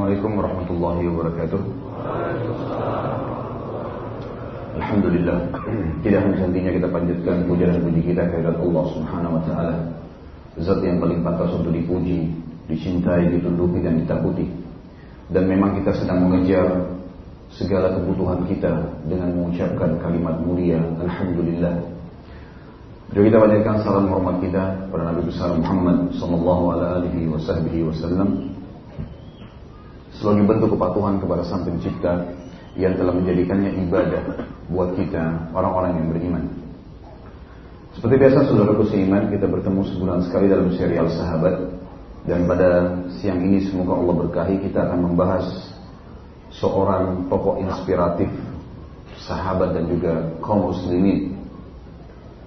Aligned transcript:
Assalamualaikum 0.00 0.32
warahmatullahi 0.40 1.02
wabarakatuh. 1.12 1.60
Alhamdulillah, 4.80 5.38
tidak 6.00 6.20
henti-hentinya 6.24 6.72
kita 6.72 6.88
panjatkan 6.88 7.36
puja 7.44 7.68
dan 7.68 7.84
puji 7.84 8.00
kita 8.08 8.24
kehadirat 8.32 8.56
Allah 8.64 8.84
Subhanahu 8.96 9.36
wa 9.36 9.42
taala. 9.44 9.76
Zat 10.56 10.80
yang 10.80 11.04
paling 11.04 11.20
pantas 11.20 11.52
untuk 11.52 11.76
dipuji, 11.76 12.32
dicintai, 12.72 13.28
ditunduki 13.28 13.84
dan 13.84 14.00
ditakuti. 14.00 14.48
Dan 15.36 15.52
memang 15.52 15.76
kita 15.84 15.92
sedang 15.92 16.32
mengejar 16.32 16.96
segala 17.52 17.92
kebutuhan 17.92 18.48
kita 18.48 19.04
dengan 19.04 19.36
mengucapkan 19.36 20.00
kalimat 20.00 20.40
mulia 20.40 20.80
Alhamdulillah. 20.96 21.76
Juga 23.12 23.22
kita 23.28 23.36
panjatkan 23.36 23.76
salam 23.84 24.08
hormat 24.08 24.40
kita 24.40 24.64
pada 24.88 25.12
Nabi 25.12 25.28
besar 25.28 25.52
Muhammad 25.52 26.08
sallallahu 26.16 26.64
alaihi 26.72 27.28
wasallam 27.84 28.49
sebagai 30.20 30.44
bentuk 30.44 30.76
kepatuhan 30.76 31.16
kepada 31.16 31.42
Sang 31.48 31.64
Pencipta 31.64 32.28
yang 32.76 32.94
telah 32.94 33.16
menjadikannya 33.16 33.72
ibadah 33.88 34.24
buat 34.68 34.94
kita 34.94 35.50
orang-orang 35.56 35.96
yang 35.96 36.06
beriman. 36.12 36.44
Seperti 37.96 38.14
biasa 38.20 38.46
saudaraku 38.46 38.86
seiman 38.86 39.32
kita 39.32 39.50
bertemu 39.50 39.80
sebulan 39.82 40.20
sekali 40.28 40.46
dalam 40.46 40.68
serial 40.76 41.08
sahabat. 41.10 41.56
Dan 42.20 42.44
pada 42.44 43.00
siang 43.16 43.40
ini 43.40 43.64
semoga 43.64 43.96
Allah 43.96 44.14
berkahi 44.28 44.60
kita 44.68 44.86
akan 44.86 45.00
membahas 45.10 45.72
seorang 46.52 47.26
tokoh 47.32 47.56
inspiratif 47.64 48.28
sahabat 49.24 49.72
dan 49.72 49.88
juga 49.88 50.36
kaum 50.44 50.68
muslimin. 50.68 51.32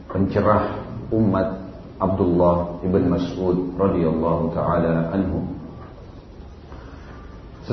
Pencerah 0.08 0.78
umat 1.10 1.58
Abdullah 1.98 2.86
ibn 2.86 3.10
Mas'ud 3.10 3.74
radhiyallahu 3.76 4.54
taala 4.54 5.10
anhu 5.10 5.53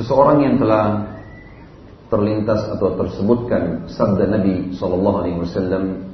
Seseorang 0.01 0.41
yang 0.41 0.57
telah 0.57 1.13
terlintas 2.09 2.73
atau 2.73 2.97
tersebutkan 2.97 3.85
sabda 3.85 4.33
Nabi 4.33 4.73
Shallallahu 4.73 5.17
Alaihi 5.21 5.37
Wasallam 5.45 6.09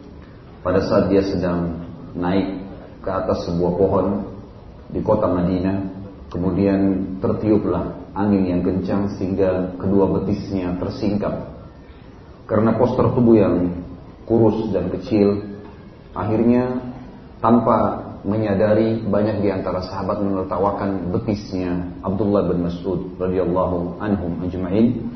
pada 0.60 0.84
saat 0.84 1.08
dia 1.08 1.24
sedang 1.24 1.88
naik 2.12 2.68
ke 3.00 3.08
atas 3.08 3.48
sebuah 3.48 3.80
pohon 3.80 4.28
di 4.92 5.00
kota 5.00 5.32
Madinah, 5.32 5.88
kemudian 6.28 6.80
tertiuplah 7.24 8.12
angin 8.12 8.44
yang 8.52 8.60
kencang 8.60 9.16
sehingga 9.16 9.80
kedua 9.80 10.20
betisnya 10.20 10.76
tersingkap. 10.84 11.48
Karena 12.44 12.76
postur 12.76 13.16
tubuh 13.16 13.40
yang 13.40 13.88
kurus 14.28 14.68
dan 14.76 14.92
kecil, 14.92 15.48
akhirnya 16.12 16.92
tanpa 17.40 18.07
menyadari 18.28 19.08
banyak 19.08 19.40
di 19.40 19.50
antara 19.50 19.80
sahabat 19.88 20.20
menertawakan 20.20 21.16
betisnya 21.16 21.96
Abdullah 22.04 22.52
bin 22.52 22.68
Mas'ud 22.68 23.16
radhiyallahu 23.16 24.04
anhum 24.04 24.44
ajma'in. 24.44 25.08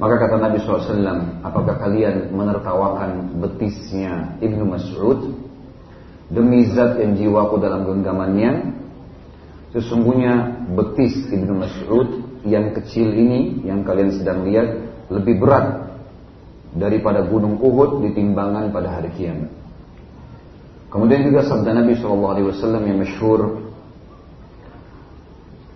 Maka 0.00 0.14
kata 0.16 0.40
Nabi 0.40 0.56
SAW, 0.62 1.44
apakah 1.44 1.76
kalian 1.76 2.32
menertawakan 2.32 3.36
betisnya 3.44 4.40
Ibnu 4.40 4.64
Mas'ud? 4.64 5.36
Demi 6.32 6.64
zat 6.72 6.96
yang 7.02 7.18
jiwaku 7.18 7.60
dalam 7.60 7.84
genggamannya, 7.84 8.78
sesungguhnya 9.76 10.64
betis 10.72 11.28
Ibnu 11.28 11.52
Mas'ud 11.52 12.08
yang 12.48 12.72
kecil 12.72 13.12
ini, 13.12 13.60
yang 13.66 13.84
kalian 13.84 14.14
sedang 14.16 14.48
lihat, 14.48 14.68
lebih 15.12 15.36
berat 15.42 15.98
daripada 16.72 17.26
gunung 17.26 17.58
Uhud 17.58 18.04
di 18.06 18.14
timbangan 18.14 18.70
pada 18.70 19.02
hari 19.02 19.10
kiamat. 19.18 19.57
Kemudian 20.88 21.20
juga 21.28 21.44
sabda 21.44 21.76
Nabi 21.76 22.00
Shallallahu 22.00 22.32
Alaihi 22.32 22.48
Wasallam 22.48 22.82
yang 22.88 22.98
masyhur, 23.04 23.40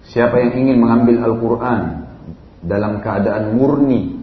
siapa 0.08 0.40
yang 0.40 0.52
ingin 0.56 0.76
mengambil 0.80 1.20
Al-Quran 1.20 1.82
dalam 2.64 3.04
keadaan 3.04 3.52
murni 3.52 4.16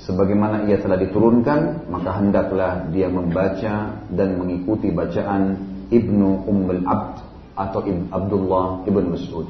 sebagaimana 0.00 0.64
ia 0.64 0.80
telah 0.80 0.96
diturunkan, 0.96 1.92
maka 1.92 2.10
hendaklah 2.16 2.88
dia 2.88 3.12
membaca 3.12 4.00
dan 4.08 4.28
mengikuti 4.40 4.88
bacaan 4.88 5.60
Ibnu 5.92 6.48
Ummul 6.48 6.88
Abd 6.88 7.14
atau 7.60 7.80
Ibn 7.84 8.08
Abdullah 8.08 8.88
Ibn 8.88 9.04
Mas'ud. 9.12 9.48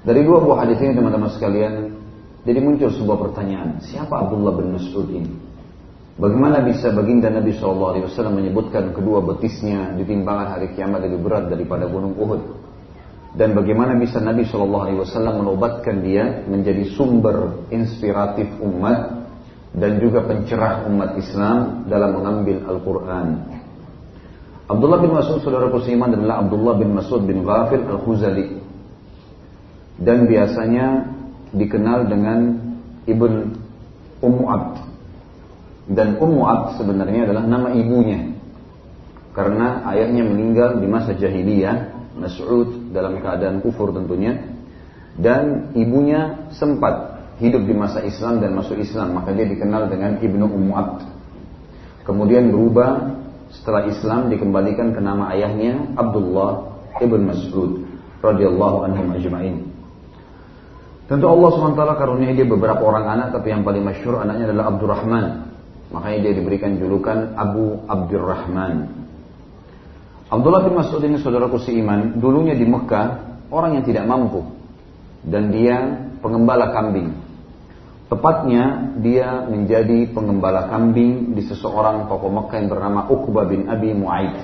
Dari 0.00 0.24
dua 0.24 0.40
buah 0.40 0.64
hadis 0.64 0.80
ini 0.80 0.96
teman-teman 0.96 1.28
sekalian, 1.28 1.92
jadi 2.48 2.56
muncul 2.64 2.88
sebuah 2.88 3.20
pertanyaan, 3.20 3.84
siapa 3.84 4.16
Abdullah 4.16 4.56
bin 4.56 4.72
Mas'ud 4.72 5.12
ini? 5.12 5.49
Bagaimana 6.20 6.60
bisa 6.60 6.92
baginda 6.92 7.32
Nabi 7.32 7.56
SAW 7.56 7.96
menyebutkan 8.28 8.92
kedua 8.92 9.24
betisnya 9.24 9.96
di 9.96 10.04
timbangan 10.04 10.52
hari 10.52 10.76
kiamat 10.76 11.08
lebih 11.08 11.24
berat 11.24 11.48
daripada 11.48 11.88
gunung 11.88 12.12
Uhud? 12.12 12.42
Dan 13.32 13.56
bagaimana 13.56 13.96
bisa 13.96 14.20
Nabi 14.20 14.44
SAW 14.44 15.08
menobatkan 15.16 16.04
dia 16.04 16.44
menjadi 16.44 16.92
sumber 16.92 17.64
inspiratif 17.72 18.52
umat 18.60 19.16
dan 19.72 19.96
juga 19.96 20.28
pencerah 20.28 20.84
umat 20.92 21.16
Islam 21.16 21.88
dalam 21.88 22.12
mengambil 22.12 22.68
Al-Quran? 22.68 23.28
Abdullah 24.68 25.00
bin 25.00 25.16
Mas'ud 25.16 25.40
saudara 25.40 25.72
Kusiman 25.72 26.12
adalah 26.12 26.44
Abdullah 26.44 26.76
bin 26.76 27.00
Mas'ud 27.00 27.24
bin 27.24 27.48
Ghafir 27.48 27.80
Al-Khuzali 27.80 28.60
dan 29.96 30.28
biasanya 30.28 31.16
dikenal 31.56 32.12
dengan 32.12 32.60
Ibn 33.08 33.32
Ummu 34.20 34.44
Abd 34.44 34.89
dan 35.90 36.22
Ummu 36.22 36.46
sebenarnya 36.78 37.26
adalah 37.26 37.44
nama 37.50 37.74
ibunya. 37.74 38.30
Karena 39.34 39.82
ayahnya 39.90 40.22
meninggal 40.22 40.78
di 40.78 40.86
masa 40.86 41.18
jahiliyah, 41.18 41.98
Mas'ud 42.14 42.94
dalam 42.94 43.18
keadaan 43.18 43.58
kufur 43.58 43.90
tentunya. 43.90 44.38
Dan 45.18 45.74
ibunya 45.74 46.46
sempat 46.54 47.18
hidup 47.42 47.66
di 47.66 47.74
masa 47.74 48.06
Islam 48.06 48.38
dan 48.38 48.54
masuk 48.54 48.78
Islam, 48.78 49.18
maka 49.18 49.34
dia 49.34 49.50
dikenal 49.50 49.90
dengan 49.90 50.22
Ibnu 50.22 50.46
Ummu. 50.46 50.74
Kemudian 52.06 52.54
berubah 52.54 53.18
setelah 53.50 53.90
Islam 53.90 54.30
dikembalikan 54.30 54.94
ke 54.94 55.00
nama 55.02 55.34
ayahnya 55.34 55.98
Abdullah 55.98 56.70
ibn 57.02 57.26
Mas'ud 57.26 57.82
radhiyallahu 58.22 58.86
anhu 58.86 59.10
ajma'in. 59.18 59.66
Tentu 61.10 61.26
Allah 61.26 61.50
SWT 61.50 61.82
karunia 61.98 62.30
dia 62.30 62.46
beberapa 62.46 62.86
orang 62.86 63.18
anak, 63.18 63.28
tapi 63.34 63.50
yang 63.50 63.66
paling 63.66 63.82
masyhur 63.82 64.22
anaknya 64.22 64.54
adalah 64.54 64.70
Abdurrahman 64.70 65.49
Makanya 65.90 66.18
dia 66.22 66.32
diberikan 66.38 66.78
julukan 66.78 67.34
Abu 67.34 67.82
Abdurrahman. 67.90 69.02
Abdullah 70.30 70.62
bin 70.62 70.78
Mas'ud 70.78 71.02
ini 71.02 71.18
saudaraku 71.18 71.58
seiman, 71.58 72.22
dulunya 72.22 72.54
di 72.54 72.62
Mekah 72.62 73.06
orang 73.50 73.82
yang 73.82 73.84
tidak 73.84 74.06
mampu 74.06 74.46
dan 75.26 75.50
dia 75.50 76.06
pengembala 76.22 76.70
kambing. 76.70 77.18
Tepatnya 78.06 78.94
dia 79.02 79.46
menjadi 79.46 80.10
pengembala 80.10 80.70
kambing 80.70 81.34
di 81.34 81.42
seseorang 81.46 82.06
tokoh 82.06 82.30
Mekah 82.30 82.56
yang 82.62 82.70
bernama 82.70 83.00
Uqbah 83.10 83.46
bin 83.46 83.66
Abi 83.66 83.90
Mu'aid. 83.94 84.34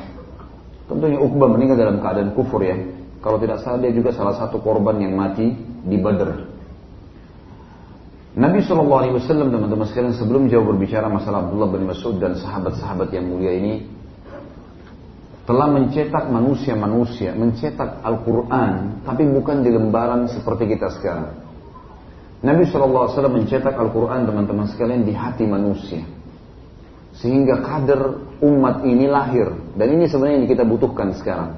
Tentunya 0.87 1.19
Uqbah 1.19 1.51
meninggal 1.51 1.79
dalam 1.79 1.99
keadaan 1.99 2.31
kufur 2.35 2.63
ya. 2.63 2.79
Kalau 3.23 3.43
tidak 3.43 3.63
salah 3.63 3.83
dia 3.83 3.91
juga 3.91 4.15
salah 4.15 4.39
satu 4.39 4.63
korban 4.63 5.03
yang 5.03 5.19
mati 5.19 5.51
di 5.83 5.99
Badr. 5.99 6.56
Nabi 8.37 8.61
Shallallahu 8.61 9.01
Alaihi 9.01 9.15
Wasallam 9.17 9.49
teman-teman 9.49 9.89
sekalian 9.89 10.13
sebelum 10.13 10.53
jauh 10.53 10.61
berbicara 10.61 11.09
masalah 11.09 11.49
Abdullah 11.49 11.73
bin 11.73 11.89
Mas'ud 11.89 12.21
dan 12.21 12.37
sahabat-sahabat 12.37 13.09
yang 13.09 13.33
mulia 13.33 13.57
ini 13.57 13.89
telah 15.49 15.73
mencetak 15.73 16.29
manusia-manusia, 16.29 17.33
mencetak 17.33 18.05
Al-Quran, 18.05 19.01
tapi 19.09 19.25
bukan 19.25 19.65
di 19.65 19.73
lembaran 19.73 20.29
seperti 20.29 20.69
kita 20.69 20.93
sekarang. 21.01 21.33
Nabi 22.45 22.69
Shallallahu 22.69 23.09
Alaihi 23.09 23.15
Wasallam 23.17 23.37
mencetak 23.41 23.73
Al-Quran 23.73 24.21
teman-teman 24.29 24.67
sekalian 24.69 25.09
di 25.09 25.17
hati 25.17 25.49
manusia, 25.49 26.05
sehingga 27.17 27.65
kader 27.65 28.21
umat 28.45 28.85
ini 28.85 29.09
lahir 29.09 29.49
dan 29.81 29.97
ini 29.97 30.13
sebenarnya 30.13 30.45
yang 30.45 30.51
kita 30.53 30.69
butuhkan 30.69 31.17
sekarang. 31.17 31.57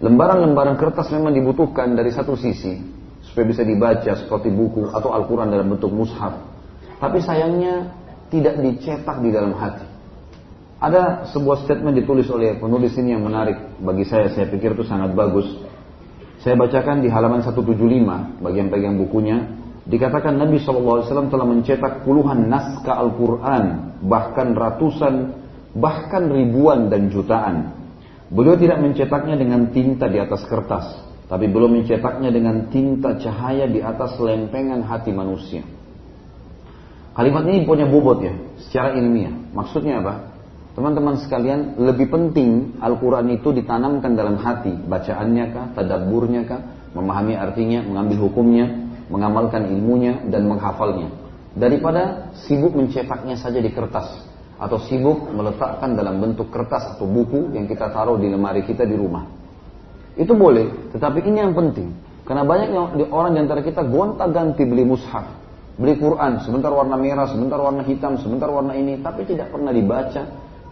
Lembaran-lembaran 0.00 0.80
kertas 0.80 1.12
memang 1.12 1.36
dibutuhkan 1.36 1.92
dari 1.92 2.16
satu 2.16 2.32
sisi, 2.32 2.95
supaya 3.36 3.52
bisa 3.52 3.68
dibaca 3.68 4.12
seperti 4.16 4.48
buku 4.48 4.88
atau 4.96 5.12
Al-Quran 5.12 5.52
dalam 5.52 5.76
bentuk 5.76 5.92
mushaf. 5.92 6.40
Tapi 6.96 7.20
sayangnya 7.20 7.92
tidak 8.32 8.64
dicetak 8.64 9.20
di 9.20 9.28
dalam 9.28 9.52
hati. 9.52 9.84
Ada 10.80 11.28
sebuah 11.36 11.68
statement 11.68 12.00
ditulis 12.00 12.32
oleh 12.32 12.56
penulis 12.56 12.96
ini 12.96 13.12
yang 13.12 13.28
menarik 13.28 13.76
bagi 13.84 14.08
saya, 14.08 14.32
saya 14.32 14.48
pikir 14.48 14.72
itu 14.72 14.88
sangat 14.88 15.12
bagus. 15.12 15.52
Saya 16.40 16.56
bacakan 16.56 17.04
di 17.04 17.12
halaman 17.12 17.44
175, 17.44 18.40
bagian-bagian 18.40 18.96
bukunya, 19.04 19.52
dikatakan 19.84 20.40
Nabi 20.40 20.56
SAW 20.56 21.04
telah 21.28 21.44
mencetak 21.44 22.08
puluhan 22.08 22.48
naskah 22.48 23.04
Al-Quran, 23.04 23.64
bahkan 24.00 24.56
ratusan, 24.56 25.36
bahkan 25.76 26.32
ribuan 26.32 26.88
dan 26.88 27.12
jutaan. 27.12 27.76
Beliau 28.32 28.56
tidak 28.56 28.80
mencetaknya 28.80 29.36
dengan 29.36 29.68
tinta 29.76 30.08
di 30.08 30.24
atas 30.24 30.40
kertas, 30.48 31.05
tapi 31.26 31.50
belum 31.50 31.82
mencetaknya 31.82 32.30
dengan 32.30 32.70
tinta 32.70 33.18
cahaya 33.18 33.66
di 33.66 33.82
atas 33.82 34.14
lempengan 34.18 34.86
hati 34.86 35.10
manusia. 35.10 35.66
Kalimat 37.16 37.48
ini 37.48 37.64
punya 37.64 37.88
bobot 37.88 38.22
ya, 38.22 38.34
secara 38.68 38.94
ilmiah. 38.94 39.32
Maksudnya 39.56 40.04
apa? 40.04 40.36
Teman-teman 40.76 41.16
sekalian, 41.16 41.80
lebih 41.80 42.12
penting 42.12 42.76
Al-Quran 42.84 43.32
itu 43.32 43.48
ditanamkan 43.48 44.12
dalam 44.12 44.36
hati. 44.36 44.76
Bacaannya 44.76 45.44
kah, 45.48 45.66
tadaburnya 45.72 46.44
kah, 46.44 46.60
memahami 46.92 47.32
artinya, 47.32 47.80
mengambil 47.80 48.28
hukumnya. 48.28 48.86
mengamalkan 49.06 49.70
ilmunya 49.70 50.26
dan 50.26 50.50
menghafalnya 50.50 51.06
daripada 51.56 52.34
sibuk 52.44 52.74
mencetaknya 52.76 53.38
saja 53.38 53.62
di 53.62 53.70
kertas 53.72 54.26
atau 54.56 54.80
sibuk 54.84 55.32
meletakkan 55.32 55.96
dalam 55.96 56.20
bentuk 56.20 56.52
kertas 56.52 56.96
atau 56.96 57.08
buku 57.08 57.52
yang 57.56 57.64
kita 57.68 57.92
taruh 57.92 58.20
di 58.20 58.28
lemari 58.28 58.64
kita 58.64 58.84
di 58.84 58.96
rumah. 58.96 59.24
Itu 60.16 60.32
boleh, 60.32 60.92
tetapi 60.96 61.20
ini 61.28 61.44
yang 61.44 61.52
penting. 61.52 61.92
Karena 62.26 62.42
banyak 62.42 62.72
orang 63.12 63.36
di 63.36 63.40
antara 63.44 63.60
kita 63.62 63.86
gonta-ganti 63.86 64.66
beli 64.66 64.82
mushaf, 64.82 65.28
beli 65.78 65.94
Quran, 65.94 66.42
sebentar 66.42 66.74
warna 66.74 66.98
merah, 66.98 67.30
sebentar 67.30 67.60
warna 67.60 67.86
hitam, 67.86 68.18
sebentar 68.18 68.50
warna 68.50 68.74
ini, 68.74 68.98
tapi 68.98 69.28
tidak 69.28 69.54
pernah 69.54 69.70
dibaca, 69.70 70.22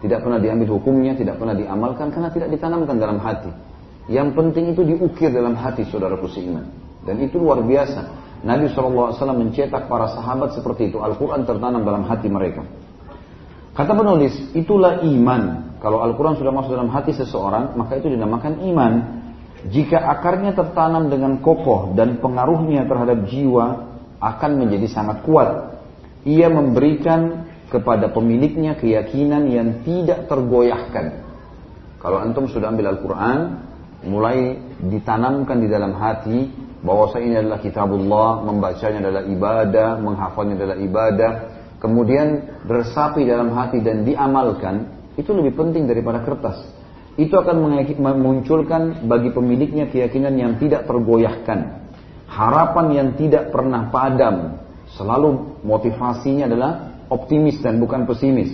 tidak 0.03 0.19
pernah 0.19 0.39
diambil 0.41 0.75
hukumnya, 0.75 1.15
tidak 1.15 1.39
pernah 1.39 1.55
diamalkan 1.55 2.11
karena 2.11 2.29
tidak 2.33 2.49
ditanamkan 2.51 2.99
dalam 2.99 3.21
hati. 3.23 3.53
Yang 4.11 4.37
penting 4.37 4.65
itu 4.75 4.81
diukir 4.85 5.31
dalam 5.31 5.55
hati 5.57 5.87
saudara 5.87 6.19
seiman. 6.29 6.67
Dan 7.05 7.21
itu 7.21 7.37
luar 7.41 7.61
biasa. 7.61 8.25
Nabi 8.45 8.69
SAW 8.69 9.13
mencetak 9.33 9.89
para 9.89 10.05
sahabat 10.13 10.53
seperti 10.53 10.93
itu. 10.93 11.01
Al-Quran 11.01 11.45
tertanam 11.49 11.81
dalam 11.81 12.05
hati 12.05 12.29
mereka. 12.29 12.61
Kata 13.73 13.91
penulis, 13.97 14.53
itulah 14.53 15.01
iman. 15.01 15.73
Kalau 15.81 16.05
Al-Quran 16.05 16.37
sudah 16.37 16.53
masuk 16.53 16.77
dalam 16.77 16.93
hati 16.93 17.17
seseorang, 17.17 17.73
maka 17.73 17.97
itu 17.97 18.13
dinamakan 18.13 18.61
iman. 18.73 18.93
Jika 19.65 19.97
akarnya 19.97 20.53
tertanam 20.53 21.09
dengan 21.09 21.41
kokoh 21.41 21.97
dan 21.97 22.21
pengaruhnya 22.21 22.85
terhadap 22.85 23.25
jiwa 23.25 23.95
akan 24.21 24.51
menjadi 24.61 24.87
sangat 24.89 25.25
kuat. 25.25 25.77
Ia 26.25 26.49
memberikan 26.49 27.45
kepada 27.69 28.09
pemiliknya 28.09 28.77
keyakinan 28.77 29.45
yang 29.49 29.67
tidak 29.85 30.25
tergoyahkan. 30.25 31.21
Kalau 32.01 32.21
antum 32.21 32.45
sudah 32.49 32.69
ambil 32.69 32.93
Al-Quran, 32.93 33.39
mulai 34.05 34.57
ditanamkan 34.81 35.57
di 35.57 35.67
dalam 35.69 35.97
hati 35.97 36.49
bahwa 36.85 37.09
ini 37.17 37.41
adalah 37.41 37.57
kitabullah, 37.61 38.45
membacanya 38.45 39.09
adalah 39.09 39.23
ibadah, 39.25 39.89
menghafalnya 39.97 40.55
adalah 40.61 40.77
ibadah, 40.77 41.31
kemudian 41.81 42.61
resapi 42.69 43.25
dalam 43.25 43.49
hati 43.57 43.81
dan 43.81 44.05
diamalkan, 44.05 44.93
itu 45.17 45.33
lebih 45.33 45.57
penting 45.57 45.89
daripada 45.89 46.21
kertas. 46.21 46.61
Itu 47.15 47.39
akan 47.39 47.63
memunculkan 47.95 49.07
bagi 49.07 49.31
pemiliknya 49.31 49.87
keyakinan 49.87 50.35
yang 50.35 50.53
tidak 50.59 50.83
tergoyahkan. 50.83 51.87
Harapan 52.27 52.85
yang 52.91 53.09
tidak 53.15 53.55
pernah 53.55 53.87
padam. 53.87 54.59
Selalu 54.99 55.61
motivasinya 55.63 56.51
adalah 56.51 56.71
optimis 57.07 57.63
dan 57.63 57.79
bukan 57.79 58.03
pesimis. 58.03 58.51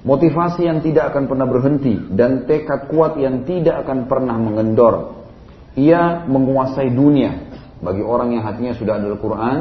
Motivasi 0.00 0.64
yang 0.64 0.80
tidak 0.80 1.12
akan 1.12 1.28
pernah 1.28 1.44
berhenti 1.44 1.92
dan 2.16 2.48
tekad 2.48 2.88
kuat 2.88 3.20
yang 3.20 3.44
tidak 3.44 3.84
akan 3.84 4.08
pernah 4.08 4.40
mengendor. 4.40 5.28
Ia 5.76 6.24
menguasai 6.24 6.88
dunia. 6.88 7.52
Bagi 7.84 8.00
orang 8.00 8.32
yang 8.32 8.48
hatinya 8.48 8.72
sudah 8.72 8.96
ada 8.96 9.12
Al-Quran, 9.12 9.58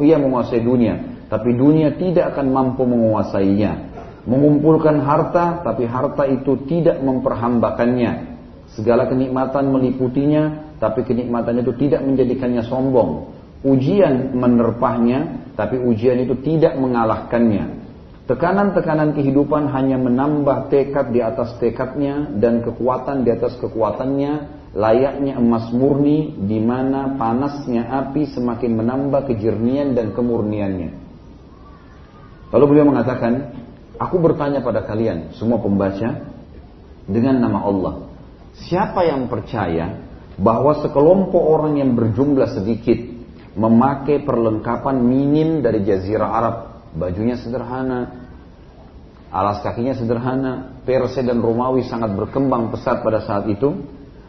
ia 0.00 0.16
menguasai 0.16 0.64
dunia 0.64 1.14
tapi 1.34 1.56
dunia 1.56 1.96
tidak 1.96 2.36
akan 2.36 2.46
mampu 2.52 2.86
menguasainya. 2.86 3.93
Mengumpulkan 4.24 5.04
harta, 5.04 5.60
tapi 5.60 5.84
harta 5.84 6.24
itu 6.24 6.56
tidak 6.64 6.96
memperhambakannya. 7.04 8.34
Segala 8.72 9.04
kenikmatan 9.04 9.68
meliputinya, 9.68 10.74
tapi 10.80 11.04
kenikmatan 11.04 11.60
itu 11.60 11.76
tidak 11.76 12.00
menjadikannya 12.00 12.64
sombong. 12.64 13.30
Ujian 13.64 14.32
menerpahnya, 14.32 15.52
tapi 15.56 15.76
ujian 15.76 16.24
itu 16.24 16.40
tidak 16.40 16.76
mengalahkannya. 16.80 17.84
Tekanan-tekanan 18.24 19.12
kehidupan 19.12 19.68
hanya 19.68 20.00
menambah 20.00 20.72
tekad 20.72 21.12
di 21.12 21.20
atas 21.20 21.60
tekadnya 21.60 22.32
dan 22.40 22.64
kekuatan 22.64 23.20
di 23.20 23.28
atas 23.28 23.60
kekuatannya, 23.60 24.32
layaknya 24.72 25.36
emas 25.36 25.68
murni 25.68 26.32
di 26.40 26.56
mana 26.64 27.20
panasnya 27.20 27.84
api 27.84 28.32
semakin 28.32 28.80
menambah 28.80 29.28
kejernian 29.28 29.92
dan 29.92 30.16
kemurniannya. 30.16 30.90
Lalu 32.56 32.64
beliau 32.64 32.86
mengatakan, 32.88 33.63
aku 33.98 34.16
bertanya 34.18 34.60
pada 34.64 34.82
kalian 34.82 35.34
semua 35.38 35.62
pembaca 35.62 36.34
dengan 37.04 37.36
nama 37.38 37.60
Allah. 37.64 37.94
Siapa 38.54 39.02
yang 39.06 39.26
percaya 39.26 39.98
bahwa 40.38 40.78
sekelompok 40.82 41.42
orang 41.42 41.78
yang 41.78 41.94
berjumlah 41.94 42.54
sedikit 42.54 42.98
memakai 43.54 44.22
perlengkapan 44.22 44.98
minim 44.98 45.62
dari 45.62 45.82
jazirah 45.86 46.30
Arab, 46.30 46.56
bajunya 46.94 47.38
sederhana, 47.38 48.30
alas 49.30 49.62
kakinya 49.62 49.94
sederhana, 49.94 50.82
Persia 50.82 51.22
dan 51.22 51.38
Romawi 51.42 51.86
sangat 51.86 52.14
berkembang 52.14 52.74
pesat 52.74 53.02
pada 53.02 53.22
saat 53.22 53.46
itu. 53.50 53.74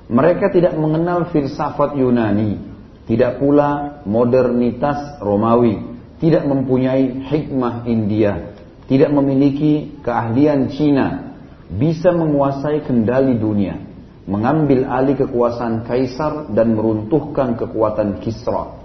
Mereka 0.06 0.54
tidak 0.54 0.78
mengenal 0.78 1.34
filsafat 1.34 1.98
Yunani, 1.98 2.62
tidak 3.10 3.42
pula 3.42 4.02
modernitas 4.06 5.18
Romawi, 5.18 5.82
tidak 6.22 6.46
mempunyai 6.46 7.26
hikmah 7.26 7.90
India, 7.90 8.55
tidak 8.86 9.12
memiliki 9.14 10.02
keahlian 10.06 10.70
Cina, 10.74 11.38
bisa 11.70 12.14
menguasai 12.14 12.86
kendali 12.86 13.38
dunia, 13.38 13.82
mengambil 14.30 14.86
alih 14.86 15.18
kekuasaan 15.26 15.86
kaisar 15.90 16.54
dan 16.54 16.78
meruntuhkan 16.78 17.58
kekuatan 17.58 18.22
Kisra, 18.22 18.78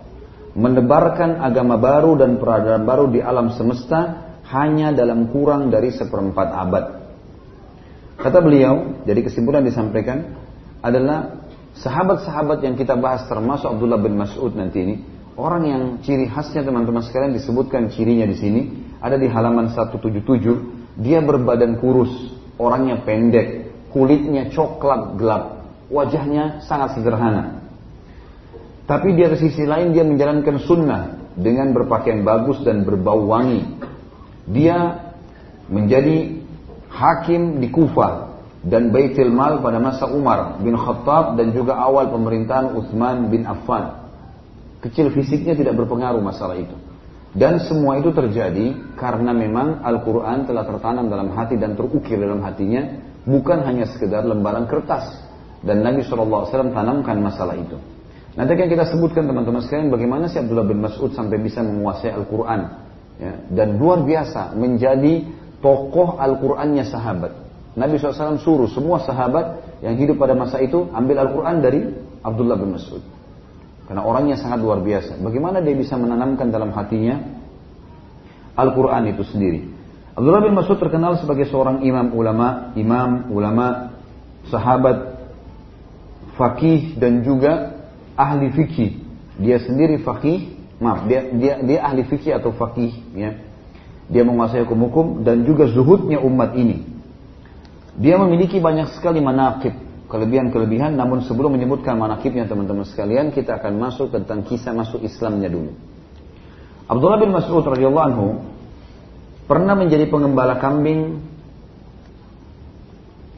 menebarkan 0.57 1.45
agama 1.45 1.77
baru 1.77 2.17
dan 2.17 2.41
peradaban 2.41 2.85
baru 2.89 3.05
di 3.13 3.21
alam 3.21 3.53
semesta 3.53 4.33
hanya 4.51 4.91
dalam 4.91 5.29
kurang 5.29 5.69
dari 5.69 5.93
seperempat 5.93 6.49
abad. 6.49 6.85
Kata 8.21 8.39
beliau, 8.41 9.05
jadi 9.05 9.21
kesimpulan 9.25 9.65
disampaikan 9.65 10.37
adalah 10.81 11.49
sahabat-sahabat 11.77 12.65
yang 12.65 12.75
kita 12.77 12.97
bahas 12.97 13.25
termasuk 13.29 13.69
Abdullah 13.69 14.01
bin 14.01 14.17
Mas'ud 14.17 14.53
nanti 14.53 14.79
ini 14.83 14.97
Orang 15.41 15.65
yang 15.65 15.83
ciri 16.05 16.29
khasnya 16.29 16.61
teman-teman 16.61 17.01
sekalian 17.01 17.33
disebutkan 17.33 17.89
cirinya 17.89 18.29
di 18.29 18.37
sini 18.37 18.63
ada 19.01 19.17
di 19.17 19.27
halaman 19.27 19.73
177. 19.73 21.01
Dia 21.01 21.25
berbadan 21.25 21.81
kurus, 21.81 22.13
orangnya 22.61 23.01
pendek, 23.01 23.73
kulitnya 23.91 24.53
coklat 24.53 25.17
gelap, 25.17 25.65
wajahnya 25.89 26.61
sangat 26.69 27.01
sederhana. 27.01 27.65
Tapi 28.85 29.15
di 29.15 29.23
sisi 29.39 29.65
lain 29.65 29.95
dia 29.95 30.03
menjalankan 30.03 30.57
sunnah 30.67 31.03
dengan 31.39 31.73
berpakaian 31.73 32.27
bagus 32.27 32.61
dan 32.67 32.83
berbau 32.83 33.23
wangi. 33.23 33.63
Dia 34.51 34.99
menjadi 35.71 36.43
hakim 36.91 37.63
di 37.63 37.71
Kufah 37.71 38.35
dan 38.67 38.91
Baitul 38.91 39.31
Mal 39.31 39.63
pada 39.63 39.79
masa 39.79 40.11
Umar 40.11 40.59
bin 40.59 40.75
Khattab 40.75 41.39
dan 41.39 41.55
juga 41.55 41.79
awal 41.79 42.11
pemerintahan 42.11 42.75
Utsman 42.75 43.31
bin 43.31 43.47
Affan. 43.47 44.11
Kecil 44.83 45.15
fisiknya 45.15 45.55
tidak 45.55 45.79
berpengaruh 45.79 46.21
masalah 46.21 46.59
itu. 46.59 46.75
Dan 47.31 47.63
semua 47.63 47.95
itu 48.03 48.11
terjadi 48.11 48.75
karena 48.99 49.31
memang 49.31 49.87
Al-Quran 49.87 50.51
telah 50.51 50.67
tertanam 50.67 51.07
dalam 51.07 51.31
hati 51.31 51.55
dan 51.55 51.79
terukir 51.79 52.19
dalam 52.19 52.43
hatinya. 52.43 53.07
Bukan 53.23 53.63
hanya 53.63 53.87
sekedar 53.87 54.27
lembaran 54.27 54.67
kertas. 54.67 55.07
Dan 55.63 55.87
Nabi 55.87 56.03
SAW 56.03 56.49
tanamkan 56.49 57.21
masalah 57.23 57.55
itu. 57.55 57.79
Nanti 58.35 58.51
akan 58.55 58.69
kita 58.71 58.85
sebutkan 58.91 59.27
teman-teman 59.27 59.63
sekalian 59.63 59.91
bagaimana 59.91 60.31
si 60.31 60.39
Abdullah 60.39 60.67
bin 60.67 60.83
Mas'ud 60.83 61.13
sampai 61.13 61.39
bisa 61.39 61.63
menguasai 61.63 62.15
Al-Quran. 62.15 62.61
Ya, 63.21 63.37
dan 63.53 63.77
luar 63.77 64.01
biasa 64.01 64.57
menjadi 64.57 65.29
tokoh 65.61 66.17
Al-Qurannya 66.17 66.89
sahabat. 66.89 67.37
Nabi 67.77 68.01
SAW 68.01 68.41
suruh 68.41 68.67
semua 68.67 69.05
sahabat 69.05 69.79
yang 69.85 69.95
hidup 70.01 70.19
pada 70.19 70.33
masa 70.35 70.59
itu 70.59 70.89
ambil 70.91 71.21
Al-Quran 71.23 71.57
dari 71.63 71.81
Abdullah 72.25 72.57
bin 72.59 72.75
Mas'ud. 72.75 73.20
Karena 73.91 74.07
orangnya 74.07 74.39
sangat 74.39 74.63
luar 74.63 74.79
biasa. 74.87 75.19
Bagaimana 75.19 75.59
dia 75.59 75.75
bisa 75.75 75.99
menanamkan 75.99 76.55
dalam 76.55 76.71
hatinya 76.71 77.27
Al-Quran 78.55 79.11
itu 79.11 79.27
sendiri. 79.27 79.67
Abdullah 80.15 80.47
bin 80.47 80.55
Mas'ud 80.55 80.79
terkenal 80.79 81.19
sebagai 81.19 81.51
seorang 81.51 81.83
imam 81.83 82.15
ulama, 82.15 82.71
imam 82.79 83.35
ulama, 83.35 83.99
sahabat, 84.47 85.19
fakih 86.39 87.03
dan 87.03 87.27
juga 87.27 87.83
ahli 88.15 88.55
fikih. 88.55 89.03
Dia 89.43 89.59
sendiri 89.59 89.99
fakih, 90.07 90.55
maaf, 90.79 91.11
dia 91.11 91.27
dia 91.35 91.59
dia 91.59 91.79
ahli 91.83 92.07
fikih 92.07 92.39
atau 92.39 92.55
fakih, 92.55 92.95
ya. 93.19 93.43
Dia 94.07 94.23
menguasai 94.23 94.63
hukum-hukum 94.71 95.27
dan 95.27 95.43
juga 95.43 95.67
zuhudnya 95.67 96.23
umat 96.23 96.55
ini. 96.55 96.87
Dia 97.99 98.23
memiliki 98.23 98.63
banyak 98.63 98.95
sekali 98.95 99.19
manakib, 99.19 99.75
kelebihan-kelebihan 100.11 100.99
namun 100.99 101.23
sebelum 101.23 101.55
menyebutkan 101.55 101.95
manakibnya 101.95 102.51
teman-teman 102.51 102.83
sekalian 102.83 103.31
kita 103.31 103.63
akan 103.63 103.79
masuk 103.79 104.11
tentang 104.11 104.43
kisah 104.43 104.75
masuk 104.75 105.01
Islamnya 105.07 105.47
dulu. 105.47 105.71
Abdullah 106.91 107.23
bin 107.23 107.31
Mas'ud 107.31 107.63
radhiyallahu 107.63 108.07
anhu 108.11 108.29
pernah 109.47 109.79
menjadi 109.79 110.11
pengembala 110.11 110.59
kambing 110.59 111.23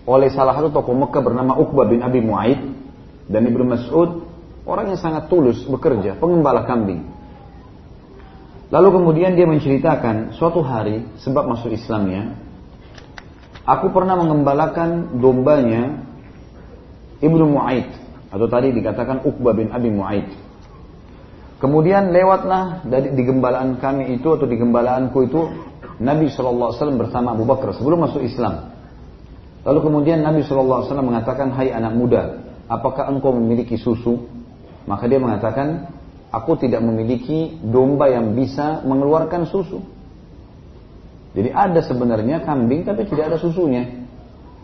oleh 0.08 0.32
salah 0.32 0.56
satu 0.56 0.72
tokoh 0.72 0.96
Mekah 0.96 1.22
bernama 1.22 1.60
Uqbah 1.60 1.86
bin 1.86 2.00
Abi 2.00 2.24
Mu'aid 2.24 2.60
dan 3.28 3.42
Ibnu 3.44 3.68
Mas'ud 3.68 4.24
orang 4.64 4.96
yang 4.96 5.00
sangat 5.00 5.28
tulus 5.28 5.62
bekerja 5.68 6.16
pengembala 6.16 6.64
kambing. 6.64 7.06
Lalu 8.72 8.88
kemudian 8.88 9.36
dia 9.36 9.44
menceritakan 9.44 10.32
suatu 10.40 10.64
hari 10.64 11.04
sebab 11.20 11.44
masuk 11.44 11.76
Islamnya 11.76 12.40
aku 13.68 13.92
pernah 13.92 14.16
mengembalakan 14.16 15.20
dombanya 15.20 16.11
Ibnu 17.22 17.44
Mu'aid 17.54 17.88
atau 18.34 18.46
tadi 18.50 18.74
dikatakan 18.74 19.22
Uqbah 19.22 19.54
bin 19.54 19.70
Abi 19.70 19.88
Mu'aid. 19.94 20.28
Kemudian 21.62 22.10
lewatlah 22.10 22.82
dari 22.82 23.14
di 23.14 23.22
gembalaan 23.22 23.78
kami 23.78 24.18
itu 24.18 24.34
atau 24.34 24.50
di 24.50 24.58
gembalaanku 24.58 25.18
itu 25.22 25.40
Nabi 26.02 26.26
SAW 26.26 26.74
bersama 26.98 27.38
Abu 27.38 27.46
Bakar 27.46 27.70
sebelum 27.78 28.02
masuk 28.02 28.26
Islam. 28.26 28.74
Lalu 29.62 29.78
kemudian 29.78 30.26
Nabi 30.26 30.42
SAW 30.42 30.90
mengatakan, 31.06 31.54
Hai 31.54 31.70
anak 31.70 31.94
muda, 31.94 32.42
apakah 32.66 33.06
engkau 33.06 33.30
memiliki 33.30 33.78
susu? 33.78 34.26
Maka 34.90 35.06
dia 35.06 35.22
mengatakan, 35.22 35.86
aku 36.34 36.58
tidak 36.58 36.82
memiliki 36.82 37.54
domba 37.62 38.10
yang 38.10 38.34
bisa 38.34 38.82
mengeluarkan 38.82 39.46
susu. 39.46 39.78
Jadi 41.32 41.54
ada 41.54 41.78
sebenarnya 41.78 42.42
kambing 42.42 42.82
tapi 42.82 43.06
tidak 43.06 43.30
ada 43.30 43.38
susunya. 43.38 44.01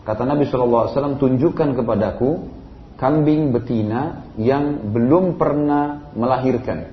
Kata 0.08 0.24
Nabi 0.24 0.48
SAW, 0.48 1.20
tunjukkan 1.20 1.76
kepadaku 1.76 2.48
kambing 2.96 3.52
betina 3.52 4.32
yang 4.40 4.88
belum 4.88 5.36
pernah 5.36 6.08
melahirkan. 6.16 6.88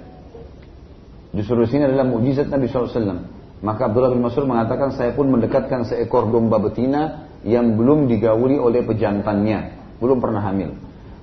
Justru 1.31 1.63
sini 1.63 1.88
adalah 1.88 2.03
mujizat 2.03 2.51
Nabi 2.51 2.67
SAW. 2.67 3.31
Maka 3.63 3.88
Abdullah 3.88 4.12
bin 4.12 4.19
Mas'ud 4.19 4.43
mengatakan 4.43 4.91
saya 5.00 5.15
pun 5.15 5.31
mendekatkan 5.31 5.88
seekor 5.88 6.27
domba 6.27 6.60
betina 6.60 7.31
yang 7.48 7.79
belum 7.79 8.12
digauli 8.12 8.60
oleh 8.60 8.84
pejantannya, 8.84 9.60
belum 10.03 10.19
pernah 10.19 10.43
hamil. 10.43 10.75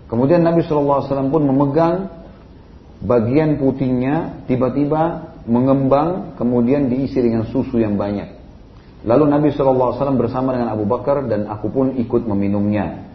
Kemudian 0.08 0.40
Nabi 0.40 0.64
SAW 0.64 1.28
pun 1.28 1.44
memegang 1.44 2.08
bagian 3.04 3.60
putihnya 3.60 4.48
tiba-tiba 4.48 5.28
mengembang 5.44 6.40
kemudian 6.40 6.88
diisi 6.88 7.20
dengan 7.20 7.44
susu 7.52 7.76
yang 7.76 8.00
banyak. 8.00 8.41
Lalu 9.02 9.24
Nabi 9.26 9.48
SAW 9.50 9.98
bersama 10.14 10.54
dengan 10.54 10.70
Abu 10.70 10.86
Bakar 10.86 11.26
dan 11.26 11.50
aku 11.50 11.74
pun 11.74 11.98
ikut 11.98 12.22
meminumnya. 12.22 13.10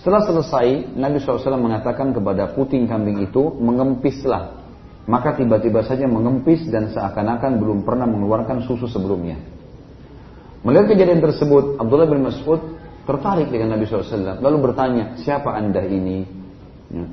Setelah 0.00 0.24
selesai, 0.24 0.96
Nabi 0.96 1.20
SAW 1.20 1.60
mengatakan 1.60 2.16
kepada 2.16 2.56
puting 2.56 2.88
kambing 2.88 3.20
itu, 3.20 3.52
mengempislah. 3.60 4.56
Maka 5.08 5.36
tiba-tiba 5.36 5.84
saja 5.84 6.04
mengempis 6.04 6.68
dan 6.68 6.92
seakan-akan 6.92 7.60
belum 7.60 7.78
pernah 7.84 8.04
mengeluarkan 8.04 8.64
susu 8.68 8.88
sebelumnya. 8.88 9.40
Melihat 10.64 10.96
kejadian 10.96 11.20
tersebut, 11.20 11.80
Abdullah 11.80 12.08
bin 12.08 12.24
Mas'ud 12.24 12.60
tertarik 13.08 13.48
dengan 13.52 13.76
Nabi 13.76 13.88
SAW. 13.88 14.40
Lalu 14.40 14.56
bertanya, 14.64 15.16
siapa 15.20 15.56
anda 15.56 15.80
ini? 15.84 16.24
Ya. 16.92 17.04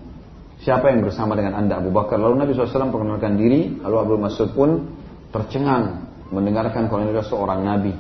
Siapa 0.56 0.88
yang 0.88 1.04
bersama 1.04 1.36
dengan 1.36 1.56
anda 1.60 1.84
Abu 1.84 1.92
Bakar? 1.92 2.16
Lalu 2.16 2.36
Nabi 2.40 2.52
SAW 2.56 2.90
perkenalkan 2.96 3.36
diri, 3.36 3.76
lalu 3.84 3.96
Abu 4.00 4.16
Mas'ud 4.16 4.56
pun 4.56 4.88
tercengang 5.36 6.15
mendengarkan 6.30 6.90
kalau 6.90 7.06
adalah 7.06 7.26
seorang 7.26 7.62
Nabi. 7.62 7.94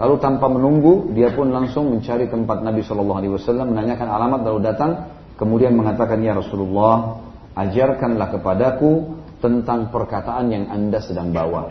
Lalu 0.00 0.14
tanpa 0.18 0.48
menunggu, 0.48 1.12
dia 1.14 1.30
pun 1.30 1.52
langsung 1.52 1.92
mencari 1.92 2.26
tempat 2.26 2.64
Nabi 2.64 2.80
Shallallahu 2.82 3.18
Alaihi 3.22 3.32
Wasallam, 3.38 3.76
menanyakan 3.76 4.08
alamat, 4.08 4.40
lalu 4.42 4.58
datang, 4.64 4.90
kemudian 5.36 5.76
mengatakan, 5.76 6.18
ya 6.24 6.34
Rasulullah, 6.34 7.22
ajarkanlah 7.54 8.28
kepadaku 8.34 9.20
tentang 9.38 9.92
perkataan 9.94 10.48
yang 10.48 10.64
anda 10.72 10.98
sedang 10.98 11.30
bawa. 11.30 11.70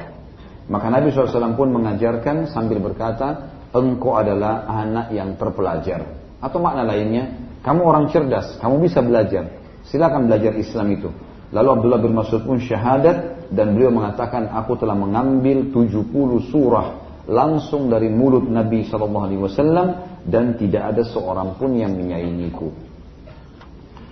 Maka 0.71 0.87
Nabi 0.87 1.11
SAW 1.11 1.57
pun 1.57 1.73
mengajarkan 1.73 2.47
sambil 2.51 2.79
berkata, 2.79 3.51
engkau 3.75 4.15
adalah 4.15 4.67
anak 4.67 5.11
yang 5.11 5.35
terpelajar. 5.35 6.05
Atau 6.39 6.63
makna 6.63 6.87
lainnya, 6.87 7.35
kamu 7.65 7.81
orang 7.83 8.05
cerdas, 8.11 8.59
kamu 8.59 8.87
bisa 8.87 9.03
belajar. 9.03 9.59
Silakan 9.87 10.31
belajar 10.31 10.55
Islam 10.55 10.87
itu. 10.93 11.09
Lalu 11.51 11.67
Abdullah 11.67 11.99
bin 11.99 12.13
Mas'ud 12.15 12.43
pun 12.47 12.63
syahadat 12.63 13.30
dan 13.51 13.75
beliau 13.75 13.91
mengatakan 13.91 14.47
aku 14.47 14.79
telah 14.79 14.95
mengambil 14.95 15.67
70 15.69 16.07
surah 16.49 16.87
langsung 17.27 17.91
dari 17.91 18.07
mulut 18.07 18.47
Nabi 18.47 18.87
Shallallahu 18.87 19.25
Alaihi 19.27 19.41
Wasallam 19.43 19.87
dan 20.25 20.55
tidak 20.55 20.95
ada 20.95 21.03
seorang 21.03 21.59
pun 21.59 21.75
yang 21.75 21.93
menyaingiku. 21.93 22.71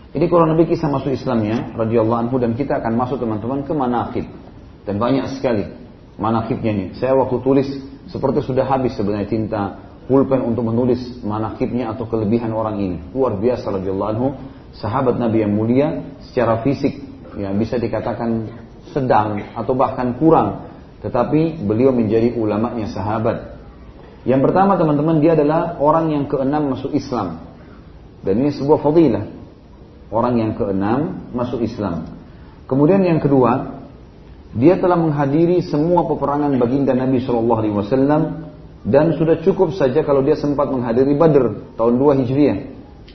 Ini 0.10 0.26
kalau 0.26 0.50
Nabi 0.50 0.66
kisah 0.66 0.90
masuk 0.90 1.14
Islamnya, 1.14 1.78
radhiyallahu 1.78 2.20
anhu 2.28 2.36
dan 2.42 2.58
kita 2.58 2.82
akan 2.82 2.94
masuk 2.98 3.22
teman-teman 3.22 3.62
ke 3.62 3.74
manakib 3.78 4.26
dan 4.84 4.98
banyak 4.98 5.38
sekali 5.38 5.70
manakibnya 6.18 6.72
ini. 6.74 6.86
Saya 6.98 7.14
waktu 7.14 7.38
tulis 7.46 7.70
seperti 8.10 8.42
sudah 8.42 8.66
habis 8.66 8.98
sebenarnya 8.98 9.30
tinta 9.30 9.62
pulpen 10.10 10.42
untuk 10.42 10.66
menulis 10.66 11.22
manakibnya 11.22 11.94
atau 11.94 12.10
kelebihan 12.10 12.50
orang 12.50 12.82
ini. 12.82 12.98
Luar 13.14 13.38
biasa 13.38 13.70
radhiyallahu 13.70 14.12
anhu, 14.18 14.28
sahabat 14.74 15.22
Nabi 15.22 15.46
yang 15.46 15.54
mulia 15.54 16.18
secara 16.26 16.66
fisik 16.66 16.98
ya 17.38 17.54
bisa 17.54 17.78
dikatakan 17.78 18.50
sedang 18.92 19.54
atau 19.56 19.74
bahkan 19.78 20.18
kurang 20.18 20.70
tetapi 21.00 21.64
beliau 21.64 21.96
menjadi 21.96 22.36
ulamanya 22.36 22.92
sahabat. 22.92 23.56
Yang 24.28 24.52
pertama 24.52 24.76
teman-teman 24.76 25.24
dia 25.24 25.32
adalah 25.32 25.80
orang 25.80 26.12
yang 26.12 26.24
keenam 26.28 26.76
masuk 26.76 26.92
Islam. 26.92 27.40
Dan 28.20 28.44
ini 28.44 28.52
sebuah 28.52 28.84
fadilah. 28.84 29.26
Orang 30.12 30.36
yang 30.36 30.60
keenam 30.60 31.32
masuk 31.32 31.64
Islam. 31.64 32.20
Kemudian 32.68 33.00
yang 33.00 33.24
kedua, 33.24 33.80
dia 34.52 34.76
telah 34.76 35.00
menghadiri 35.00 35.64
semua 35.64 36.04
peperangan 36.04 36.52
baginda 36.60 36.92
Nabi 36.92 37.24
Shallallahu 37.24 37.60
Alaihi 37.64 37.76
Wasallam 37.80 38.22
dan 38.84 39.16
sudah 39.16 39.40
cukup 39.40 39.72
saja 39.78 40.04
kalau 40.04 40.26
dia 40.26 40.36
sempat 40.36 40.68
menghadiri 40.68 41.16
Badr 41.16 41.78
tahun 41.80 41.94
2 41.96 42.20
Hijriah. 42.26 42.60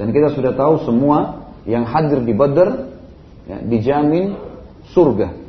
Dan 0.01 0.09
kita 0.11 0.33
sudah 0.33 0.57
tahu 0.57 0.89
semua 0.89 1.53
yang 1.69 1.85
hadir 1.85 2.25
di 2.25 2.33
Badr 2.33 2.69
ya, 3.45 3.59
dijamin 3.61 4.41
surga 4.95 5.44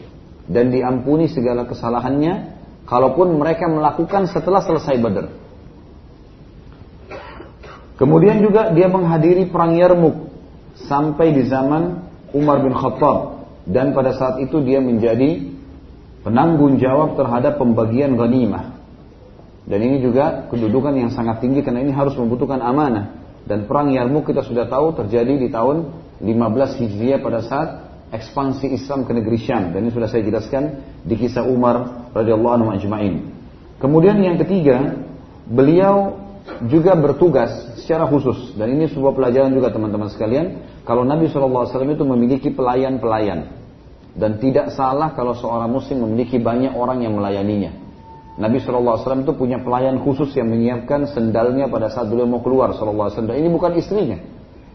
dan 0.45 0.69
diampuni 0.69 1.29
segala 1.29 1.65
kesalahannya 1.65 2.53
kalaupun 2.85 3.33
mereka 3.37 3.65
melakukan 3.65 4.29
setelah 4.29 4.61
selesai 4.61 4.95
Badar. 5.01 5.27
Kemudian 7.95 8.43
juga 8.43 8.75
dia 8.75 8.91
menghadiri 8.91 9.47
perang 9.47 9.73
Yarmuk 9.73 10.27
sampai 10.85 11.31
di 11.31 11.47
zaman 11.47 12.03
Umar 12.35 12.59
bin 12.59 12.75
Khattab 12.75 13.47
dan 13.65 13.95
pada 13.95 14.13
saat 14.13 14.43
itu 14.43 14.59
dia 14.61 14.83
menjadi 14.83 15.55
penanggung 16.21 16.77
jawab 16.77 17.15
terhadap 17.15 17.57
pembagian 17.57 18.19
ghanimah. 18.19 18.75
Dan 19.65 19.81
ini 19.81 19.97
juga 19.97 20.45
kedudukan 20.51 20.93
yang 20.93 21.09
sangat 21.09 21.41
tinggi 21.41 21.65
karena 21.65 21.81
ini 21.81 21.89
harus 21.89 22.13
membutuhkan 22.13 22.61
amanah. 22.61 23.17
Dan 23.49 23.65
perang 23.65 23.89
Yarmuk 23.89 24.29
kita 24.29 24.45
sudah 24.45 24.69
tahu 24.69 24.93
terjadi 24.93 25.41
di 25.41 25.49
tahun 25.49 25.89
15 26.21 26.81
Hijriah 26.81 27.19
pada 27.21 27.41
saat 27.41 27.69
ekspansi 28.15 28.71
Islam 28.71 29.03
ke 29.03 29.11
negeri 29.11 29.37
Syam 29.43 29.75
dan 29.75 29.83
ini 29.83 29.91
sudah 29.91 30.07
saya 30.07 30.23
jelaskan 30.23 30.81
di 31.03 31.15
kisah 31.19 31.43
Umar 31.43 32.09
radhiyallahu 32.15 32.53
anhu 32.55 32.69
ajma'in. 32.71 33.15
Kemudian 33.77 34.17
yang 34.23 34.39
ketiga, 34.39 34.95
beliau 35.45 36.23
juga 36.71 36.95
bertugas 36.95 37.51
secara 37.83 38.07
khusus 38.07 38.55
dan 38.55 38.71
ini 38.71 38.87
sebuah 38.87 39.13
pelajaran 39.13 39.51
juga 39.51 39.73
teman-teman 39.73 40.09
sekalian 40.09 40.63
kalau 40.87 41.03
Nabi 41.03 41.27
SAW 41.27 41.67
itu 41.67 42.05
memiliki 42.05 42.49
pelayan-pelayan 42.53 43.51
dan 44.15 44.39
tidak 44.39 44.71
salah 44.71 45.11
kalau 45.11 45.35
seorang 45.35 45.67
muslim 45.67 46.07
memiliki 46.07 46.39
banyak 46.39 46.71
orang 46.71 47.03
yang 47.03 47.19
melayaninya. 47.19 47.85
Nabi 48.35 48.59
SAW 48.59 48.99
itu 49.23 49.31
punya 49.31 49.63
pelayan 49.63 49.99
khusus 50.03 50.35
yang 50.35 50.51
menyiapkan 50.51 51.07
sendalnya 51.07 51.71
pada 51.71 51.87
saat 51.87 52.11
beliau 52.11 52.27
mau 52.27 52.43
keluar 52.43 52.75
SAW. 52.75 53.07
Dan 53.27 53.35
ini 53.39 53.47
bukan 53.47 53.79
istrinya. 53.79 54.19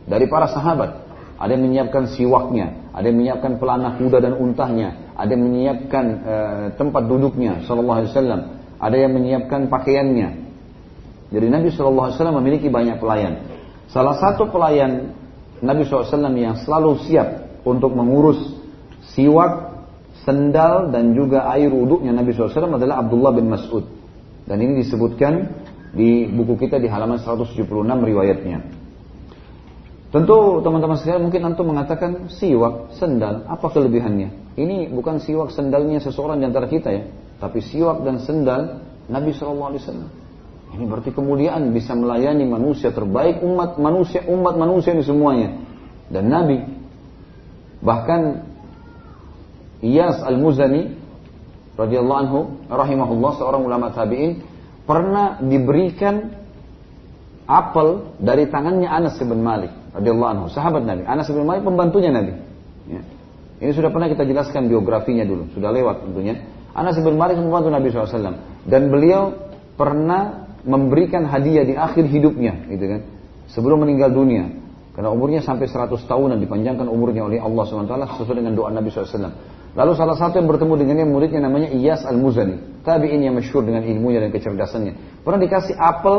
Dari 0.09 0.25
para 0.32 0.49
sahabat. 0.49 1.10
Ada 1.40 1.56
yang 1.56 1.73
menyiapkan 1.73 2.04
siwaknya, 2.12 2.92
ada 2.92 3.09
yang 3.09 3.16
menyiapkan 3.16 3.56
pelana 3.56 3.97
kuda 3.97 4.20
dan 4.20 4.37
untahnya, 4.37 5.16
ada 5.16 5.30
yang 5.32 5.44
menyiapkan 5.49 6.04
e, 6.20 6.35
tempat 6.76 7.09
duduknya, 7.09 7.64
Sallallahu 7.64 7.99
Alaihi 8.04 8.12
Wasallam, 8.12 8.40
ada 8.76 8.97
yang 9.00 9.12
menyiapkan 9.16 9.73
pakaiannya. 9.73 10.28
Jadi 11.32 11.47
Nabi 11.49 11.73
Sallallahu 11.73 12.06
Alaihi 12.12 12.16
Wasallam 12.20 12.38
memiliki 12.44 12.68
banyak 12.68 13.00
pelayan. 13.00 13.40
Salah 13.88 14.20
satu 14.20 14.52
pelayan 14.52 15.16
Nabi 15.61 15.85
SAW 15.85 16.09
yang 16.37 16.56
selalu 16.64 17.04
siap 17.04 17.61
untuk 17.68 17.92
mengurus 17.92 18.38
siwak, 19.12 19.85
sendal 20.25 20.92
dan 20.92 21.12
juga 21.16 21.49
air 21.52 21.68
wuduknya 21.68 22.12
Nabi 22.12 22.32
SAW 22.32 22.76
adalah 22.76 23.00
Abdullah 23.04 23.32
bin 23.32 23.49
Mas'ud. 23.49 23.85
Dan 24.44 24.61
ini 24.61 24.80
disebutkan 24.85 25.52
di 25.92 26.28
buku 26.30 26.66
kita 26.66 26.78
di 26.78 26.88
halaman 26.88 27.18
176 27.20 27.66
riwayatnya. 27.82 28.79
Tentu 30.11 30.59
teman-teman 30.67 30.99
sekalian 30.99 31.23
mungkin 31.23 31.43
antum 31.47 31.71
mengatakan 31.71 32.26
siwak, 32.35 32.99
sendal, 32.99 33.47
apa 33.47 33.67
kelebihannya? 33.71 34.59
Ini 34.59 34.90
bukan 34.90 35.23
siwak 35.23 35.55
sendalnya 35.55 36.02
seseorang 36.02 36.43
di 36.43 36.50
antara 36.50 36.67
kita 36.67 36.90
ya, 36.90 37.07
tapi 37.38 37.62
siwak 37.62 38.02
dan 38.02 38.19
sendal 38.19 38.83
Nabi 39.07 39.31
Shallallahu 39.31 39.71
Alaihi 39.71 39.83
Wasallam. 39.87 40.11
Ini 40.71 40.85
berarti 40.87 41.11
kemuliaan 41.11 41.71
bisa 41.75 41.95
melayani 41.99 42.47
manusia 42.47 42.95
terbaik 42.95 43.43
umat 43.43 43.79
manusia 43.79 44.23
umat 44.31 44.55
manusia 44.55 44.95
ini 44.95 45.02
semuanya 45.02 45.59
dan 46.14 46.31
Nabi 46.31 46.62
bahkan 47.83 48.47
Iyas 49.83 50.23
al-Muzani 50.23 50.95
radhiyallahu 51.75 52.21
anhu 52.23 52.38
rahimahullah 52.71 53.33
seorang 53.40 53.62
ulama 53.67 53.90
tabi'in 53.90 54.47
pernah 54.87 55.43
diberikan 55.43 56.38
apel 57.50 58.14
dari 58.23 58.47
tangannya 58.47 58.87
Anas 58.87 59.19
bin 59.19 59.43
Malik 59.43 59.79
radhiyallahu 59.94 60.30
anhu, 60.30 60.47
sahabat 60.50 60.87
Nabi. 60.87 61.02
Anas 61.06 61.26
bin 61.30 61.42
Malik 61.47 61.62
pembantunya 61.66 62.11
Nabi. 62.14 62.32
Ya. 62.90 63.00
Ini 63.61 63.73
sudah 63.76 63.92
pernah 63.92 64.09
kita 64.09 64.25
jelaskan 64.25 64.73
biografinya 64.73 65.26
dulu, 65.26 65.52
sudah 65.52 65.68
lewat 65.68 66.09
tentunya. 66.09 66.40
Anas 66.73 66.97
bin 66.97 67.18
Malik 67.18 67.37
membantu 67.37 67.68
Nabi 67.68 67.92
SAW 67.92 68.40
dan 68.64 68.82
beliau 68.88 69.37
pernah 69.75 70.49
memberikan 70.64 71.25
hadiah 71.26 71.64
di 71.64 71.75
akhir 71.76 72.09
hidupnya, 72.09 72.68
gitu 72.68 72.85
kan, 72.87 73.00
sebelum 73.52 73.85
meninggal 73.85 74.12
dunia. 74.12 74.49
Karena 74.90 75.12
umurnya 75.14 75.40
sampai 75.40 75.70
100 75.70 75.97
tahun 76.04 76.37
dan 76.37 76.38
dipanjangkan 76.42 76.87
umurnya 76.90 77.25
oleh 77.25 77.38
Allah 77.38 77.62
SWT 77.62 77.94
sesuai 78.20 78.37
dengan 78.42 78.52
doa 78.59 78.68
Nabi 78.75 78.90
SAW. 78.90 79.32
Lalu 79.70 79.92
salah 79.94 80.18
satu 80.18 80.42
yang 80.42 80.50
bertemu 80.50 80.73
dengannya 80.82 81.06
muridnya 81.06 81.40
namanya 81.47 81.70
Iyas 81.70 82.02
Al-Muzani. 82.02 82.82
Tabi'in 82.82 83.23
yang 83.23 83.38
masyhur 83.38 83.62
dengan 83.62 83.87
ilmunya 83.87 84.18
dan 84.18 84.35
kecerdasannya. 84.35 85.23
Pernah 85.23 85.40
dikasih 85.47 85.78
apel 85.78 86.16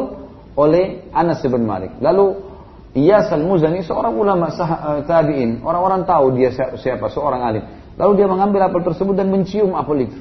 oleh 0.56 1.04
Anas 1.12 1.44
bin 1.44 1.68
Malik. 1.68 2.00
Lalu 2.00 2.51
Iyas 2.92 3.32
Al-Muzani 3.32 3.88
seorang 3.88 4.12
ulama 4.20 4.52
sah, 4.52 5.00
uh, 5.00 5.02
tabi'in. 5.08 5.64
Orang-orang 5.64 6.04
tahu 6.04 6.36
dia 6.36 6.52
siapa, 6.52 7.08
seorang 7.08 7.42
alim. 7.42 7.64
Lalu 7.96 8.12
dia 8.20 8.28
mengambil 8.28 8.68
apel 8.68 8.84
tersebut 8.84 9.16
dan 9.16 9.32
mencium 9.32 9.72
apel 9.80 10.12
itu. 10.12 10.20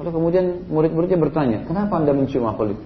Lalu 0.00 0.08
kemudian 0.08 0.44
murid-muridnya 0.72 1.20
bertanya, 1.20 1.58
kenapa 1.68 2.00
anda 2.00 2.16
mencium 2.16 2.48
apel 2.48 2.72
itu? 2.72 2.84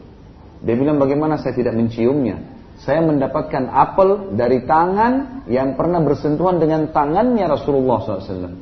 Dia 0.67 0.75
bilang 0.75 0.99
bagaimana 0.99 1.39
saya 1.39 1.55
tidak 1.55 1.79
menciumnya. 1.79 2.43
Saya 2.83 3.01
mendapatkan 3.01 3.71
apel 3.73 4.37
dari 4.37 4.67
tangan 4.67 5.47
yang 5.49 5.79
pernah 5.79 6.03
bersentuhan 6.03 6.59
dengan 6.59 6.91
tangannya 6.91 7.47
Rasulullah 7.47 8.03
SAW. 8.03 8.53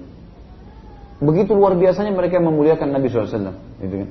Begitu 1.24 1.50
luar 1.56 1.74
biasanya 1.74 2.12
mereka 2.12 2.36
memuliakan 2.38 2.92
Nabi 2.92 3.08
SAW. 3.08 3.56
Gitu 3.80 3.94
kan. 4.04 4.08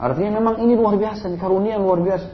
Artinya 0.00 0.30
memang 0.38 0.60
ini 0.60 0.76
luar 0.76 0.96
biasa, 1.00 1.28
karunia 1.40 1.80
luar 1.80 2.04
biasa. 2.04 2.28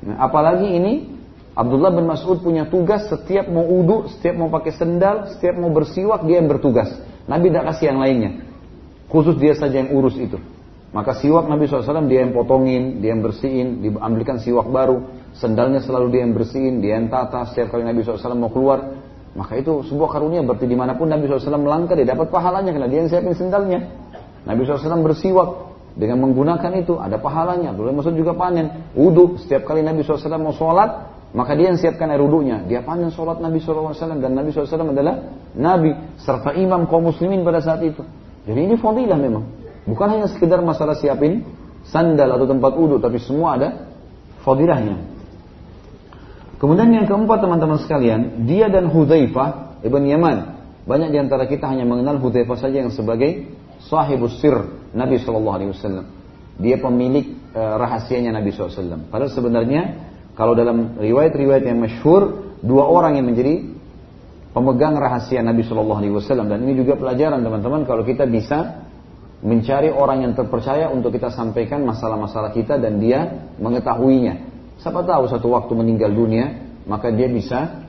Nah, 0.00 0.16
apalagi 0.22 0.70
ini 0.70 1.19
Abdullah 1.60 1.92
bin 1.92 2.08
Mas'ud 2.08 2.40
punya 2.40 2.64
tugas 2.72 3.04
setiap 3.12 3.44
mau 3.52 3.60
udu, 3.60 4.08
setiap 4.16 4.40
mau 4.40 4.48
pakai 4.48 4.72
sendal, 4.72 5.28
setiap 5.36 5.60
mau 5.60 5.68
bersiwak 5.68 6.24
dia 6.24 6.40
yang 6.40 6.48
bertugas. 6.48 6.88
Nabi 7.28 7.52
tidak 7.52 7.76
kasih 7.76 7.92
yang 7.92 8.00
lainnya. 8.00 8.30
Khusus 9.12 9.36
dia 9.36 9.52
saja 9.52 9.84
yang 9.84 9.92
urus 9.92 10.16
itu. 10.16 10.40
Maka 10.90 11.20
siwak 11.20 11.46
Nabi 11.46 11.68
SAW 11.68 12.08
dia 12.08 12.24
yang 12.24 12.32
potongin, 12.32 13.04
dia 13.04 13.12
yang 13.12 13.20
bersihin, 13.20 13.84
diambilkan 13.84 14.40
siwak 14.40 14.72
baru. 14.72 15.04
Sendalnya 15.36 15.84
selalu 15.84 16.16
dia 16.16 16.20
yang 16.24 16.32
bersihin, 16.32 16.80
dia 16.80 16.96
yang 16.96 17.12
tata 17.12 17.44
setiap 17.52 17.76
kali 17.76 17.84
Nabi 17.84 18.02
SAW 18.02 18.40
mau 18.40 18.48
keluar. 18.48 18.96
Maka 19.36 19.60
itu 19.60 19.84
sebuah 19.86 20.16
karunia 20.16 20.42
berarti 20.42 20.64
di 20.64 20.74
mana 20.74 20.96
pun 20.96 21.12
Nabi 21.12 21.28
SAW 21.28 21.60
melangkah 21.60 21.94
dia 21.94 22.08
dapat 22.08 22.32
pahalanya 22.32 22.72
karena 22.72 22.88
dia 22.88 23.04
yang 23.04 23.10
siapin 23.12 23.36
sendalnya. 23.36 23.84
Nabi 24.48 24.64
SAW 24.64 25.04
bersiwak 25.04 25.48
dengan 25.94 26.24
menggunakan 26.24 26.72
itu 26.80 26.96
ada 26.96 27.20
pahalanya. 27.20 27.70
Boleh 27.76 27.92
maksud 27.92 28.16
juga 28.16 28.32
panen. 28.32 28.90
Wudhu 28.96 29.38
setiap 29.44 29.68
kali 29.68 29.84
Nabi 29.84 30.02
SAW 30.02 30.40
mau 30.40 30.56
sholat 30.56 31.19
maka 31.30 31.54
dia 31.54 31.70
yang 31.70 31.78
siapkan 31.78 32.10
air 32.10 32.18
wudhunya. 32.18 32.66
Dia 32.66 32.82
panen 32.82 33.14
sholat 33.14 33.38
Nabi 33.38 33.62
SAW 33.62 33.94
dan 34.18 34.34
Nabi 34.34 34.50
SAW 34.50 34.90
adalah 34.90 35.30
Nabi 35.54 35.94
serta 36.18 36.58
imam 36.58 36.90
kaum 36.90 37.06
muslimin 37.06 37.46
pada 37.46 37.62
saat 37.62 37.86
itu. 37.86 38.02
Jadi 38.46 38.60
ini 38.66 38.74
fadilah 38.74 39.14
memang. 39.14 39.46
Bukan 39.86 40.06
hanya 40.10 40.26
sekedar 40.26 40.58
masalah 40.60 40.98
siapin 40.98 41.46
sandal 41.86 42.34
atau 42.34 42.46
tempat 42.50 42.72
wudhu, 42.74 42.98
tapi 42.98 43.22
semua 43.22 43.56
ada 43.56 43.68
fadilahnya. 44.42 45.06
Kemudian 46.60 46.92
yang 46.92 47.06
keempat 47.08 47.40
teman-teman 47.40 47.80
sekalian, 47.80 48.44
dia 48.44 48.68
dan 48.68 48.92
Hudzaifah 48.92 49.80
ibn 49.80 50.04
Yaman. 50.04 50.60
Banyak 50.84 51.08
di 51.14 51.18
antara 51.22 51.48
kita 51.48 51.70
hanya 51.70 51.88
mengenal 51.88 52.20
Hudzaifah 52.20 52.58
saja 52.58 52.84
yang 52.84 52.92
sebagai 52.92 53.48
sahibus 53.86 54.42
sir 54.42 54.68
Nabi 54.92 55.16
Wasallam. 55.22 56.06
Dia 56.60 56.76
pemilik 56.76 57.32
e, 57.56 57.60
rahasianya 57.60 58.36
Nabi 58.36 58.52
SAW. 58.52 59.08
Padahal 59.08 59.32
sebenarnya 59.32 60.09
kalau 60.38 60.52
dalam 60.54 60.98
riwayat-riwayat 60.98 61.64
yang 61.66 61.78
masyhur 61.80 62.54
dua 62.60 62.84
orang 62.86 63.18
yang 63.18 63.26
menjadi 63.26 63.66
pemegang 64.50 64.98
rahasia 64.98 65.40
Nabi 65.40 65.62
Shallallahu 65.62 66.00
Alaihi 66.02 66.14
Wasallam 66.14 66.50
dan 66.50 66.62
ini 66.66 66.78
juga 66.78 66.98
pelajaran 66.98 67.40
teman-teman 67.40 67.86
kalau 67.86 68.02
kita 68.02 68.26
bisa 68.26 68.86
mencari 69.40 69.88
orang 69.88 70.28
yang 70.28 70.32
terpercaya 70.36 70.92
untuk 70.92 71.16
kita 71.16 71.32
sampaikan 71.32 71.80
masalah-masalah 71.88 72.52
kita 72.52 72.76
dan 72.76 73.00
dia 73.00 73.48
mengetahuinya. 73.56 74.52
Siapa 74.80 75.00
tahu 75.04 75.28
satu 75.32 75.48
waktu 75.52 75.72
meninggal 75.76 76.12
dunia, 76.12 76.60
maka 76.84 77.08
dia 77.08 77.28
bisa 77.28 77.88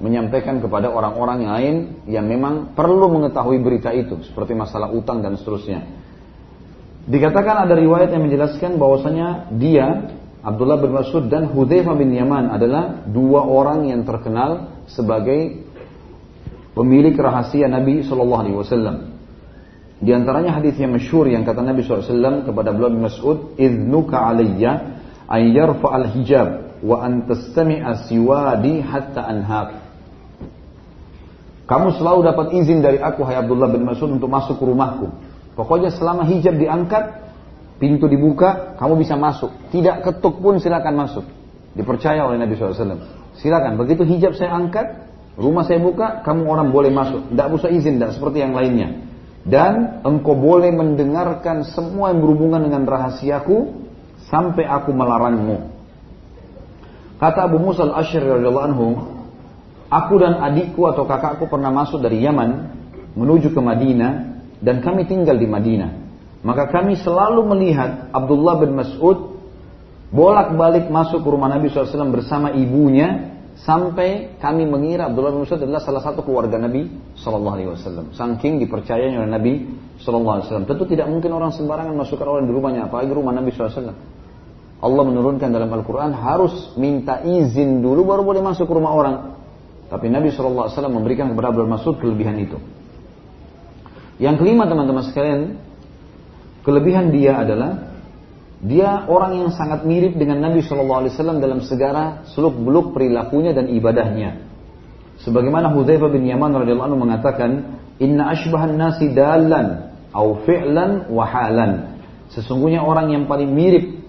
menyampaikan 0.00 0.60
kepada 0.64 0.88
orang-orang 0.88 1.44
yang 1.44 1.52
lain 1.52 1.76
yang 2.08 2.24
memang 2.24 2.72
perlu 2.72 3.12
mengetahui 3.12 3.60
berita 3.60 3.92
itu, 3.92 4.24
seperti 4.24 4.56
masalah 4.56 4.92
utang 4.92 5.20
dan 5.20 5.36
seterusnya. 5.36 5.84
Dikatakan 7.04 7.68
ada 7.68 7.74
riwayat 7.76 8.12
yang 8.12 8.24
menjelaskan 8.28 8.76
bahwasanya 8.76 9.52
dia 9.56 10.16
Abdullah 10.40 10.80
bin 10.80 10.96
Mas'ud 10.96 11.28
dan 11.28 11.52
Hudzaifah 11.52 11.94
bin 12.00 12.16
Yaman 12.16 12.48
adalah 12.48 13.04
dua 13.04 13.44
orang 13.44 13.92
yang 13.92 14.08
terkenal 14.08 14.72
sebagai 14.88 15.68
pemilik 16.72 17.12
rahasia 17.12 17.68
Nabi 17.68 18.00
Shallallahu 18.00 18.40
Alaihi 18.40 18.56
Wasallam. 18.56 18.96
Di 20.00 20.16
antaranya 20.16 20.56
hadis 20.56 20.80
yang 20.80 20.96
masyhur 20.96 21.28
yang 21.28 21.44
kata 21.44 21.60
Nabi 21.60 21.84
SAW 21.84 22.48
kepada 22.48 22.72
Abdullah 22.72 22.92
bin 22.96 23.04
Mas'ud, 23.04 23.52
"Idnuka 23.60 24.16
alayya 24.16 24.96
an 25.28 25.42
yarfa 25.52 25.88
al-hijab 25.92 26.80
wa 26.80 27.04
an 27.04 27.28
tastami'a 27.28 28.08
siwadi 28.08 28.80
hatta 28.80 29.28
anhaq." 29.28 29.76
Kamu 31.68 32.00
selalu 32.00 32.32
dapat 32.32 32.46
izin 32.56 32.80
dari 32.80 32.96
aku, 32.96 33.28
hai 33.28 33.36
Abdullah 33.36 33.68
bin 33.68 33.84
Mas'ud, 33.84 34.08
untuk 34.08 34.32
masuk 34.32 34.56
ke 34.56 34.64
rumahku. 34.64 35.12
Pokoknya 35.52 35.92
selama 35.92 36.24
hijab 36.24 36.56
diangkat, 36.56 37.19
pintu 37.80 38.06
dibuka, 38.06 38.76
kamu 38.76 39.00
bisa 39.00 39.16
masuk. 39.16 39.50
Tidak 39.72 40.04
ketuk 40.04 40.38
pun 40.38 40.60
silakan 40.60 40.94
masuk. 40.94 41.24
Dipercaya 41.72 42.28
oleh 42.28 42.36
Nabi 42.36 42.54
SAW. 42.54 42.76
Silakan. 43.40 43.80
Begitu 43.80 44.04
hijab 44.04 44.36
saya 44.36 44.52
angkat, 44.52 45.08
rumah 45.40 45.64
saya 45.64 45.80
buka, 45.80 46.20
kamu 46.20 46.44
orang 46.44 46.68
boleh 46.70 46.92
masuk. 46.92 47.32
Tidak 47.32 47.46
usah 47.48 47.72
izin, 47.72 47.96
tidak 47.96 48.20
seperti 48.20 48.44
yang 48.44 48.52
lainnya 48.52 49.10
dan 49.46 50.04
engkau 50.04 50.36
boleh 50.36 50.68
mendengarkan 50.68 51.64
semua 51.72 52.12
yang 52.12 52.20
berhubungan 52.20 52.60
dengan 52.60 52.84
rahasiaku 52.84 53.72
sampai 54.28 54.68
aku 54.68 54.92
melarangmu. 54.92 55.72
Kata 57.16 57.48
Abu 57.48 57.60
Musa 57.60 57.88
al-Ashri 57.88 58.20
radhiyallahu 58.20 58.66
anhu, 58.72 58.86
aku 59.88 60.14
dan 60.20 60.40
adikku 60.40 60.84
atau 60.88 61.08
kakakku 61.08 61.48
pernah 61.48 61.72
masuk 61.72 62.00
dari 62.00 62.20
Yaman 62.20 62.80
menuju 63.16 63.52
ke 63.52 63.60
Madinah 63.60 64.12
dan 64.60 64.84
kami 64.84 65.08
tinggal 65.08 65.36
di 65.36 65.48
Madinah. 65.48 65.90
Maka 66.40 66.72
kami 66.72 66.96
selalu 66.96 67.44
melihat 67.52 68.08
Abdullah 68.16 68.56
bin 68.64 68.72
Mas'ud 68.72 69.36
bolak-balik 70.10 70.88
masuk 70.88 71.22
ke 71.22 71.28
rumah 71.28 71.52
Nabi 71.52 71.68
SAW 71.68 72.10
bersama 72.10 72.50
ibunya 72.56 73.36
sampai 73.60 74.40
kami 74.40 74.64
mengira 74.64 75.12
Abdullah 75.12 75.36
bin 75.36 75.44
Mas'ud 75.44 75.60
adalah 75.60 75.84
salah 75.84 76.00
satu 76.00 76.24
keluarga 76.24 76.56
Nabi 76.56 76.88
Wasallam. 77.20 78.16
Saking 78.16 78.56
dipercayanya 78.64 79.20
oleh 79.20 79.30
Nabi 79.30 79.52
Wasallam. 80.00 80.64
Tentu 80.64 80.88
tidak 80.88 81.12
mungkin 81.12 81.28
orang 81.36 81.52
sembarangan 81.52 81.92
masukkan 81.92 82.24
orang 82.24 82.48
di 82.48 82.52
rumahnya, 82.56 82.88
apalagi 82.88 83.12
rumah 83.12 83.36
Nabi 83.36 83.52
SAW. 83.52 83.92
Allah 84.80 85.04
menurunkan 85.04 85.52
dalam 85.52 85.68
Al-Quran 85.68 86.16
harus 86.16 86.72
minta 86.80 87.20
izin 87.20 87.84
dulu 87.84 88.08
baru 88.08 88.24
boleh 88.24 88.40
masuk 88.40 88.64
ke 88.64 88.72
rumah 88.72 88.96
orang. 88.96 89.16
Tapi 89.92 90.08
Nabi 90.08 90.32
SAW 90.32 90.72
memberikan 90.88 91.28
kepada 91.28 91.52
Abdullah 91.52 91.76
Mas'ud 91.76 92.00
kelebihan 92.00 92.40
itu. 92.40 92.56
Yang 94.16 94.40
kelima 94.40 94.64
teman-teman 94.64 95.04
sekalian, 95.04 95.60
kelebihan 96.66 97.12
dia 97.14 97.40
adalah 97.40 97.90
dia 98.60 99.08
orang 99.08 99.40
yang 99.40 99.50
sangat 99.56 99.88
mirip 99.88 100.20
dengan 100.20 100.44
Nabi 100.44 100.60
Shallallahu 100.60 101.00
Alaihi 101.06 101.12
Wasallam 101.16 101.40
dalam 101.40 101.64
segala 101.64 102.28
seluk 102.36 102.60
beluk 102.60 102.92
perilakunya 102.92 103.56
dan 103.56 103.72
ibadahnya. 103.72 104.44
Sebagaimana 105.24 105.72
Hudzaifah 105.72 106.12
bin 106.12 106.28
Yaman 106.28 106.52
radhiyallahu 106.52 106.88
anhu 106.92 107.00
mengatakan, 107.00 107.50
Inna 108.00 108.36
ashbahan 108.36 108.76
nasi 108.76 109.12
dalan 109.12 109.96
au 110.12 110.44
fi'lan 110.44 111.08
wa 111.08 111.24
halan. 111.24 112.00
Sesungguhnya 112.32 112.84
orang 112.84 113.12
yang 113.12 113.24
paling 113.24 113.48
mirip 113.48 114.00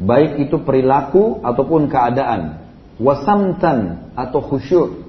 baik 0.00 0.48
itu 0.48 0.60
perilaku 0.60 1.40
ataupun 1.40 1.88
keadaan, 1.88 2.60
wasamtan 3.00 4.12
atau 4.16 4.40
khusyuk 4.40 5.00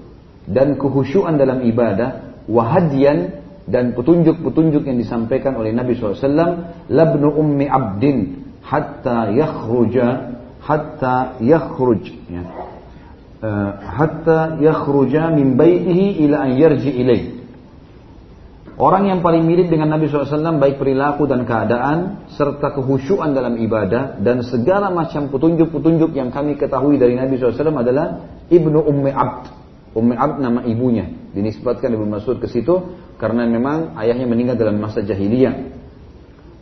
dan 0.47 0.79
kehusyuan 0.79 1.35
dalam 1.35 1.63
ibadah, 1.67 2.39
wahadian 2.47 3.42
dan 3.63 3.95
petunjuk-petunjuk 3.95 4.83
yang 4.83 4.97
disampaikan 4.99 5.55
oleh 5.55 5.71
Nabi 5.71 5.95
SAW, 5.95 6.19
labnu 6.91 7.27
ummi 7.31 7.65
abdin 7.67 8.43
hatta 8.59 9.31
yakhruja 9.31 10.07
hatta 10.63 11.39
yakhruj 11.39 12.03
ya. 12.27 12.43
Uh, 13.43 13.71
hatta 13.83 14.55
yakhruja 14.63 15.31
min 15.35 15.59
baitihi 15.59 16.23
ila 16.27 16.47
an 16.47 16.51
yarji 16.55 16.91
ilaih. 16.91 17.43
Orang 18.73 19.05
yang 19.05 19.21
paling 19.21 19.45
mirip 19.45 19.69
dengan 19.69 19.85
Nabi 19.85 20.09
SAW 20.09 20.57
baik 20.57 20.81
perilaku 20.81 21.29
dan 21.29 21.45
keadaan 21.45 22.25
serta 22.33 22.73
kehusyuan 22.73 23.37
dalam 23.37 23.61
ibadah 23.61 24.17
dan 24.17 24.41
segala 24.41 24.89
macam 24.89 25.29
petunjuk-petunjuk 25.29 26.09
yang 26.17 26.33
kami 26.33 26.57
ketahui 26.57 26.97
dari 26.97 27.13
Nabi 27.13 27.37
SAW 27.37 27.69
adalah 27.69 28.25
Ibnu 28.49 28.79
Ummi 28.81 29.11
Abd. 29.13 29.62
Ummi 29.93 30.17
Abd 30.17 30.37
nama 30.41 30.61
ibunya. 30.65 31.05
Dinisbatkan 31.33 31.93
Ibnu 31.93 32.09
Mas'ud 32.09 32.41
ke 32.41 32.49
situ 32.49 32.97
karena 33.21 33.45
memang 33.45 33.93
ayahnya 34.01 34.25
meninggal 34.25 34.57
dalam 34.57 34.81
masa 34.81 35.05
jahiliyah. 35.05 35.53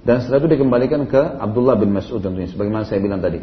Dan 0.02 0.16
setelah 0.20 0.44
itu 0.44 0.50
dikembalikan 0.58 1.06
ke 1.08 1.22
Abdullah 1.40 1.78
bin 1.78 1.94
Mas'ud 1.94 2.20
tentunya, 2.20 2.50
sebagaimana 2.50 2.84
saya 2.90 3.00
bilang 3.00 3.22
tadi. 3.22 3.40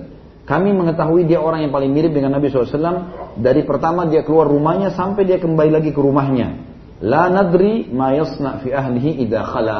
Kami 0.48 0.72
mengetahui 0.72 1.28
dia 1.28 1.44
orang 1.44 1.68
yang 1.68 1.72
paling 1.72 1.92
mirip 1.92 2.16
dengan 2.16 2.32
Nabi 2.32 2.48
SAW 2.48 3.36
dari 3.36 3.68
pertama 3.68 4.08
dia 4.08 4.24
keluar 4.24 4.48
rumahnya 4.48 4.96
sampai 4.96 5.28
dia 5.28 5.36
kembali 5.36 5.70
lagi 5.70 5.90
ke 5.92 6.00
rumahnya. 6.00 6.56
La 7.04 7.28
nadri 7.28 7.86
ma 7.92 8.16
yasna 8.16 8.58
fi 8.64 8.72
ahlihi 8.74 9.22
idha 9.22 9.44
khala. 9.44 9.78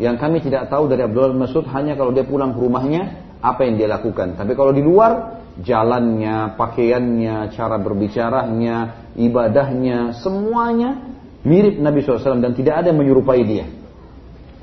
Yang 0.00 0.16
kami 0.18 0.36
tidak 0.42 0.72
tahu 0.72 0.88
dari 0.88 1.04
Abdullah 1.04 1.30
bin 1.36 1.40
Mas'ud 1.44 1.64
hanya 1.68 1.94
kalau 1.94 2.10
dia 2.16 2.24
pulang 2.24 2.56
ke 2.56 2.60
rumahnya 2.60 3.02
apa 3.44 3.68
yang 3.68 3.76
dia 3.78 3.88
lakukan. 3.92 4.34
Tapi 4.34 4.52
kalau 4.58 4.72
di 4.74 4.82
luar 4.82 5.44
jalannya, 5.60 6.58
pakaiannya, 6.60 7.56
cara 7.56 7.76
berbicaranya, 7.80 9.08
ibadahnya, 9.16 10.20
semuanya 10.20 11.16
mirip 11.46 11.80
Nabi 11.80 12.02
SAW 12.04 12.42
dan 12.42 12.52
tidak 12.52 12.84
ada 12.84 12.92
yang 12.92 13.00
menyerupai 13.00 13.40
dia. 13.46 13.66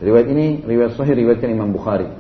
Riwayat 0.03 0.27
ini 0.29 0.45
riwayat 0.67 0.99
sahih 0.99 1.15
riwayatkan 1.15 1.49
Imam 1.49 1.71
Bukhari. 1.71 2.11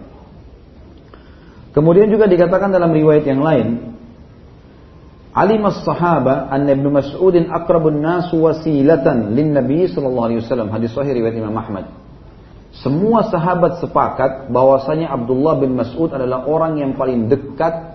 Kemudian 1.75 2.07
juga 2.07 2.29
dikatakan 2.29 2.71
dalam 2.71 2.93
riwayat 2.93 3.25
yang 3.27 3.41
lain, 3.43 3.97
Alim 5.33 5.65
as-sahaba 5.65 6.45
anna 6.53 6.77
Ibnu 6.77 6.93
Mas'udin 6.93 7.49
aqrabun 7.49 8.05
nas 8.05 8.29
wasilatan 8.29 9.33
lin 9.33 9.57
Nabi 9.57 9.89
sallallahu 9.89 10.25
alaihi 10.29 10.39
wasallam. 10.45 10.69
Hadis 10.69 10.93
sahih 10.93 11.17
riwayat 11.17 11.33
Imam 11.33 11.57
Ahmad. 11.57 11.89
Semua 12.73 13.29
sahabat 13.29 13.81
sepakat 13.81 14.49
bahwasanya 14.49 15.09
Abdullah 15.13 15.61
bin 15.61 15.77
Mas'ud 15.77 16.09
adalah 16.09 16.45
orang 16.45 16.81
yang 16.81 16.97
paling 16.97 17.29
dekat 17.29 17.92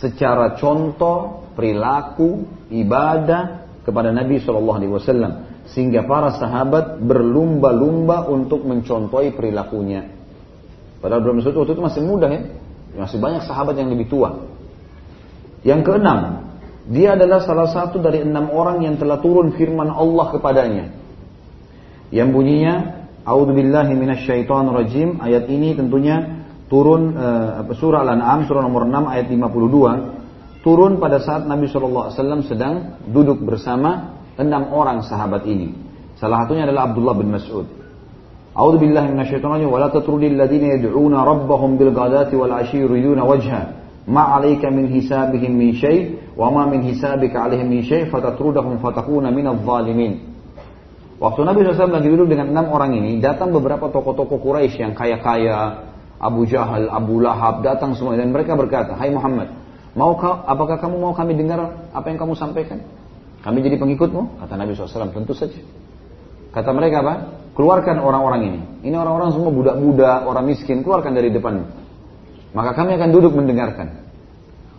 secara 0.00 0.56
contoh, 0.60 1.48
perilaku, 1.56 2.44
ibadah 2.68 3.66
kepada 3.86 4.12
Nabi 4.12 4.42
Shallallahu 4.42 4.78
Alaihi 4.78 4.92
Wasallam 4.92 5.32
sehingga 5.66 6.06
para 6.06 6.34
sahabat 6.38 7.02
berlumba-lumba 7.02 8.30
untuk 8.30 8.62
mencontohi 8.62 9.34
perilakunya. 9.34 10.06
Padahal 11.02 11.22
belum 11.22 11.42
Mas'ud 11.42 11.54
waktu 11.58 11.74
itu 11.74 11.82
masih 11.82 12.02
muda 12.06 12.26
ya, 12.30 12.40
masih 12.96 13.18
banyak 13.18 13.42
sahabat 13.44 13.74
yang 13.74 13.90
lebih 13.90 14.06
tua. 14.06 14.46
Yang 15.66 15.80
keenam, 15.90 16.46
dia 16.86 17.18
adalah 17.18 17.42
salah 17.42 17.66
satu 17.66 17.98
dari 17.98 18.22
enam 18.22 18.54
orang 18.54 18.86
yang 18.86 18.94
telah 18.94 19.18
turun 19.18 19.58
firman 19.58 19.90
Allah 19.90 20.26
kepadanya. 20.30 20.86
Yang 22.14 22.28
bunyinya, 22.30 22.74
A'udzubillahi 23.26 23.90
rajim. 24.46 25.18
Ayat 25.18 25.50
ini 25.50 25.74
tentunya 25.74 26.45
turun 26.66 27.14
uh, 27.14 27.62
surah 27.70 28.02
Al-An'am 28.02 28.46
surah 28.46 28.62
nomor 28.62 28.86
6 28.86 29.12
ayat 29.12 29.26
52 29.30 30.64
turun 30.66 30.98
pada 30.98 31.22
saat 31.22 31.46
Nabi 31.46 31.70
SAW 31.70 32.10
sedang 32.42 32.98
duduk 33.06 33.38
bersama 33.46 34.18
enam 34.34 34.74
orang 34.74 35.06
sahabat 35.06 35.46
ini. 35.46 35.70
Salah 36.18 36.44
satunya 36.44 36.66
adalah 36.66 36.90
Abdullah 36.90 37.14
bin 37.14 37.30
Mas'ud. 37.30 37.66
A'udzu 38.56 38.82
billahi 38.82 39.12
minasyaitonir 39.12 39.62
rajim 39.62 39.70
wa 39.70 39.78
la 39.78 39.88
tatrudil 39.92 40.34
ladzina 40.34 40.74
yad'una 40.74 41.22
rabbahum 41.22 41.76
bil 41.76 41.92
ghadati 41.92 42.34
wal 42.34 42.50
'ashyi 42.50 42.82
yuriduna 42.82 43.22
wajha 43.22 43.60
ma 44.08 44.32
'alaika 44.34 44.72
min 44.72 44.88
hisabihim 44.88 45.52
min 45.54 45.76
syai' 45.76 46.34
wa 46.34 46.48
ma 46.48 46.64
min 46.64 46.82
hisabika 46.88 47.46
'alaihim 47.46 47.68
min 47.68 47.84
syai' 47.84 48.08
fatatrudahum 48.08 48.80
fatakuna 48.80 49.28
minadh 49.28 49.60
dhalimin. 49.60 50.34
Waktu 51.16 51.40
Nabi 51.48 51.64
SAW 51.64 51.96
lagi 51.96 52.08
duduk 52.12 52.28
dengan 52.28 52.52
enam 52.52 52.72
orang 52.72 52.92
ini, 52.96 53.20
datang 53.24 53.48
beberapa 53.48 53.88
tokoh-tokoh 53.88 54.36
Quraisy 54.36 54.84
yang 54.84 54.92
kaya-kaya, 54.92 55.88
Abu 56.16 56.48
Jahal, 56.48 56.88
Abu 56.88 57.20
Lahab 57.20 57.60
datang 57.60 57.92
semua 57.92 58.16
dan 58.16 58.32
mereka 58.32 58.56
berkata, 58.56 58.96
Hai 58.96 59.12
Muhammad, 59.12 59.52
mau 59.92 60.16
kau, 60.16 60.32
apakah 60.48 60.80
kamu 60.80 60.96
mau 60.96 61.12
kami 61.12 61.36
dengar 61.36 61.88
apa 61.92 62.06
yang 62.08 62.16
kamu 62.16 62.32
sampaikan? 62.36 62.80
Kami 63.44 63.62
jadi 63.62 63.76
pengikutmu? 63.76 64.42
Kata 64.42 64.58
Nabi 64.58 64.74
SAW, 64.74 65.12
tentu 65.12 65.36
saja. 65.36 65.60
Kata 66.50 66.72
mereka 66.72 67.04
apa? 67.04 67.14
Keluarkan 67.52 68.00
orang-orang 68.00 68.40
ini. 68.48 68.60
Ini 68.88 68.96
orang-orang 68.96 69.30
semua 69.36 69.52
budak-budak, 69.52 70.24
orang 70.24 70.44
miskin, 70.48 70.80
keluarkan 70.80 71.12
dari 71.12 71.28
depan. 71.30 71.62
Maka 72.56 72.72
kami 72.72 72.96
akan 72.96 73.08
duduk 73.12 73.36
mendengarkan. 73.36 74.08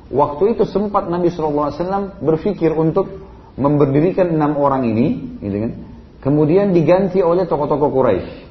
Waktu 0.09 0.57
itu 0.57 0.63
sempat 0.65 1.05
Nabi 1.05 1.29
SAW 1.29 2.17
berpikir 2.23 2.73
untuk 2.73 3.27
memberdirikan 3.59 4.33
enam 4.33 4.57
orang 4.57 4.89
ini, 4.89 5.37
gitu 5.41 5.57
kan? 5.67 5.71
Kemudian 6.17 6.73
diganti 6.73 7.21
oleh 7.21 7.45
tokoh-tokoh 7.45 7.89
Quraisy. 7.93 8.46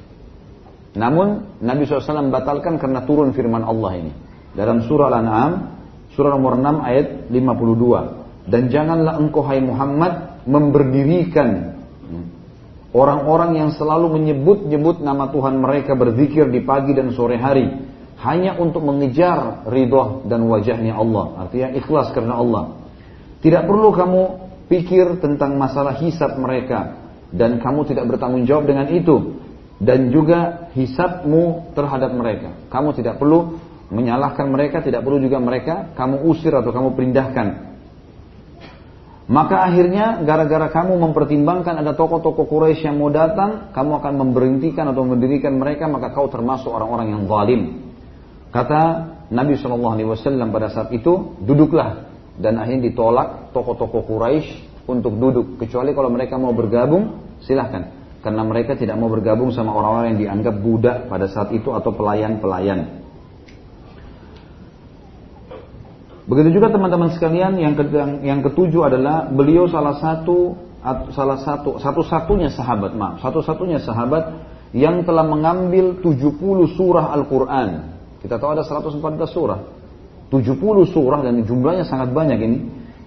Namun 0.96 1.60
Nabi 1.60 1.84
SAW 1.84 2.32
batalkan 2.32 2.80
karena 2.80 3.04
turun 3.04 3.36
firman 3.36 3.60
Allah 3.60 4.00
ini. 4.00 4.12
Dalam 4.56 4.88
surah 4.88 5.12
Al-An'am, 5.12 5.52
surah 6.16 6.32
nomor 6.32 6.56
6 6.56 6.80
ayat 6.80 7.06
52 7.28 8.48
dan 8.48 8.72
janganlah 8.72 9.18
engkau 9.18 9.42
hai 9.44 9.60
Muhammad 9.60 10.42
memberdirikan 10.46 11.76
orang-orang 12.94 13.58
yang 13.58 13.70
selalu 13.74 14.16
menyebut-nyebut 14.16 15.02
nama 15.02 15.28
Tuhan 15.34 15.60
mereka 15.60 15.98
berzikir 15.98 16.48
di 16.48 16.62
pagi 16.62 16.94
dan 16.94 17.12
sore 17.12 17.36
hari 17.36 17.68
hanya 18.22 18.56
untuk 18.56 18.80
mengejar 18.80 19.68
ridho 19.68 20.24
dan 20.24 20.48
wajahnya 20.48 20.96
Allah. 20.96 21.46
Artinya 21.46 21.76
ikhlas 21.76 22.16
karena 22.16 22.40
Allah. 22.40 22.80
Tidak 23.44 23.68
perlu 23.68 23.92
kamu 23.92 24.22
pikir 24.72 25.20
tentang 25.20 25.60
masalah 25.60 26.00
hisab 26.00 26.40
mereka. 26.40 27.04
Dan 27.28 27.60
kamu 27.60 27.84
tidak 27.90 28.08
bertanggung 28.08 28.48
jawab 28.48 28.70
dengan 28.70 28.88
itu 28.88 29.36
dan 29.76 30.08
juga 30.08 30.70
hisabmu 30.72 31.72
terhadap 31.76 32.10
mereka 32.16 32.56
kamu 32.72 32.96
tidak 32.96 33.20
perlu 33.20 33.60
menyalahkan 33.92 34.48
mereka 34.48 34.82
tidak 34.82 35.04
perlu 35.06 35.22
juga 35.22 35.38
mereka 35.38 35.94
kamu 35.94 36.26
usir 36.26 36.50
atau 36.50 36.72
kamu 36.74 36.96
pindahkan 36.96 37.66
maka 39.26 39.66
akhirnya 39.66 40.22
gara-gara 40.22 40.70
kamu 40.70 41.02
mempertimbangkan 41.02 41.82
ada 41.82 41.98
tokoh-tokoh 41.98 42.46
Quraisy 42.46 42.86
yang 42.86 43.02
mau 43.02 43.10
datang, 43.10 43.74
kamu 43.74 43.98
akan 43.98 44.12
memberhentikan 44.22 44.86
atau 44.86 45.02
mendirikan 45.02 45.58
mereka, 45.58 45.90
maka 45.90 46.14
kau 46.14 46.30
termasuk 46.30 46.70
orang-orang 46.70 47.10
yang 47.10 47.22
zalim. 47.26 47.90
Kata 48.54 48.82
Nabi 49.34 49.58
Shallallahu 49.58 49.94
Alaihi 49.98 50.08
Wasallam 50.14 50.54
pada 50.54 50.70
saat 50.70 50.94
itu, 50.94 51.34
duduklah 51.42 52.06
dan 52.38 52.62
akhirnya 52.62 52.86
ditolak 52.86 53.50
tokoh-tokoh 53.50 54.06
Quraisy 54.06 54.86
untuk 54.86 55.18
duduk, 55.18 55.58
kecuali 55.58 55.90
kalau 55.90 56.06
mereka 56.14 56.38
mau 56.38 56.54
bergabung, 56.54 57.18
silahkan. 57.42 57.95
Karena 58.26 58.42
mereka 58.42 58.74
tidak 58.74 58.98
mau 58.98 59.06
bergabung 59.06 59.54
sama 59.54 59.70
orang-orang 59.70 60.18
yang 60.18 60.20
dianggap 60.26 60.58
budak 60.58 61.06
pada 61.06 61.30
saat 61.30 61.54
itu 61.54 61.70
atau 61.70 61.94
pelayan-pelayan. 61.94 63.06
Begitu 66.26 66.58
juga 66.58 66.74
teman-teman 66.74 67.14
sekalian 67.14 67.54
yang, 67.54 67.78
ke, 67.78 67.86
yang, 68.26 68.42
ketujuh 68.42 68.82
adalah 68.82 69.30
beliau 69.30 69.70
salah 69.70 70.02
satu 70.02 70.58
salah 71.14 71.38
satu 71.38 71.78
satu-satunya 71.78 72.50
sahabat 72.50 72.94
maaf 72.94 73.18
satu-satunya 73.22 73.78
sahabat 73.82 74.42
yang 74.74 75.06
telah 75.06 75.22
mengambil 75.22 76.02
70 76.02 76.42
surah 76.74 77.14
Al-Qur'an. 77.14 77.94
Kita 78.18 78.42
tahu 78.42 78.58
ada 78.58 78.66
114 78.66 78.98
surah. 79.30 79.60
70 80.34 80.58
surah 80.90 81.22
dan 81.22 81.46
jumlahnya 81.46 81.86
sangat 81.86 82.10
banyak 82.10 82.38
ini 82.42 82.58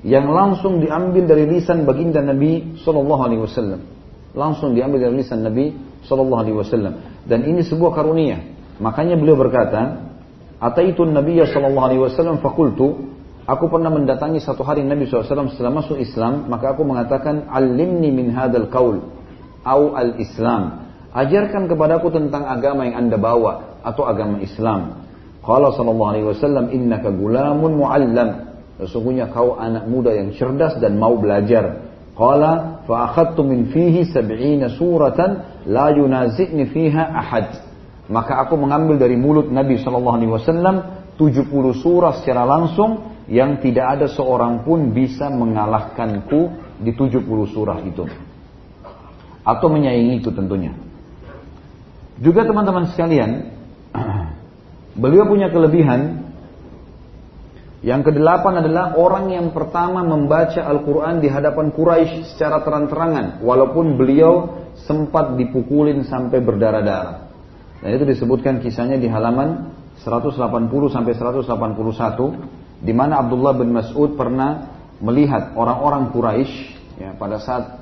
yang 0.07 0.31
langsung 0.31 0.79
diambil 0.79 1.27
dari 1.27 1.43
lisan 1.43 1.83
baginda 1.83 2.23
Nabi 2.23 2.79
Shallallahu 2.79 3.19
alaihi 3.19 3.43
wasallam. 3.43 3.98
Langsung 4.37 4.77
diambil 4.77 5.09
dari 5.09 5.25
lisan 5.25 5.41
Nabi 5.41 5.73
Shallallahu 6.05 6.41
alaihi 6.41 6.57
wasallam. 6.57 6.93
Dan 7.25 7.45
ini 7.45 7.65
sebuah 7.65 7.93
karunia. 7.97 8.41
Makanya 8.79 9.19
beliau 9.19 9.35
berkata, 9.35 10.07
Ataitun 10.59 11.15
Nabi 11.15 11.39
sallallahu 11.39 11.85
alaihi 11.85 12.01
wasallam 12.03 12.43
fakultu 12.43 13.09
Aku 13.49 13.65
pernah 13.65 13.89
mendatangi 13.89 14.37
satu 14.37 14.61
hari 14.61 14.85
Nabi 14.85 15.09
SAW 15.09 15.49
setelah 15.49 15.81
masuk 15.81 15.97
Islam, 15.97 16.45
maka 16.53 16.77
aku 16.77 16.85
mengatakan, 16.85 17.49
Alimni 17.49 18.13
min 18.13 18.29
hadal 18.29 18.69
kaul, 18.69 19.01
au 19.65 19.97
al-Islam. 19.97 20.85
Ajarkan 21.09 21.65
kepadaku 21.65 22.13
tentang 22.13 22.45
agama 22.45 22.85
yang 22.85 23.09
anda 23.09 23.17
bawa, 23.17 23.81
atau 23.81 24.05
agama 24.05 24.37
Islam. 24.45 25.01
Qala 25.41 25.73
sallallahu 25.73 26.09
alaihi 26.13 26.27
wasallam, 26.29 26.69
innaka 26.69 27.09
gulamun 27.09 27.73
mu'allam. 27.73 28.53
Sesungguhnya 28.85 29.33
kau 29.33 29.57
anak 29.57 29.89
muda 29.89 30.13
yang 30.13 30.29
cerdas 30.37 30.77
dan 30.77 31.01
mau 31.01 31.17
belajar. 31.17 31.89
Qala 32.13 32.78
akhadtu 32.93 33.45
min 33.45 33.69
fihi 33.69 34.09
sab'ina 34.09 34.73
suratan 34.73 35.63
la 35.69 35.93
yunazi'ni 35.93 36.65
fiha 36.69 37.03
ahad. 37.13 37.47
Maka 38.09 38.41
aku 38.41 38.57
mengambil 38.57 38.97
dari 38.97 39.13
mulut 39.13 39.53
Nabi 39.53 39.77
sallallahu 39.77 40.17
alaihi 40.17 40.33
wasallam 40.33 40.75
70 41.19 41.51
surah 41.77 42.23
secara 42.23 42.47
langsung 42.47 43.21
yang 43.29 43.61
tidak 43.61 43.99
ada 43.99 44.07
seorang 44.09 44.65
pun 44.65 44.89
bisa 44.89 45.29
mengalahkanku 45.29 46.49
di 46.81 46.95
70 46.97 47.27
surah 47.53 47.77
itu. 47.85 48.09
Atau 49.45 49.67
menyaingi 49.69 50.23
itu 50.23 50.33
tentunya. 50.33 50.73
Juga 52.19 52.43
teman-teman 52.43 52.89
sekalian, 52.91 53.53
beliau 55.01 55.29
punya 55.29 55.53
kelebihan 55.53 56.28
yang 57.79 58.03
kedelapan 58.03 58.59
adalah 58.59 58.99
orang 58.99 59.31
yang 59.31 59.55
pertama 59.55 60.03
membaca 60.03 60.59
Al-Quran 60.59 61.23
di 61.23 61.31
hadapan 61.31 61.71
Quraisy 61.71 62.35
secara 62.35 62.59
terang-terangan. 62.59 63.39
Walaupun 63.39 63.95
beliau 63.95 64.59
sempat 64.83 65.39
dipukulin 65.39 66.03
sampai 66.03 66.43
berdarah-darah. 66.43 67.31
Dan 67.79 67.89
itu 67.95 68.03
disebutkan 68.03 68.59
kisahnya 68.59 68.99
di 68.99 69.07
halaman 69.07 69.71
180 70.03 70.35
sampai 70.91 71.13
181 71.15 72.83
di 72.83 72.91
mana 72.91 73.23
Abdullah 73.23 73.55
bin 73.55 73.71
Mas'ud 73.71 74.15
pernah 74.19 74.75
melihat 74.99 75.55
orang-orang 75.55 76.11
Quraisy 76.11 76.55
ya 76.99 77.15
pada 77.15 77.39
saat 77.39 77.79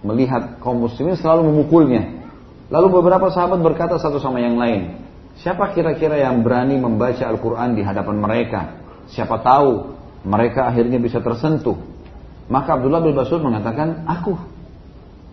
melihat 0.00 0.60
kaum 0.64 0.88
muslimin 0.88 1.20
selalu 1.20 1.52
memukulnya. 1.52 2.24
Lalu 2.72 3.00
beberapa 3.00 3.28
sahabat 3.28 3.60
berkata 3.60 4.00
satu 4.00 4.16
sama 4.16 4.40
yang 4.40 4.56
lain, 4.56 5.04
siapa 5.36 5.76
kira-kira 5.76 6.16
yang 6.16 6.40
berani 6.40 6.80
membaca 6.80 7.28
Al-Quran 7.28 7.76
di 7.76 7.84
hadapan 7.84 8.16
mereka? 8.16 8.83
Siapa 9.12 9.40
tahu 9.44 9.96
mereka 10.24 10.68
akhirnya 10.68 10.96
bisa 10.96 11.20
tersentuh. 11.20 11.76
Maka 12.48 12.76
Abdullah 12.80 13.00
bin 13.04 13.16
Mas'ud 13.16 13.40
mengatakan, 13.40 14.04
aku. 14.08 14.36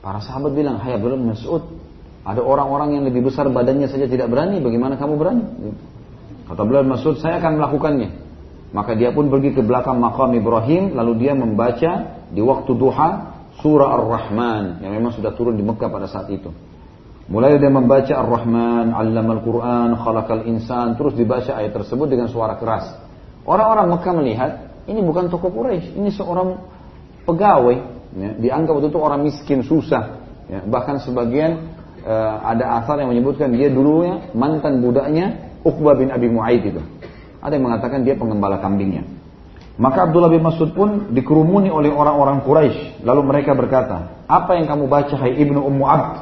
Para 0.01 0.19
sahabat 0.23 0.55
bilang, 0.55 0.79
hai 0.79 0.95
Abdullah 0.95 1.19
bin 1.19 1.31
Mas'ud, 1.35 1.63
ada 2.23 2.41
orang-orang 2.43 2.99
yang 2.99 3.03
lebih 3.07 3.27
besar 3.27 3.47
badannya 3.49 3.87
saja 3.91 4.05
tidak 4.07 4.31
berani, 4.31 4.61
bagaimana 4.61 4.95
kamu 4.95 5.13
berani? 5.19 5.43
Kata 6.47 6.61
beliau 6.67 6.83
Mas'ud, 6.87 7.19
saya 7.19 7.39
akan 7.39 7.59
melakukannya. 7.59 8.09
Maka 8.71 8.95
dia 8.95 9.11
pun 9.11 9.27
pergi 9.27 9.51
ke 9.51 9.61
belakang 9.63 9.99
makam 9.99 10.31
Ibrahim, 10.31 10.95
lalu 10.95 11.27
dia 11.27 11.35
membaca 11.35 12.23
di 12.31 12.39
waktu 12.39 12.71
duha 12.71 13.09
surah 13.59 13.99
Ar-Rahman 13.99 14.79
yang 14.79 14.95
memang 14.95 15.11
sudah 15.11 15.35
turun 15.35 15.59
di 15.59 15.63
Mekah 15.63 15.91
pada 15.91 16.07
saat 16.07 16.31
itu. 16.31 16.47
Mulai 17.27 17.59
dia 17.59 17.71
membaca 17.71 18.11
Ar-Rahman, 18.15 18.95
Allamal 18.95 19.43
Quran, 19.43 19.95
Khalaqal 19.95 20.47
Insan, 20.47 20.95
terus 20.95 21.15
dibaca 21.15 21.59
ayat 21.59 21.75
tersebut 21.75 22.07
dengan 22.07 22.31
suara 22.31 22.55
keras. 22.55 22.95
Orang-orang 23.45 23.89
Mekah 23.97 24.13
melihat, 24.13 24.51
ini 24.85 25.01
bukan 25.01 25.29
tokoh 25.33 25.49
Quraisy, 25.49 25.97
ini 25.97 26.13
seorang 26.13 26.61
pegawai, 27.25 27.77
ya, 28.17 28.29
dianggap 28.37 28.77
waktu 28.77 28.89
itu 28.93 28.99
orang 29.01 29.21
miskin, 29.25 29.65
susah. 29.65 30.21
Ya, 30.51 30.59
bahkan 30.67 30.99
sebagian 31.01 31.73
uh, 32.03 32.35
ada 32.43 32.83
asal 32.83 32.99
yang 32.99 33.09
menyebutkan 33.09 33.49
dia 33.55 33.71
dulunya 33.71 34.29
mantan 34.35 34.83
budaknya 34.83 35.53
Uqbah 35.63 35.95
bin 35.97 36.11
Abi 36.11 36.27
Mu'aid 36.27 36.75
itu. 36.75 36.81
Ada 37.41 37.57
yang 37.57 37.65
mengatakan 37.65 38.05
dia 38.05 38.13
pengembala 38.13 38.61
kambingnya. 38.61 39.05
Maka 39.81 40.05
Abdullah 40.05 40.29
bin 40.29 40.45
Mas'ud 40.45 40.77
pun 40.77 41.09
dikerumuni 41.09 41.73
oleh 41.73 41.89
orang-orang 41.89 42.45
Quraisy. 42.45 43.01
Lalu 43.01 43.21
mereka 43.25 43.57
berkata, 43.57 44.21
apa 44.29 44.53
yang 44.59 44.69
kamu 44.69 44.85
baca 44.85 45.15
hai 45.17 45.33
ibnu 45.41 45.57
Ummu 45.57 45.85
Abd? 45.87 46.13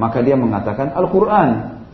Maka 0.00 0.24
dia 0.24 0.40
mengatakan 0.40 0.96
Al-Quran. 0.96 1.48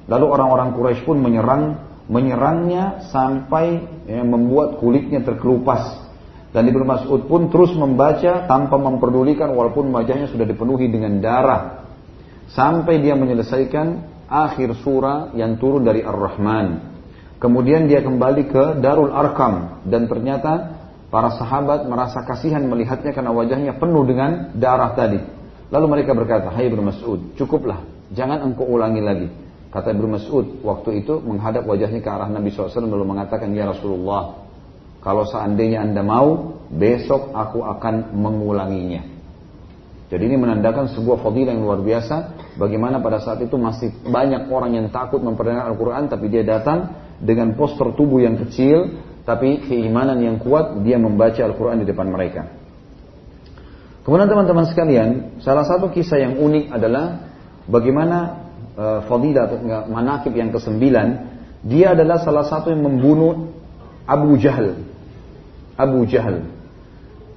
Lalu 0.07 0.27
orang-orang 0.31 0.79
Quraisy 0.79 1.03
pun 1.03 1.19
menyerang 1.19 1.88
menyerangnya 2.09 3.09
sampai 3.13 3.85
ya, 4.09 4.25
membuat 4.25 4.81
kulitnya 4.81 5.23
terkelupas. 5.23 6.09
Dan 6.49 6.65
Ibnu 6.73 6.85
Mas'ud 6.89 7.29
pun 7.29 7.53
terus 7.53 7.77
membaca 7.77 8.49
tanpa 8.49 8.77
memperdulikan 8.81 9.53
walaupun 9.53 9.93
wajahnya 9.93 10.33
sudah 10.33 10.49
dipenuhi 10.49 10.89
dengan 10.89 11.21
darah. 11.21 11.85
Sampai 12.49 13.05
dia 13.05 13.13
menyelesaikan 13.13 13.87
akhir 14.25 14.81
surah 14.81 15.37
yang 15.37 15.61
turun 15.61 15.85
dari 15.85 16.01
Ar-Rahman. 16.01 16.97
Kemudian 17.37 17.87
dia 17.87 18.01
kembali 18.01 18.49
ke 18.49 18.65
Darul 18.81 19.13
Arkam 19.13 19.85
dan 19.85 20.09
ternyata 20.09 20.81
para 21.13 21.37
sahabat 21.37 21.85
merasa 21.85 22.25
kasihan 22.25 22.65
melihatnya 22.65 23.13
karena 23.13 23.31
wajahnya 23.31 23.77
penuh 23.77 24.03
dengan 24.09 24.57
darah 24.57 24.97
tadi. 24.97 25.21
Lalu 25.69 25.87
mereka 25.87 26.17
berkata, 26.17 26.49
"Hai 26.49 26.73
Ibnu 26.73 26.81
Mas'ud, 26.81 27.37
cukuplah 27.37 27.99
Jangan 28.13 28.41
engkau 28.41 28.65
ulangi 28.65 29.03
lagi. 29.05 29.29
Kata 29.69 29.93
Ibnu 29.93 30.17
Mas'ud 30.17 30.65
waktu 30.65 31.05
itu 31.05 31.21
menghadap 31.21 31.69
wajahnya 31.69 32.01
ke 32.01 32.09
arah 32.09 32.29
Nabi 32.33 32.49
SAW 32.49 32.89
lalu 32.89 33.05
mengatakan, 33.05 33.53
Ya 33.53 33.69
Rasulullah, 33.69 34.49
kalau 35.05 35.29
seandainya 35.29 35.85
anda 35.85 36.01
mau, 36.01 36.57
besok 36.73 37.37
aku 37.37 37.61
akan 37.65 38.17
mengulanginya. 38.17 39.05
Jadi 40.09 40.25
ini 40.25 40.41
menandakan 40.41 40.89
sebuah 40.97 41.21
fadilah 41.21 41.53
yang 41.53 41.69
luar 41.69 41.85
biasa. 41.85 42.17
Bagaimana 42.57 43.05
pada 43.05 43.21
saat 43.21 43.45
itu 43.45 43.61
masih 43.61 43.93
banyak 44.09 44.49
orang 44.49 44.73
yang 44.73 44.87
takut 44.89 45.21
memperdengar 45.21 45.69
Al-Quran, 45.69 46.09
tapi 46.09 46.33
dia 46.33 46.41
datang 46.41 46.97
dengan 47.21 47.53
poster 47.53 47.93
tubuh 47.93 48.25
yang 48.25 48.41
kecil, 48.41 49.05
tapi 49.29 49.69
keimanan 49.69 50.17
yang 50.17 50.41
kuat, 50.41 50.81
dia 50.81 50.97
membaca 50.97 51.37
Al-Quran 51.45 51.85
di 51.85 51.87
depan 51.87 52.09
mereka. 52.09 52.49
Kemudian 54.01 54.33
teman-teman 54.33 54.65
sekalian, 54.65 55.09
salah 55.45 55.69
satu 55.69 55.93
kisah 55.93 56.25
yang 56.25 56.41
unik 56.41 56.73
adalah 56.73 57.29
Bagaimana 57.69 58.48
uh, 58.79 59.01
fadilah 59.11 59.51
atau 59.51 59.59
manakib 59.91 60.33
yang 60.39 60.55
kesembilan, 60.55 61.09
dia 61.67 61.99
adalah 61.99 62.23
salah 62.23 62.47
satu 62.47 62.71
yang 62.71 62.87
membunuh 62.87 63.51
Abu 64.07 64.39
Jahal. 64.39 64.79
Abu 65.75 66.07
Jahal. 66.07 66.47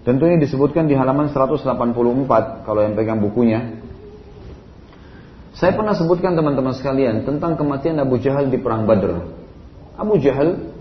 Tentu 0.02 0.26
ini 0.26 0.42
disebutkan 0.42 0.90
di 0.90 0.98
halaman 0.98 1.30
184 1.30 1.62
kalau 2.66 2.80
yang 2.82 2.94
pegang 2.98 3.22
bukunya. 3.22 3.82
Saya 5.54 5.78
pernah 5.78 5.94
sebutkan 5.94 6.34
teman-teman 6.34 6.74
sekalian 6.74 7.22
tentang 7.28 7.54
kematian 7.54 8.02
Abu 8.02 8.18
Jahal 8.18 8.50
di 8.50 8.58
perang 8.58 8.90
Badr. 8.90 9.14
Abu 9.94 10.18
Jahal 10.18 10.74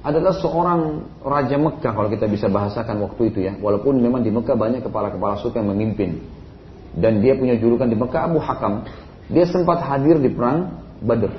adalah 0.00 0.32
seorang 0.34 1.04
raja 1.20 1.60
Mekah 1.60 1.92
kalau 1.92 2.08
kita 2.08 2.26
bisa 2.26 2.48
bahasakan 2.48 3.04
waktu 3.06 3.22
itu 3.30 3.38
ya. 3.46 3.54
Walaupun 3.60 4.00
memang 4.00 4.26
di 4.26 4.32
Mekah 4.34 4.56
banyak 4.56 4.82
kepala-kepala 4.82 5.38
suku 5.38 5.60
yang 5.60 5.70
memimpin 5.70 6.18
dan 6.96 7.22
dia 7.22 7.38
punya 7.38 7.54
julukan 7.54 7.86
di 7.86 7.94
Mekah 7.94 8.22
Abu 8.26 8.42
Hakam. 8.42 8.88
Dia 9.30 9.46
sempat 9.46 9.86
hadir 9.86 10.18
di 10.18 10.30
perang 10.34 10.82
Badr 11.00 11.30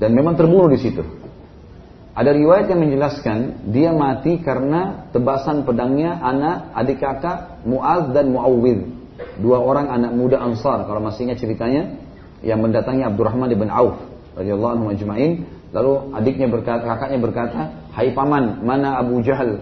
dan 0.00 0.10
memang 0.16 0.34
terbunuh 0.38 0.72
di 0.72 0.80
situ. 0.80 1.04
Ada 2.18 2.34
riwayat 2.34 2.66
yang 2.66 2.82
menjelaskan 2.82 3.70
dia 3.70 3.94
mati 3.94 4.42
karena 4.42 5.06
tebasan 5.14 5.62
pedangnya 5.62 6.18
anak 6.18 6.74
adik 6.74 6.98
kakak 6.98 7.62
Muaz 7.62 8.10
dan 8.10 8.34
Muawwid. 8.34 8.90
Dua 9.38 9.62
orang 9.62 9.86
anak 9.86 10.12
muda 10.18 10.42
Ansar 10.42 10.82
kalau 10.86 10.98
masih 10.98 11.30
ingat 11.30 11.38
ceritanya 11.38 11.94
yang 12.42 12.58
mendatangi 12.58 13.06
Abdurrahman 13.06 13.50
bin 13.54 13.70
Auf 13.70 14.02
radhiyallahu 14.34 14.72
anhu 14.82 14.86
ajma'in. 14.90 15.46
Lalu 15.70 16.16
adiknya 16.16 16.48
berkata, 16.48 16.82
kakaknya 16.88 17.18
berkata, 17.20 17.60
"Hai 17.92 18.10
paman, 18.16 18.64
mana 18.64 18.98
Abu 18.98 19.20
Jahal?" 19.20 19.60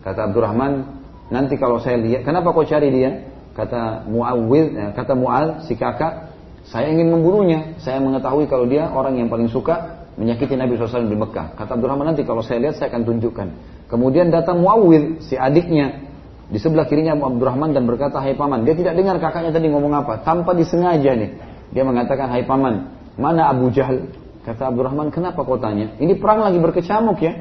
Kata 0.00 0.32
Abdurrahman, 0.32 0.88
"Nanti 1.28 1.60
kalau 1.60 1.78
saya 1.78 2.00
lihat, 2.00 2.24
kenapa 2.24 2.50
kau 2.50 2.64
cari 2.64 2.88
dia?" 2.90 3.34
kata 3.54 4.10
Muawwid, 4.10 4.66
eh, 4.74 4.90
kata 4.98 5.14
Mual 5.14 5.62
si 5.64 5.78
kakak, 5.78 6.33
saya 6.64 6.88
ingin 6.88 7.12
membunuhnya. 7.12 7.76
Saya 7.80 8.00
mengetahui 8.00 8.48
kalau 8.48 8.64
dia 8.64 8.88
orang 8.88 9.20
yang 9.20 9.28
paling 9.28 9.52
suka 9.52 10.06
menyakiti 10.16 10.56
Nabi 10.56 10.78
SAW 10.78 11.10
di 11.10 11.18
Mekah. 11.18 11.58
Kata 11.58 11.76
Abdurrahman 11.76 12.14
nanti 12.14 12.24
kalau 12.24 12.40
saya 12.40 12.62
lihat 12.62 12.80
saya 12.80 12.88
akan 12.94 13.02
tunjukkan. 13.04 13.48
Kemudian 13.90 14.32
datang 14.32 14.64
Muawwid 14.64 15.20
si 15.28 15.36
adiknya 15.36 16.04
di 16.48 16.56
sebelah 16.60 16.88
kirinya 16.88 17.16
Abu 17.16 17.36
Abdurrahman 17.36 17.72
dan 17.76 17.84
berkata, 17.84 18.20
Hai 18.20 18.36
paman. 18.36 18.64
Dia 18.64 18.76
tidak 18.76 18.96
dengar 18.96 19.16
kakaknya 19.20 19.52
tadi 19.52 19.68
ngomong 19.68 19.92
apa. 19.92 20.24
Tanpa 20.24 20.52
disengaja 20.56 21.12
nih. 21.16 21.30
Dia 21.72 21.84
mengatakan, 21.84 22.32
Hai 22.32 22.44
paman, 22.48 22.94
mana 23.16 23.52
Abu 23.52 23.68
Jahal? 23.72 24.08
Kata 24.44 24.68
Abdurrahman, 24.68 25.08
kenapa 25.08 25.40
kau 25.40 25.56
tanya? 25.56 25.96
Ini 25.96 26.20
perang 26.20 26.44
lagi 26.44 26.60
berkecamuk 26.60 27.16
ya. 27.20 27.32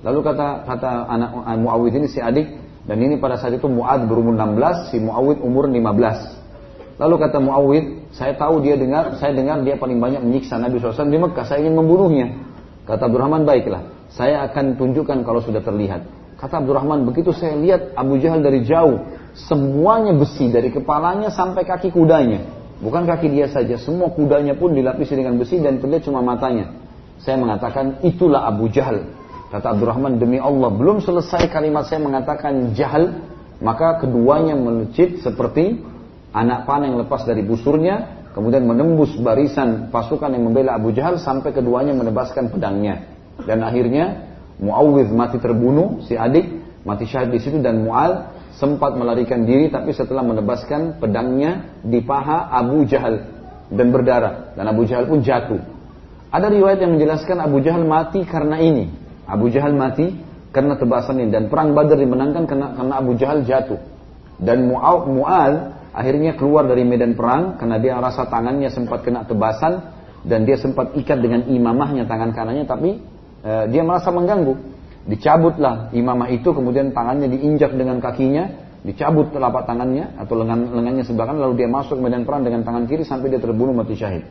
Lalu 0.00 0.20
kata 0.24 0.64
kata 0.64 0.90
anak 1.12 1.30
Muawwid 1.60 1.92
ini 1.92 2.08
si 2.08 2.20
adik, 2.24 2.46
dan 2.88 2.96
ini 3.00 3.20
pada 3.20 3.36
saat 3.36 3.52
itu 3.52 3.68
Mu'ad 3.68 4.08
berumur 4.08 4.32
16, 4.32 4.92
si 4.92 4.96
Muawid 4.96 5.42
umur 5.44 5.68
15. 5.68 6.96
Lalu 6.96 7.14
kata 7.20 7.38
Muawid, 7.42 7.84
saya 8.14 8.38
tahu 8.38 8.62
dia 8.62 8.78
dengar, 8.78 9.18
saya 9.18 9.34
dengar 9.34 9.60
dia 9.66 9.74
paling 9.74 9.98
banyak 9.98 10.22
menyiksa 10.22 10.60
Nabi 10.60 10.78
SAW 10.78 11.10
di 11.10 11.18
Mekah, 11.18 11.44
saya 11.44 11.64
ingin 11.64 11.74
membunuhnya. 11.74 12.26
Kata 12.86 13.10
Abdurrahman, 13.10 13.42
baiklah, 13.42 13.90
saya 14.14 14.46
akan 14.46 14.78
tunjukkan 14.78 15.26
kalau 15.26 15.42
sudah 15.42 15.58
terlihat. 15.60 16.06
Kata 16.36 16.62
Abdurrahman, 16.62 17.08
begitu 17.08 17.32
saya 17.32 17.56
lihat 17.56 17.96
Abu 17.96 18.20
Jahal 18.22 18.44
dari 18.44 18.62
jauh, 18.62 19.02
semuanya 19.34 20.12
besi 20.14 20.52
dari 20.52 20.68
kepalanya 20.70 21.32
sampai 21.32 21.66
kaki 21.66 21.90
kudanya. 21.90 22.44
Bukan 22.76 23.08
kaki 23.08 23.32
dia 23.32 23.48
saja, 23.48 23.80
semua 23.80 24.12
kudanya 24.12 24.52
pun 24.52 24.76
dilapisi 24.76 25.16
dengan 25.16 25.40
besi 25.40 25.58
dan 25.58 25.80
terlihat 25.80 26.04
cuma 26.04 26.20
matanya. 26.20 26.76
Saya 27.24 27.40
mengatakan, 27.40 28.04
itulah 28.04 28.44
Abu 28.44 28.68
Jahal. 28.68 29.08
Kata 29.48 29.72
Abdurrahman, 29.72 30.20
demi 30.20 30.36
Allah, 30.36 30.68
belum 30.68 31.00
selesai 31.00 31.48
kalimat 31.48 31.88
saya 31.88 32.04
mengatakan 32.04 32.76
jahal, 32.76 33.16
maka 33.64 34.04
keduanya 34.04 34.52
melejit 34.52 35.24
seperti 35.24 35.80
anak 36.36 36.68
panah 36.68 36.92
yang 36.92 37.00
lepas 37.00 37.24
dari 37.24 37.40
busurnya, 37.40 38.28
kemudian 38.36 38.68
menembus 38.68 39.16
barisan 39.16 39.88
pasukan 39.88 40.28
yang 40.28 40.44
membela 40.44 40.76
Abu 40.76 40.92
Jahal 40.92 41.16
sampai 41.16 41.56
keduanya 41.56 41.96
menebaskan 41.96 42.52
pedangnya. 42.52 43.08
Dan 43.48 43.64
akhirnya 43.64 44.28
Muawwidh 44.60 45.12
mati 45.12 45.36
terbunuh, 45.40 46.04
si 46.04 46.16
adik 46.16 46.48
mati 46.84 47.08
syahid 47.08 47.32
di 47.32 47.40
situ 47.40 47.60
dan 47.60 47.84
Mual 47.84 48.36
sempat 48.56 48.96
melarikan 48.96 49.44
diri 49.44 49.68
tapi 49.68 49.92
setelah 49.92 50.24
menebaskan 50.24 50.96
pedangnya 50.96 51.76
di 51.84 52.00
paha 52.00 52.48
Abu 52.48 52.88
Jahal 52.88 53.20
dan 53.68 53.92
berdarah 53.92 54.56
dan 54.56 54.64
Abu 54.64 54.88
Jahal 54.88 55.04
pun 55.08 55.20
jatuh. 55.20 55.60
Ada 56.32 56.48
riwayat 56.52 56.80
yang 56.80 56.96
menjelaskan 56.96 57.36
Abu 57.40 57.60
Jahal 57.60 57.84
mati 57.84 58.24
karena 58.24 58.56
ini. 58.60 58.88
Abu 59.28 59.52
Jahal 59.52 59.76
mati 59.76 60.16
karena 60.56 60.80
tebasan 60.80 61.20
ini 61.20 61.28
dan 61.28 61.52
perang 61.52 61.76
Badar 61.76 62.00
dimenangkan 62.00 62.48
karena, 62.48 62.72
karena 62.72 62.94
Abu 62.96 63.12
Jahal 63.20 63.44
jatuh. 63.44 63.80
Dan 64.40 64.68
Mu'al 64.68 65.75
akhirnya 65.96 66.36
keluar 66.36 66.68
dari 66.68 66.84
medan 66.84 67.16
perang 67.16 67.56
karena 67.56 67.80
dia 67.80 67.96
rasa 67.96 68.28
tangannya 68.28 68.68
sempat 68.68 69.00
kena 69.00 69.24
tebasan 69.24 69.80
dan 70.28 70.44
dia 70.44 70.60
sempat 70.60 70.92
ikat 70.92 71.24
dengan 71.24 71.48
imamahnya 71.48 72.04
tangan 72.04 72.36
kanannya 72.36 72.68
tapi 72.68 73.00
e, 73.40 73.52
dia 73.72 73.80
merasa 73.80 74.12
mengganggu. 74.12 74.76
Dicabutlah 75.06 75.94
imamah 75.96 76.28
itu 76.28 76.52
kemudian 76.52 76.92
tangannya 76.92 77.30
diinjak 77.32 77.72
dengan 77.72 78.02
kakinya, 78.02 78.50
dicabut 78.84 79.32
telapak 79.32 79.64
tangannya 79.64 80.18
atau 80.20 80.34
lengan 80.36 80.68
lengannya 80.76 81.06
sebelah 81.06 81.32
kanan 81.32 81.40
lalu 81.40 81.64
dia 81.64 81.68
masuk 81.70 81.96
medan 81.96 82.28
perang 82.28 82.44
dengan 82.44 82.66
tangan 82.66 82.84
kiri 82.84 83.06
sampai 83.06 83.32
dia 83.32 83.40
terbunuh 83.40 83.72
mati 83.72 83.96
syahid. 83.96 84.26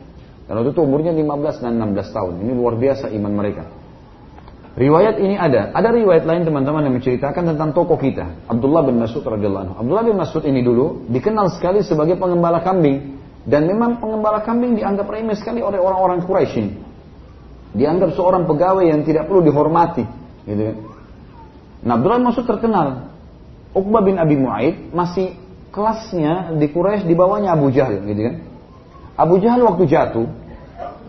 Dan 0.46 0.62
waktu 0.62 0.70
itu 0.70 0.80
umurnya 0.86 1.10
15 1.10 1.64
dan 1.64 1.72
16 1.82 2.14
tahun. 2.14 2.34
Ini 2.46 2.52
luar 2.54 2.78
biasa 2.78 3.10
iman 3.10 3.32
mereka. 3.34 3.66
Riwayat 4.76 5.16
ini 5.16 5.40
ada. 5.40 5.72
Ada 5.72 5.88
riwayat 5.88 6.28
lain 6.28 6.44
teman-teman 6.44 6.84
yang 6.84 7.00
menceritakan 7.00 7.56
tentang 7.56 7.72
tokoh 7.72 7.96
kita, 7.96 8.44
Abdullah 8.44 8.84
bin 8.84 9.00
Mas'ud 9.00 9.24
radhiyallahu 9.24 9.64
anhu. 9.64 9.74
Abdullah 9.80 10.04
bin 10.04 10.16
Mas'ud 10.20 10.44
ini 10.44 10.60
dulu 10.60 11.08
dikenal 11.08 11.48
sekali 11.56 11.80
sebagai 11.80 12.20
pengembala 12.20 12.60
kambing 12.60 13.16
dan 13.48 13.64
memang 13.64 13.96
pengembala 14.04 14.44
kambing 14.44 14.76
dianggap 14.76 15.08
remeh 15.08 15.32
sekali 15.32 15.64
oleh 15.64 15.80
orang-orang 15.80 16.20
Quraisy. 16.28 16.76
Dianggap 17.72 18.20
seorang 18.20 18.44
pegawai 18.44 18.84
yang 18.84 19.00
tidak 19.00 19.32
perlu 19.32 19.40
dihormati, 19.48 20.04
gitu 20.44 20.62
kan. 20.68 20.76
Nah, 21.80 21.92
Abdullah 21.96 22.18
bin 22.20 22.26
Mas'ud 22.28 22.44
terkenal. 22.44 23.16
Uqbah 23.72 24.04
bin 24.04 24.20
Abi 24.20 24.36
Mu'aid 24.36 24.92
masih 24.92 25.40
kelasnya 25.72 26.52
di 26.52 26.68
Quraisy 26.68 27.08
di 27.08 27.16
bawahnya 27.16 27.56
Abu 27.56 27.72
Jahal, 27.72 28.04
gitu 28.04 28.28
kan. 28.28 28.36
Abu 29.16 29.40
Jahal 29.40 29.64
waktu 29.64 29.88
jatuh 29.88 30.28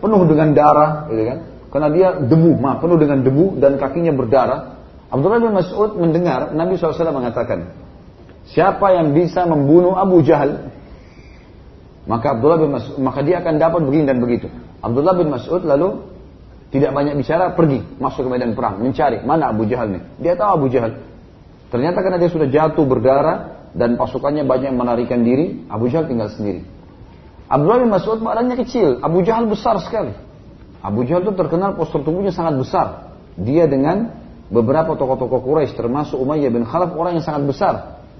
penuh 0.00 0.22
dengan 0.24 0.56
darah, 0.56 1.04
gitu 1.12 1.24
kan 1.28 1.47
karena 1.68 1.88
dia 1.92 2.08
debu, 2.16 2.56
mah 2.58 2.80
penuh 2.80 2.96
dengan 2.96 3.20
debu 3.20 3.60
dan 3.60 3.76
kakinya 3.76 4.12
berdarah. 4.16 4.80
Abdullah 5.08 5.40
bin 5.40 5.52
Mas'ud 5.56 5.96
mendengar 5.96 6.52
Nabi 6.52 6.76
SAW 6.76 7.12
mengatakan, 7.12 7.72
siapa 8.48 8.92
yang 8.92 9.16
bisa 9.16 9.48
membunuh 9.48 9.96
Abu 9.96 10.20
Jahal, 10.20 10.68
Maka 12.08 12.40
Abdullah 12.40 12.56
bin 12.56 12.72
Mas'ud, 12.72 12.96
maka 13.04 13.20
dia 13.20 13.44
akan 13.44 13.60
dapat 13.60 13.84
begini 13.84 14.08
dan 14.08 14.18
begitu. 14.24 14.48
Abdullah 14.80 15.12
bin 15.12 15.28
Mas'ud 15.28 15.60
lalu 15.60 16.08
tidak 16.72 16.96
banyak 16.96 17.20
bicara, 17.20 17.52
pergi 17.52 17.84
masuk 18.00 18.24
ke 18.24 18.30
medan 18.32 18.56
perang, 18.56 18.80
mencari 18.80 19.20
mana 19.20 19.52
Abu 19.52 19.68
Jahal 19.68 19.92
nih. 19.92 20.02
Dia 20.16 20.32
tahu 20.32 20.50
Abu 20.64 20.66
Jahal. 20.72 21.04
Ternyata 21.68 22.00
karena 22.00 22.16
dia 22.16 22.32
sudah 22.32 22.48
jatuh 22.48 22.84
berdarah 22.88 23.36
dan 23.76 24.00
pasukannya 24.00 24.48
banyak 24.48 24.72
yang 24.72 24.80
menarikan 24.80 25.20
diri, 25.20 25.68
Abu 25.68 25.92
Jahal 25.92 26.08
tinggal 26.08 26.32
sendiri. 26.32 26.64
Abdullah 27.52 27.84
bin 27.84 27.92
Mas'ud 27.92 28.24
badannya 28.24 28.56
kecil, 28.56 29.04
Abu 29.04 29.20
Jahal 29.20 29.44
besar 29.44 29.76
sekali. 29.84 30.16
Abu 30.78 31.02
Jahal 31.02 31.26
itu 31.26 31.34
terkenal 31.34 31.74
postur 31.74 32.06
tubuhnya 32.06 32.30
sangat 32.30 32.54
besar. 32.58 32.86
Dia 33.38 33.66
dengan 33.66 34.14
beberapa 34.48 34.94
tokoh-tokoh 34.94 35.42
Quraisy 35.42 35.74
termasuk 35.74 36.18
Umayyah 36.18 36.50
bin 36.54 36.62
Khalaf 36.64 36.94
orang 36.94 37.18
yang 37.18 37.24
sangat 37.26 37.42
besar. 37.50 37.74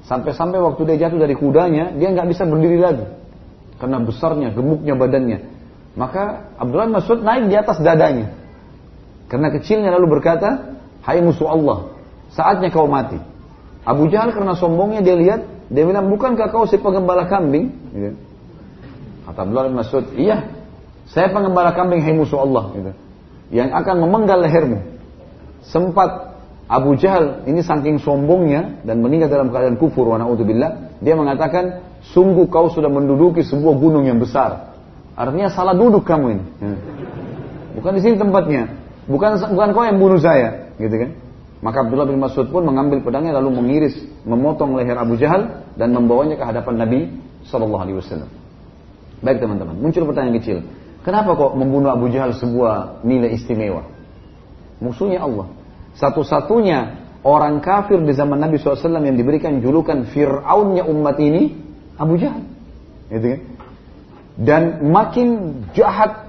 Sampai-sampai 0.06 0.58
waktu 0.62 0.94
dia 0.94 1.08
jatuh 1.08 1.18
dari 1.20 1.34
kudanya, 1.34 1.94
dia 1.94 2.08
nggak 2.10 2.28
bisa 2.30 2.46
berdiri 2.46 2.78
lagi. 2.78 3.06
Karena 3.78 4.02
besarnya, 4.02 4.50
gemuknya 4.50 4.94
badannya. 4.98 5.38
Maka 5.98 6.54
Abdullah 6.58 6.90
Mas'ud 6.90 7.22
naik 7.22 7.50
di 7.50 7.56
atas 7.58 7.78
dadanya. 7.82 8.30
Karena 9.28 9.50
kecilnya 9.50 9.90
lalu 9.94 10.18
berkata, 10.18 10.78
Hai 11.02 11.22
musuh 11.22 11.50
Allah, 11.50 11.94
saatnya 12.34 12.74
kau 12.74 12.90
mati. 12.90 13.18
Abu 13.86 14.10
Jahal 14.10 14.34
karena 14.34 14.52
sombongnya 14.58 15.00
dia 15.00 15.16
lihat, 15.16 15.40
dia 15.70 15.84
bilang, 15.84 16.10
bukankah 16.12 16.52
kau 16.52 16.68
si 16.68 16.76
pengembala 16.76 17.28
kambing? 17.28 17.72
Gitu. 17.92 18.16
Kata 19.28 19.38
Abdullah 19.44 19.64
bin 19.68 19.76
Mas'ud, 19.76 20.04
iya, 20.16 20.57
saya 21.12 21.32
pengembala 21.32 21.72
kambing 21.72 22.04
hai 22.04 22.12
musuh 22.12 22.44
Allah. 22.44 22.64
Gitu. 22.76 22.92
Yang 23.48 23.70
akan 23.80 23.96
memenggal 24.04 24.44
lehermu. 24.44 24.78
Sempat 25.64 26.36
Abu 26.68 27.00
Jahal 27.00 27.48
ini 27.48 27.64
saking 27.64 27.96
sombongnya 28.04 28.84
dan 28.84 29.00
meninggal 29.00 29.32
dalam 29.32 29.48
keadaan 29.48 29.80
kufur 29.80 30.04
wa 30.04 30.20
na'udzubillah, 30.20 31.00
dia 31.00 31.16
mengatakan, 31.16 31.80
sungguh 32.12 32.44
kau 32.52 32.68
sudah 32.68 32.92
menduduki 32.92 33.40
sebuah 33.40 33.74
gunung 33.80 34.04
yang 34.04 34.20
besar. 34.20 34.76
Artinya 35.16 35.48
salah 35.48 35.72
duduk 35.72 36.04
kamu 36.04 36.26
ini. 36.36 36.44
Bukan 37.80 37.92
di 37.96 38.00
sini 38.04 38.20
tempatnya. 38.20 38.68
Bukan 39.08 39.40
bukan 39.56 39.68
kau 39.72 39.84
yang 39.88 39.96
bunuh 39.96 40.20
saya, 40.20 40.76
gitu 40.76 40.92
kan? 40.92 41.10
Maka 41.64 41.88
Abdullah 41.88 42.06
bin 42.06 42.20
Mas'ud 42.20 42.52
pun 42.52 42.62
mengambil 42.62 43.02
pedangnya 43.02 43.34
lalu 43.40 43.58
mengiris, 43.58 43.96
memotong 44.28 44.76
leher 44.76 44.94
Abu 44.94 45.16
Jahal 45.16 45.64
dan 45.74 45.90
membawanya 45.90 46.36
ke 46.38 46.44
hadapan 46.44 46.74
Nabi 46.84 47.00
Shallallahu 47.48 47.82
Alaihi 47.82 47.96
Wasallam. 47.98 48.30
Baik 49.24 49.42
teman-teman, 49.42 49.74
muncul 49.74 50.06
pertanyaan 50.06 50.38
kecil. 50.38 50.58
Kenapa 51.08 51.40
kok 51.40 51.56
membunuh 51.56 51.88
Abu 51.88 52.12
Jahal 52.12 52.36
sebuah 52.36 53.00
nilai 53.00 53.32
istimewa? 53.32 53.80
Musuhnya 54.76 55.24
Allah. 55.24 55.48
Satu-satunya 55.96 57.00
orang 57.24 57.64
kafir 57.64 57.96
di 58.04 58.12
zaman 58.12 58.36
Nabi 58.36 58.60
SAW 58.60 58.76
yang 59.00 59.16
diberikan 59.16 59.64
julukan 59.64 60.04
Fir'aunnya 60.12 60.84
umat 60.84 61.16
ini, 61.16 61.56
Abu 61.96 62.20
Jahal. 62.20 62.44
Gitu 63.08 63.24
kan? 63.24 63.40
Dan 64.36 64.62
makin 64.92 65.28
jahat 65.72 66.28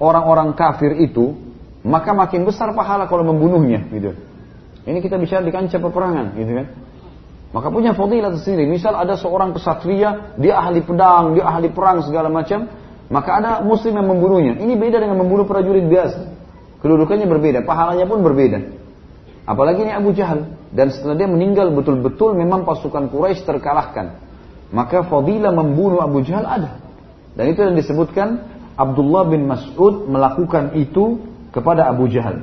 orang-orang 0.00 0.56
kafir 0.56 0.96
itu, 0.96 1.36
maka 1.84 2.16
makin 2.16 2.48
besar 2.48 2.72
pahala 2.72 3.12
kalau 3.12 3.20
membunuhnya 3.20 3.84
gitu. 3.92 4.16
Ini 4.88 4.96
kita 5.04 5.20
bicara 5.20 5.44
di 5.44 5.52
kancah 5.52 5.76
peperangan 5.76 6.40
gitu 6.40 6.56
kan. 6.56 6.66
Maka 7.52 7.68
punya 7.68 7.92
fadilah 7.92 8.32
tersendiri. 8.32 8.64
Misal 8.64 8.96
ada 8.96 9.12
seorang 9.20 9.52
kesatria, 9.52 10.32
dia 10.40 10.56
ahli 10.56 10.80
pedang, 10.80 11.36
dia 11.36 11.44
ahli 11.44 11.68
perang 11.68 12.00
segala 12.00 12.32
macam, 12.32 12.64
maka 13.06 13.30
ada 13.38 13.50
muslim 13.62 13.94
yang 13.94 14.08
membunuhnya. 14.10 14.58
Ini 14.58 14.74
beda 14.74 14.98
dengan 14.98 15.22
membunuh 15.22 15.46
prajurit 15.46 15.86
biasa. 15.86 16.34
Kedudukannya 16.82 17.26
berbeda, 17.30 17.58
pahalanya 17.62 18.06
pun 18.06 18.22
berbeda. 18.26 18.58
Apalagi 19.46 19.86
ini 19.86 19.92
Abu 19.94 20.10
Jahal. 20.10 20.58
Dan 20.74 20.90
setelah 20.90 21.14
dia 21.14 21.30
meninggal 21.30 21.70
betul-betul 21.70 22.34
memang 22.34 22.66
pasukan 22.66 23.06
Quraisy 23.08 23.46
terkalahkan. 23.46 24.18
Maka 24.74 25.06
fadilah 25.06 25.54
membunuh 25.54 26.02
Abu 26.02 26.26
Jahal 26.26 26.42
ada. 26.42 26.82
Dan 27.38 27.54
itu 27.54 27.62
yang 27.62 27.78
disebutkan 27.78 28.42
Abdullah 28.74 29.30
bin 29.30 29.46
Mas'ud 29.46 30.10
melakukan 30.10 30.74
itu 30.74 31.22
kepada 31.54 31.86
Abu 31.86 32.10
Jahal. 32.10 32.42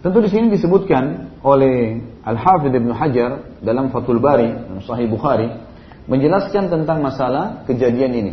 Tentu 0.00 0.24
di 0.24 0.30
sini 0.32 0.48
disebutkan 0.48 1.36
oleh 1.44 2.00
Al-Hafidh 2.24 2.72
Ibn 2.72 2.90
Hajar 2.96 3.30
dalam 3.60 3.92
Fathul 3.92 4.22
Bari, 4.22 4.80
Sahih 4.86 5.10
Bukhari, 5.10 5.52
menjelaskan 6.08 6.72
tentang 6.72 7.04
masalah 7.04 7.66
kejadian 7.68 8.12
ini. 8.16 8.32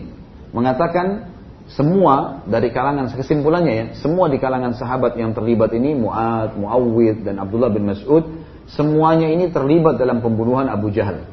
Mengatakan 0.56 1.36
semua 1.68 2.46
dari 2.48 2.72
kalangan 2.72 3.12
kesimpulannya 3.12 3.74
ya, 3.76 3.86
semua 4.00 4.32
di 4.32 4.40
kalangan 4.40 4.72
sahabat 4.80 5.20
yang 5.20 5.36
terlibat 5.36 5.76
ini 5.76 5.92
Mu'ad, 6.00 6.56
Muawwid 6.56 7.28
dan 7.28 7.44
Abdullah 7.44 7.68
bin 7.76 7.92
Mas'ud, 7.92 8.24
semuanya 8.72 9.28
ini 9.28 9.52
terlibat 9.52 10.00
dalam 10.00 10.24
pembunuhan 10.24 10.72
Abu 10.72 10.96
Jahal. 10.96 11.28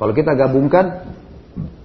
Kalau 0.00 0.12
kita 0.16 0.32
gabungkan 0.32 1.04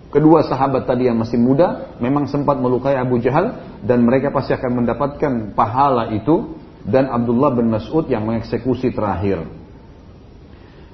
kedua 0.07 0.47
sahabat 0.47 0.87
tadi 0.87 1.11
yang 1.11 1.19
masih 1.19 1.35
muda 1.35 1.91
memang 1.99 2.31
sempat 2.31 2.55
melukai 2.55 2.95
Abu 2.95 3.19
Jahal 3.19 3.59
dan 3.83 4.07
mereka 4.07 4.31
pasti 4.31 4.55
akan 4.55 4.81
mendapatkan 4.81 5.51
pahala 5.51 6.15
itu 6.15 6.55
dan 6.87 7.11
Abdullah 7.11 7.51
bin 7.51 7.67
Mas'ud 7.67 8.07
yang 8.07 8.23
mengeksekusi 8.23 8.95
terakhir. 8.95 9.43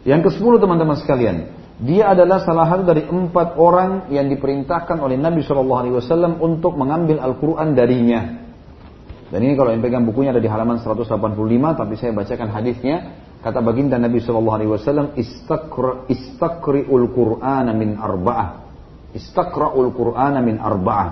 Yang 0.03 0.33
ke-10 0.33 0.53
teman-teman 0.57 0.97
sekalian, 0.99 1.53
dia 1.81 2.13
adalah 2.13 2.45
salah 2.45 2.69
satu 2.69 2.85
dari 2.85 3.01
empat 3.09 3.57
orang 3.57 4.13
yang 4.13 4.29
diperintahkan 4.29 5.01
oleh 5.01 5.17
Nabi 5.17 5.41
Shallallahu 5.41 5.79
Alaihi 5.81 5.95
Wasallam 5.97 6.37
untuk 6.37 6.77
mengambil 6.77 7.17
Al-Quran 7.17 7.73
darinya. 7.73 8.21
Dan 9.33 9.41
ini 9.41 9.57
kalau 9.57 9.73
yang 9.73 9.81
pegang 9.81 10.05
bukunya 10.05 10.29
ada 10.29 10.37
di 10.37 10.45
halaman 10.45 10.77
185, 10.77 11.17
tapi 11.73 11.93
saya 11.97 12.13
bacakan 12.13 12.49
hadisnya. 12.53 12.97
Kata 13.41 13.59
baginda 13.65 13.97
Nabi 13.97 14.21
Shallallahu 14.21 14.57
Alaihi 14.61 14.71
Wasallam, 14.71 15.17
istakriul 16.05 17.09
Qur'an 17.09 17.67
min 17.73 17.97
arba'ah. 17.97 18.49
Istakra'ul 19.17 19.89
Qur'ana 19.97 20.45
min 20.45 20.61
arba'ah. 20.61 21.09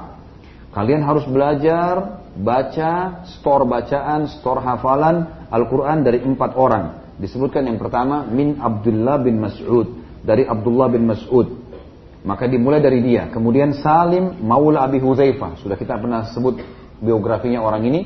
Kalian 0.72 1.02
harus 1.02 1.26
belajar 1.26 2.22
baca, 2.38 3.26
store 3.28 3.66
bacaan, 3.66 4.30
store 4.30 4.62
hafalan 4.62 5.50
Al-Quran 5.50 6.06
dari 6.06 6.22
empat 6.22 6.54
orang. 6.54 7.14
Disebutkan 7.20 7.68
yang 7.68 7.82
pertama 7.82 8.24
min 8.30 8.58
Abdullah 8.62 9.20
bin 9.20 9.38
Mas'ud 9.42 10.01
dari 10.22 10.46
Abdullah 10.46 10.88
bin 10.90 11.10
Mas'ud. 11.10 11.62
Maka 12.22 12.46
dimulai 12.46 12.82
dari 12.82 13.02
dia. 13.02 13.34
Kemudian 13.34 13.74
Salim 13.82 14.46
Maula 14.46 14.86
Abi 14.86 15.02
Huzaifah. 15.02 15.58
Sudah 15.58 15.74
kita 15.74 15.98
pernah 15.98 16.30
sebut 16.30 16.62
biografinya 17.02 17.66
orang 17.66 17.82
ini. 17.90 18.02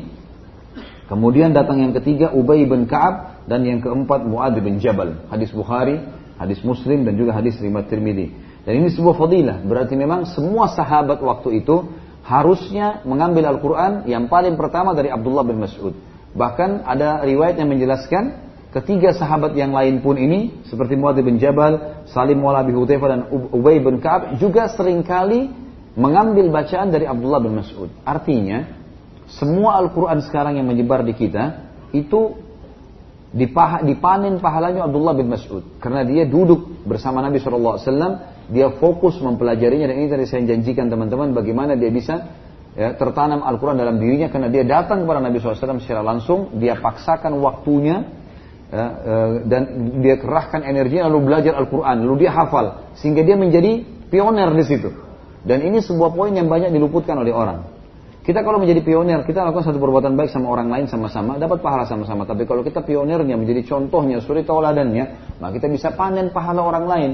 Kemudian 1.06 1.54
datang 1.54 1.84
yang 1.84 1.94
ketiga 1.94 2.34
Ubay 2.34 2.66
bin 2.66 2.88
Ka'ab 2.90 3.46
dan 3.46 3.62
yang 3.62 3.84
keempat 3.84 4.26
Muad 4.26 4.58
bin 4.58 4.82
Jabal. 4.82 5.28
Hadis 5.30 5.54
Bukhari, 5.54 6.02
hadis 6.40 6.64
Muslim 6.66 7.06
dan 7.06 7.14
juga 7.20 7.36
hadis 7.36 7.60
riwayat 7.62 7.92
Tirmidzi. 7.92 8.28
Dan 8.66 8.82
ini 8.82 8.90
sebuah 8.90 9.14
fadilah. 9.14 9.62
Berarti 9.62 9.94
memang 9.94 10.26
semua 10.26 10.72
sahabat 10.74 11.22
waktu 11.22 11.62
itu 11.62 11.86
harusnya 12.26 13.06
mengambil 13.06 13.46
Al-Quran 13.54 14.10
yang 14.10 14.26
paling 14.26 14.58
pertama 14.58 14.98
dari 14.98 15.14
Abdullah 15.14 15.46
bin 15.46 15.62
Mas'ud. 15.62 15.94
Bahkan 16.34 16.84
ada 16.84 17.22
riwayat 17.22 17.62
yang 17.62 17.70
menjelaskan 17.70 18.45
ketiga 18.76 19.16
sahabat 19.16 19.56
yang 19.56 19.72
lain 19.72 20.04
pun 20.04 20.20
ini 20.20 20.68
seperti 20.68 21.00
Muadz 21.00 21.24
bin 21.24 21.40
Jabal, 21.40 22.04
Salim 22.12 22.44
Maula 22.44 22.68
Abi 22.68 22.76
Hudzaifah 22.76 23.08
dan 23.08 23.22
Ubay 23.32 23.80
bin 23.80 24.04
Ka'ab 24.04 24.36
juga 24.36 24.68
sering 24.68 25.00
kali 25.08 25.48
mengambil 25.96 26.52
bacaan 26.52 26.92
dari 26.92 27.08
Abdullah 27.08 27.40
bin 27.40 27.56
Mas'ud. 27.56 27.88
Artinya, 28.04 28.68
semua 29.32 29.80
Al-Quran 29.80 30.20
sekarang 30.28 30.60
yang 30.60 30.68
menyebar 30.68 31.08
di 31.08 31.16
kita 31.16 31.72
itu 31.96 32.36
dipanen 33.36 34.40
pahalanya 34.40 34.88
Abdullah 34.88 35.16
bin 35.16 35.28
Mas'ud 35.28 35.80
karena 35.84 36.08
dia 36.08 36.24
duduk 36.24 36.88
bersama 36.88 37.20
Nabi 37.20 37.44
SAW 37.44 37.84
dia 38.48 38.72
fokus 38.80 39.20
mempelajarinya 39.20 39.92
dan 39.92 39.96
ini 40.00 40.08
tadi 40.08 40.24
saya 40.24 40.48
janjikan 40.48 40.88
teman-teman 40.88 41.36
bagaimana 41.36 41.76
dia 41.76 41.92
bisa 41.92 42.32
ya, 42.80 42.96
tertanam 42.96 43.44
Al-Quran 43.44 43.76
dalam 43.76 44.00
dirinya 44.00 44.32
karena 44.32 44.48
dia 44.48 44.64
datang 44.64 45.04
kepada 45.04 45.20
Nabi 45.20 45.44
SAW 45.44 45.84
secara 45.84 46.00
langsung, 46.00 46.56
dia 46.60 46.80
paksakan 46.80 47.36
waktunya 47.44 48.08
ya, 48.76 48.86
e, 48.92 49.14
dan 49.48 49.62
dia 50.04 50.20
kerahkan 50.20 50.68
energinya 50.68 51.08
lalu 51.08 51.32
belajar 51.32 51.56
Al-Quran, 51.56 52.04
lalu 52.04 52.28
dia 52.28 52.32
hafal 52.36 52.92
sehingga 53.00 53.24
dia 53.24 53.40
menjadi 53.40 53.88
pioner 54.12 54.52
di 54.52 54.66
situ. 54.68 54.92
Dan 55.46 55.64
ini 55.64 55.80
sebuah 55.80 56.12
poin 56.12 56.36
yang 56.36 56.52
banyak 56.52 56.74
diluputkan 56.76 57.16
oleh 57.22 57.32
orang. 57.32 57.76
Kita 58.26 58.42
kalau 58.42 58.58
menjadi 58.58 58.82
pionir, 58.82 59.22
kita 59.22 59.46
lakukan 59.46 59.70
satu 59.70 59.78
perbuatan 59.78 60.18
baik 60.18 60.34
sama 60.34 60.50
orang 60.50 60.74
lain 60.74 60.90
sama-sama, 60.90 61.38
dapat 61.38 61.62
pahala 61.62 61.86
sama-sama. 61.86 62.26
Tapi 62.26 62.50
kalau 62.50 62.66
kita 62.66 62.82
pionirnya, 62.82 63.38
menjadi 63.38 63.62
contohnya, 63.70 64.18
suri 64.18 64.42
tauladannya, 64.42 65.38
maka 65.38 65.62
kita 65.62 65.70
bisa 65.70 65.94
panen 65.94 66.34
pahala 66.34 66.66
orang 66.66 66.86
lain. 66.90 67.12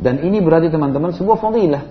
Dan 0.00 0.24
ini 0.24 0.40
berarti 0.40 0.72
teman-teman 0.72 1.12
sebuah 1.12 1.36
fadilah. 1.36 1.84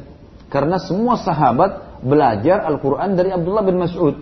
Karena 0.50 0.82
semua 0.82 1.22
sahabat 1.22 2.02
belajar 2.02 2.66
Al-Quran 2.66 3.14
dari 3.14 3.30
Abdullah 3.30 3.62
bin 3.62 3.78
Mas'ud. 3.78 4.16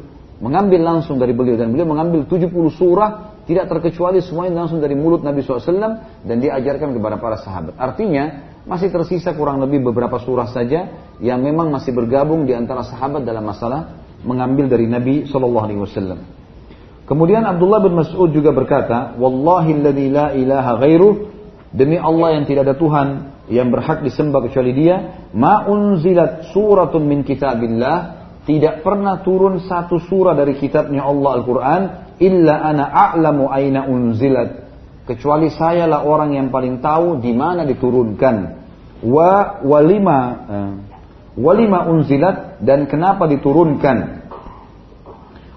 Mengambil 0.43 0.83
langsung 0.83 1.15
dari 1.15 1.31
beliau. 1.31 1.55
Dan 1.55 1.71
beliau 1.71 1.87
mengambil 1.87 2.27
70 2.27 2.51
surah. 2.75 3.30
Tidak 3.45 3.65
terkecuali 3.65 4.21
semuanya 4.21 4.65
langsung 4.65 4.79
dari 4.79 4.93
mulut 4.93 5.25
Nabi 5.25 5.41
SAW. 5.41 6.23
Dan 6.25 6.37
diajarkan 6.41 6.93
kepada 6.93 7.17
para 7.17 7.37
sahabat. 7.41 7.77
Artinya 7.77 8.53
masih 8.65 8.93
tersisa 8.93 9.33
kurang 9.33 9.59
lebih 9.61 9.81
beberapa 9.81 10.21
surah 10.21 10.49
saja. 10.49 10.87
Yang 11.21 11.39
memang 11.41 11.69
masih 11.73 11.93
bergabung 11.93 12.49
di 12.49 12.53
antara 12.53 12.85
sahabat 12.85 13.25
dalam 13.25 13.45
masalah 13.45 14.01
mengambil 14.21 14.69
dari 14.69 14.85
Nabi 14.85 15.25
SAW. 15.25 16.41
Kemudian 17.09 17.43
Abdullah 17.43 17.83
bin 17.83 17.97
Mas'ud 17.97 18.31
juga 18.31 18.55
berkata, 18.55 19.19
Wallahi 19.19 19.83
la 19.83 20.31
ilaha 20.31 20.71
ghairuh, 20.79 21.13
demi 21.75 21.99
Allah 21.99 22.39
yang 22.39 22.47
tidak 22.47 22.71
ada 22.71 22.75
Tuhan 22.79 23.07
yang 23.51 23.67
berhak 23.67 23.99
disembah 23.99 24.47
kecuali 24.47 24.71
dia, 24.71 25.27
ma 25.35 25.67
unzilat 25.67 26.55
suratun 26.55 27.03
min 27.03 27.27
kitabillah, 27.27 28.21
tidak 28.47 28.79
pernah 28.79 29.19
turun 29.21 29.59
satu 29.59 29.99
surah 29.99 30.33
dari 30.33 30.55
kitabnya 30.55 31.03
Allah 31.03 31.31
Al-Quran, 31.41 31.81
illa 32.21 32.61
ana 32.61 32.85
a'lamu 32.87 33.49
aina 33.49 33.89
unzilat. 33.89 34.69
Kecuali 35.09 35.49
saya 35.49 35.89
lah 35.89 36.05
orang 36.05 36.37
yang 36.37 36.53
paling 36.53 36.79
tahu 36.79 37.19
di 37.19 37.33
mana 37.33 37.65
diturunkan. 37.65 38.61
Wa 39.01 39.59
walima 39.65 40.19
uh, 40.45 40.71
walima 41.35 41.89
unzilat 41.89 42.61
dan 42.61 42.85
kenapa 42.85 43.25
diturunkan. 43.25 44.21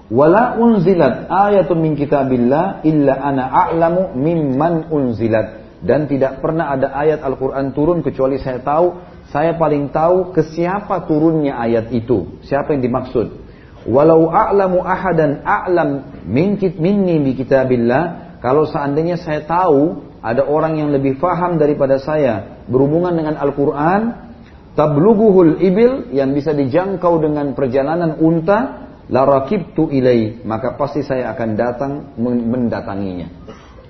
Wala 0.08 0.56
unzilat 0.56 1.28
ayatun 1.28 1.80
min 1.80 1.92
kitabillah 1.96 2.84
illa 2.88 3.14
ana 3.20 3.52
a'lamu 3.68 4.16
mimman 4.16 4.88
unzilat. 4.88 5.60
Dan 5.84 6.08
tidak 6.08 6.40
pernah 6.40 6.72
ada 6.72 6.96
ayat 6.96 7.20
Al-Quran 7.20 7.76
turun 7.76 8.00
kecuali 8.00 8.40
saya 8.40 8.64
tahu, 8.64 9.04
saya 9.28 9.52
paling 9.60 9.92
tahu 9.92 10.32
ke 10.32 10.40
siapa 10.56 11.04
turunnya 11.04 11.60
ayat 11.60 11.92
itu. 11.92 12.40
Siapa 12.40 12.72
yang 12.72 12.80
dimaksud. 12.88 13.43
Walau 13.84 14.32
a'lamu 14.32 14.80
ahadan 14.80 15.44
a'lam 15.44 16.22
min 16.24 16.56
minni 16.80 17.20
bi 17.20 17.32
kitabillah. 17.36 18.36
Kalau 18.40 18.68
seandainya 18.68 19.20
saya 19.20 19.44
tahu 19.44 20.04
ada 20.24 20.44
orang 20.44 20.80
yang 20.80 20.88
lebih 20.92 21.20
faham 21.20 21.60
daripada 21.60 22.00
saya 22.00 22.64
berhubungan 22.68 23.12
dengan 23.12 23.36
Al-Quran, 23.36 24.32
tabluguhul 24.72 25.60
ibil 25.60 26.12
yang 26.16 26.32
bisa 26.32 26.56
dijangkau 26.56 27.20
dengan 27.20 27.52
perjalanan 27.52 28.16
unta, 28.20 28.84
larakibtu 29.08 29.92
ilai 29.92 30.40
maka 30.48 30.76
pasti 30.80 31.04
saya 31.04 31.32
akan 31.36 31.48
datang 31.56 31.92
mendatanginya 32.24 33.28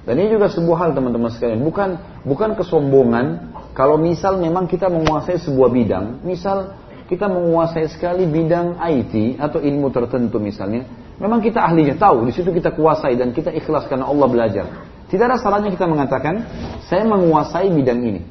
dan 0.05 0.15
ini 0.19 0.37
juga 0.37 0.51
sebuah 0.51 0.79
hal 0.85 0.91
teman-teman 0.93 1.31
sekalian 1.31 1.63
bukan 1.63 1.91
bukan 2.27 2.59
kesombongan 2.59 3.55
kalau 3.79 3.95
misal 3.95 4.43
memang 4.43 4.67
kita 4.67 4.91
menguasai 4.91 5.39
sebuah 5.39 5.71
bidang 5.71 6.27
misal 6.27 6.75
kita 7.11 7.29
menguasai 7.29 7.87
sekali 7.93 8.25
bidang 8.25 8.81
IT 8.81 9.41
atau 9.41 9.61
ilmu 9.61 9.93
tertentu 9.93 10.41
misalnya 10.41 10.89
memang 11.21 11.45
kita 11.45 11.61
ahlinya 11.61 11.97
tahu 12.01 12.29
di 12.29 12.33
situ 12.33 12.51
kita 12.51 12.73
kuasai 12.73 13.15
dan 13.19 13.31
kita 13.37 13.53
ikhlas 13.53 13.87
karena 13.87 14.09
Allah 14.09 14.29
belajar 14.29 14.67
tidak 15.09 15.25
ada 15.31 15.37
salahnya 15.39 15.71
kita 15.71 15.85
mengatakan 15.85 16.45
saya 16.89 17.05
menguasai 17.05 17.69
bidang 17.71 18.01
ini 18.03 18.23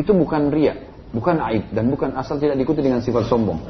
itu 0.00 0.10
bukan 0.10 0.48
ria 0.48 0.76
bukan 1.14 1.38
aib 1.52 1.70
dan 1.70 1.92
bukan 1.92 2.16
asal 2.16 2.40
tidak 2.40 2.58
diikuti 2.58 2.80
dengan 2.82 3.04
sifat 3.04 3.28
sombong 3.28 3.60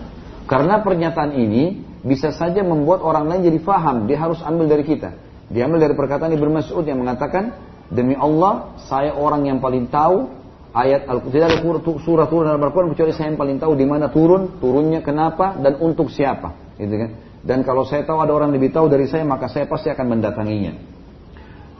karena 0.44 0.84
pernyataan 0.84 1.32
ini 1.34 1.94
bisa 2.04 2.36
saja 2.36 2.60
membuat 2.60 3.00
orang 3.00 3.24
lain 3.26 3.48
jadi 3.48 3.58
faham. 3.64 4.04
Dia 4.04 4.20
harus 4.20 4.44
ambil 4.44 4.68
dari 4.68 4.84
kita. 4.84 5.16
Dia 5.48 5.64
ambil 5.64 5.88
dari 5.88 5.94
perkataan 5.96 6.36
Ibnu 6.36 6.50
Mas'ud 6.52 6.84
yang 6.84 7.00
mengatakan, 7.00 7.56
demi 7.88 8.12
Allah, 8.12 8.76
saya 8.84 9.16
orang 9.16 9.48
yang 9.48 9.58
paling 9.64 9.88
tahu 9.88 10.28
ayat 10.74 11.06
Al-Quran. 11.06 11.32
Tidak 11.32 11.46
ada 11.46 11.58
surah 12.02 12.26
turun 12.26 12.50
dalam 12.50 12.60
Al-Quran 12.60 12.90
kecuali 12.92 13.14
saya 13.14 13.30
yang 13.30 13.38
paling 13.38 13.62
tahu 13.62 13.72
di 13.78 13.86
mana 13.86 14.10
turun, 14.10 14.58
turunnya 14.58 15.00
kenapa, 15.00 15.54
dan 15.62 15.78
untuk 15.78 16.10
siapa. 16.10 16.74
Gitu 16.74 16.94
kan? 16.98 17.10
Dan 17.46 17.62
kalau 17.62 17.86
saya 17.86 18.02
tahu 18.02 18.18
ada 18.18 18.34
orang 18.34 18.50
lebih 18.50 18.74
tahu 18.74 18.90
dari 18.90 19.06
saya, 19.06 19.22
maka 19.22 19.46
saya 19.46 19.70
pasti 19.70 19.88
akan 19.88 20.06
mendatanginya. 20.18 20.72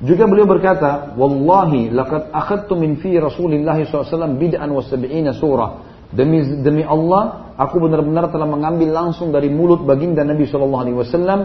Juga 0.05 0.29
beliau 0.29 0.45
berkata, 0.45 1.17
Wallahi 1.19 1.91
laqad 1.91 2.31
akhadtu 2.31 2.77
min 2.79 3.01
fi 3.01 3.17
Rasulillah 3.19 3.79
SAW 3.89 4.39
bid'an 4.39 4.71
wa 4.71 4.83
sab'ina 4.85 5.33
surah. 5.35 5.71
Demi 6.15 6.63
demi 6.63 6.87
Allah, 6.87 7.55
aku 7.59 7.83
benar-benar 7.83 8.31
telah 8.31 8.47
mengambil 8.47 8.93
langsung 8.95 9.35
dari 9.35 9.51
mulut 9.51 9.83
baginda 9.83 10.23
Nabi 10.23 10.47
Wasallam 10.47 11.41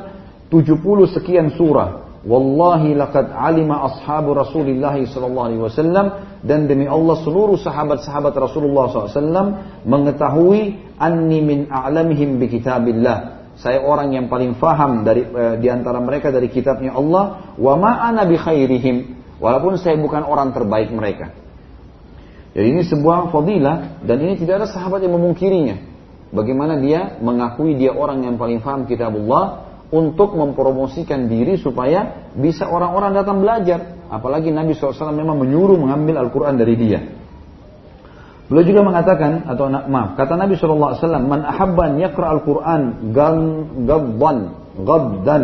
70 0.51 1.15
sekian 1.15 1.53
surah. 1.57 2.08
Wallahi 2.19 2.99
laqad 2.99 3.31
alima 3.31 3.87
ashabu 3.87 4.35
Rasulullah 4.35 4.91
sallallahu 4.99 5.63
wasallam 5.63 6.05
dan 6.43 6.67
demi 6.67 6.83
Allah 6.83 7.15
seluruh 7.23 7.55
sahabat-sahabat 7.55 8.35
Rasulullah 8.35 8.91
SAW 8.91 9.55
mengetahui 9.87 10.95
anni 10.99 11.39
min 11.39 11.59
a'lamihim 11.71 12.35
bi 12.35 12.51
kitabillah. 12.51 13.39
Saya 13.59 13.83
orang 13.83 14.15
yang 14.15 14.27
paling 14.27 14.55
faham 14.55 15.03
dari 15.07 15.27
eh, 15.27 15.55
di 15.59 15.67
antara 15.71 15.99
mereka 15.99 16.31
dari 16.31 16.47
kitabnya 16.51 16.95
Allah 16.95 17.55
wa 17.55 17.73
ma 17.79 18.03
ana 18.03 18.27
bi 18.27 18.35
khairihim 18.35 19.19
walaupun 19.39 19.79
saya 19.79 19.95
bukan 19.99 20.23
orang 20.23 20.51
terbaik 20.51 20.91
mereka. 20.91 21.31
Jadi 22.51 22.67
ini 22.67 22.81
sebuah 22.83 23.31
fadilah 23.31 24.03
dan 24.03 24.17
ini 24.19 24.35
tidak 24.35 24.63
ada 24.63 24.67
sahabat 24.67 25.03
yang 25.03 25.15
memungkirinya. 25.15 25.75
Bagaimana 26.35 26.79
dia 26.83 27.15
mengakui 27.23 27.79
dia 27.79 27.95
orang 27.95 28.27
yang 28.27 28.35
paling 28.35 28.59
paham 28.59 28.87
kitabullah 28.87 29.68
untuk 29.89 30.37
mempromosikan 30.37 31.25
diri 31.25 31.57
supaya 31.57 32.29
bisa 32.37 32.69
orang-orang 32.69 33.17
datang 33.17 33.41
belajar. 33.41 33.99
Apalagi 34.09 34.53
Nabi 34.53 34.73
SAW 34.73 35.13
memang 35.13 35.41
menyuruh 35.41 35.77
mengambil 35.77 36.21
Al-Quran 36.25 36.55
dari 36.57 36.75
dia. 36.77 36.99
Beliau 38.49 38.65
juga 38.65 38.81
mengatakan 38.81 39.45
atau 39.45 39.69
maaf 39.69 40.17
kata 40.17 40.33
Nabi 40.33 40.57
SAW, 40.57 40.97
man 41.21 41.45
ahabban 41.45 42.01
yakra 42.01 42.33
Al-Quran 42.33 43.13
gaddan 43.13 44.39
gaddan 44.81 45.43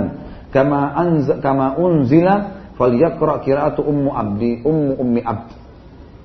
kama 0.49 0.79
anza, 0.97 1.37
kama 1.37 1.77
unzila 1.77 2.65
falyakra 2.73 3.45
qiraatu 3.45 3.85
ummu 3.85 4.09
abdi 4.09 4.65
ummu 4.65 4.97
ummi 4.97 5.21
abd 5.21 5.49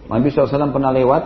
Nabi 0.09 0.27
SAW 0.33 0.73
pernah 0.73 0.91
lewat 0.97 1.23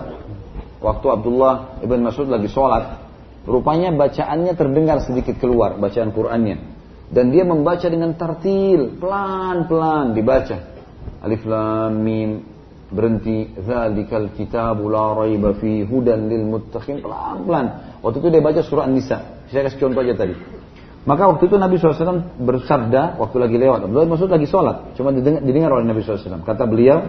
waktu 0.85 1.07
Abdullah 1.09 1.81
ibn 1.81 2.05
Mas'ud 2.05 2.29
lagi 2.29 2.53
sholat. 2.53 3.01
Rupanya 3.49 3.93
bacaannya 3.97 4.53
terdengar 4.57 5.01
sedikit 5.05 5.41
keluar 5.41 5.81
bacaan 5.81 6.13
Qur'annya. 6.13 6.74
Dan 7.11 7.31
dia 7.31 7.45
membaca 7.45 7.85
dengan 7.85 8.17
tartil, 8.17 8.97
pelan-pelan 8.97 10.17
dibaca. 10.17 10.57
Alif 11.25 11.45
lam 11.45 11.93
mim 12.01 12.31
berhenti 12.95 13.51
zalikal 13.65 14.33
kitabu 14.37 14.87
la 14.89 15.25
raiba 15.25 15.57
fi 15.57 15.85
hudan 15.85 16.29
lil 16.29 16.45
muttaqin 16.49 17.01
pelan-pelan. 17.05 17.99
Waktu 18.01 18.17
itu 18.21 18.29
dia 18.33 18.43
baca 18.45 18.61
surah 18.65 18.85
An-Nisa. 18.89 19.49
Saya 19.53 19.69
kasih 19.69 19.79
contoh 19.81 20.01
aja 20.01 20.15
tadi. 20.17 20.35
Maka 21.05 21.29
waktu 21.29 21.53
itu 21.53 21.61
Nabi 21.61 21.77
SAW 21.77 22.41
bersabda 22.41 23.21
waktu 23.21 23.37
lagi 23.37 23.57
lewat. 23.61 23.85
Abdullah 23.85 24.09
Mas'ud 24.09 24.33
lagi 24.33 24.49
sholat. 24.49 24.97
Cuma 24.97 25.13
didengar, 25.13 25.45
didengar 25.45 25.71
oleh 25.77 25.85
Nabi 25.85 26.01
SAW. 26.01 26.41
Kata 26.49 26.65
beliau, 26.65 27.05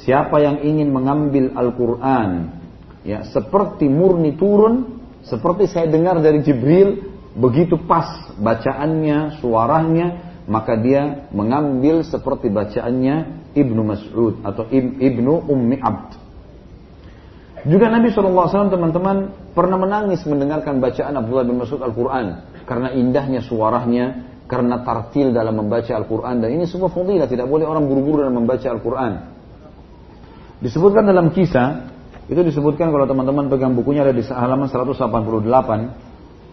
Siapa 0.00 0.38
yang 0.40 0.62
ingin 0.64 0.88
mengambil 0.94 1.52
Al-Quran 1.52 2.56
ya 3.02 3.26
seperti 3.26 3.88
murni 3.88 4.36
turun, 4.38 5.02
seperti 5.26 5.68
saya 5.68 5.90
dengar 5.90 6.22
dari 6.24 6.40
Jibril, 6.40 7.09
begitu 7.36 7.78
pas 7.86 8.34
bacaannya, 8.38 9.38
suaranya, 9.38 10.08
maka 10.50 10.74
dia 10.74 11.30
mengambil 11.30 12.02
seperti 12.02 12.50
bacaannya 12.50 13.46
Ibnu 13.54 13.82
Mas'ud 13.86 14.42
atau 14.42 14.66
Ibnu 14.72 15.46
Ummi 15.46 15.78
Abd. 15.78 16.10
Juga 17.70 17.92
Nabi 17.92 18.08
SAW 18.08 18.72
teman-teman 18.72 19.36
pernah 19.52 19.76
menangis 19.76 20.24
mendengarkan 20.24 20.80
bacaan 20.80 21.12
Abdullah 21.12 21.44
bin 21.44 21.60
Mas'ud 21.60 21.84
Al-Quran 21.84 22.50
karena 22.64 22.88
indahnya 22.96 23.44
suaranya, 23.44 24.30
karena 24.50 24.82
tartil 24.82 25.30
dalam 25.30 25.54
membaca 25.62 25.94
Al-Quran 25.94 26.42
dan 26.42 26.50
ini 26.50 26.66
semua 26.66 26.90
fadilah 26.90 27.30
tidak 27.30 27.46
boleh 27.46 27.66
orang 27.68 27.86
buru-buru 27.86 28.26
dalam 28.26 28.42
membaca 28.42 28.66
Al-Quran. 28.66 29.12
Disebutkan 30.58 31.06
dalam 31.06 31.30
kisah, 31.30 31.86
itu 32.26 32.42
disebutkan 32.42 32.90
kalau 32.90 33.06
teman-teman 33.06 33.46
pegang 33.46 33.78
bukunya 33.78 34.02
ada 34.02 34.10
di 34.10 34.26
halaman 34.26 34.66
188. 34.66 36.09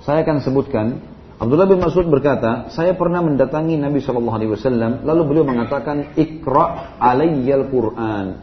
Saya 0.08 0.24
akan 0.24 0.40
sebutkan, 0.40 1.04
Abdullah 1.36 1.68
bin 1.68 1.84
Mas'ud 1.84 2.08
berkata, 2.08 2.72
saya 2.72 2.96
pernah 2.96 3.20
mendatangi 3.20 3.76
Nabi 3.76 4.00
Shallallahu 4.00 4.38
Alaihi 4.40 4.52
Wasallam, 4.56 5.04
lalu 5.04 5.22
beliau 5.28 5.44
mengatakan, 5.44 6.16
Iqra 6.16 6.96
alayyal 6.96 7.68
Quran. 7.68 8.40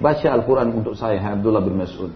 Baca 0.00 0.28
Al-Quran 0.32 0.72
untuk 0.72 0.96
saya, 0.96 1.20
Abdullah 1.20 1.60
bin 1.60 1.76
Mas'ud. 1.76 2.08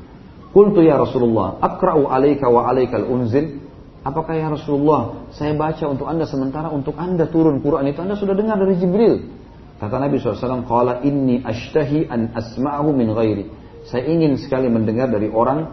Qultu 0.56 0.80
ya 0.80 0.96
Rasulullah, 0.96 1.60
akra'u 1.60 2.08
alaika 2.08 2.48
wa 2.48 2.72
alaikal 2.72 3.04
unzil. 3.04 3.60
Apakah 4.00 4.32
ya 4.32 4.48
Rasulullah, 4.48 5.28
saya 5.36 5.52
baca 5.52 5.84
untuk 5.84 6.08
anda 6.08 6.24
sementara 6.24 6.72
untuk 6.72 6.96
anda 6.96 7.28
turun 7.28 7.60
Quran 7.60 7.84
itu 7.92 8.00
anda 8.00 8.16
sudah 8.16 8.32
dengar 8.32 8.56
dari 8.56 8.80
Jibril. 8.80 9.28
Kata 9.76 10.00
Nabi 10.00 10.16
SAW, 10.16 10.64
Qala 10.64 11.04
inni 11.04 11.44
ashtahi 11.44 12.08
an 12.08 12.32
asma'ahu 12.32 12.96
min 12.96 13.12
ghairi. 13.12 13.44
Saya 13.92 14.08
ingin 14.08 14.40
sekali 14.40 14.72
mendengar 14.72 15.12
dari 15.12 15.28
orang 15.28 15.68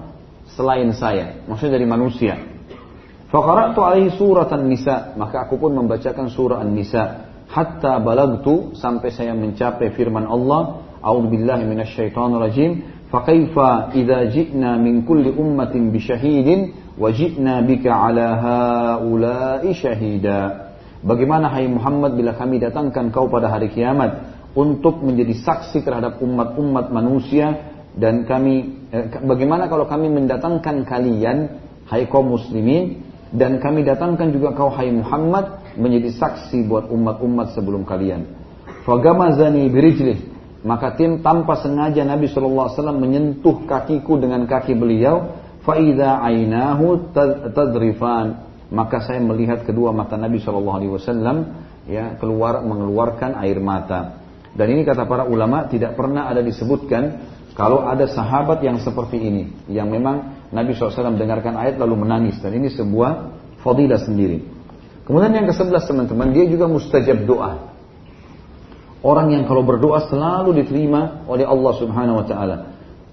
selain 0.59 0.91
saya. 0.91 1.39
Maksudnya 1.47 1.79
dari 1.79 1.87
manusia. 1.87 2.56
Faqara'tu 3.27 3.79
alaihi 3.83 4.15
surat 4.15 4.47
An-Nisa. 4.55 5.15
Maka 5.19 5.47
aku 5.47 5.59
pun 5.59 5.75
membacakan 5.75 6.31
surah 6.31 6.63
An-Nisa. 6.63 7.27
Hatta 7.47 7.99
balagtu 7.99 8.75
sampai 8.75 9.11
saya 9.11 9.35
mencapai 9.35 9.91
firman 9.91 10.23
Allah. 10.23 10.87
A'udhu 11.03 11.35
billahi 11.35 11.67
minasyaitonir 11.67 12.39
rajim. 12.39 12.71
Faqaifa 13.11 13.95
idza 13.95 14.31
ji'na 14.31 14.79
min 14.79 15.03
kulli 15.07 15.31
ummatin 15.31 15.91
bisyahidin 15.91 16.95
wa 16.99 17.07
ji'na 17.11 17.63
bika 17.63 17.91
ala 17.91 18.27
haula'i 18.39 19.71
syahida. 19.75 20.71
Bagaimana 21.03 21.47
hai 21.51 21.71
Muhammad 21.71 22.19
bila 22.19 22.35
kami 22.35 22.59
datangkan 22.59 23.11
kau 23.15 23.31
pada 23.31 23.47
hari 23.47 23.71
kiamat 23.71 24.35
untuk 24.57 24.99
menjadi 25.05 25.39
saksi 25.39 25.85
terhadap 25.85 26.19
umat-umat 26.19 26.89
manusia 26.89 27.75
dan 27.93 28.25
kami 28.25 28.87
eh, 28.89 29.07
bagaimana 29.23 29.69
kalau 29.69 29.85
kami 29.85 30.09
mendatangkan 30.09 30.83
kalian 30.83 31.61
hai 31.87 32.09
kaum 32.09 32.33
muslimin 32.33 33.06
dan 33.35 33.59
kami 33.59 33.83
datangkan 33.83 34.31
juga 34.31 34.55
kau 34.55 34.71
hai 34.71 34.87
Muhammad 34.91 35.75
menjadi 35.75 36.15
saksi 36.15 36.63
buat 36.63 36.87
umat-umat 36.87 37.51
sebelum 37.51 37.83
kalian. 37.83 38.23
Fagamazani 38.87 39.67
birijlih. 39.67 40.19
Maka 40.63 40.95
tim 40.99 41.21
tanpa 41.21 41.59
sengaja 41.63 42.01
Nabi 42.03 42.27
SAW 42.27 42.75
menyentuh 42.97 43.67
kakiku 43.69 44.19
dengan 44.19 44.47
kaki 44.49 44.73
beliau 44.73 45.37
faida 45.63 46.23
ainahu 46.23 47.11
tadrifan. 47.51 48.47
Maka 48.67 48.99
saya 49.03 49.23
melihat 49.23 49.63
kedua 49.63 49.95
mata 49.95 50.19
Nabi 50.19 50.43
SAW 50.43 51.07
ya 51.87 52.19
keluar 52.19 52.63
mengeluarkan 52.63 53.39
air 53.43 53.59
mata. 53.63 54.23
Dan 54.55 54.73
ini 54.73 54.81
kata 54.83 55.05
para 55.05 55.23
ulama 55.27 55.69
tidak 55.69 55.95
pernah 55.95 56.27
ada 56.27 56.41
disebutkan 56.41 57.21
kalau 57.53 57.85
ada 57.85 58.09
sahabat 58.09 58.61
yang 58.65 58.81
seperti 58.81 59.17
ini 59.17 59.43
yang 59.69 59.89
memang 59.89 60.36
Nabi 60.47 60.75
SAW 60.75 61.15
mendengarkan 61.15 61.59
ayat 61.59 61.75
lalu 61.79 62.07
menangis 62.07 62.39
dan 62.39 62.55
ini 62.55 62.71
sebuah 62.71 63.35
fadilah 63.63 63.99
sendiri 63.99 64.43
kemudian 65.03 65.33
yang 65.33 65.47
ke 65.49 65.55
sebelas 65.55 65.87
teman-teman 65.87 66.31
dia 66.31 66.47
juga 66.47 66.67
mustajab 66.71 67.27
doa 67.27 67.77
Orang 69.05 69.29
yang 69.29 69.45
kalau 69.45 69.61
berdoa 69.61 70.09
selalu 70.09 70.65
diterima 70.65 71.23
oleh 71.29 71.45
Allah 71.45 71.73
Subhanahu 71.77 72.17
wa 72.17 72.25
taala. 72.25 72.57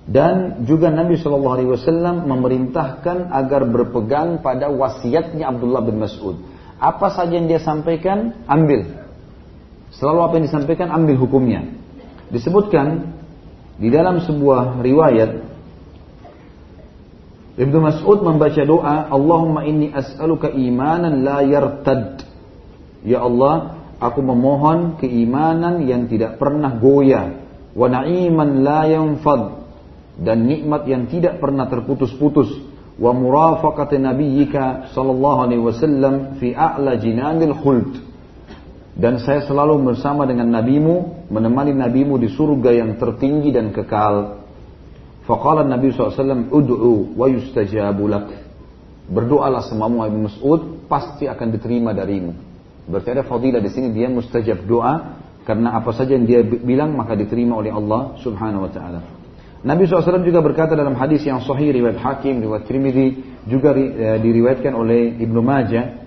Dan 0.05 0.67
juga 0.69 0.93
Nabi 0.93 1.17
wasallam 1.17 2.29
memerintahkan 2.29 3.33
agar 3.33 3.63
berpegang 3.69 4.41
pada 4.45 4.69
wasiatnya 4.69 5.49
Abdullah 5.49 5.81
bin 5.85 5.97
Mas'ud. 6.01 6.41
Apa 6.77 7.09
saja 7.15 7.41
yang 7.41 7.49
dia 7.49 7.61
sampaikan, 7.61 8.45
ambil. 8.45 9.07
Selalu 9.97 10.21
apa 10.21 10.33
yang 10.37 10.45
disampaikan, 10.51 10.89
ambil 10.93 11.17
hukumnya. 11.17 11.73
Disebutkan 12.29 13.17
di 13.81 13.89
dalam 13.89 14.21
sebuah 14.21 14.83
riwayat 14.85 15.44
Ibnu 17.55 17.79
Mas'ud 17.79 18.23
membaca 18.27 18.63
doa, 18.67 19.07
Allahumma 19.11 19.63
inni 19.63 19.95
as'aluka 19.95 20.51
imanan 20.51 21.23
la 21.23 21.39
yartad. 21.47 22.27
Ya 23.07 23.23
Allah, 23.23 23.85
Aku 24.05 24.21
memohon 24.21 25.01
keimanan 25.01 25.87
yang 25.89 26.11
tidak 26.11 26.37
pernah 26.37 26.77
goyah. 26.77 27.41
Wa 27.73 27.89
na'iman 27.89 28.61
la 28.61 28.85
yanfad. 28.85 29.43
Dan 30.21 30.47
nikmat 30.47 30.85
yang 30.85 31.09
tidak 31.09 31.41
pernah 31.41 31.67
terputus-putus. 31.73 32.53
Wa 33.01 33.11
murafaqati 33.17 33.97
nabiyyika 33.99 34.93
sallallahu 34.95 35.39
alaihi 35.41 35.63
wasallam 35.65 36.15
fi 36.39 36.53
a'la 36.53 37.01
jinanil 37.01 37.57
khuld. 37.59 37.91
Dan 38.95 39.19
saya 39.19 39.43
selalu 39.43 39.83
bersama 39.91 40.23
dengan 40.23 40.55
nabimu, 40.55 41.27
menemani 41.27 41.75
nabimu 41.75 42.15
di 42.21 42.31
surga 42.31 42.71
yang 42.71 42.95
tertinggi 42.95 43.51
dan 43.51 43.75
kekal. 43.75 44.44
Faqala 45.25 45.65
Nabi 45.65 45.93
SAW, 45.93 46.53
Udu'u 46.53 47.17
wa 47.17 47.27
yustajabu 47.29 48.05
lak. 48.09 48.29
Berdoalah 49.09 49.65
semamu 49.65 50.05
Ibn 50.05 50.19
Mas'ud, 50.29 50.89
pasti 50.89 51.29
akan 51.29 51.49
diterima 51.53 51.97
darimu. 51.97 52.33
Berarti 52.85 53.09
ada 53.17 53.25
fadilah 53.25 53.61
di 53.65 53.73
sini 53.73 53.93
dia 53.97 54.13
mustajab 54.13 54.69
doa 54.69 55.17
karena 55.45 55.77
apa 55.77 55.93
saja 55.97 56.17
yang 56.17 56.29
dia 56.29 56.41
bilang 56.45 56.93
maka 56.97 57.17
diterima 57.17 57.57
oleh 57.57 57.73
Allah 57.73 58.17
Subhanahu 58.21 58.69
wa 58.69 58.73
taala. 58.73 59.01
Nabi 59.65 59.89
SAW 59.89 60.21
juga 60.21 60.45
berkata 60.45 60.77
dalam 60.77 60.93
hadis 60.93 61.25
yang 61.25 61.41
sahih 61.41 61.73
riwayat 61.73 61.97
Hakim, 61.97 62.45
riwayat 62.45 62.69
Trimidi 62.69 63.25
juga 63.49 63.73
e, 63.73 64.21
diriwayatkan 64.21 64.77
oleh 64.77 65.17
Ibnu 65.25 65.41
Majah, 65.41 66.05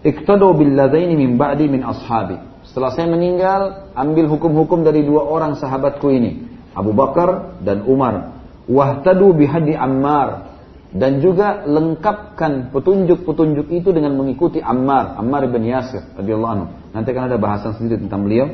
"Iqtadu 0.00 0.56
bil 0.56 0.72
ladaini 0.72 1.12
min 1.12 1.36
ba'di 1.36 1.68
min 1.68 1.84
ashabi." 1.84 2.40
Setelah 2.64 2.96
saya 2.96 3.12
meninggal, 3.12 3.92
ambil 3.92 4.24
hukum-hukum 4.32 4.80
dari 4.80 5.04
dua 5.04 5.28
orang 5.28 5.60
sahabatku 5.60 6.08
ini, 6.08 6.48
Abu 6.72 6.96
Bakar 6.96 7.60
dan 7.60 7.84
Umar. 7.84 8.33
Wahtadu 8.64 9.36
bihadi 9.36 9.76
Ammar 9.76 10.56
dan 10.94 11.18
juga 11.18 11.66
lengkapkan 11.66 12.70
petunjuk-petunjuk 12.70 13.66
itu 13.68 13.90
dengan 13.90 14.14
mengikuti 14.14 14.62
Ammar, 14.62 15.18
Ammar 15.18 15.44
bin 15.50 15.66
Yasir 15.66 16.14
radhiyallahu. 16.16 16.94
Nanti 16.94 17.08
akan 17.10 17.24
ada 17.28 17.36
bahasan 17.36 17.76
sendiri 17.76 18.00
tentang 18.06 18.24
beliau. 18.24 18.46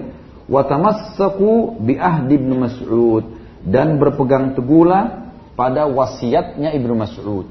Wa 0.51 0.67
tamassaku 0.67 1.79
bi 1.79 1.95
ahdi 2.01 2.41
Ibnu 2.41 2.55
Mas'ud 2.59 3.25
dan 3.63 4.01
berpegang 4.01 4.57
teguhlah 4.57 5.31
pada 5.55 5.87
wasiatnya 5.87 6.75
Ibnu 6.75 6.97
Mas'ud. 6.97 7.47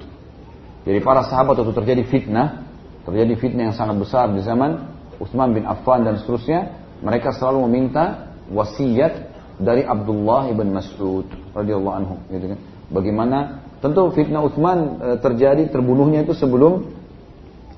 Jadi 0.84 1.00
para 1.06 1.22
sahabat 1.22 1.62
waktu 1.62 1.76
terjadi 1.80 2.04
fitnah, 2.10 2.66
terjadi 3.06 3.38
fitnah 3.38 3.72
yang 3.72 3.78
sangat 3.78 3.94
besar 4.02 4.34
di 4.34 4.42
zaman 4.42 4.90
Utsman 5.22 5.54
bin 5.54 5.70
Affan 5.70 6.02
dan 6.02 6.18
seterusnya, 6.18 6.76
mereka 7.06 7.30
selalu 7.32 7.70
meminta 7.70 8.36
wasiat 8.50 9.30
dari 9.62 9.86
Abdullah 9.86 10.50
bin 10.56 10.74
Mas'ud 10.74 11.30
radhiyallahu 11.60 11.96
anhu, 11.96 12.16
gitu 12.32 12.56
kan. 12.56 12.60
Bagaimana 12.90 13.38
Tentu 13.80 14.12
fitnah 14.12 14.44
Utsman 14.44 15.00
e, 15.00 15.08
terjadi 15.24 15.72
terbunuhnya 15.72 16.28
itu 16.28 16.36
sebelum 16.36 16.92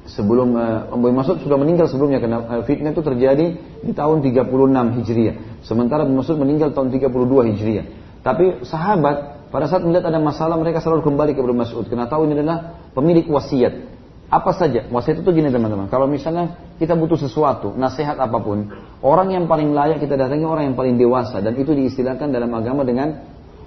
sebelum 0.10 0.58
e, 0.58 0.66
Abu 0.90 1.14
Mas'ud 1.14 1.38
sudah 1.46 1.62
meninggal 1.62 1.86
sebelumnya 1.94 2.18
karena 2.18 2.42
e, 2.42 2.54
fitnah 2.66 2.90
itu 2.90 3.06
terjadi 3.06 3.46
di 3.86 3.92
tahun 3.94 4.26
36 4.26 4.98
Hijriah. 4.98 5.36
Sementara 5.62 6.02
Abu 6.10 6.18
Mas'ud 6.18 6.42
meninggal 6.42 6.74
tahun 6.74 6.90
32 6.90 7.54
Hijriah. 7.54 7.86
Tapi 8.26 8.66
sahabat 8.66 9.50
pada 9.54 9.70
saat 9.70 9.86
melihat 9.86 10.10
ada 10.10 10.18
masalah 10.18 10.58
mereka 10.58 10.82
selalu 10.82 11.06
kembali 11.06 11.38
ke 11.38 11.40
Abu 11.46 11.54
Mas'ud 11.54 11.86
karena 11.86 12.10
tahu 12.10 12.26
ini 12.26 12.42
adalah 12.42 12.82
pemilik 12.98 13.30
wasiat. 13.30 14.02
Apa 14.34 14.58
saja 14.58 14.90
wasiat 14.90 15.22
itu 15.22 15.30
gini 15.30 15.54
teman-teman. 15.54 15.86
Kalau 15.86 16.10
misalnya 16.10 16.58
kita 16.82 16.98
butuh 16.98 17.20
sesuatu, 17.22 17.78
nasihat 17.78 18.18
apa 18.18 18.42
pun, 18.42 18.74
orang 19.06 19.38
yang 19.38 19.46
paling 19.46 19.70
layak 19.70 20.02
kita 20.02 20.18
datangi 20.18 20.50
orang 20.50 20.74
yang 20.74 20.78
paling 20.80 20.98
dewasa 20.98 21.46
dan 21.46 21.54
itu 21.62 21.78
diistilahkan 21.78 22.34
dalam 22.34 22.50
agama 22.58 22.82
dengan 22.82 23.22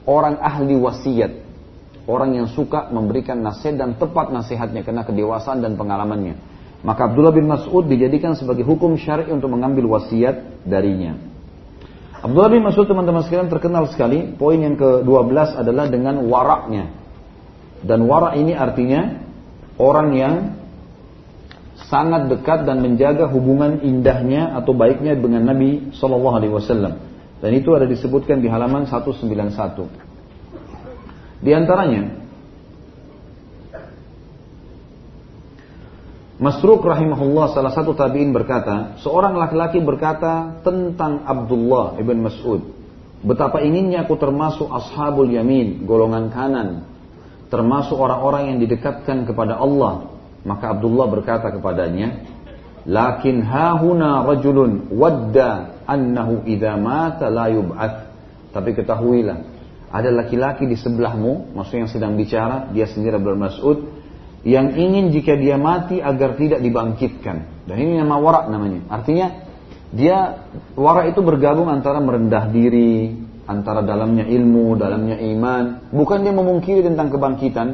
orang 0.05 0.41
ahli 0.41 0.77
wasiat 0.77 1.45
orang 2.05 2.37
yang 2.37 2.49
suka 2.53 2.93
memberikan 2.93 3.41
nasihat 3.41 3.81
dan 3.81 3.97
tepat 3.97 4.29
nasihatnya 4.29 4.85
karena 4.85 5.03
kedewasaan 5.05 5.65
dan 5.65 5.77
pengalamannya. 5.81 6.37
Maka 6.85 7.09
Abdullah 7.09 7.33
bin 7.33 7.49
Mas'ud 7.49 7.89
dijadikan 7.89 8.37
sebagai 8.37 8.61
hukum 8.61 9.01
syar'i 9.01 9.33
untuk 9.33 9.49
mengambil 9.49 9.89
wasiat 9.89 10.69
darinya. 10.69 11.17
Abdullah 12.21 12.53
bin 12.53 12.61
Mas'ud 12.65 12.85
teman-teman 12.85 13.25
sekalian 13.25 13.49
terkenal 13.49 13.89
sekali. 13.89 14.37
Poin 14.37 14.61
yang 14.61 14.77
ke-12 14.77 15.65
adalah 15.65 15.89
dengan 15.89 16.21
waraknya. 16.29 16.93
Dan 17.85 18.05
warak 18.05 18.37
ini 18.37 18.53
artinya 18.53 19.25
orang 19.81 20.09
yang 20.13 20.35
sangat 21.89 22.33
dekat 22.33 22.69
dan 22.69 22.85
menjaga 22.85 23.29
hubungan 23.33 23.81
indahnya 23.81 24.57
atau 24.57 24.77
baiknya 24.77 25.17
dengan 25.17 25.45
Nabi 25.45 25.93
Shallallahu 25.97 26.37
Alaihi 26.37 26.53
Wasallam. 26.53 27.14
Dan 27.45 27.61
itu 27.61 27.77
ada 27.77 27.85
disebutkan 27.85 28.41
di 28.41 28.49
halaman 28.49 28.89
191. 28.89 29.29
Di 31.45 31.53
antaranya 31.53 32.25
Masruk 36.41 36.81
rahimahullah 36.81 37.53
salah 37.53 37.71
satu 37.77 37.93
tabi'in 37.93 38.33
berkata, 38.33 38.97
seorang 39.05 39.37
laki-laki 39.37 39.77
berkata 39.85 40.57
tentang 40.65 41.23
Abdullah 41.29 42.01
ibn 42.01 42.25
Mas'ud, 42.25 42.65
betapa 43.21 43.61
inginnya 43.61 44.09
aku 44.09 44.17
termasuk 44.17 44.67
ashabul 44.67 45.29
yamin, 45.29 45.85
golongan 45.85 46.33
kanan, 46.33 46.89
termasuk 47.53 47.95
orang-orang 48.01 48.57
yang 48.57 48.59
didekatkan 48.65 49.29
kepada 49.29 49.61
Allah. 49.61 50.17
Maka 50.49 50.75
Abdullah 50.75 51.13
berkata 51.13 51.53
kepadanya, 51.53 52.25
Lakin 52.89 53.41
hahuna 53.45 54.25
rajulun 54.29 54.93
wadda 54.93 55.74
annahu 55.87 56.45
idha 56.49 56.76
mata 56.76 57.28
la 57.28 57.49
yub'ath. 57.53 57.99
Tapi 58.55 58.70
ketahuilah, 58.74 59.39
ada 59.91 60.11
laki-laki 60.11 60.66
di 60.66 60.78
sebelahmu, 60.78 61.55
maksudnya 61.55 61.87
yang 61.87 61.93
sedang 61.93 62.12
bicara, 62.14 62.70
dia 62.70 62.87
sendiri 62.87 63.18
Abdul 63.18 63.39
Mas'ud, 63.39 63.78
yang 64.45 64.76
ingin 64.76 65.11
jika 65.11 65.35
dia 65.35 65.57
mati 65.57 65.99
agar 65.99 66.37
tidak 66.37 66.61
dibangkitkan. 66.61 67.66
Dan 67.66 67.76
ini 67.80 67.99
nama 67.99 68.20
warak 68.20 68.53
namanya. 68.53 68.87
Artinya 68.93 69.26
dia 69.95 70.47
warak 70.76 71.14
itu 71.14 71.20
bergabung 71.24 71.70
antara 71.70 72.03
merendah 72.03 72.51
diri, 72.51 73.14
antara 73.49 73.80
dalamnya 73.80 74.28
ilmu, 74.28 74.76
dalamnya 74.76 75.16
iman. 75.35 75.91
Bukan 75.95 76.26
dia 76.26 76.35
memungkiri 76.35 76.85
tentang 76.85 77.09
kebangkitan, 77.14 77.68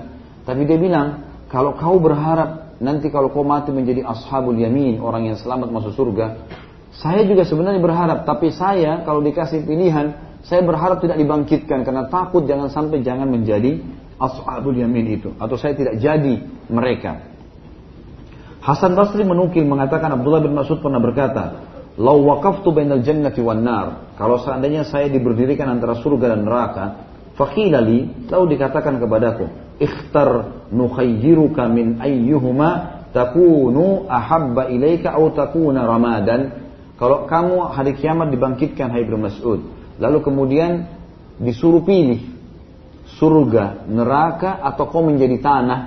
tapi 0.47 0.69
dia 0.69 0.79
bilang, 0.79 1.27
kalau 1.51 1.75
kau 1.75 1.99
berharap 1.99 2.79
nanti 2.81 3.13
kalau 3.13 3.29
kau 3.29 3.45
mati 3.45 3.75
menjadi 3.75 4.07
ashabul 4.07 4.57
yamin, 4.57 4.99
orang 5.03 5.33
yang 5.33 5.37
selamat 5.37 5.69
masuk 5.69 5.93
surga, 5.95 6.27
saya 6.91 7.23
juga 7.23 7.47
sebenarnya 7.47 7.79
berharap, 7.79 8.27
tapi 8.27 8.51
saya 8.51 9.07
kalau 9.07 9.23
dikasih 9.23 9.63
pilihan, 9.63 10.15
saya 10.43 10.65
berharap 10.67 10.99
tidak 10.99 11.21
dibangkitkan 11.23 11.87
karena 11.87 12.11
takut 12.11 12.49
jangan 12.49 12.73
sampai 12.73 13.05
jangan 13.05 13.31
menjadi 13.31 13.79
ashabul 14.21 14.75
yamin 14.75 15.21
itu 15.21 15.31
atau 15.39 15.57
saya 15.57 15.79
tidak 15.79 16.01
jadi 16.03 16.35
mereka. 16.69 17.31
Hasan 18.61 18.93
Basri 18.93 19.25
menukil 19.25 19.65
mengatakan 19.65 20.13
Abdullah 20.13 20.45
bin 20.45 20.53
Mas'ud 20.53 20.85
pernah 20.85 21.01
berkata, 21.01 21.65
"Lau 21.97 22.21
waqaftu 22.29 22.69
bainal 22.77 23.01
jannati 23.01 23.41
wan 23.41 23.65
nar." 23.65 24.13
Kalau 24.21 24.37
seandainya 24.37 24.85
saya 24.85 25.09
diberdirikan 25.09 25.65
antara 25.65 25.97
surga 25.97 26.37
dan 26.37 26.45
neraka, 26.45 26.85
faqilali, 27.41 28.29
lalu 28.29 28.45
dikatakan 28.61 29.01
kepadaku, 29.01 29.49
"Ikhtar 29.81 30.29
nukhayyiruka 30.69 31.65
min 31.73 32.05
ayyuhuma 32.05 33.01
takunu 33.17 34.05
ahabba 34.13 34.69
ilaika 34.69 35.17
au 35.17 35.33
takuna 35.33 35.89
ramadan." 35.89 36.69
Kalau 37.01 37.25
kamu 37.25 37.73
hari 37.73 37.97
kiamat 37.97 38.29
dibangkitkan 38.29 38.93
hai 38.93 39.09
Ibnu 39.09 39.17
Mas'ud, 39.17 39.81
Lalu 40.01 40.19
kemudian 40.25 40.89
disuruh 41.37 41.85
pilih 41.85 42.25
surga, 43.21 43.85
neraka 43.85 44.65
atau 44.65 44.89
kau 44.89 45.05
menjadi 45.05 45.37
tanah. 45.45 45.81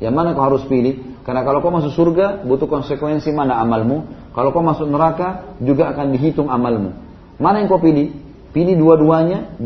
Yang 0.00 0.14
mana 0.16 0.32
kau 0.32 0.48
harus 0.48 0.64
pilih? 0.64 1.20
Karena 1.20 1.44
kalau 1.44 1.60
kau 1.60 1.68
masuk 1.68 1.92
surga 1.92 2.40
butuh 2.48 2.64
konsekuensi 2.64 3.28
mana 3.36 3.60
amalmu. 3.60 4.32
Kalau 4.32 4.48
kau 4.56 4.64
masuk 4.64 4.88
neraka 4.88 5.60
juga 5.60 5.92
akan 5.92 6.16
dihitung 6.16 6.48
amalmu. 6.48 6.96
Mana 7.36 7.60
yang 7.60 7.68
kau 7.68 7.84
pilih? 7.84 8.16
Pilih 8.50 8.74
dua-duanya, 8.82 9.60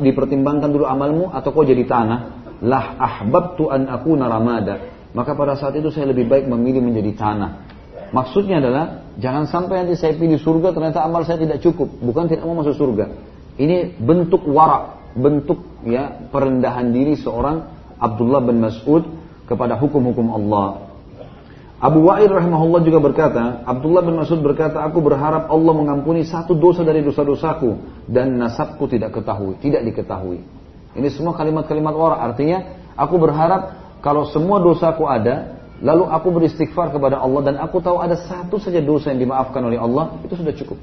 dipertimbangkan 0.00 0.72
dulu 0.72 0.86
amalmu 0.88 1.28
atau 1.34 1.50
kau 1.50 1.66
jadi 1.66 1.82
tanah. 1.84 2.18
Lah 2.62 2.96
ahbabtu 2.96 3.66
an 3.66 3.90
aku 3.90 4.14
naramada. 4.14 4.94
Maka 5.10 5.34
pada 5.34 5.58
saat 5.58 5.74
itu 5.74 5.90
saya 5.90 6.14
lebih 6.14 6.30
baik 6.30 6.46
memilih 6.46 6.86
menjadi 6.86 7.18
tanah. 7.18 7.50
Maksudnya 8.14 8.62
adalah 8.62 9.09
jangan 9.20 9.44
sampai 9.46 9.84
nanti 9.84 9.94
saya 10.00 10.16
pilih 10.16 10.40
surga 10.40 10.72
ternyata 10.72 11.04
amal 11.04 11.22
saya 11.22 11.38
tidak 11.38 11.60
cukup, 11.60 11.88
bukan 12.00 12.26
tidak 12.26 12.48
mau 12.48 12.58
masuk 12.58 12.74
surga. 12.74 13.06
Ini 13.60 14.00
bentuk 14.00 14.42
warak, 14.48 15.14
bentuk 15.14 15.60
ya 15.84 16.24
perendahan 16.32 16.90
diri 16.90 17.14
seorang 17.20 17.68
Abdullah 18.00 18.40
bin 18.40 18.64
Mas'ud 18.64 19.04
kepada 19.44 19.76
hukum-hukum 19.76 20.32
Allah. 20.32 20.90
Abu 21.80 22.04
Wa'il 22.04 22.28
rahimahullah 22.28 22.84
juga 22.84 23.00
berkata, 23.00 23.64
Abdullah 23.64 24.04
bin 24.04 24.20
Mas'ud 24.20 24.44
berkata, 24.44 24.84
aku 24.84 25.00
berharap 25.00 25.48
Allah 25.48 25.72
mengampuni 25.72 26.28
satu 26.28 26.52
dosa 26.52 26.84
dari 26.84 27.00
dosa-dosaku 27.00 28.04
dan 28.04 28.36
nasabku 28.36 28.84
tidak 28.84 29.16
ketahui, 29.16 29.56
tidak 29.64 29.88
diketahui. 29.88 30.44
Ini 30.92 31.08
semua 31.08 31.32
kalimat-kalimat 31.32 31.94
warak. 31.96 32.20
Artinya, 32.20 32.58
aku 33.00 33.16
berharap 33.16 33.80
kalau 34.04 34.28
semua 34.28 34.60
dosaku 34.60 35.08
ada, 35.08 35.59
lalu 35.80 36.04
aku 36.08 36.28
beristighfar 36.32 36.92
kepada 36.92 37.20
Allah 37.20 37.40
dan 37.52 37.54
aku 37.60 37.80
tahu 37.80 38.00
ada 38.00 38.16
satu 38.16 38.60
saja 38.60 38.80
dosa 38.84 39.12
yang 39.12 39.28
dimaafkan 39.28 39.60
oleh 39.64 39.80
Allah, 39.80 40.20
itu 40.22 40.36
sudah 40.36 40.54
cukup. 40.56 40.78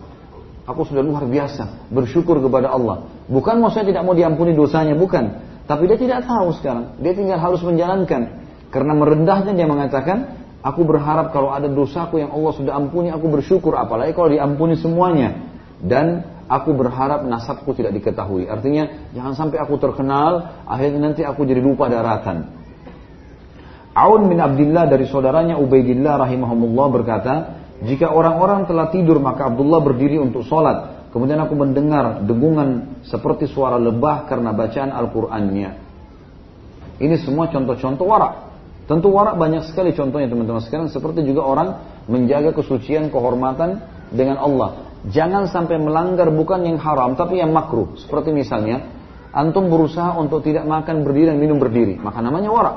Aku 0.68 0.84
sudah 0.84 1.00
luar 1.00 1.24
biasa 1.24 1.88
bersyukur 1.94 2.44
kepada 2.44 2.68
Allah. 2.74 3.08
Bukan 3.32 3.64
maksudnya 3.64 3.96
tidak 3.96 4.04
mau 4.04 4.12
diampuni 4.12 4.52
dosanya, 4.52 5.00
bukan. 5.00 5.48
Tapi 5.64 5.88
dia 5.88 5.96
tidak 5.96 6.28
tahu 6.28 6.52
sekarang. 6.60 7.00
Dia 7.00 7.16
tinggal 7.16 7.40
harus 7.40 7.64
menjalankan. 7.64 8.44
Karena 8.68 8.92
merendahnya 8.92 9.56
dia 9.56 9.64
mengatakan, 9.64 10.38
Aku 10.66 10.84
berharap 10.84 11.32
kalau 11.32 11.54
ada 11.54 11.70
dosaku 11.70 12.20
yang 12.20 12.34
Allah 12.34 12.52
sudah 12.52 12.74
ampuni, 12.76 13.14
aku 13.14 13.30
bersyukur. 13.30 13.78
Apalagi 13.78 14.12
kalau 14.18 14.28
diampuni 14.28 14.76
semuanya. 14.76 15.38
Dan 15.78 16.26
aku 16.50 16.74
berharap 16.74 17.24
nasabku 17.24 17.78
tidak 17.78 17.94
diketahui. 18.02 18.50
Artinya, 18.50 19.08
jangan 19.14 19.38
sampai 19.38 19.62
aku 19.62 19.78
terkenal, 19.78 20.66
akhirnya 20.66 21.14
nanti 21.14 21.22
aku 21.22 21.46
jadi 21.46 21.62
lupa 21.62 21.88
daratan. 21.88 22.57
Aun 23.98 24.30
bin 24.30 24.38
Abdullah 24.38 24.86
dari 24.86 25.10
saudaranya 25.10 25.58
Ubaidillah 25.58 26.22
rahimahumullah 26.22 26.88
berkata, 26.94 27.34
jika 27.82 28.14
orang-orang 28.14 28.70
telah 28.70 28.94
tidur 28.94 29.18
maka 29.18 29.50
Abdullah 29.50 29.82
berdiri 29.82 30.22
untuk 30.22 30.46
sholat. 30.46 31.10
Kemudian 31.10 31.42
aku 31.42 31.58
mendengar 31.58 32.22
dengungan 32.22 33.02
seperti 33.02 33.50
suara 33.50 33.82
lebah 33.82 34.30
karena 34.30 34.54
bacaan 34.54 34.94
Al-Qur'annya. 34.94 35.70
Ini 37.02 37.16
semua 37.26 37.50
contoh-contoh 37.50 38.06
warak. 38.06 38.34
Tentu 38.86 39.10
warak 39.10 39.34
banyak 39.34 39.66
sekali 39.66 39.98
contohnya 39.98 40.30
teman-teman 40.30 40.62
sekalian 40.62 40.94
seperti 40.94 41.26
juga 41.26 41.42
orang 41.44 41.70
menjaga 42.06 42.54
kesucian 42.54 43.10
kehormatan 43.10 43.82
dengan 44.14 44.38
Allah. 44.38 44.94
Jangan 45.10 45.50
sampai 45.50 45.82
melanggar 45.82 46.30
bukan 46.30 46.70
yang 46.70 46.78
haram 46.78 47.18
tapi 47.18 47.42
yang 47.42 47.50
makruh. 47.50 47.98
Seperti 47.98 48.30
misalnya 48.30 48.94
antum 49.34 49.74
berusaha 49.74 50.14
untuk 50.22 50.46
tidak 50.46 50.70
makan 50.70 51.02
berdiri 51.02 51.34
dan 51.34 51.42
minum 51.42 51.58
berdiri, 51.58 51.98
maka 51.98 52.22
namanya 52.22 52.54
warak. 52.54 52.76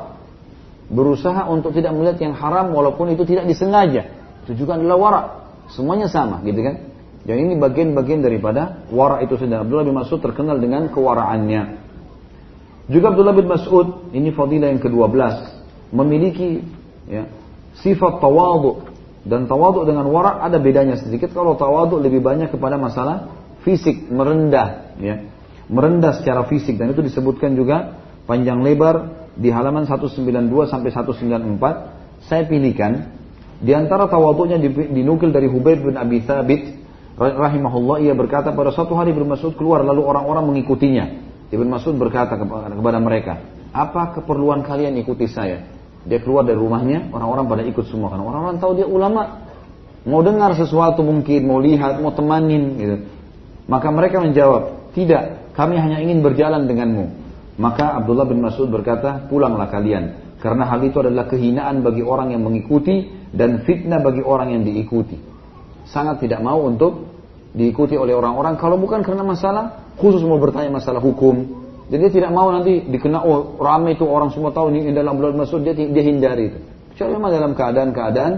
Berusaha 0.91 1.47
untuk 1.47 1.71
tidak 1.71 1.95
melihat 1.95 2.19
yang 2.19 2.35
haram 2.35 2.75
walaupun 2.75 3.15
itu 3.15 3.23
tidak 3.23 3.47
disengaja. 3.47 4.11
Itu 4.47 4.67
juga 4.67 4.75
adalah 4.75 4.99
warak. 4.99 5.27
Semuanya 5.71 6.11
sama, 6.11 6.43
gitu 6.43 6.67
kan? 6.67 6.91
Dan 7.23 7.37
ini 7.47 7.55
bagian-bagian 7.55 8.27
daripada 8.27 8.83
warak 8.91 9.23
itu 9.23 9.39
sendiri. 9.39 9.63
Abdullah 9.63 9.87
bin 9.87 9.95
Mas'ud 9.95 10.19
terkenal 10.19 10.59
dengan 10.59 10.91
kewaraannya. 10.91 11.63
Juga 12.91 13.15
Abdullah 13.15 13.37
bin 13.39 13.47
Mas'ud, 13.47 14.11
ini 14.11 14.35
fadilah 14.35 14.67
yang 14.75 14.83
ke-12 14.83 15.15
memiliki 15.95 16.67
ya, 17.07 17.27
sifat 17.79 18.19
tawadu 18.19 18.83
dan 19.27 19.45
tawadu 19.45 19.85
dengan 19.85 20.09
warak 20.09 20.41
ada 20.41 20.57
bedanya 20.57 20.97
sedikit 20.97 21.35
kalau 21.37 21.59
tawadu 21.59 22.01
lebih 22.01 22.25
banyak 22.25 22.49
kepada 22.49 22.81
masalah 22.81 23.29
fisik 23.67 24.09
merendah 24.09 24.97
ya 24.97 25.29
merendah 25.69 26.17
secara 26.17 26.49
fisik 26.49 26.81
dan 26.81 26.97
itu 26.97 27.05
disebutkan 27.05 27.53
juga 27.53 28.01
panjang 28.25 28.65
lebar 28.65 29.20
di 29.41 29.49
halaman 29.49 29.89
192 29.89 30.21
sampai 30.69 30.91
194 30.93 32.29
saya 32.29 32.45
pilihkan 32.45 33.17
di 33.61 33.73
antara 33.73 34.05
tawadunya 34.09 34.61
dinukil 34.93 35.33
dari 35.33 35.49
Hubair 35.49 35.81
bin 35.81 35.97
Abi 35.97 36.21
Thabit 36.21 36.77
rahimahullah 37.17 38.05
ia 38.05 38.13
berkata 38.13 38.53
pada 38.53 38.73
suatu 38.73 38.93
hari 38.93 39.17
Ibnu 39.17 39.25
Mas'ud 39.25 39.57
keluar 39.57 39.81
lalu 39.81 40.05
orang-orang 40.05 40.45
mengikutinya 40.53 41.05
Ibnu 41.49 41.69
Mas'ud 41.69 41.97
berkata 41.97 42.37
kepada 42.37 43.01
mereka 43.01 43.41
apa 43.73 44.21
keperluan 44.21 44.61
kalian 44.61 45.01
ikuti 45.01 45.25
saya 45.25 45.81
dia 46.01 46.17
keluar 46.17 46.49
dari 46.49 46.57
rumahnya, 46.57 47.13
orang-orang 47.13 47.45
pada 47.45 47.63
ikut 47.69 47.85
semua 47.93 48.09
karena 48.09 48.25
orang-orang 48.25 48.57
tahu 48.57 48.73
dia 48.73 48.89
ulama. 48.89 49.45
Mau 50.09 50.25
dengar 50.25 50.57
sesuatu 50.57 51.05
mungkin, 51.05 51.45
mau 51.45 51.61
lihat, 51.61 52.01
mau 52.01 52.09
temanin 52.17 52.63
gitu. 52.81 52.97
Maka 53.69 53.93
mereka 53.93 54.17
menjawab, 54.25 54.93
"Tidak, 54.97 55.53
kami 55.53 55.77
hanya 55.77 56.01
ingin 56.01 56.25
berjalan 56.25 56.65
denganmu." 56.65 57.20
Maka 57.59 57.99
Abdullah 57.99 58.29
bin 58.29 58.45
Mas'ud 58.45 58.71
berkata, 58.71 59.27
"Pulanglah 59.27 59.67
kalian." 59.73 60.37
Karena 60.41 60.65
hal 60.69 60.81
itu 60.85 60.97
adalah 61.01 61.29
kehinaan 61.29 61.85
bagi 61.85 62.01
orang 62.01 62.33
yang 62.33 62.41
mengikuti 62.41 63.13
dan 63.35 63.67
fitnah 63.67 64.01
bagi 64.01 64.25
orang 64.25 64.57
yang 64.57 64.63
diikuti. 64.65 65.21
Sangat 65.85 66.25
tidak 66.25 66.41
mau 66.41 66.65
untuk 66.65 67.13
diikuti 67.53 67.99
oleh 67.99 68.17
orang-orang 68.17 68.57
kalau 68.57 68.81
bukan 68.81 69.05
karena 69.05 69.27
masalah 69.27 69.93
khusus 70.01 70.23
mau 70.25 70.41
bertanya 70.41 70.73
masalah 70.73 71.03
hukum, 71.03 71.61
jadi 71.91 72.07
dia 72.07 72.13
tidak 72.23 72.31
mau 72.31 72.47
nanti 72.55 72.87
dikenal 72.87 73.23
oh 73.27 73.59
ramai 73.59 73.99
itu 73.99 74.07
orang 74.07 74.31
semua 74.31 74.55
tahu 74.55 74.71
ini 74.71 74.95
dalam 74.95 75.19
bulan 75.19 75.43
masuk 75.43 75.67
dia 75.67 75.75
dia 75.75 76.05
hindari 76.07 76.55
itu. 76.55 76.59
Kecuali 76.95 77.19
memang 77.19 77.31
dalam 77.35 77.53
keadaan-keadaan 77.59 78.33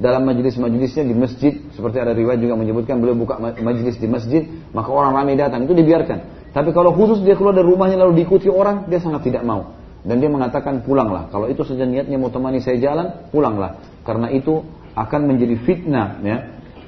dalam 0.00 0.22
majelis-majelisnya 0.24 1.04
di 1.04 1.14
masjid 1.14 1.52
seperti 1.76 2.00
ada 2.00 2.16
riwayat 2.16 2.40
juga 2.40 2.56
menyebutkan 2.56 2.98
beliau 2.98 3.14
buka 3.14 3.38
majelis 3.38 4.00
di 4.00 4.08
masjid 4.08 4.42
maka 4.72 4.88
orang 4.88 5.12
ramai 5.12 5.36
datang 5.36 5.68
itu 5.68 5.76
dibiarkan. 5.76 6.43
Tapi 6.54 6.70
kalau 6.70 6.94
khusus 6.94 7.26
dia 7.26 7.34
keluar 7.34 7.50
dari 7.50 7.66
rumahnya 7.66 7.98
lalu 7.98 8.22
diikuti 8.22 8.46
orang 8.46 8.86
dia 8.86 9.02
sangat 9.02 9.26
tidak 9.26 9.42
mau 9.42 9.74
dan 10.06 10.22
dia 10.22 10.30
mengatakan 10.30 10.86
pulanglah. 10.86 11.26
Kalau 11.34 11.50
itu 11.50 11.66
saja 11.66 11.82
niatnya 11.82 12.14
mau 12.14 12.30
temani 12.30 12.62
saya 12.62 12.78
jalan 12.78 13.26
pulanglah 13.34 13.82
karena 14.06 14.30
itu 14.30 14.62
akan 14.94 15.20
menjadi 15.26 15.58
fitnah 15.66 16.22
ya. 16.22 16.38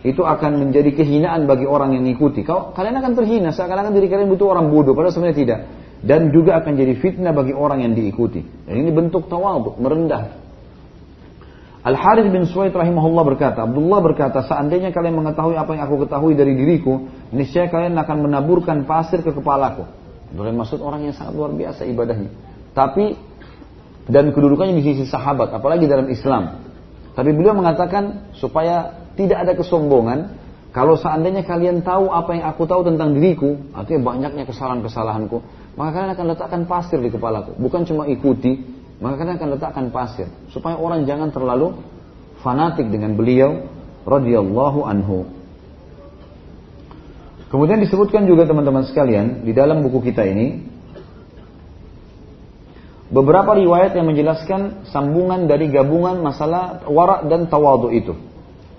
Itu 0.06 0.22
akan 0.22 0.62
menjadi 0.62 0.94
kehinaan 0.94 1.50
bagi 1.50 1.66
orang 1.66 1.98
yang 1.98 2.06
mengikuti. 2.06 2.46
Kau 2.46 2.70
kalian 2.70 2.94
akan 3.02 3.12
terhina 3.18 3.50
seakan-akan 3.50 3.90
diri 3.90 4.06
kalian 4.06 4.30
butuh 4.30 4.54
orang 4.54 4.70
bodoh 4.70 4.94
padahal 4.94 5.10
sebenarnya 5.10 5.38
tidak 5.42 5.60
dan 6.06 6.30
juga 6.30 6.62
akan 6.62 6.72
jadi 6.78 6.94
fitnah 7.02 7.34
bagi 7.34 7.50
orang 7.50 7.82
yang 7.82 7.92
diikuti. 7.98 8.46
Dan 8.68 8.86
ini 8.86 8.94
bentuk 8.94 9.26
tawadhu, 9.26 9.82
merendah. 9.82 10.45
Al 11.86 11.94
Harith 11.94 12.26
bin 12.34 12.42
Suwaid 12.50 12.74
rahimahullah 12.74 13.22
berkata, 13.22 13.62
Abdullah 13.62 14.02
berkata, 14.02 14.42
seandainya 14.42 14.90
kalian 14.90 15.22
mengetahui 15.22 15.54
apa 15.54 15.70
yang 15.78 15.86
aku 15.86 16.02
ketahui 16.02 16.34
dari 16.34 16.58
diriku, 16.58 17.06
niscaya 17.30 17.70
kalian 17.70 17.94
akan 17.94 18.26
menaburkan 18.26 18.82
pasir 18.90 19.22
ke 19.22 19.30
kepalaku. 19.30 19.86
Bukan 20.34 20.58
maksud 20.58 20.82
orang 20.82 21.06
yang 21.06 21.14
sangat 21.14 21.38
luar 21.38 21.54
biasa 21.54 21.86
ibadahnya. 21.86 22.34
Tapi 22.74 23.14
dan 24.10 24.34
kedudukannya 24.34 24.82
di 24.82 24.82
sisi 24.82 25.06
sahabat, 25.06 25.54
apalagi 25.54 25.86
dalam 25.86 26.10
Islam. 26.10 26.66
Tapi 27.14 27.30
beliau 27.30 27.54
mengatakan 27.54 28.34
supaya 28.34 29.06
tidak 29.14 29.46
ada 29.46 29.52
kesombongan, 29.54 30.42
kalau 30.74 30.98
seandainya 30.98 31.46
kalian 31.46 31.86
tahu 31.86 32.10
apa 32.10 32.34
yang 32.34 32.50
aku 32.50 32.66
tahu 32.66 32.82
tentang 32.82 33.14
diriku, 33.14 33.62
artinya 33.70 34.10
banyaknya 34.10 34.42
kesalahan-kesalahanku, 34.42 35.38
maka 35.78 35.90
kalian 35.94 36.10
akan 36.18 36.26
letakkan 36.34 36.62
pasir 36.66 36.98
di 36.98 37.14
kepalaku. 37.14 37.54
Bukan 37.56 37.86
cuma 37.86 38.10
ikuti, 38.10 38.75
maka 38.96 39.14
kalian 39.20 39.36
akan 39.36 39.50
letakkan 39.56 39.86
pasir. 39.92 40.28
Supaya 40.52 40.80
orang 40.80 41.04
jangan 41.04 41.28
terlalu 41.28 41.76
fanatik 42.40 42.88
dengan 42.88 43.12
beliau 43.12 43.68
radhiyallahu 44.08 44.80
anhu. 44.86 45.28
Kemudian 47.46 47.78
disebutkan 47.78 48.26
juga 48.26 48.48
teman-teman 48.48 48.86
sekalian 48.88 49.46
di 49.46 49.54
dalam 49.54 49.84
buku 49.86 50.10
kita 50.10 50.26
ini 50.26 50.66
beberapa 53.06 53.54
riwayat 53.54 53.94
yang 53.94 54.10
menjelaskan 54.10 54.90
sambungan 54.90 55.46
dari 55.46 55.70
gabungan 55.70 56.18
masalah 56.18 56.82
warak 56.90 57.30
dan 57.30 57.46
tawadu 57.46 57.94
itu. 57.94 58.18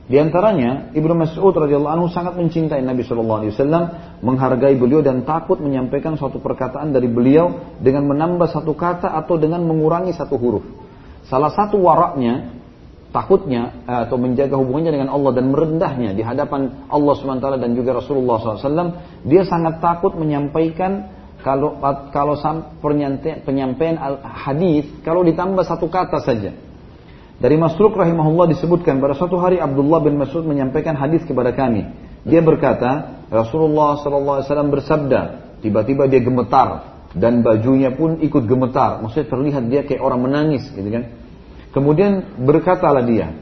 Di 0.08 0.16
antaranya 0.16 0.96
Ibnu 0.96 1.14
Mas'ud 1.20 1.52
radhiyallahu 1.52 1.94
anhu 2.00 2.08
sangat 2.08 2.40
mencintai 2.40 2.80
Nabi 2.80 3.04
Shallallahu 3.04 3.40
alaihi 3.44 3.52
wasallam, 3.52 3.84
menghargai 4.24 4.80
beliau 4.80 5.04
dan 5.04 5.28
takut 5.28 5.60
menyampaikan 5.60 6.16
suatu 6.16 6.40
perkataan 6.40 6.96
dari 6.96 7.12
beliau 7.12 7.76
dengan 7.84 8.08
menambah 8.08 8.48
satu 8.48 8.72
kata 8.72 9.12
atau 9.12 9.36
dengan 9.36 9.68
mengurangi 9.68 10.16
satu 10.16 10.40
huruf. 10.40 10.64
Salah 11.28 11.52
satu 11.52 11.84
waraknya, 11.84 12.56
takutnya 13.12 13.84
eh, 13.84 14.08
atau 14.08 14.16
menjaga 14.16 14.56
hubungannya 14.56 14.96
dengan 14.96 15.12
Allah 15.12 15.32
dan 15.36 15.52
merendahnya 15.52 16.16
di 16.16 16.24
hadapan 16.24 16.88
Allah 16.88 17.14
SWT 17.20 17.48
dan 17.60 17.72
juga 17.76 18.00
Rasulullah 18.00 18.40
SAW, 18.40 18.96
dia 19.28 19.44
sangat 19.44 19.84
takut 19.84 20.16
menyampaikan 20.16 21.12
kalau 21.44 21.84
kalau 22.16 22.36
penyampaian 23.46 23.96
hadis 24.24 24.90
kalau 25.06 25.22
ditambah 25.22 25.64
satu 25.64 25.86
kata 25.86 26.20
saja 26.20 26.52
dari 27.38 27.54
Masruk 27.54 27.94
rahimahullah 27.94 28.50
disebutkan 28.50 28.98
pada 28.98 29.14
suatu 29.14 29.38
hari 29.38 29.62
Abdullah 29.62 30.02
bin 30.02 30.18
Mas'ud 30.18 30.42
menyampaikan 30.42 30.98
hadis 30.98 31.22
kepada 31.22 31.54
kami. 31.54 31.86
Dia 32.26 32.42
berkata, 32.42 33.22
Rasulullah 33.30 34.02
SAW 34.02 34.74
bersabda, 34.74 35.22
tiba-tiba 35.62 36.10
dia 36.10 36.18
gemetar 36.18 36.98
dan 37.14 37.46
bajunya 37.46 37.94
pun 37.94 38.18
ikut 38.26 38.44
gemetar. 38.50 39.06
Maksudnya 39.06 39.28
terlihat 39.30 39.64
dia 39.70 39.82
kayak 39.86 40.02
orang 40.02 40.26
menangis, 40.26 40.66
gitu 40.74 40.90
kan? 40.90 41.14
Kemudian 41.78 42.42
berkatalah 42.42 43.06
dia, 43.06 43.38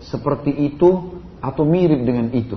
seperti 0.00 0.56
itu 0.56 1.20
atau 1.44 1.62
mirip 1.68 2.00
dengan 2.08 2.32
itu. 2.32 2.56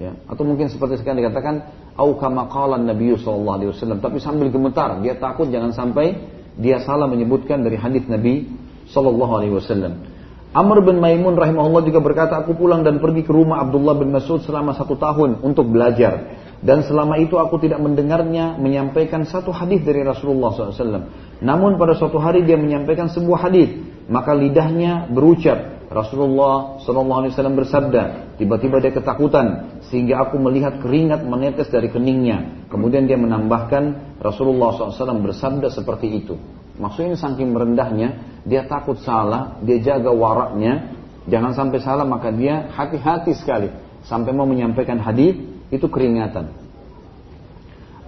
Ya, 0.00 0.16
atau 0.24 0.48
mungkin 0.48 0.72
seperti 0.72 1.04
sekarang 1.04 1.20
dikatakan 1.20 1.54
au 2.00 2.16
kama 2.16 2.48
qala 2.48 2.80
Nabi 2.80 3.12
sallallahu 3.20 3.56
alaihi 3.60 3.70
wasallam 3.76 4.00
tapi 4.00 4.16
sambil 4.16 4.48
gemetar 4.48 4.96
dia 5.04 5.12
takut 5.20 5.52
jangan 5.52 5.76
sampai 5.76 6.16
dia 6.56 6.80
salah 6.80 7.04
menyebutkan 7.04 7.60
dari 7.60 7.76
hadis 7.76 8.08
Nabi 8.08 8.48
sallallahu 8.90 9.32
alaihi 9.38 9.54
wasallam. 9.54 10.06
Amr 10.50 10.82
bin 10.82 10.98
Maimun 10.98 11.38
rahimahullah 11.38 11.86
juga 11.86 12.02
berkata, 12.02 12.42
aku 12.42 12.58
pulang 12.58 12.82
dan 12.82 12.98
pergi 12.98 13.22
ke 13.22 13.30
rumah 13.30 13.62
Abdullah 13.62 13.94
bin 13.94 14.10
Mas'ud 14.10 14.42
selama 14.42 14.74
satu 14.74 14.98
tahun 14.98 15.46
untuk 15.46 15.70
belajar. 15.70 16.42
Dan 16.58 16.82
selama 16.82 17.22
itu 17.22 17.38
aku 17.38 17.62
tidak 17.62 17.78
mendengarnya 17.78 18.58
menyampaikan 18.58 19.22
satu 19.24 19.54
hadis 19.54 19.80
dari 19.86 20.02
Rasulullah 20.02 20.50
SAW. 20.52 21.06
Namun 21.40 21.78
pada 21.78 21.94
suatu 21.94 22.18
hari 22.18 22.42
dia 22.42 22.58
menyampaikan 22.58 23.08
sebuah 23.08 23.46
hadis, 23.48 23.78
maka 24.10 24.34
lidahnya 24.34 25.06
berucap, 25.08 25.86
Rasulullah 25.86 26.82
SAW 26.82 27.54
bersabda, 27.54 28.34
tiba-tiba 28.38 28.82
dia 28.82 28.94
ketakutan 28.94 29.78
sehingga 29.90 30.22
aku 30.26 30.38
melihat 30.38 30.82
keringat 30.82 31.22
menetes 31.26 31.70
dari 31.70 31.90
keningnya. 31.90 32.66
Kemudian 32.70 33.06
dia 33.06 33.18
menambahkan 33.18 34.18
Rasulullah 34.18 34.74
SAW 34.74 35.22
bersabda 35.22 35.70
seperti 35.70 36.26
itu. 36.26 36.34
Maksudnya 36.80 37.20
saking 37.20 37.52
merendahnya, 37.52 38.40
dia 38.48 38.64
takut 38.64 38.96
salah, 39.04 39.60
dia 39.60 39.78
jaga 39.84 40.08
waraknya, 40.08 40.96
jangan 41.28 41.52
sampai 41.52 41.78
salah 41.84 42.08
maka 42.08 42.32
dia 42.32 42.72
hati-hati 42.72 43.36
sekali 43.36 43.68
sampai 44.08 44.32
mau 44.32 44.48
menyampaikan 44.48 44.96
hadis 44.96 45.36
itu 45.68 45.86
keringatan. 45.92 46.48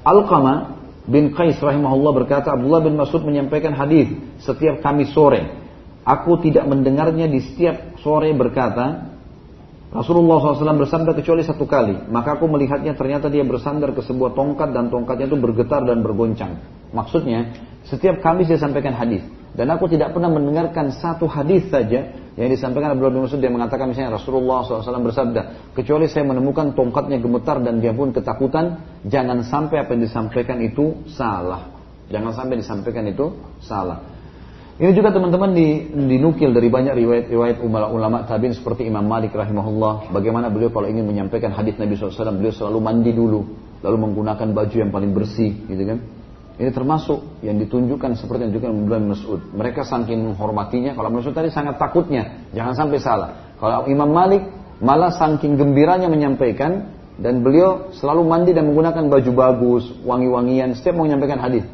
Alqama 0.03 0.81
bin 1.05 1.37
Qais 1.37 1.61
rahimahullah 1.61 2.13
berkata 2.25 2.57
Abdullah 2.57 2.81
bin 2.81 2.97
Mas'ud 2.97 3.23
menyampaikan 3.23 3.77
hadis 3.77 4.09
setiap 4.41 4.81
Kamis 4.81 5.13
sore 5.13 5.63
Aku 6.03 6.43
tidak 6.43 6.67
mendengarnya 6.67 7.31
di 7.31 7.39
setiap 7.39 7.95
sore 8.03 8.35
berkata, 8.35 9.15
Rasulullah 9.95 10.43
SAW 10.43 10.83
bersandar 10.83 11.15
kecuali 11.15 11.47
satu 11.47 11.63
kali. 11.63 12.11
Maka 12.11 12.41
aku 12.41 12.51
melihatnya 12.51 12.99
ternyata 12.99 13.31
dia 13.31 13.47
bersandar 13.47 13.95
ke 13.95 14.03
sebuah 14.03 14.35
tongkat 14.35 14.75
dan 14.75 14.91
tongkatnya 14.91 15.31
itu 15.31 15.39
bergetar 15.39 15.87
dan 15.87 16.03
bergoncang. 16.03 16.59
Maksudnya, 16.91 17.55
setiap 17.87 18.23
Kamis 18.23 18.51
dia 18.51 18.59
sampaikan 18.59 18.95
hadis. 18.95 19.23
Dan 19.53 19.69
aku 19.69 19.85
tidak 19.85 20.17
pernah 20.17 20.33
mendengarkan 20.33 20.97
satu 20.97 21.29
hadis 21.29 21.69
saja 21.69 22.09
yang 22.33 22.49
disampaikan 22.49 22.97
Abdullah 22.97 23.13
bin 23.13 23.29
Mas'ud 23.29 23.37
dia 23.37 23.53
mengatakan 23.53 23.93
misalnya 23.93 24.17
Rasulullah 24.17 24.65
SAW 24.65 24.81
bersabda, 25.05 25.75
kecuali 25.77 26.09
saya 26.09 26.25
menemukan 26.25 26.73
tongkatnya 26.73 27.21
gemetar 27.21 27.61
dan 27.61 27.77
dia 27.85 27.93
pun 27.93 28.17
ketakutan, 28.17 28.81
jangan 29.05 29.45
sampai 29.45 29.85
apa 29.85 29.93
yang 29.93 30.09
disampaikan 30.09 30.57
itu 30.65 31.05
salah. 31.13 31.69
Jangan 32.09 32.33
sampai 32.33 32.65
disampaikan 32.65 33.05
itu 33.05 33.37
salah. 33.61 34.01
Ini 34.81 34.89
juga 34.97 35.13
teman-teman 35.13 35.53
dinukil 36.09 36.57
dari 36.57 36.73
banyak 36.73 36.97
riwayat-riwayat 36.97 37.61
ulama 37.93 38.25
tabiin 38.25 38.57
seperti 38.57 38.89
Imam 38.89 39.05
Malik 39.05 39.37
rahimahullah. 39.37 40.09
Bagaimana 40.17 40.49
beliau 40.49 40.73
kalau 40.73 40.89
ingin 40.89 41.05
menyampaikan 41.05 41.53
hadis 41.53 41.77
Nabi 41.77 41.93
SAW, 42.01 42.41
beliau 42.41 42.57
selalu 42.57 42.81
mandi 42.81 43.13
dulu, 43.13 43.45
lalu 43.85 43.97
menggunakan 44.01 44.49
baju 44.57 44.77
yang 44.81 44.89
paling 44.89 45.13
bersih, 45.13 45.53
gitu 45.69 45.85
kan? 45.85 46.01
Ini 46.61 46.69
termasuk 46.69 47.41
yang 47.41 47.57
ditunjukkan 47.57 48.13
seperti 48.19 48.49
yang 48.49 48.51
ditunjukkan 48.53 48.73
Ibn 48.85 49.05
Mas'ud. 49.09 49.41
Mereka 49.57 49.89
saking 49.89 50.33
menghormatinya, 50.33 50.93
kalau 50.93 51.09
Mas'ud 51.09 51.33
tadi 51.33 51.49
sangat 51.49 51.81
takutnya, 51.81 52.45
jangan 52.53 52.77
sampai 52.77 52.99
salah. 53.01 53.31
Kalau 53.57 53.89
Imam 53.89 54.13
Malik 54.13 54.45
malah 54.83 55.15
saking 55.15 55.57
gembiranya 55.57 56.13
menyampaikan 56.13 56.93
dan 57.17 57.41
beliau 57.41 57.93
selalu 57.97 58.23
mandi 58.29 58.51
dan 58.53 58.69
menggunakan 58.69 59.09
baju 59.09 59.31
bagus, 59.33 59.85
wangi-wangian 60.05 60.77
setiap 60.77 61.01
mau 61.01 61.09
menyampaikan 61.09 61.41
hadis. 61.41 61.65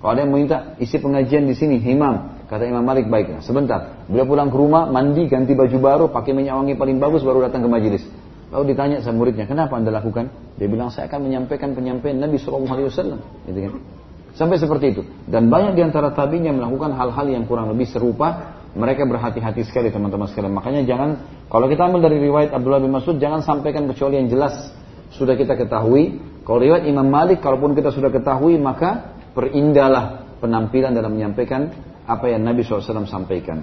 Kalau 0.00 0.18
ada 0.18 0.24
yang 0.24 0.32
minta 0.34 0.74
isi 0.82 0.96
pengajian 0.98 1.46
di 1.46 1.54
sini, 1.54 1.78
imam, 1.78 2.42
Kata 2.52 2.68
Imam 2.68 2.84
Malik 2.84 3.08
baiklah, 3.08 3.40
sebentar. 3.40 4.04
Beliau 4.12 4.28
pulang 4.28 4.52
ke 4.52 4.56
rumah, 4.60 4.84
mandi, 4.84 5.24
ganti 5.24 5.56
baju 5.56 5.78
baru, 5.80 6.04
pakai 6.12 6.36
minyak 6.36 6.52
wangi 6.52 6.76
paling 6.76 7.00
bagus, 7.00 7.24
baru 7.24 7.48
datang 7.48 7.64
ke 7.64 7.68
majelis. 7.72 8.04
Lalu 8.52 8.76
ditanya 8.76 9.00
sama 9.00 9.24
muridnya, 9.24 9.48
kenapa 9.48 9.80
anda 9.80 9.88
lakukan? 9.88 10.28
Dia 10.60 10.68
bilang, 10.68 10.92
saya 10.92 11.08
akan 11.08 11.32
menyampaikan 11.32 11.72
penyampaian 11.72 12.20
Nabi 12.20 12.36
SAW. 12.36 12.92
Gitu 13.48 13.56
kan? 13.56 13.72
Sampai 14.32 14.56
seperti 14.56 14.96
itu. 14.96 15.02
Dan 15.28 15.52
banyak 15.52 15.76
di 15.76 15.82
antara 15.84 16.08
tabiin 16.16 16.48
yang 16.48 16.56
melakukan 16.56 16.96
hal-hal 16.96 17.26
yang 17.28 17.44
kurang 17.44 17.68
lebih 17.68 17.84
serupa. 17.88 18.56
Mereka 18.72 19.04
berhati-hati 19.04 19.68
sekali 19.68 19.92
teman-teman 19.92 20.24
sekalian. 20.32 20.56
Makanya 20.56 20.88
jangan, 20.88 21.20
kalau 21.52 21.68
kita 21.68 21.84
ambil 21.84 22.08
dari 22.08 22.16
riwayat 22.24 22.56
Abdullah 22.56 22.80
bin 22.80 22.88
Mas'ud, 22.88 23.20
jangan 23.20 23.44
sampaikan 23.44 23.84
kecuali 23.84 24.16
yang 24.16 24.32
jelas 24.32 24.72
sudah 25.12 25.36
kita 25.36 25.60
ketahui. 25.60 26.16
Kalau 26.48 26.56
riwayat 26.56 26.88
Imam 26.88 27.04
Malik, 27.04 27.44
kalaupun 27.44 27.76
kita 27.76 27.92
sudah 27.92 28.08
ketahui, 28.08 28.56
maka 28.56 29.12
perindahlah 29.36 30.24
penampilan 30.40 30.96
dalam 30.96 31.12
menyampaikan 31.12 31.68
apa 32.08 32.32
yang 32.32 32.40
Nabi 32.48 32.64
SAW 32.64 33.04
sampaikan. 33.04 33.60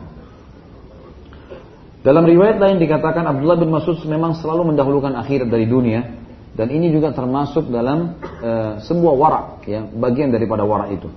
Dalam 2.05 2.23
riwayat 2.23 2.61
lain 2.61 2.77
dikatakan 2.77 3.25
Abdullah 3.25 3.57
bin 3.57 3.73
Mas'ud 3.73 3.97
memang 4.05 4.37
selalu 4.37 4.71
mendahulukan 4.71 5.17
akhirat 5.17 5.49
dari 5.49 5.65
dunia 5.65 6.18
dan 6.57 6.67
ini 6.73 6.89
juga 6.89 7.13
termasuk 7.13 7.69
dalam 7.69 8.17
e, 8.21 8.51
sebuah 8.83 9.13
warak 9.15 9.45
ya 9.69 9.85
bagian 9.85 10.33
daripada 10.33 10.65
warak 10.65 10.93
itu. 10.95 11.09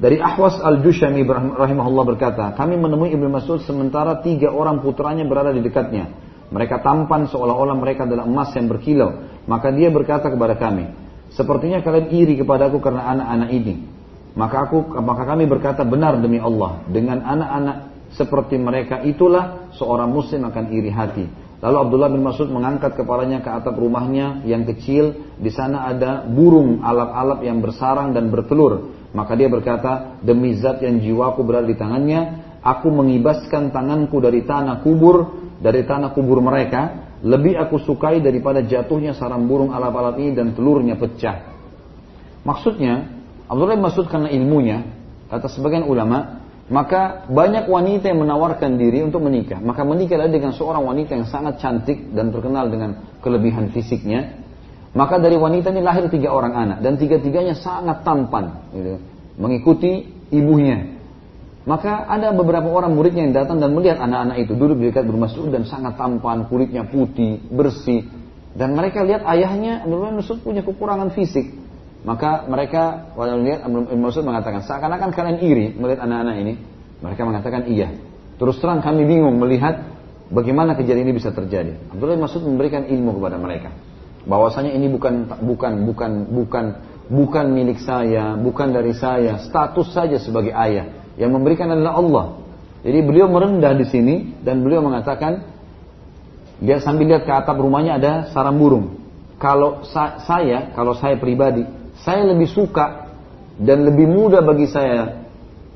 Dari 0.00 0.16
Ahwas 0.16 0.56
al-Jushami 0.56 1.28
rahimahullah 1.28 2.04
berkata, 2.16 2.56
kami 2.56 2.80
menemui 2.80 3.12
Ibnu 3.12 3.28
Mas'ud 3.28 3.60
sementara 3.60 4.24
tiga 4.24 4.48
orang 4.48 4.80
putranya 4.80 5.28
berada 5.28 5.52
di 5.52 5.60
dekatnya. 5.60 6.08
Mereka 6.48 6.80
tampan 6.80 7.28
seolah-olah 7.28 7.76
mereka 7.76 8.08
adalah 8.08 8.24
emas 8.24 8.48
yang 8.56 8.64
berkilau. 8.64 9.28
Maka 9.44 9.68
dia 9.70 9.92
berkata 9.92 10.32
kepada 10.32 10.56
kami, 10.56 10.88
sepertinya 11.36 11.84
kalian 11.84 12.16
iri 12.16 12.34
kepadaku 12.40 12.80
karena 12.80 13.12
anak-anak 13.12 13.50
ini. 13.52 13.74
Maka 14.34 14.56
aku 14.66 14.98
maka 15.04 15.28
kami 15.28 15.44
berkata 15.44 15.82
benar 15.84 16.16
demi 16.16 16.40
Allah 16.40 16.80
dengan 16.88 17.20
anak-anak 17.20 17.76
seperti 18.14 18.58
mereka 18.58 19.02
itulah 19.02 19.70
seorang 19.76 20.10
muslim 20.10 20.48
akan 20.48 20.64
iri 20.70 20.90
hati. 20.90 21.26
Lalu 21.60 21.76
Abdullah 21.76 22.08
bin 22.08 22.24
Mas'ud 22.24 22.48
mengangkat 22.48 22.96
kepalanya 22.96 23.44
ke 23.44 23.52
atap 23.52 23.76
rumahnya 23.76 24.40
yang 24.48 24.64
kecil. 24.64 25.36
Di 25.36 25.52
sana 25.52 25.92
ada 25.92 26.24
burung 26.24 26.80
alap-alap 26.80 27.44
yang 27.44 27.60
bersarang 27.60 28.16
dan 28.16 28.32
bertelur. 28.32 28.96
Maka 29.12 29.36
dia 29.36 29.52
berkata, 29.52 30.16
demi 30.24 30.56
zat 30.56 30.80
yang 30.80 31.04
jiwaku 31.04 31.44
berada 31.44 31.68
di 31.68 31.76
tangannya, 31.76 32.20
aku 32.64 32.88
mengibaskan 32.88 33.74
tanganku 33.76 34.24
dari 34.24 34.48
tanah 34.48 34.80
kubur, 34.80 35.36
dari 35.60 35.84
tanah 35.84 36.16
kubur 36.16 36.40
mereka, 36.40 37.12
lebih 37.20 37.60
aku 37.60 37.76
sukai 37.84 38.24
daripada 38.24 38.64
jatuhnya 38.64 39.12
sarang 39.12 39.44
burung 39.44 39.76
alap-alap 39.76 40.16
ini 40.16 40.32
dan 40.32 40.56
telurnya 40.56 40.96
pecah. 40.96 41.44
Maksudnya, 42.40 43.20
Abdullah 43.44 43.76
bin 43.76 43.84
Mas'ud 43.84 44.08
karena 44.08 44.32
ilmunya, 44.32 44.88
kata 45.28 45.52
sebagian 45.52 45.84
ulama, 45.84 46.40
maka 46.70 47.26
banyak 47.26 47.66
wanita 47.66 48.14
yang 48.14 48.22
menawarkan 48.22 48.78
diri 48.78 49.02
untuk 49.02 49.26
menikah. 49.26 49.58
Maka 49.58 49.82
menikahlah 49.82 50.30
dengan 50.30 50.54
seorang 50.54 50.86
wanita 50.86 51.18
yang 51.18 51.26
sangat 51.26 51.58
cantik 51.58 52.14
dan 52.14 52.30
terkenal 52.30 52.70
dengan 52.70 53.18
kelebihan 53.18 53.74
fisiknya. 53.74 54.38
Maka 54.94 55.18
dari 55.18 55.34
wanita 55.34 55.74
ini 55.74 55.82
lahir 55.82 56.06
tiga 56.06 56.30
orang 56.30 56.54
anak 56.54 56.78
dan 56.82 56.94
tiga-tiganya 56.94 57.58
sangat 57.58 58.06
tampan, 58.06 58.70
gitu, 58.70 59.02
mengikuti 59.38 60.14
ibunya. 60.30 60.98
Maka 61.66 62.06
ada 62.06 62.34
beberapa 62.34 62.66
orang 62.70 62.94
muridnya 62.94 63.26
yang 63.26 63.34
datang 63.34 63.58
dan 63.58 63.70
melihat 63.74 64.02
anak-anak 64.02 64.42
itu 64.42 64.54
duduk 64.54 64.78
di 64.78 64.90
dekat 64.90 65.06
bermasuk 65.06 65.50
dan 65.50 65.66
sangat 65.66 65.98
tampan, 65.98 66.46
kulitnya 66.46 66.86
putih, 66.86 67.38
bersih. 67.50 68.06
Dan 68.54 68.74
mereka 68.74 69.06
lihat 69.06 69.26
ayahnya 69.26 69.86
Abdullah 69.86 70.10
bin 70.10 70.18
Mas'ud 70.22 70.38
punya 70.42 70.62
kekurangan 70.66 71.14
fisik. 71.14 71.50
Maka 72.00 72.48
mereka 72.48 73.12
Ibn 73.12 74.00
Mas'ud 74.00 74.24
mengatakan 74.24 74.64
seakan-akan 74.64 75.12
kalian 75.12 75.38
iri 75.44 75.66
melihat 75.76 76.08
anak-anak 76.08 76.36
ini. 76.40 76.54
Mereka 77.04 77.20
mengatakan 77.28 77.68
iya. 77.68 77.92
Terus 78.40 78.56
terang 78.56 78.80
kami 78.80 79.04
bingung 79.04 79.36
melihat 79.36 79.84
bagaimana 80.32 80.72
kejadian 80.72 81.12
ini 81.12 81.20
bisa 81.20 81.28
terjadi. 81.28 81.76
Abdullah 81.92 82.16
bin 82.16 82.24
Mas'ud 82.24 82.40
memberikan 82.40 82.88
ilmu 82.88 83.20
kepada 83.20 83.36
mereka. 83.36 83.70
Bahwasanya 84.24 84.72
ini 84.72 84.88
bukan 84.88 85.28
bukan 85.44 85.72
bukan 85.84 86.10
bukan 86.32 86.64
bukan 87.12 87.46
milik 87.52 87.84
saya, 87.84 88.32
bukan 88.38 88.72
dari 88.72 88.96
saya, 88.96 89.36
status 89.44 89.92
saja 89.92 90.16
sebagai 90.16 90.56
ayah. 90.56 91.12
Yang 91.20 91.30
memberikan 91.36 91.68
adalah 91.68 92.00
Allah. 92.00 92.26
Jadi 92.80 92.98
beliau 93.04 93.28
merendah 93.28 93.76
di 93.76 93.84
sini 93.84 94.40
dan 94.40 94.64
beliau 94.64 94.80
mengatakan 94.80 95.44
dia 96.64 96.80
sambil 96.80 97.12
lihat 97.12 97.28
ke 97.28 97.32
atap 97.32 97.60
rumahnya 97.60 98.00
ada 98.00 98.12
sarang 98.32 98.56
burung. 98.56 98.96
Kalau 99.36 99.84
sa 99.88 100.20
saya, 100.24 100.72
kalau 100.76 100.96
saya 100.96 101.16
pribadi, 101.16 101.64
saya 102.04 102.24
lebih 102.24 102.48
suka 102.48 103.12
dan 103.60 103.84
lebih 103.84 104.08
mudah 104.08 104.40
bagi 104.40 104.68
saya 104.68 105.20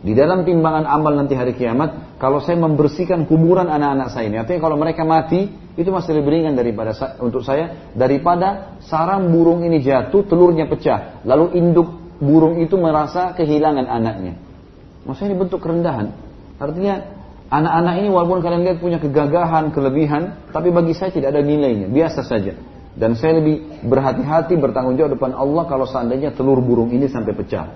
di 0.04 0.12
dalam 0.12 0.44
timbangan 0.44 0.84
amal 0.84 1.16
nanti 1.16 1.32
hari 1.32 1.56
kiamat 1.56 2.20
kalau 2.20 2.40
saya 2.40 2.60
membersihkan 2.60 3.24
kuburan 3.24 3.72
anak-anak 3.72 4.12
saya 4.12 4.28
ini. 4.28 4.36
Artinya 4.36 4.60
kalau 4.60 4.76
mereka 4.76 5.04
mati 5.04 5.48
itu 5.74 5.88
masih 5.88 6.20
lebih 6.20 6.40
ringan 6.40 6.54
daripada 6.56 6.92
untuk 7.24 7.40
saya 7.40 7.92
daripada 7.96 8.76
sarang 8.84 9.32
burung 9.32 9.64
ini 9.64 9.80
jatuh 9.80 10.28
telurnya 10.28 10.68
pecah 10.68 11.24
lalu 11.24 11.56
induk 11.56 11.88
burung 12.20 12.60
itu 12.60 12.76
merasa 12.76 13.32
kehilangan 13.32 13.88
anaknya. 13.88 14.36
Maksudnya 15.04 15.34
ini 15.34 15.38
bentuk 15.40 15.60
kerendahan. 15.60 16.12
Artinya 16.56 16.94
anak-anak 17.52 17.94
ini 18.00 18.08
walaupun 18.08 18.40
kalian 18.40 18.62
lihat 18.64 18.78
punya 18.80 18.98
kegagahan, 19.00 19.72
kelebihan, 19.72 20.22
tapi 20.52 20.72
bagi 20.72 20.96
saya 20.96 21.12
tidak 21.12 21.36
ada 21.36 21.40
nilainya, 21.44 21.92
biasa 21.92 22.24
saja. 22.24 22.56
Dan 22.94 23.18
saya 23.18 23.42
lebih 23.42 23.82
berhati-hati 23.82 24.54
bertanggung 24.54 24.94
jawab 24.94 25.18
depan 25.18 25.34
Allah 25.34 25.66
kalau 25.66 25.82
seandainya 25.82 26.30
telur 26.30 26.62
burung 26.62 26.94
ini 26.94 27.10
sampai 27.10 27.34
pecah. 27.34 27.74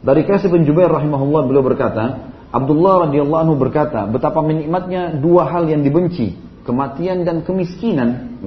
Dari 0.00 0.24
Kasih 0.24 0.48
bin 0.48 0.64
rahimahullah 0.64 1.42
beliau 1.44 1.60
berkata, 1.60 2.32
Abdullah 2.48 3.10
radhiyallahu 3.10 3.40
anhu 3.44 3.56
berkata, 3.60 4.08
betapa 4.08 4.40
menikmatnya 4.40 5.20
dua 5.20 5.52
hal 5.52 5.68
yang 5.68 5.84
dibenci, 5.84 6.32
kematian 6.64 7.28
dan 7.28 7.44
kemiskinan. 7.44 8.40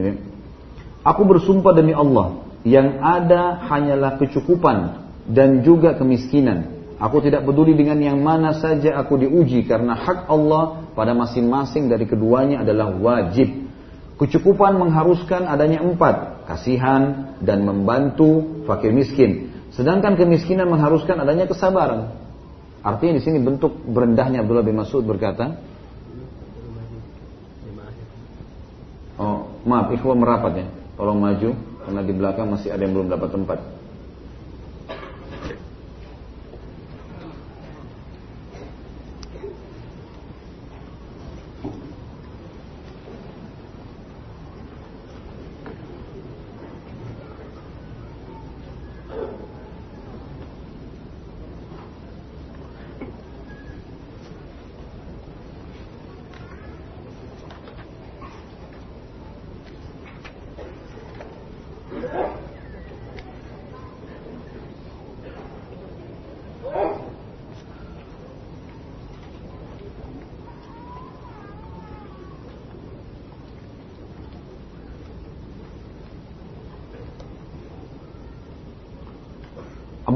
Aku 1.05 1.21
bersumpah 1.29 1.77
demi 1.77 1.93
Allah, 1.93 2.41
yang 2.65 2.97
ada 2.97 3.61
hanyalah 3.69 4.17
kecukupan 4.17 5.05
dan 5.29 5.61
juga 5.61 5.93
kemiskinan. 5.93 6.81
Aku 7.01 7.21
tidak 7.21 7.45
peduli 7.45 7.73
dengan 7.73 7.97
yang 7.97 8.21
mana 8.21 8.57
saja 8.57 8.93
aku 8.97 9.17
diuji 9.21 9.65
karena 9.65 9.97
hak 9.97 10.29
Allah 10.29 10.85
pada 10.93 11.17
masing-masing 11.17 11.89
dari 11.89 12.05
keduanya 12.05 12.61
adalah 12.61 12.93
wajib. 12.93 13.60
Kecukupan 14.21 14.77
mengharuskan 14.77 15.49
adanya 15.49 15.81
empat, 15.81 16.45
kasihan 16.45 17.33
dan 17.41 17.65
membantu 17.65 18.61
fakir 18.69 18.93
miskin. 18.93 19.49
Sedangkan 19.73 20.13
kemiskinan 20.13 20.69
mengharuskan 20.69 21.17
adanya 21.17 21.49
kesabaran. 21.49 22.13
Artinya 22.85 23.17
di 23.17 23.23
sini 23.25 23.41
bentuk 23.41 23.73
berendahnya 23.81 24.45
Abdullah 24.45 24.61
bin 24.61 24.77
Mas'ud 24.77 25.01
berkata, 25.01 25.57
Oh, 29.17 29.57
maaf, 29.65 29.89
ikhwan 29.89 30.21
merapat 30.21 30.53
ya. 30.53 30.65
Tolong 31.01 31.17
maju, 31.17 31.49
karena 31.81 32.01
di 32.05 32.13
belakang 32.13 32.47
masih 32.53 32.73
ada 32.73 32.81
yang 32.85 32.93
belum 32.93 33.09
dapat 33.09 33.29
tempat. 33.33 33.80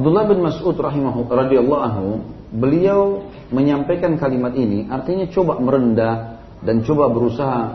Abdullah 0.05 0.29
bin 0.29 0.45
Mas'ud 0.45 0.77
radhiyallahu 0.77 1.81
anhu, 1.81 2.21
beliau 2.53 3.25
menyampaikan 3.49 4.13
kalimat 4.21 4.53
ini 4.53 4.85
artinya 4.85 5.25
coba 5.33 5.57
merendah 5.57 6.45
dan 6.61 6.85
coba 6.85 7.09
berusaha 7.09 7.73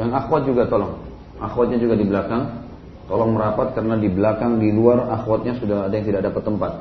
yang 0.00 0.16
akhwat 0.16 0.48
juga 0.48 0.64
tolong. 0.64 0.96
Akhwatnya 1.36 1.76
juga 1.76 1.92
di 1.92 2.08
belakang. 2.08 2.64
Tolong 3.04 3.36
merapat 3.36 3.76
karena 3.76 4.00
di 4.00 4.08
belakang 4.08 4.56
di 4.56 4.72
luar 4.72 5.04
akhwatnya 5.12 5.60
sudah 5.60 5.92
ada 5.92 5.92
yang 5.92 6.08
tidak 6.08 6.32
dapat 6.32 6.48
tempat. 6.48 6.72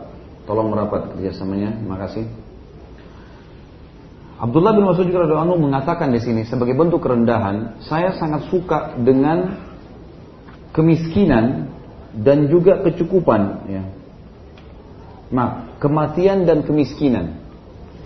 Tolong 0.47 0.71
merapat 0.71 1.11
kerjasamanya. 1.11 1.84
Makasih. 1.84 2.32
Abdullah 4.39 4.71
bin 4.71 4.88
Mas'ud 4.88 5.03
juga 5.03 5.27
radhiyallahu 5.27 5.47
anhu 5.51 5.67
mengatakan 5.67 6.15
di 6.15 6.23
sini 6.23 6.47
sebagai 6.47 6.79
bentuk 6.79 7.03
kerendahan, 7.03 7.84
saya 7.84 8.15
sangat 8.15 8.47
suka 8.47 8.95
dengan 9.03 9.59
kemiskinan 10.71 11.67
dan 12.16 12.51
juga 12.51 12.84
kecukupan 12.84 13.41
ya. 13.72 13.84
Maaf, 15.32 15.80
kematian 15.80 16.43
dan 16.43 16.68
kemiskinan. 16.68 17.39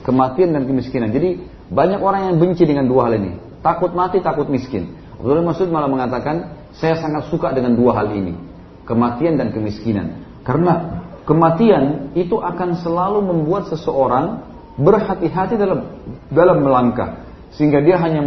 Kematian 0.06 0.54
dan 0.54 0.70
kemiskinan. 0.70 1.10
Jadi 1.10 1.42
banyak 1.74 1.98
orang 1.98 2.30
yang 2.30 2.38
benci 2.38 2.70
dengan 2.70 2.86
dua 2.86 3.10
hal 3.10 3.18
ini. 3.18 3.42
Takut 3.66 3.98
mati, 3.98 4.22
takut 4.22 4.46
miskin. 4.46 4.94
Abdullah 5.18 5.42
Masud 5.42 5.74
malah 5.74 5.90
mengatakan, 5.90 6.54
saya 6.78 7.02
sangat 7.02 7.34
suka 7.34 7.50
dengan 7.50 7.74
dua 7.74 7.98
hal 7.98 8.14
ini. 8.14 8.38
Kematian 8.86 9.42
dan 9.42 9.50
kemiskinan. 9.50 10.22
Karena 10.46 11.02
kematian 11.26 12.14
itu 12.14 12.38
akan 12.38 12.78
selalu 12.86 13.26
membuat 13.26 13.74
seseorang 13.74 14.46
berhati-hati 14.78 15.58
dalam 15.58 15.98
dalam 16.30 16.62
melangkah. 16.62 17.26
Sehingga 17.58 17.82
dia 17.82 17.98
hanya 17.98 18.22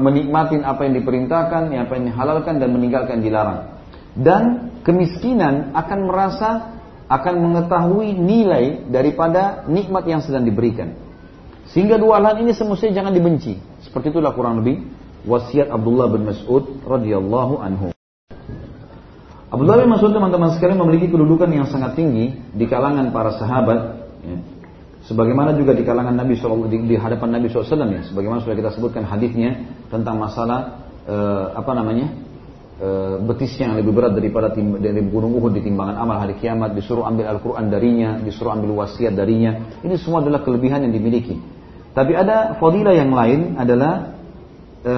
menikmati 0.00 0.58
apa 0.58 0.90
yang 0.90 0.98
diperintahkan, 0.98 1.70
apa 1.70 1.92
yang 1.94 2.04
dihalalkan 2.10 2.58
dan 2.58 2.74
meninggalkan 2.74 3.22
dilarang. 3.22 3.79
Dan 4.14 4.74
kemiskinan 4.82 5.74
akan 5.76 5.98
merasa 6.06 6.80
akan 7.10 7.34
mengetahui 7.42 8.14
nilai 8.14 8.86
daripada 8.86 9.66
nikmat 9.66 10.06
yang 10.06 10.22
sedang 10.22 10.46
diberikan. 10.46 10.94
Sehingga 11.74 11.98
dua 11.98 12.22
hal 12.22 12.38
ini 12.38 12.54
semestinya 12.54 13.02
jangan 13.02 13.12
dibenci. 13.14 13.58
Seperti 13.82 14.14
itulah 14.14 14.30
kurang 14.34 14.62
lebih 14.62 14.86
wasiat 15.26 15.70
Abdullah 15.74 16.06
bin 16.10 16.26
Mas'ud 16.26 16.82
radhiyallahu 16.86 17.54
anhu. 17.58 17.90
Abdullah 19.50 19.82
bin 19.82 19.90
Mas'ud 19.90 20.14
teman-teman 20.14 20.54
sekalian 20.54 20.78
memiliki 20.78 21.10
kedudukan 21.10 21.50
yang 21.50 21.66
sangat 21.66 21.98
tinggi 21.98 22.30
di 22.54 22.64
kalangan 22.70 23.10
para 23.10 23.34
sahabat. 23.34 23.78
Ya. 24.22 24.38
Sebagaimana 25.10 25.58
juga 25.58 25.74
di 25.74 25.82
kalangan 25.82 26.14
Nabi 26.14 26.38
SAW, 26.38 26.70
di, 26.70 26.94
hadapan 26.94 27.34
Nabi 27.34 27.50
SAW 27.50 27.66
ya. 27.90 28.02
Sebagaimana 28.06 28.46
sudah 28.46 28.54
kita 28.54 28.70
sebutkan 28.70 29.02
hadisnya 29.02 29.66
tentang 29.90 30.22
masalah 30.22 30.86
eh, 31.02 31.46
apa 31.58 31.72
namanya 31.74 32.14
betisnya 33.28 33.68
yang 33.68 33.76
lebih 33.76 33.92
berat 33.92 34.16
daripada 34.16 34.56
tim, 34.56 34.80
dari 34.80 35.04
gunung 35.04 35.36
Uhud 35.36 35.52
di 35.52 35.60
timbangan 35.60 36.00
amal 36.00 36.16
hari 36.24 36.40
kiamat, 36.40 36.72
disuruh 36.72 37.04
ambil 37.04 37.28
Al-Quran 37.28 37.68
darinya, 37.68 38.16
disuruh 38.24 38.56
ambil 38.56 38.72
wasiat 38.80 39.12
darinya. 39.12 39.76
Ini 39.84 40.00
semua 40.00 40.24
adalah 40.24 40.40
kelebihan 40.40 40.88
yang 40.88 40.92
dimiliki. 40.96 41.36
Tapi 41.92 42.12
ada 42.16 42.56
fadilah 42.56 42.94
yang 42.96 43.12
lain 43.12 43.60
adalah 43.60 44.16
e, 44.80 44.94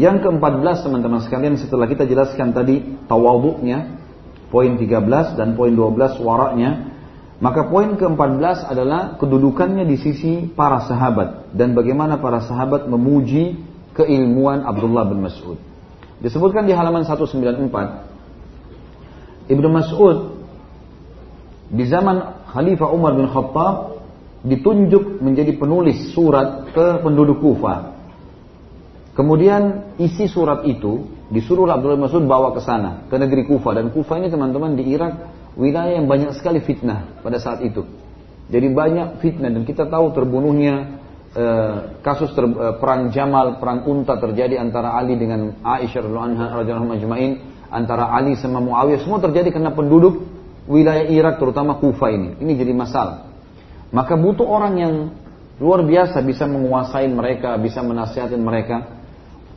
yang 0.00 0.24
ke-14 0.24 0.76
teman-teman 0.80 1.20
sekalian 1.20 1.60
setelah 1.60 1.84
kita 1.84 2.08
jelaskan 2.08 2.56
tadi 2.56 2.80
tawaduknya, 3.04 4.00
poin 4.48 4.72
13 4.80 5.36
dan 5.36 5.60
poin 5.60 5.76
12 5.76 6.24
waraknya, 6.24 6.94
maka 7.42 7.68
poin 7.68 8.00
ke-14 8.00 8.64
adalah 8.64 9.20
kedudukannya 9.20 9.84
di 9.84 10.00
sisi 10.00 10.48
para 10.56 10.88
sahabat 10.88 11.52
dan 11.52 11.76
bagaimana 11.76 12.16
para 12.16 12.40
sahabat 12.40 12.88
memuji 12.88 13.60
keilmuan 13.92 14.64
Abdullah 14.64 15.04
bin 15.04 15.20
Mas'ud. 15.20 15.73
Disebutkan 16.22 16.68
di 16.68 16.72
halaman 16.76 17.02
194, 17.02 19.50
Ibnu 19.50 19.68
Mas'ud 19.68 20.18
di 21.74 21.84
zaman 21.90 22.22
Khalifah 22.54 22.88
Umar 22.92 23.18
bin 23.18 23.26
Khattab 23.26 23.94
ditunjuk 24.44 25.24
menjadi 25.24 25.56
penulis 25.56 26.12
surat 26.12 26.68
ke 26.70 27.00
penduduk 27.00 27.40
Kufah. 27.40 27.96
Kemudian 29.14 29.94
isi 29.96 30.26
surat 30.26 30.66
itu 30.66 31.06
disuruh 31.30 31.70
Abdullah 31.70 31.98
Mas'ud 31.98 32.26
bawa 32.26 32.52
ke 32.52 32.60
sana, 32.60 33.08
ke 33.08 33.16
negeri 33.16 33.48
Kufah 33.48 33.78
dan 33.78 33.90
Kufah 33.90 34.20
ini 34.20 34.28
teman-teman 34.28 34.76
di 34.76 34.84
Irak 34.90 35.12
wilayah 35.58 35.96
yang 35.96 36.10
banyak 36.10 36.34
sekali 36.36 36.60
fitnah 36.60 37.22
pada 37.24 37.40
saat 37.40 37.62
itu. 37.62 37.86
Jadi 38.50 38.68
banyak 38.70 39.24
fitnah 39.24 39.48
dan 39.48 39.64
kita 39.64 39.88
tahu 39.88 40.12
terbunuhnya 40.12 41.00
Eh, 41.34 41.98
kasus 42.06 42.30
ter, 42.30 42.46
uh, 42.46 42.78
perang 42.78 43.10
Jamal, 43.10 43.58
perang 43.58 43.82
Unta 43.90 44.14
terjadi 44.22 44.54
antara 44.54 44.94
Ali 44.94 45.18
dengan 45.18 45.50
Aisyah 45.66 46.06
radhiyallahu 46.06 46.94
anha 46.94 47.42
antara 47.74 48.14
Ali 48.14 48.38
sama 48.38 48.62
Muawiyah 48.62 49.02
semua 49.02 49.18
terjadi 49.18 49.50
karena 49.50 49.74
penduduk 49.74 50.22
wilayah 50.70 51.10
Irak 51.10 51.42
terutama 51.42 51.82
Kufa 51.82 52.14
ini. 52.14 52.38
Ini 52.38 52.52
jadi 52.54 52.70
masalah. 52.70 53.34
Maka 53.90 54.14
butuh 54.14 54.46
orang 54.46 54.74
yang 54.78 54.94
luar 55.58 55.82
biasa 55.82 56.22
bisa 56.22 56.46
menguasai 56.46 57.10
mereka, 57.10 57.58
bisa 57.58 57.82
menasihatin 57.82 58.38
mereka. 58.38 58.93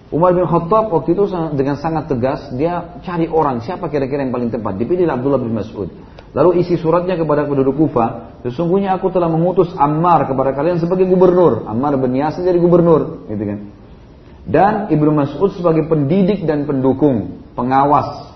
Umar 0.08 0.32
bin 0.32 0.48
Khattab 0.48 0.88
waktu 0.88 1.20
itu 1.20 1.28
dengan 1.60 1.76
sangat 1.76 2.08
tegas 2.08 2.48
dia 2.56 2.96
cari 3.04 3.28
orang 3.28 3.60
siapa 3.60 3.92
kira-kira 3.92 4.24
yang 4.24 4.32
paling 4.32 4.48
tepat. 4.48 4.80
Dipilih 4.80 5.04
Abdullah 5.12 5.40
bin 5.40 5.52
Mas'ud. 5.52 5.92
Lalu 6.32 6.64
isi 6.64 6.80
suratnya 6.80 7.20
kepada 7.20 7.44
penduduk 7.44 7.76
Kufa, 7.76 8.40
sesungguhnya 8.46 8.96
aku 8.96 9.12
telah 9.12 9.28
mengutus 9.28 9.74
Ammar 9.76 10.28
kepada 10.28 10.56
kalian 10.56 10.80
sebagai 10.80 11.08
gubernur. 11.08 11.68
Ammar 11.68 12.00
bin 12.00 12.14
Yasir 12.14 12.46
jadi 12.46 12.60
gubernur, 12.62 13.26
gitu 13.32 13.44
kan. 13.44 13.60
Dan 14.48 14.74
Ibnu 14.88 15.12
Mas'ud 15.12 15.52
sebagai 15.60 15.90
pendidik 15.92 16.48
dan 16.48 16.64
pendukung, 16.64 17.44
pengawas. 17.58 18.32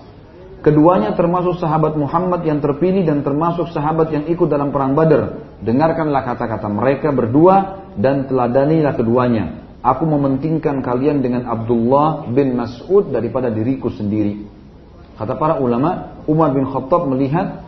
Keduanya 0.66 1.16
termasuk 1.16 1.58
sahabat 1.58 1.96
Muhammad 1.96 2.44
yang 2.44 2.60
terpilih 2.60 3.08
dan 3.08 3.24
termasuk 3.24 3.72
sahabat 3.72 4.12
yang 4.12 4.28
ikut 4.28 4.50
dalam 4.50 4.74
perang 4.74 4.92
Badar. 4.92 5.56
Dengarkanlah 5.64 6.26
kata-kata 6.26 6.68
mereka 6.68 7.14
berdua 7.16 7.86
dan 7.96 8.28
teladanilah 8.28 8.94
keduanya. 8.98 9.61
Aku 9.82 10.06
mementingkan 10.06 10.86
kalian 10.86 11.26
dengan 11.26 11.50
Abdullah 11.50 12.30
bin 12.30 12.54
Mas'ud 12.54 13.10
daripada 13.10 13.50
diriku 13.50 13.90
sendiri. 13.90 14.46
Kata 15.18 15.38
para 15.38 15.58
ulama, 15.58 16.22
Umar 16.30 16.54
bin 16.54 16.70
Khattab 16.70 17.10
melihat 17.10 17.66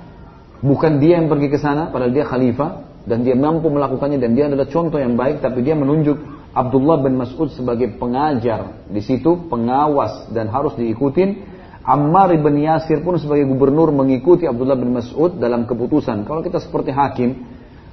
Bukan 0.63 1.03
dia 1.03 1.19
yang 1.19 1.27
pergi 1.27 1.51
ke 1.51 1.59
sana, 1.59 1.91
padahal 1.91 2.15
dia 2.15 2.23
khalifah 2.23 2.87
dan 3.03 3.27
dia 3.27 3.35
mampu 3.35 3.67
melakukannya 3.67 4.15
dan 4.15 4.31
dia 4.31 4.47
adalah 4.47 4.63
contoh 4.71 4.95
yang 4.95 5.19
baik, 5.19 5.43
tapi 5.43 5.59
dia 5.59 5.75
menunjuk 5.75 6.15
Abdullah 6.55 7.03
bin 7.03 7.19
Mas'ud 7.19 7.51
sebagai 7.51 7.99
pengajar 7.99 8.87
di 8.87 9.03
situ, 9.03 9.43
pengawas 9.51 10.31
dan 10.31 10.47
harus 10.47 10.71
diikutin. 10.79 11.51
Ammar 11.83 12.31
bin 12.39 12.63
Yasir 12.63 13.03
pun 13.03 13.19
sebagai 13.19 13.43
gubernur 13.43 13.91
mengikuti 13.91 14.47
Abdullah 14.47 14.79
bin 14.79 14.95
Mas'ud 14.95 15.35
dalam 15.35 15.67
keputusan. 15.67 16.23
Kalau 16.23 16.39
kita 16.39 16.63
seperti 16.63 16.95
hakim, 16.95 17.43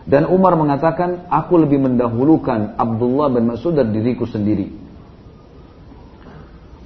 dan 0.08 0.24
Umar 0.32 0.56
mengatakan, 0.56 1.28
aku 1.28 1.60
lebih 1.60 1.80
mendahulukan 1.84 2.80
Abdullah 2.80 3.28
bin 3.28 3.52
Mas'ud 3.52 3.76
dari 3.76 3.92
diriku 3.92 4.24
sendiri. 4.24 4.72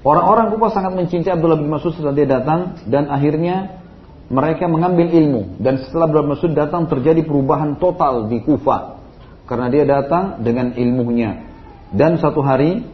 Orang-orang 0.05 0.53
Kufah 0.53 0.71
sangat 0.75 0.93
mencintai 0.99 1.33
Abdullah 1.33 1.57
bin 1.57 1.71
Mas'ud 1.71 1.95
setelah 1.95 2.13
dia 2.13 2.29
datang 2.29 2.77
dan 2.85 3.09
akhirnya 3.09 3.81
mereka 4.29 4.69
mengambil 4.69 5.09
ilmu 5.09 5.57
dan 5.63 5.81
setelah 5.81 6.11
Abdullah 6.11 6.27
bin 6.29 6.33
Mas'ud 6.37 6.53
datang 6.53 6.83
terjadi 6.91 7.25
perubahan 7.25 7.81
total 7.81 8.29
di 8.29 8.45
Kufah 8.45 9.01
karena 9.49 9.73
dia 9.73 9.85
datang 9.89 10.45
dengan 10.45 10.77
ilmunya. 10.77 11.49
Dan 11.95 12.21
satu 12.21 12.45
hari 12.45 12.85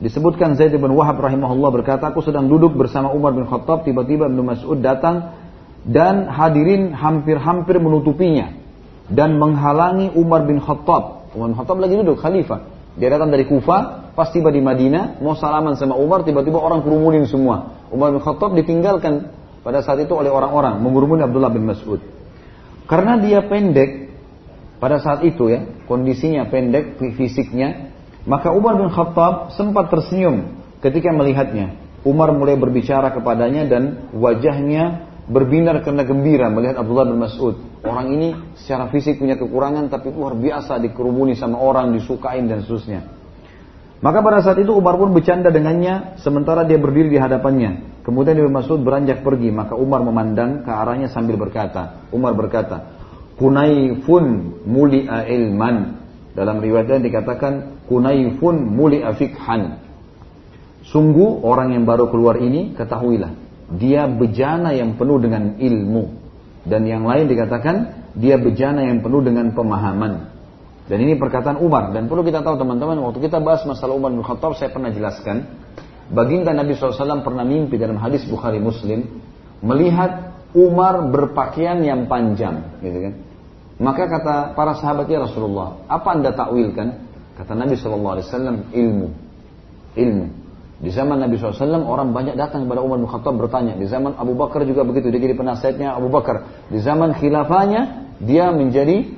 disebutkan 0.00 0.56
Zaid 0.56 0.72
bin 0.72 0.94
Wahab 0.96 1.20
rahimahullah 1.20 1.82
berkata, 1.82 2.08
aku 2.14 2.24
sedang 2.24 2.48
duduk 2.48 2.72
bersama 2.78 3.12
Umar 3.12 3.36
bin 3.36 3.44
Khattab, 3.44 3.84
tiba-tiba 3.84 4.30
Ibnu 4.30 4.40
Mas'ud 4.40 4.80
datang 4.80 5.36
dan 5.84 6.32
hadirin 6.32 6.96
hampir-hampir 6.96 7.76
menutupinya 7.76 8.63
dan 9.10 9.36
menghalangi 9.36 10.12
Umar 10.16 10.48
bin 10.48 10.60
Khattab. 10.62 11.34
Umar 11.36 11.52
bin 11.52 11.56
Khattab 11.58 11.76
lagi 11.80 11.94
duduk 12.00 12.20
khalifah. 12.20 12.72
Dia 12.94 13.10
datang 13.10 13.34
dari 13.34 13.42
Kufa, 13.44 14.10
pas 14.14 14.30
tiba 14.30 14.54
di 14.54 14.62
Madinah, 14.62 15.18
mau 15.18 15.34
salaman 15.34 15.74
sama 15.74 15.98
Umar, 15.98 16.22
tiba-tiba 16.22 16.62
orang 16.62 16.86
kerumunin 16.86 17.26
semua. 17.26 17.74
Umar 17.90 18.14
bin 18.14 18.22
Khattab 18.22 18.54
ditinggalkan 18.54 19.34
pada 19.66 19.82
saat 19.82 19.98
itu 19.98 20.14
oleh 20.14 20.30
orang-orang, 20.30 20.78
mengurumuni 20.78 21.26
Abdullah 21.26 21.50
bin 21.50 21.66
Mas'ud. 21.66 21.98
Karena 22.86 23.18
dia 23.18 23.42
pendek, 23.50 24.14
pada 24.78 25.02
saat 25.02 25.26
itu 25.26 25.50
ya, 25.50 25.66
kondisinya 25.90 26.46
pendek, 26.46 27.00
fisiknya, 27.18 27.90
maka 28.28 28.54
Umar 28.54 28.78
bin 28.78 28.92
Khattab 28.92 29.56
sempat 29.58 29.90
tersenyum 29.90 30.54
ketika 30.78 31.10
melihatnya. 31.10 31.80
Umar 32.04 32.30
mulai 32.36 32.60
berbicara 32.60 33.10
kepadanya 33.16 33.64
dan 33.64 34.12
wajahnya 34.12 35.13
berbinar 35.24 35.80
karena 35.80 36.04
gembira 36.04 36.52
melihat 36.52 36.84
Abdullah 36.84 37.08
bin 37.08 37.18
Mas'ud. 37.20 37.56
Orang 37.84 38.12
ini 38.12 38.36
secara 38.60 38.92
fisik 38.92 39.20
punya 39.20 39.40
kekurangan 39.40 39.88
tapi 39.88 40.12
luar 40.12 40.36
biasa 40.36 40.80
dikerumuni 40.80 41.36
sama 41.36 41.60
orang, 41.60 41.96
disukain 41.96 42.44
dan 42.44 42.64
seterusnya. 42.64 43.00
Maka 44.04 44.20
pada 44.20 44.44
saat 44.44 44.60
itu 44.60 44.68
Umar 44.76 45.00
pun 45.00 45.16
bercanda 45.16 45.48
dengannya 45.48 46.20
sementara 46.20 46.68
dia 46.68 46.76
berdiri 46.76 47.08
di 47.08 47.16
hadapannya. 47.16 48.04
Kemudian 48.04 48.36
Ibnu 48.36 48.52
Mas'ud 48.52 48.84
beranjak 48.84 49.24
pergi, 49.24 49.48
maka 49.48 49.72
Umar 49.80 50.04
memandang 50.04 50.60
ke 50.60 50.68
arahnya 50.68 51.08
sambil 51.08 51.40
berkata, 51.40 52.04
Umar 52.12 52.36
berkata, 52.36 52.92
"Kunaifun 53.40 54.24
muli'a 54.68 55.24
ilman." 55.24 56.04
Dalam 56.36 56.60
riwayat 56.60 56.90
lain 56.90 57.04
dikatakan 57.08 57.52
kunaifun 57.88 58.60
muli'a 58.60 59.16
fikhan. 59.16 59.80
Sungguh 60.84 61.40
orang 61.40 61.72
yang 61.72 61.88
baru 61.88 62.12
keluar 62.12 62.36
ini 62.42 62.76
ketahuilah 62.76 63.43
dia 63.70 64.04
bejana 64.04 64.76
yang 64.76 65.00
penuh 65.00 65.16
dengan 65.20 65.56
ilmu. 65.56 66.22
Dan 66.64 66.88
yang 66.88 67.04
lain 67.04 67.28
dikatakan 67.28 68.08
dia 68.16 68.40
bejana 68.40 68.84
yang 68.88 69.04
penuh 69.04 69.20
dengan 69.24 69.52
pemahaman. 69.52 70.32
Dan 70.84 70.98
ini 71.00 71.16
perkataan 71.16 71.60
Umar. 71.60 71.92
Dan 71.96 72.08
perlu 72.08 72.24
kita 72.24 72.44
tahu 72.44 72.60
teman-teman 72.60 73.00
waktu 73.00 73.24
kita 73.24 73.40
bahas 73.40 73.64
masalah 73.64 73.96
Umar 73.96 74.12
bin 74.12 74.24
Khattab 74.24 74.56
saya 74.56 74.68
pernah 74.72 74.92
jelaskan 74.92 75.48
baginda 76.12 76.52
Nabi 76.52 76.76
SAW 76.76 77.24
pernah 77.24 77.44
mimpi 77.48 77.80
dalam 77.80 77.96
hadis 77.96 78.28
Bukhari 78.28 78.60
Muslim 78.60 79.08
melihat 79.64 80.36
Umar 80.52 81.08
berpakaian 81.08 81.80
yang 81.80 82.04
panjang 82.04 82.80
gitu 82.84 82.98
kan? 83.10 83.14
Maka 83.80 84.06
kata 84.06 84.34
para 84.54 84.76
sahabat 84.76 85.08
ya 85.08 85.24
Rasulullah 85.24 85.82
apa 85.88 86.08
anda 86.12 86.36
takwilkan? 86.36 87.00
Kata 87.34 87.56
Nabi 87.56 87.74
SAW 87.74 88.20
ilmu. 88.70 89.08
Ilmu 89.96 90.43
di 90.84 90.92
zaman 90.92 91.16
Nabi 91.16 91.40
SAW 91.40 91.88
orang 91.88 92.12
banyak 92.12 92.36
datang 92.36 92.68
kepada 92.68 92.84
Umar 92.84 93.00
bin 93.00 93.08
Khattab 93.08 93.40
bertanya. 93.40 93.72
Di 93.72 93.88
zaman 93.88 94.20
Abu 94.20 94.36
Bakar 94.36 94.68
juga 94.68 94.84
begitu. 94.84 95.08
Dia 95.08 95.16
jadi 95.16 95.32
penasihatnya 95.32 95.96
Abu 95.96 96.12
Bakar. 96.12 96.68
Di 96.68 96.76
zaman 96.84 97.16
khilafahnya 97.16 98.12
dia 98.20 98.52
menjadi 98.52 99.08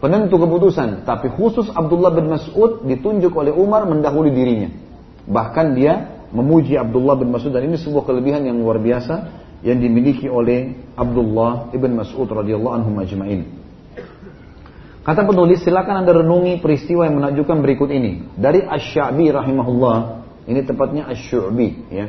penentu 0.00 0.40
keputusan. 0.40 1.04
Tapi 1.04 1.36
khusus 1.36 1.68
Abdullah 1.68 2.16
bin 2.16 2.32
Mas'ud 2.32 2.88
ditunjuk 2.88 3.36
oleh 3.36 3.52
Umar 3.52 3.84
mendahului 3.84 4.32
dirinya. 4.32 4.72
Bahkan 5.28 5.76
dia 5.76 6.24
memuji 6.32 6.80
Abdullah 6.80 7.20
bin 7.20 7.28
Mas'ud 7.28 7.52
dan 7.52 7.68
ini 7.68 7.76
sebuah 7.76 8.08
kelebihan 8.08 8.48
yang 8.48 8.56
luar 8.56 8.80
biasa 8.80 9.36
yang 9.60 9.84
dimiliki 9.84 10.32
oleh 10.32 10.80
Abdullah 10.96 11.76
ibn 11.76 11.92
Mas'ud 11.92 12.24
radhiyallahu 12.24 12.72
anhu 12.72 12.90
majma'in. 12.96 13.60
Kata 15.00 15.24
penulis, 15.24 15.64
silakan 15.64 16.04
anda 16.04 16.12
renungi 16.12 16.60
peristiwa 16.60 17.08
yang 17.08 17.20
menakjubkan 17.20 17.64
berikut 17.64 17.88
ini. 17.88 18.24
Dari 18.36 18.60
Ash-Sha'bi 18.64 19.32
rahimahullah, 19.32 20.19
ini 20.48 20.60
tepatnya 20.64 21.08
Ash-Syu'bi 21.10 21.68
ya. 21.92 22.06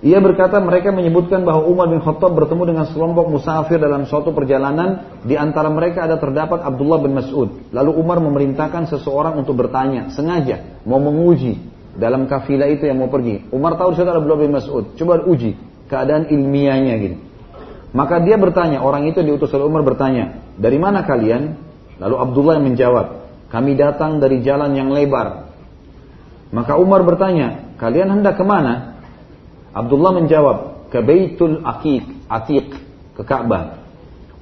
Ia 0.00 0.16
berkata 0.16 0.56
mereka 0.64 0.96
menyebutkan 0.96 1.44
bahwa 1.44 1.68
Umar 1.68 1.92
bin 1.92 2.00
Khattab 2.00 2.32
bertemu 2.32 2.72
dengan 2.72 2.84
sekelompok 2.88 3.28
musafir 3.28 3.76
dalam 3.76 4.08
suatu 4.08 4.32
perjalanan. 4.32 5.20
Di 5.28 5.36
antara 5.36 5.68
mereka 5.68 6.08
ada 6.08 6.16
terdapat 6.16 6.64
Abdullah 6.64 7.04
bin 7.04 7.12
Mas'ud. 7.12 7.68
Lalu 7.68 7.90
Umar 8.00 8.16
memerintahkan 8.24 8.88
seseorang 8.88 9.36
untuk 9.36 9.60
bertanya, 9.60 10.08
sengaja 10.16 10.80
mau 10.88 10.96
menguji 11.04 11.60
dalam 12.00 12.24
kafilah 12.24 12.72
itu 12.72 12.88
yang 12.88 12.96
mau 12.96 13.12
pergi. 13.12 13.44
Umar 13.52 13.76
tahu 13.76 13.92
siapa 13.92 14.16
Abdullah 14.16 14.40
bin 14.40 14.56
Mas'ud. 14.56 14.96
Coba 14.96 15.20
uji 15.20 15.60
keadaan 15.92 16.32
ilmiahnya 16.32 16.94
gitu. 16.96 17.16
Maka 17.92 18.24
dia 18.24 18.40
bertanya, 18.40 18.80
orang 18.80 19.04
itu 19.04 19.20
diutus 19.20 19.52
oleh 19.52 19.66
Umar 19.66 19.82
bertanya, 19.82 20.46
dari 20.56 20.78
mana 20.80 21.04
kalian? 21.04 21.58
Lalu 22.00 22.16
Abdullah 22.16 22.54
yang 22.56 22.72
menjawab, 22.72 23.06
kami 23.52 23.76
datang 23.76 24.22
dari 24.22 24.40
jalan 24.46 24.72
yang 24.72 24.88
lebar 24.94 25.49
maka 26.50 26.74
Umar 26.74 27.06
bertanya, 27.06 27.78
kalian 27.78 28.10
hendak 28.10 28.34
ke 28.34 28.44
mana? 28.44 28.98
Abdullah 29.70 30.18
menjawab, 30.18 30.56
ke 30.90 30.98
Baitul 30.98 31.62
Aqiq, 31.62 32.26
Atiq, 32.26 32.66
ke 33.14 33.22
Ka'bah. 33.22 33.78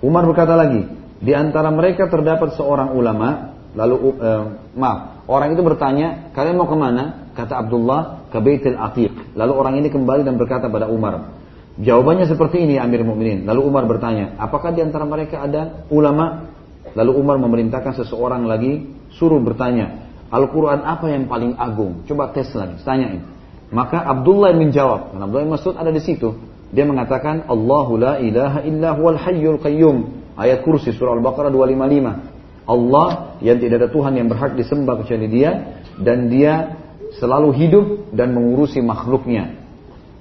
Umar 0.01 0.25
berkata 0.25 0.57
lagi, 0.57 0.89
di 1.21 1.33
antara 1.37 1.69
mereka 1.69 2.09
terdapat 2.09 2.57
seorang 2.57 2.97
ulama, 2.97 3.53
lalu 3.77 4.17
uh, 4.17 4.45
maaf, 4.73 5.29
orang 5.29 5.53
itu 5.53 5.61
bertanya, 5.61 6.33
kalian 6.33 6.57
mau 6.57 6.65
ke 6.65 6.77
mana? 6.81 7.29
Kata 7.37 7.61
Abdullah, 7.61 8.33
ke 8.33 8.41
Baitul 8.41 8.81
Atiq. 8.81 9.37
Lalu 9.37 9.53
orang 9.53 9.75
ini 9.77 9.93
kembali 9.93 10.25
dan 10.25 10.41
berkata 10.41 10.73
pada 10.73 10.89
Umar, 10.89 11.37
jawabannya 11.77 12.25
seperti 12.25 12.65
ini 12.65 12.81
Amir 12.81 13.05
Mukminin. 13.05 13.45
Lalu 13.45 13.69
Umar 13.69 13.85
bertanya, 13.85 14.33
apakah 14.41 14.73
di 14.73 14.81
antara 14.81 15.05
mereka 15.05 15.45
ada 15.45 15.85
ulama? 15.93 16.49
Lalu 16.97 17.13
Umar 17.21 17.37
memerintahkan 17.37 18.01
seseorang 18.01 18.49
lagi 18.49 18.89
suruh 19.13 19.45
bertanya, 19.45 20.08
Al-Quran 20.29 20.85
apa 20.85 21.09
yang 21.09 21.25
paling 21.25 21.57
agung? 21.57 22.05
Coba 22.05 22.31
tes 22.37 22.53
lagi, 22.53 22.77
tanyain. 22.85 23.25
Maka 23.69 24.01
Abdullah 24.01 24.53
menjawab, 24.57 25.13
karena 25.13 25.25
Abdullah 25.29 25.49
Mas'ud 25.57 25.77
ada 25.77 25.93
di 25.93 26.01
situ. 26.01 26.37
Dia 26.69 26.85
mengatakan, 26.85 27.49
Allahu 27.49 27.97
la 27.97 28.21
ilaha 28.21 28.61
illa 28.65 28.93
huwal 28.93 29.17
hayyul 29.17 29.61
qayyum. 29.61 29.97
Ayat 30.37 30.65
kursi 30.65 30.93
surah 30.93 31.17
Al-Baqarah 31.17 31.49
255. 31.53 32.69
Allah 32.69 33.09
yang 33.41 33.57
tidak 33.57 33.77
ada 33.81 33.89
Tuhan 33.89 34.13
yang 34.21 34.29
berhak 34.29 34.53
disembah 34.53 35.01
kecuali 35.01 35.27
dia. 35.33 35.81
Dan 35.97 36.29
dia 36.29 36.77
selalu 37.17 37.49
hidup 37.57 37.87
dan 38.13 38.37
mengurusi 38.37 38.85
makhluknya. 38.85 39.57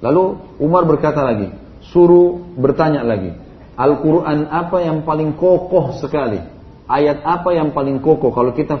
Lalu 0.00 0.40
Umar 0.56 0.88
berkata 0.88 1.20
lagi, 1.20 1.52
suruh 1.92 2.40
bertanya 2.56 3.04
lagi. 3.04 3.36
Al-Quran 3.78 4.48
apa 4.50 4.82
yang 4.82 5.04
paling 5.06 5.36
kokoh 5.36 6.00
sekali? 6.00 6.40
Ayat 6.88 7.22
apa 7.22 7.52
yang 7.52 7.70
paling 7.76 8.00
kokoh? 8.00 8.32
Kalau 8.32 8.56
kita 8.56 8.80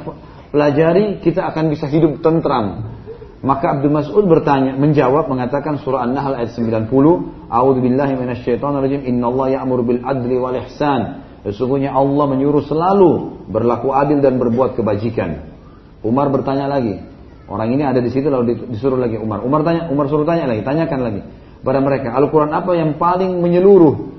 pelajari, 0.50 1.20
kita 1.24 1.48
akan 1.52 1.72
bisa 1.72 1.86
hidup 1.88 2.20
tentram. 2.24 2.96
Maka 3.38 3.78
Abdul 3.78 3.94
Mas'ud 3.94 4.26
bertanya, 4.26 4.74
menjawab 4.74 5.30
mengatakan 5.30 5.78
surah 5.78 6.02
An-Nahl 6.02 6.42
ayat 6.42 6.58
90, 6.58 6.90
A'udzu 7.48 7.80
billahi 7.80 8.12
minasyaitonir 8.18 8.82
rajim. 8.82 9.00
Innallaha 9.06 9.62
ya'muru 9.62 9.82
bil 9.86 10.00
adli 10.02 10.36
wal 10.36 10.58
ihsan. 10.66 11.22
Sesungguhnya 11.46 11.94
Allah 11.94 12.24
menyuruh 12.26 12.66
selalu 12.66 13.46
berlaku 13.46 13.94
adil 13.94 14.18
dan 14.18 14.42
berbuat 14.42 14.74
kebajikan. 14.74 15.54
Umar 16.02 16.34
bertanya 16.34 16.66
lagi. 16.66 16.98
Orang 17.46 17.72
ini 17.72 17.86
ada 17.86 18.02
di 18.02 18.10
situ 18.10 18.26
lalu 18.28 18.68
disuruh 18.68 18.98
lagi 18.98 19.16
Umar. 19.16 19.40
Umar 19.40 19.62
tanya, 19.62 19.88
Umar 19.88 20.10
suruh 20.10 20.26
tanya 20.26 20.50
lagi, 20.50 20.66
tanyakan 20.66 21.00
lagi 21.00 21.22
pada 21.62 21.82
mereka, 21.82 22.14
Al-Qur'an 22.14 22.54
apa 22.54 22.72
yang 22.78 22.96
paling 23.00 23.42
menyeluruh? 23.42 24.14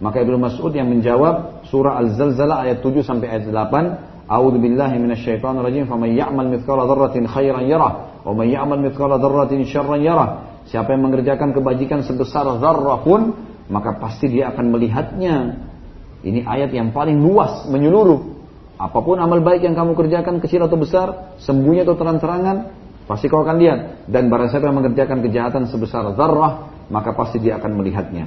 Maka 0.00 0.24
Ibnu 0.24 0.40
Mas'ud 0.40 0.72
yang 0.72 0.88
menjawab 0.88 1.66
surah 1.68 2.00
Al-Zalzalah 2.00 2.64
ayat 2.64 2.80
7 2.80 3.04
sampai 3.04 3.26
ayat 3.28 3.44
8, 3.52 4.09
A'udzu 4.30 4.62
billahi 4.62 5.02
minasyaitonir 5.02 5.66
rajim. 5.66 5.90
Faman 5.90 6.14
ya'mal 6.14 6.54
mithqala 6.54 6.86
dzarratin 6.86 7.26
khairan 7.26 7.66
yarah 7.66 8.22
wa 8.22 8.30
man 8.30 8.46
ya'mal 8.46 8.78
mithqala 8.78 9.18
dzarratin 9.18 9.66
syarran 9.66 10.06
yarah. 10.06 10.62
Siapa 10.70 10.94
yang 10.94 11.10
mengerjakan 11.10 11.50
kebajikan 11.50 12.06
sebesar 12.06 12.46
zarrah 12.62 13.02
pun 13.02 13.34
maka 13.66 13.98
pasti 13.98 14.30
dia 14.30 14.54
akan 14.54 14.70
melihatnya. 14.70 15.66
Ini 16.22 16.46
ayat 16.46 16.70
yang 16.70 16.94
paling 16.94 17.18
luas 17.18 17.66
menyeluruh. 17.66 18.38
Apa 18.80 19.02
pun 19.02 19.18
amal 19.18 19.42
baik 19.42 19.66
yang 19.66 19.74
kamu 19.74 19.98
kerjakan 19.98 20.38
kecil 20.40 20.64
atau 20.64 20.78
besar, 20.78 21.36
sembunyi 21.42 21.84
atau 21.84 21.98
terang-terangan, 22.00 22.72
pasti 23.04 23.28
kau 23.28 23.44
akan 23.44 23.56
lihat. 23.60 24.08
Dan 24.08 24.32
barang 24.32 24.48
siapa 24.48 24.68
yang 24.68 24.78
mengerjakan 24.80 25.20
kejahatan 25.20 25.68
sebesar 25.68 26.16
zarrah, 26.16 26.70
maka 26.88 27.12
pasti 27.12 27.42
dia 27.42 27.60
akan 27.60 27.76
melihatnya. 27.76 28.24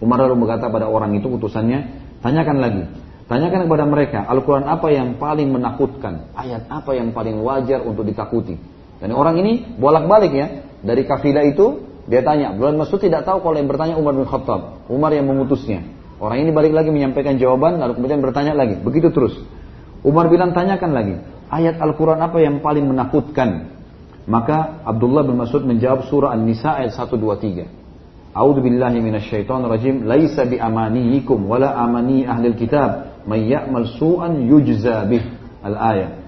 Umar 0.00 0.24
lalu 0.24 0.44
berkata 0.44 0.72
pada 0.72 0.88
orang 0.88 1.12
itu 1.16 1.28
utusannya, 1.28 1.92
tanyakan 2.24 2.56
lagi, 2.56 2.82
Tanyakan 3.24 3.64
kepada 3.64 3.84
mereka, 3.88 4.20
Al-Quran 4.28 4.68
apa 4.68 4.92
yang 4.92 5.16
paling 5.16 5.48
menakutkan? 5.48 6.28
Ayat 6.36 6.68
apa 6.68 6.92
yang 6.92 7.16
paling 7.16 7.40
wajar 7.40 7.80
untuk 7.80 8.04
ditakuti? 8.04 8.60
Dan 9.00 9.16
orang 9.16 9.40
ini 9.40 9.64
bolak-balik 9.80 10.32
ya. 10.32 10.46
Dari 10.84 11.08
kafilah 11.08 11.40
itu, 11.48 11.80
dia 12.04 12.20
tanya. 12.20 12.52
Bulan 12.52 12.76
Masud 12.76 13.00
tidak 13.00 13.24
tahu 13.24 13.40
kalau 13.40 13.56
yang 13.56 13.64
bertanya 13.64 13.96
Umar 13.96 14.12
bin 14.12 14.28
Khattab. 14.28 14.84
Umar 14.92 15.16
yang 15.16 15.24
memutusnya. 15.24 15.88
Orang 16.20 16.44
ini 16.44 16.52
balik 16.52 16.76
lagi 16.76 16.92
menyampaikan 16.92 17.40
jawaban, 17.40 17.80
lalu 17.80 17.96
kemudian 17.96 18.20
bertanya 18.20 18.52
lagi. 18.52 18.76
Begitu 18.76 19.08
terus. 19.08 19.40
Umar 20.04 20.28
bilang 20.28 20.52
tanyakan 20.52 20.92
lagi. 20.92 21.16
Ayat 21.48 21.80
Al-Quran 21.80 22.20
apa 22.20 22.36
yang 22.44 22.60
paling 22.60 22.84
menakutkan? 22.84 23.72
Maka 24.28 24.84
Abdullah 24.84 25.24
bin 25.24 25.40
Mas'ud 25.40 25.64
menjawab 25.64 26.12
surah 26.12 26.36
An-Nisa 26.36 26.76
ayat 26.76 26.92
123. 26.92 28.36
A'udzu 28.36 28.60
billahi 28.60 29.00
minasyaitonir 29.00 29.68
rajim. 29.72 30.04
Laisa 30.04 30.44
bi 30.44 30.60
amaniyikum 30.60 31.48
wala 31.48 31.72
amani 31.72 32.28
ahli 32.28 32.52
kitab 32.52 33.13
may 33.24 33.48
ya'mal 33.48 33.96
su'an 33.96 34.44
yujza. 34.44 35.08
Al-ayat. 35.64 36.24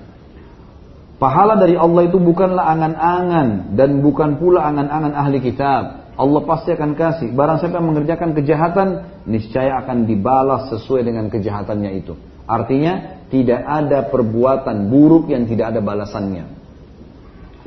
Pahala 1.16 1.56
dari 1.56 1.76
Allah 1.76 2.12
itu 2.12 2.20
bukanlah 2.20 2.76
angan-angan 2.76 3.72
dan 3.72 4.04
bukan 4.04 4.36
pula 4.36 4.68
angan-angan 4.68 5.16
ahli 5.16 5.40
kitab. 5.40 6.12
Allah 6.16 6.42
pasti 6.48 6.72
akan 6.72 6.96
kasih. 6.96 7.32
Barang 7.32 7.60
siapa 7.60 7.80
yang 7.80 7.92
mengerjakan 7.92 8.32
kejahatan, 8.32 8.88
niscaya 9.28 9.84
akan 9.84 10.08
dibalas 10.08 10.72
sesuai 10.72 11.04
dengan 11.04 11.28
kejahatannya 11.28 11.90
itu. 12.00 12.16
Artinya, 12.48 13.24
tidak 13.28 13.60
ada 13.64 14.08
perbuatan 14.08 14.88
buruk 14.88 15.28
yang 15.28 15.44
tidak 15.44 15.76
ada 15.76 15.80
balasannya. 15.84 16.44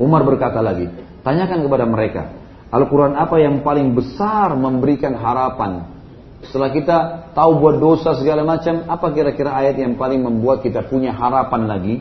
Umar 0.02 0.26
berkata 0.26 0.58
lagi, 0.64 0.90
tanyakan 1.22 1.62
kepada 1.62 1.84
mereka, 1.86 2.22
Al-Quran 2.70 3.18
apa 3.18 3.36
yang 3.42 3.66
paling 3.66 3.92
besar 3.92 4.54
memberikan 4.54 5.14
harapan? 5.18 5.99
Setelah 6.40 6.70
kita 6.72 6.96
tahu 7.36 7.60
buat 7.60 7.76
dosa 7.76 8.16
segala 8.16 8.42
macam, 8.48 8.88
apa 8.88 9.06
kira-kira 9.12 9.52
ayat 9.52 9.76
yang 9.76 10.00
paling 10.00 10.24
membuat 10.24 10.64
kita 10.64 10.88
punya 10.88 11.12
harapan 11.12 11.68
lagi? 11.68 12.00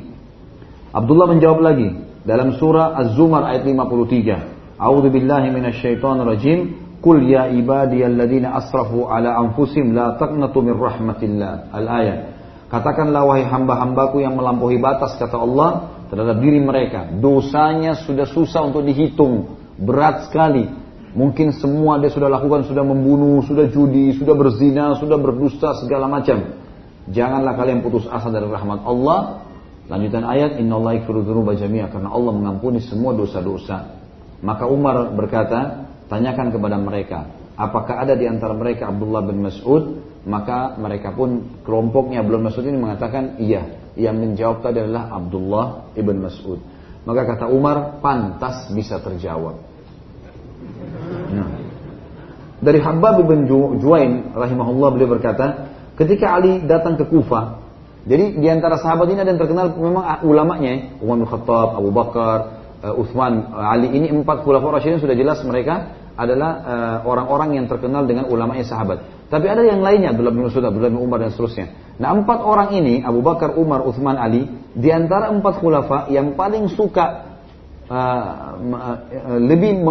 Abdullah 0.95 1.27
menjawab 1.27 1.59
lagi 1.59 1.89
dalam 2.23 2.55
surah 2.55 2.95
Az-Zumar 2.97 3.45
ayat 3.51 3.67
53. 3.67 4.79
A'udzu 4.79 5.09
billahi 5.11 5.47
minasyaitonir 5.51 6.27
rajim. 6.27 6.59
Qul 6.99 7.23
ya 7.31 7.47
ibadiyalladzina 7.47 8.51
asrafu 8.59 9.07
ala 9.07 9.39
anfusihim 9.39 9.95
la 9.95 10.19
taqnatu 10.19 10.59
min 10.59 10.75
rahmatillah. 10.75 11.71
Al-ayat. 11.71 12.19
Katakanlah 12.69 13.23
wahai 13.25 13.47
hamba-hambaku 13.47 14.21
yang 14.21 14.37
melampaui 14.37 14.77
batas 14.77 15.17
kata 15.17 15.35
Allah 15.35 15.99
terhadap 16.11 16.37
diri 16.37 16.61
mereka. 16.61 17.07
Dosanya 17.11 17.97
sudah 18.03 18.29
susah 18.29 18.67
untuk 18.69 18.85
dihitung, 18.85 19.57
berat 19.79 20.29
sekali. 20.29 20.69
Mungkin 21.09 21.57
semua 21.57 21.97
dia 21.97 22.13
sudah 22.13 22.29
lakukan, 22.29 22.69
sudah 22.69 22.85
membunuh, 22.85 23.41
sudah 23.45 23.65
judi, 23.69 24.13
sudah 24.13 24.37
berzina, 24.37 24.93
sudah 24.97 25.17
berdusta 25.17 25.73
segala 25.81 26.05
macam. 26.05 26.61
Janganlah 27.09 27.57
kalian 27.57 27.81
putus 27.81 28.05
asa 28.05 28.29
dari 28.29 28.45
rahmat 28.45 28.85
Allah 28.85 29.49
Lanjutan 29.89 30.21
ayat 30.21 30.61
Inna 30.61 30.77
Allah 30.77 31.01
jami'a 31.57 31.89
karena 31.89 32.13
Allah 32.13 32.29
mengampuni 32.29 32.77
semua 32.77 33.17
dosa-dosa. 33.17 33.97
Maka 34.45 34.69
Umar 34.69 35.09
berkata, 35.17 35.89
tanyakan 36.05 36.53
kepada 36.53 36.77
mereka, 36.77 37.25
apakah 37.57 38.05
ada 38.05 38.13
di 38.13 38.29
antara 38.29 38.53
mereka 38.53 38.93
Abdullah 38.93 39.25
bin 39.25 39.41
Mas'ud? 39.41 40.05
Maka 40.29 40.77
mereka 40.77 41.17
pun 41.17 41.57
kelompoknya 41.65 42.21
Abdullah 42.21 42.53
Mas'ud 42.53 42.69
ini 42.69 42.77
mengatakan 42.77 43.41
iya. 43.41 43.81
Yang 43.97 44.15
menjawab 44.15 44.57
tadi 44.61 44.77
adalah 44.79 45.09
Abdullah 45.11 45.65
ibn 45.97 46.21
Mas'ud. 46.21 46.61
Maka 47.09 47.21
kata 47.35 47.45
Umar, 47.49 47.97
pantas 47.99 48.69
bisa 48.69 49.01
terjawab. 49.01 49.57
Dari 52.59 52.79
Habab 52.83 53.23
bin 53.23 53.47
Juwain 53.79 54.35
rahimahullah 54.35 54.89
beliau 54.91 55.15
berkata, 55.15 55.71
ketika 55.95 56.35
Ali 56.35 56.63
datang 56.67 56.99
ke 56.99 57.07
Kufah, 57.07 57.59
jadi 58.03 58.35
di 58.35 58.47
antara 58.47 58.79
sahabat 58.79 59.11
ini 59.11 59.19
ada 59.19 59.31
yang 59.31 59.41
terkenal 59.41 59.75
memang 59.75 60.23
ulamanya, 60.23 60.97
Umar 61.03 61.23
bin 61.23 61.27
Khattab, 61.27 61.79
Abu 61.79 61.89
Bakar, 61.91 62.37
uh, 62.81 62.99
Uthman, 62.99 63.51
uh, 63.51 63.69
Ali 63.69 63.91
ini 63.91 64.07
empat 64.11 64.47
khulafaur 64.47 64.75
rasyidin 64.75 65.03
sudah 65.03 65.13
jelas 65.13 65.43
mereka 65.43 65.93
adalah 66.19 66.51
uh, 66.63 66.97
orang-orang 67.07 67.59
yang 67.59 67.65
terkenal 67.71 68.03
dengan 68.03 68.27
ulamanya 68.27 68.67
sahabat. 68.67 69.29
Tapi 69.31 69.45
ada 69.45 69.63
yang 69.63 69.79
lainnya, 69.79 70.11
Abdullah 70.11 70.33
bin 70.33 70.47
Mas'ud, 70.47 70.63
Abdullah 70.65 70.91
bin 70.91 70.99
Umar 70.99 71.21
dan 71.21 71.31
seterusnya. 71.31 71.95
Nah 72.01 72.11
empat 72.17 72.39
orang 72.41 72.75
ini, 72.75 73.05
Abu 73.05 73.21
Bakar, 73.21 73.55
Umar, 73.55 73.85
Uthman, 73.85 74.17
Ali, 74.17 74.47
di 74.75 74.89
antara 74.89 75.29
empat 75.29 75.61
khulafa 75.61 76.09
yang 76.09 76.33
paling 76.33 76.71
suka 76.71 77.28
lebih 79.41 79.81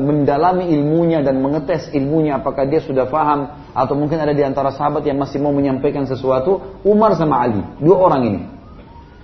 mendalami 0.00 0.72
ilmunya 0.72 1.20
dan 1.20 1.44
mengetes 1.44 1.92
ilmunya 1.92 2.40
apakah 2.40 2.64
dia 2.64 2.80
sudah 2.80 3.04
faham 3.04 3.68
atau 3.76 3.92
mungkin 3.92 4.16
ada 4.16 4.32
di 4.32 4.40
antara 4.40 4.72
sahabat 4.72 5.04
yang 5.04 5.20
masih 5.20 5.44
mau 5.44 5.52
menyampaikan 5.52 6.08
sesuatu 6.08 6.80
Umar 6.88 7.12
sama 7.20 7.44
Ali 7.44 7.60
dua 7.84 8.00
orang 8.00 8.22
ini. 8.24 8.40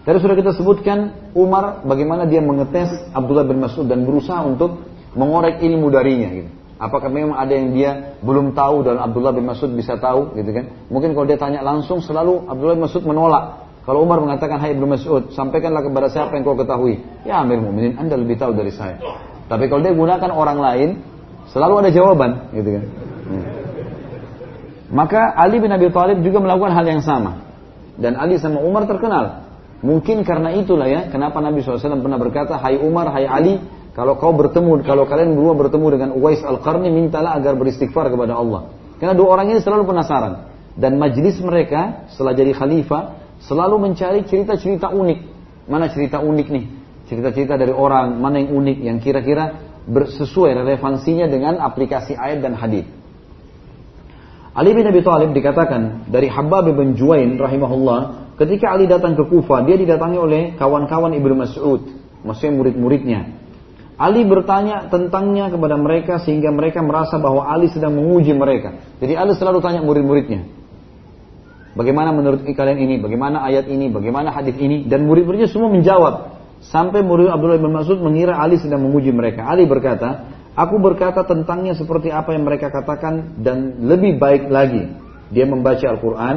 Tadi 0.04 0.16
sudah 0.20 0.36
kita 0.36 0.52
sebutkan 0.52 1.32
Umar 1.32 1.80
bagaimana 1.84 2.28
dia 2.28 2.44
mengetes 2.44 2.92
Abdullah 3.16 3.44
bin 3.48 3.60
Mas'ud 3.60 3.88
dan 3.88 4.04
berusaha 4.04 4.44
untuk 4.44 4.84
mengorek 5.16 5.64
ilmu 5.64 5.88
darinya 5.88 6.28
gitu. 6.28 6.50
apakah 6.80 7.12
memang 7.12 7.36
ada 7.36 7.52
yang 7.52 7.76
dia 7.76 8.16
belum 8.24 8.56
tahu 8.56 8.84
dan 8.84 8.96
Abdullah 8.96 9.36
bin 9.36 9.44
Mas'ud 9.44 9.68
bisa 9.76 10.00
tahu 10.00 10.32
gitu 10.36 10.48
kan. 10.52 10.88
Mungkin 10.88 11.12
kalau 11.12 11.28
dia 11.28 11.36
tanya 11.36 11.60
langsung 11.60 12.00
selalu 12.00 12.48
Abdullah 12.48 12.76
bin 12.80 12.84
Mas'ud 12.88 13.04
menolak 13.04 13.69
kalau 13.88 14.04
Umar 14.04 14.20
mengatakan, 14.20 14.60
Hai 14.60 14.76
Ibnu 14.76 14.84
Mas'ud, 14.84 15.32
sampaikanlah 15.32 15.80
kepada 15.80 16.12
siapa 16.12 16.36
yang 16.36 16.44
kau 16.44 16.56
ketahui. 16.56 17.00
Ya 17.24 17.40
Amir 17.40 17.64
Mu'minin, 17.64 17.96
Anda 17.96 18.20
lebih 18.20 18.36
tahu 18.36 18.52
dari 18.52 18.70
saya. 18.70 19.00
Tapi 19.48 19.66
kalau 19.72 19.80
dia 19.80 19.96
gunakan 19.96 20.30
orang 20.30 20.58
lain, 20.60 20.88
selalu 21.48 21.86
ada 21.86 21.90
jawaban, 21.90 22.52
gitu 22.52 22.70
kan. 22.76 22.84
Hmm. 23.30 23.44
Maka 24.90 25.32
Ali 25.32 25.62
bin 25.62 25.72
Abi 25.72 25.88
Thalib 25.88 26.20
juga 26.20 26.44
melakukan 26.44 26.76
hal 26.76 26.86
yang 26.86 27.02
sama. 27.02 27.40
Dan 27.96 28.20
Ali 28.20 28.36
sama 28.36 28.60
Umar 28.60 28.84
terkenal. 28.84 29.48
Mungkin 29.80 30.28
karena 30.28 30.52
itulah 30.52 30.84
ya, 30.84 31.08
kenapa 31.08 31.40
Nabi 31.40 31.64
SAW 31.64 32.04
pernah 32.04 32.20
berkata, 32.20 32.60
Hai 32.60 32.76
Umar, 32.76 33.08
Hai 33.16 33.24
Ali, 33.24 33.64
kalau 33.96 34.20
kau 34.20 34.36
bertemu, 34.36 34.84
kalau 34.84 35.08
kalian 35.08 35.34
berdua 35.34 35.54
bertemu 35.56 35.86
dengan 35.88 36.08
Uwais 36.14 36.44
Al-Qarni, 36.44 36.92
mintalah 36.92 37.34
agar 37.34 37.56
beristighfar 37.56 38.12
kepada 38.12 38.36
Allah. 38.36 38.70
Karena 39.00 39.16
dua 39.16 39.40
orang 39.40 39.56
ini 39.56 39.64
selalu 39.64 39.88
penasaran. 39.88 40.52
Dan 40.76 41.00
majlis 41.00 41.40
mereka 41.42 42.06
setelah 42.12 42.36
jadi 42.36 42.52
khalifah, 42.54 43.19
selalu 43.44 43.90
mencari 43.90 44.24
cerita-cerita 44.28 44.92
unik. 44.92 45.18
Mana 45.70 45.88
cerita 45.88 46.20
unik 46.20 46.48
nih? 46.50 46.64
Cerita-cerita 47.08 47.58
dari 47.58 47.74
orang, 47.74 48.20
mana 48.20 48.38
yang 48.38 48.54
unik, 48.54 48.78
yang 48.86 48.98
kira-kira 49.02 49.70
sesuai 49.90 50.62
relevansinya 50.62 51.26
dengan 51.26 51.58
aplikasi 51.58 52.14
ayat 52.14 52.44
dan 52.44 52.54
hadis. 52.54 52.86
Ali 54.50 54.74
bin 54.74 54.82
Abi 54.82 55.00
Thalib 55.02 55.30
dikatakan 55.30 56.10
dari 56.10 56.26
Habab 56.26 56.70
bin 56.74 56.98
Juwain 56.98 57.38
rahimahullah, 57.38 58.34
ketika 58.34 58.74
Ali 58.74 58.90
datang 58.90 59.14
ke 59.14 59.24
Kufa, 59.30 59.62
dia 59.62 59.78
didatangi 59.78 60.18
oleh 60.18 60.42
kawan-kawan 60.58 61.14
Ibnu 61.14 61.34
Mas'ud, 61.38 61.86
maksudnya 62.26 62.52
murid-muridnya. 62.58 63.20
Ali 64.00 64.24
bertanya 64.26 64.88
tentangnya 64.90 65.52
kepada 65.52 65.76
mereka 65.76 66.18
sehingga 66.24 66.50
mereka 66.50 66.80
merasa 66.82 67.20
bahwa 67.20 67.46
Ali 67.46 67.68
sedang 67.70 67.94
menguji 67.94 68.32
mereka. 68.32 68.80
Jadi 68.98 69.12
Ali 69.14 69.38
selalu 69.38 69.62
tanya 69.62 69.84
murid-muridnya, 69.86 70.46
Bagaimana 71.70 72.10
menurut 72.10 72.42
kalian 72.42 72.78
ini? 72.82 72.94
Bagaimana 72.98 73.46
ayat 73.46 73.70
ini? 73.70 73.86
Bagaimana 73.90 74.34
hadis 74.34 74.58
ini? 74.58 74.90
Dan 74.90 75.06
murid-muridnya 75.06 75.46
semua 75.46 75.70
menjawab. 75.70 76.42
Sampai 76.60 77.00
murid 77.00 77.30
Abdullah 77.30 77.56
bin 77.56 77.72
Mas'ud 77.72 78.02
mengira 78.02 78.36
Ali 78.36 78.58
sedang 78.58 78.84
menguji 78.84 79.14
mereka. 79.14 79.46
Ali 79.46 79.64
berkata, 79.64 80.28
Aku 80.58 80.82
berkata 80.82 81.22
tentangnya 81.22 81.78
seperti 81.78 82.10
apa 82.10 82.34
yang 82.34 82.42
mereka 82.42 82.74
katakan 82.74 83.38
dan 83.40 83.86
lebih 83.86 84.18
baik 84.18 84.50
lagi. 84.50 84.90
Dia 85.30 85.46
membaca 85.46 85.86
Al-Quran, 85.86 86.36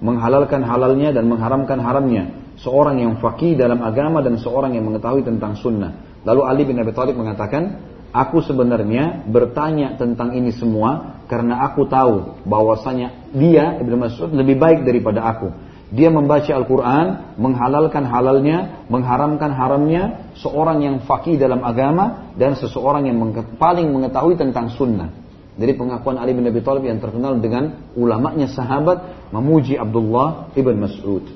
menghalalkan 0.00 0.64
halalnya 0.64 1.12
dan 1.12 1.28
mengharamkan 1.28 1.78
haramnya. 1.78 2.34
Seorang 2.58 3.04
yang 3.04 3.20
fakih 3.20 3.54
dalam 3.54 3.84
agama 3.84 4.24
dan 4.24 4.40
seorang 4.40 4.74
yang 4.74 4.88
mengetahui 4.88 5.22
tentang 5.22 5.60
sunnah. 5.60 5.92
Lalu 6.24 6.40
Ali 6.48 6.62
bin 6.64 6.80
Abi 6.80 6.90
Thalib 6.96 7.20
mengatakan, 7.20 7.78
Aku 8.14 8.40
sebenarnya 8.40 9.26
bertanya 9.26 9.98
tentang 10.00 10.32
ini 10.38 10.54
semua 10.54 11.13
karena 11.26 11.64
aku 11.70 11.88
tahu 11.88 12.44
bahwasanya 12.44 13.32
dia 13.32 13.80
Ibnu 13.80 13.96
Mas'ud 13.96 14.30
lebih 14.32 14.60
baik 14.60 14.84
daripada 14.84 15.24
aku. 15.24 15.48
Dia 15.94 16.10
membaca 16.10 16.50
Al-Quran, 16.50 17.38
menghalalkan 17.38 18.02
halalnya, 18.02 18.82
mengharamkan 18.90 19.54
haramnya, 19.54 20.32
seorang 20.42 20.82
yang 20.82 20.96
fakih 21.06 21.38
dalam 21.38 21.62
agama 21.62 22.34
dan 22.34 22.58
seseorang 22.58 23.06
yang 23.06 23.16
paling 23.60 23.94
mengetahui 23.94 24.34
tentang 24.34 24.74
sunnah. 24.74 25.14
Jadi 25.54 25.78
pengakuan 25.78 26.18
Ali 26.18 26.34
bin 26.34 26.42
Abi 26.50 26.66
Thalib 26.66 26.82
yang 26.82 26.98
terkenal 26.98 27.38
dengan 27.38 27.94
ulamanya 27.94 28.50
sahabat 28.50 29.30
memuji 29.30 29.78
Abdullah 29.78 30.50
ibn 30.58 30.82
Mas'ud. 30.82 31.30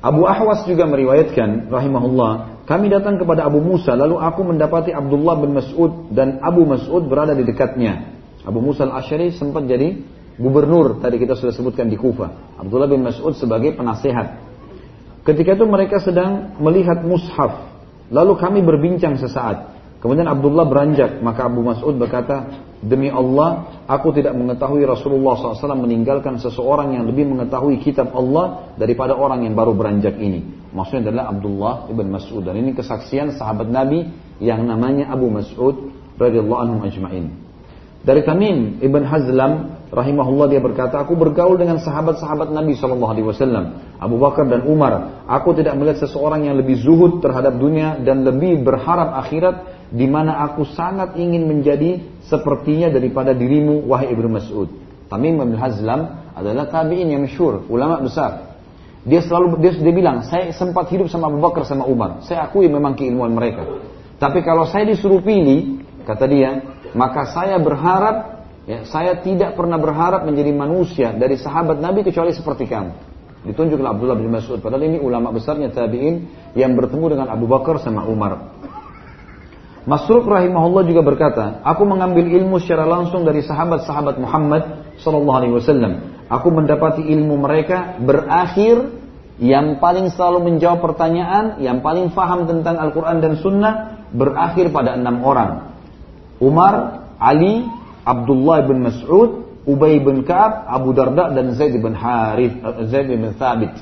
Abu 0.00 0.24
Ahwas 0.24 0.64
juga 0.64 0.88
meriwayatkan 0.88 1.68
rahimahullah 1.68 2.52
kami 2.62 2.88
datang 2.88 3.18
kepada 3.18 3.44
Abu 3.44 3.58
Musa, 3.58 3.98
lalu 3.98 4.22
aku 4.22 4.46
mendapati 4.46 4.94
Abdullah 4.94 5.34
bin 5.42 5.50
Mas'ud 5.58 6.14
dan 6.14 6.38
Abu 6.40 6.62
Mas'ud 6.62 7.10
berada 7.10 7.34
di 7.34 7.42
dekatnya. 7.42 8.21
Abu 8.42 8.58
Musa 8.58 8.86
al-Ashari 8.86 9.30
sempat 9.34 9.66
jadi 9.70 10.02
gubernur, 10.38 10.98
tadi 10.98 11.20
kita 11.22 11.38
sudah 11.38 11.54
sebutkan 11.54 11.86
di 11.86 11.94
Kufa. 11.94 12.58
Abdullah 12.58 12.90
bin 12.90 13.06
Mas'ud 13.06 13.38
sebagai 13.38 13.78
penasehat. 13.78 14.42
Ketika 15.22 15.54
itu 15.54 15.64
mereka 15.70 16.02
sedang 16.02 16.58
melihat 16.58 17.06
mushaf, 17.06 17.70
lalu 18.10 18.34
kami 18.34 18.60
berbincang 18.66 19.14
sesaat. 19.14 19.70
Kemudian 20.02 20.26
Abdullah 20.26 20.66
beranjak, 20.66 21.22
maka 21.22 21.46
Abu 21.46 21.62
Mas'ud 21.62 21.94
berkata, 21.94 22.50
Demi 22.82 23.06
Allah, 23.06 23.78
aku 23.86 24.10
tidak 24.10 24.34
mengetahui 24.34 24.82
Rasulullah 24.82 25.38
SAW 25.38 25.78
meninggalkan 25.86 26.42
seseorang 26.42 26.98
yang 26.98 27.06
lebih 27.06 27.30
mengetahui 27.30 27.78
kitab 27.78 28.10
Allah 28.10 28.74
daripada 28.74 29.14
orang 29.14 29.46
yang 29.46 29.54
baru 29.54 29.70
beranjak 29.70 30.18
ini. 30.18 30.66
Maksudnya 30.74 31.14
adalah 31.14 31.30
Abdullah 31.30 31.74
ibn 31.94 32.10
Mas'ud. 32.10 32.42
Dan 32.42 32.58
ini 32.58 32.74
kesaksian 32.74 33.38
sahabat 33.38 33.70
Nabi 33.70 34.10
yang 34.42 34.66
namanya 34.66 35.14
Abu 35.14 35.30
Mas'ud 35.30 35.94
radhiyallahu 36.18 36.58
anhu 36.58 36.78
ajma'in. 36.82 37.41
Dari 38.02 38.26
Tamim 38.26 38.82
ibn 38.82 39.06
Hazlam 39.06 39.78
rahimahullah 39.94 40.50
dia 40.50 40.58
berkata, 40.58 40.98
aku 40.98 41.14
bergaul 41.14 41.54
dengan 41.54 41.78
sahabat-sahabat 41.78 42.50
Nabi 42.50 42.74
Shallallahu 42.74 43.12
Alaihi 43.14 43.26
Wasallam, 43.30 43.64
Abu 44.02 44.18
Bakar 44.18 44.50
dan 44.50 44.66
Umar. 44.66 45.22
Aku 45.30 45.54
tidak 45.54 45.78
melihat 45.78 46.02
seseorang 46.02 46.50
yang 46.50 46.58
lebih 46.58 46.82
zuhud 46.82 47.22
terhadap 47.22 47.54
dunia 47.54 48.02
dan 48.02 48.26
lebih 48.26 48.58
berharap 48.66 49.14
akhirat, 49.22 49.86
di 49.94 50.10
mana 50.10 50.42
aku 50.50 50.66
sangat 50.74 51.14
ingin 51.14 51.46
menjadi 51.46 52.02
sepertinya 52.26 52.90
daripada 52.90 53.30
dirimu, 53.38 53.86
wahai 53.86 54.10
ibnu 54.10 54.26
Mas'ud. 54.34 54.66
Tamim 55.06 55.38
bin 55.38 55.54
Hazlam 55.54 56.34
adalah 56.34 56.66
tabiin 56.72 57.06
yang 57.06 57.22
masyhur, 57.22 57.68
ulama 57.70 58.02
besar. 58.02 58.58
Dia 59.06 59.22
selalu 59.22 59.62
dia, 59.62 59.78
dia 59.78 59.94
bilang, 59.94 60.26
saya 60.26 60.50
sempat 60.50 60.90
hidup 60.90 61.06
sama 61.06 61.30
Abu 61.30 61.38
Bakar 61.38 61.62
sama 61.70 61.86
Umar. 61.86 62.26
Saya 62.26 62.50
akui 62.50 62.66
memang 62.66 62.98
keilmuan 62.98 63.30
mereka. 63.30 63.62
Tapi 64.18 64.42
kalau 64.42 64.66
saya 64.66 64.90
disuruh 64.90 65.22
pilih, 65.22 65.82
kata 66.02 66.24
dia, 66.26 66.71
maka 66.92 67.32
saya 67.32 67.56
berharap 67.58 68.42
Ya, 68.62 68.86
saya 68.86 69.18
tidak 69.18 69.58
pernah 69.58 69.74
berharap 69.74 70.22
menjadi 70.22 70.54
manusia 70.54 71.10
dari 71.10 71.34
sahabat 71.34 71.82
Nabi 71.82 72.06
kecuali 72.06 72.30
seperti 72.30 72.70
kamu. 72.70 72.94
Ditunjuklah 73.42 73.98
Abdullah 73.98 74.14
bin 74.14 74.30
Mas'ud. 74.30 74.62
Padahal 74.62 74.86
ini 74.86 75.02
ulama 75.02 75.34
besarnya 75.34 75.74
tabi'in 75.74 76.30
yang 76.54 76.78
bertemu 76.78 77.18
dengan 77.18 77.26
Abu 77.34 77.50
Bakar 77.50 77.82
sama 77.82 78.06
Umar. 78.06 78.54
Masruk 79.82 80.30
rahimahullah 80.30 80.86
juga 80.86 81.02
berkata, 81.02 81.58
aku 81.66 81.82
mengambil 81.82 82.30
ilmu 82.30 82.62
secara 82.62 82.86
langsung 82.86 83.26
dari 83.26 83.42
sahabat-sahabat 83.42 84.22
Muhammad 84.22 84.94
sallallahu 85.02 85.38
alaihi 85.42 85.54
wasallam. 85.58 86.22
Aku 86.30 86.54
mendapati 86.54 87.02
ilmu 87.02 87.34
mereka 87.42 87.98
berakhir 87.98 88.94
yang 89.42 89.82
paling 89.82 90.06
selalu 90.14 90.54
menjawab 90.54 90.78
pertanyaan, 90.78 91.58
yang 91.58 91.82
paling 91.82 92.14
faham 92.14 92.46
tentang 92.46 92.78
Al-Quran 92.78 93.18
dan 93.18 93.42
Sunnah, 93.42 94.06
berakhir 94.14 94.70
pada 94.70 94.94
enam 94.94 95.18
orang. 95.26 95.71
Umar, 96.42 97.06
Ali, 97.22 97.62
Abdullah 98.02 98.66
bin 98.66 98.82
Mas'ud, 98.82 99.46
Ubay 99.62 100.02
bin 100.02 100.26
Ka'ab, 100.26 100.66
Abu 100.66 100.90
Darda 100.90 101.30
dan 101.30 101.54
Zaid 101.54 101.78
bin 101.78 101.94
Harith, 101.94 102.58
eh, 102.58 102.90
Zaid 102.90 103.06
bin 103.06 103.30
Thabit. 103.38 103.78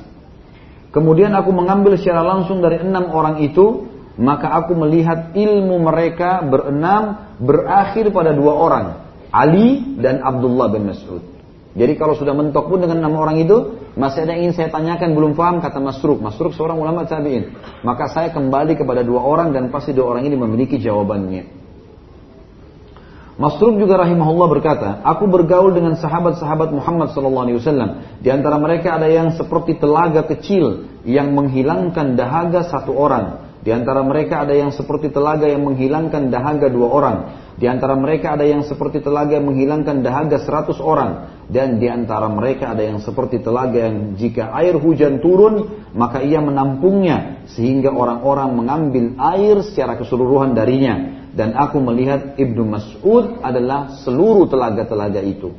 Kemudian 0.93 1.33
aku 1.33 1.49
mengambil 1.49 1.97
secara 1.97 2.21
langsung 2.21 2.61
dari 2.61 2.77
enam 2.77 3.09
orang 3.09 3.41
itu, 3.41 3.89
maka 4.21 4.53
aku 4.61 4.77
melihat 4.77 5.33
ilmu 5.33 5.81
mereka 5.81 6.45
berenam 6.45 7.33
berakhir 7.41 8.13
pada 8.13 8.29
dua 8.37 8.53
orang, 8.53 8.85
Ali 9.33 9.97
dan 9.97 10.21
Abdullah 10.21 10.69
bin 10.69 10.85
Mas'ud. 10.85 11.23
Jadi 11.71 11.95
kalau 11.95 12.19
sudah 12.19 12.35
mentok 12.35 12.67
pun 12.67 12.83
dengan 12.83 12.99
enam 12.99 13.15
orang 13.15 13.39
itu, 13.39 13.79
masih 13.95 14.27
ada 14.27 14.35
yang 14.35 14.51
ingin 14.51 14.55
saya 14.59 14.69
tanyakan 14.75 15.15
belum 15.15 15.39
paham 15.39 15.63
kata 15.63 15.79
Masruk. 15.79 16.19
Masruk 16.19 16.51
seorang 16.51 16.75
ulama 16.75 17.07
tabi'in. 17.07 17.55
Maka 17.87 18.11
saya 18.11 18.35
kembali 18.35 18.75
kepada 18.75 19.07
dua 19.07 19.23
orang 19.23 19.55
dan 19.55 19.71
pasti 19.71 19.95
dua 19.95 20.11
orang 20.11 20.27
ini 20.27 20.35
memiliki 20.35 20.75
jawabannya. 20.75 21.60
Masruk 23.41 23.81
juga 23.81 23.97
rahimahullah 23.97 24.47
berkata, 24.53 24.89
aku 25.01 25.25
bergaul 25.25 25.73
dengan 25.73 25.97
sahabat-sahabat 25.97 26.69
Muhammad 26.77 27.09
sallallahu 27.09 27.49
alaihi 27.49 27.57
wasallam. 27.57 27.89
Di 28.21 28.29
antara 28.29 28.61
mereka 28.61 29.01
ada 29.01 29.09
yang 29.09 29.33
seperti 29.33 29.81
telaga 29.81 30.29
kecil 30.29 30.85
yang 31.09 31.33
menghilangkan 31.33 32.13
dahaga 32.13 32.69
satu 32.69 32.93
orang. 32.93 33.49
Di 33.65 33.73
antara 33.73 34.05
mereka 34.05 34.45
ada 34.45 34.53
yang 34.53 34.69
seperti 34.69 35.09
telaga 35.09 35.49
yang 35.49 35.65
menghilangkan 35.65 36.29
dahaga 36.29 36.69
dua 36.69 36.87
orang. 36.93 37.17
Di 37.57 37.65
antara 37.65 37.97
mereka 37.97 38.37
ada 38.37 38.45
yang 38.45 38.61
seperti 38.61 39.01
telaga 39.01 39.33
yang 39.33 39.49
menghilangkan 39.49 40.05
dahaga 40.05 40.37
seratus 40.45 40.77
orang. 40.77 41.41
Dan 41.49 41.81
di 41.81 41.89
antara 41.89 42.29
mereka 42.29 42.77
ada 42.77 42.85
yang 42.85 43.01
seperti 43.01 43.41
telaga 43.41 43.89
yang 43.89 44.21
jika 44.21 44.53
air 44.53 44.77
hujan 44.77 45.17
turun, 45.17 45.81
maka 45.97 46.21
ia 46.21 46.37
menampungnya. 46.45 47.41
Sehingga 47.57 47.89
orang-orang 47.89 48.53
mengambil 48.53 49.17
air 49.17 49.65
secara 49.65 49.97
keseluruhan 49.97 50.53
darinya 50.53 51.20
dan 51.31 51.55
aku 51.55 51.79
melihat 51.79 52.35
Ibnu 52.35 52.63
Mas'ud 52.67 53.39
adalah 53.39 54.03
seluruh 54.03 54.51
telaga-telaga 54.51 55.23
itu. 55.23 55.55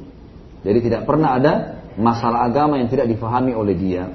Jadi 0.63 0.79
tidak 0.85 1.09
pernah 1.09 1.35
ada 1.37 1.83
masalah 1.97 2.47
agama 2.47 2.79
yang 2.79 2.93
tidak 2.93 3.09
difahami 3.09 3.57
oleh 3.57 3.75
dia. 3.75 4.09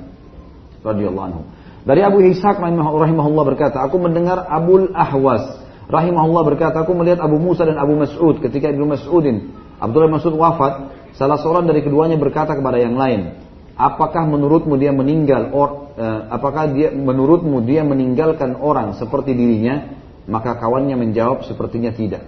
Radhiyallahu 0.86 1.26
anhu. 1.28 1.42
Dari 1.88 2.04
Abu 2.04 2.22
Ishaq 2.22 2.60
rahimahullah 2.62 3.46
berkata, 3.48 3.82
aku 3.82 3.98
mendengar 3.98 4.46
Abul 4.48 4.92
Ahwas 4.94 5.66
rahimahullah 5.88 6.44
berkata, 6.44 6.84
aku 6.84 6.92
melihat 6.94 7.24
Abu 7.24 7.40
Musa 7.40 7.64
dan 7.64 7.80
Abu 7.80 7.96
Mas'ud 7.96 8.44
ketika 8.44 8.68
Ibnu 8.70 8.86
Mas'udin 8.92 9.56
Abdullah 9.78 10.10
Mas'ud 10.10 10.34
wafat, 10.34 10.90
salah 11.14 11.38
seorang 11.38 11.70
dari 11.70 11.86
keduanya 11.86 12.18
berkata 12.18 12.58
kepada 12.58 12.82
yang 12.82 12.98
lain, 12.98 13.38
apakah 13.78 14.26
menurutmu 14.26 14.74
dia 14.76 14.90
meninggal 14.90 15.54
or, 15.54 15.94
eh, 15.94 16.22
apakah 16.34 16.74
dia 16.74 16.90
menurutmu 16.90 17.62
dia 17.62 17.86
meninggalkan 17.86 18.58
orang 18.58 18.98
seperti 18.98 19.38
dirinya 19.38 19.97
maka 20.28 20.60
kawannya 20.60 21.00
menjawab 21.00 21.48
sepertinya 21.48 21.96
tidak. 21.96 22.24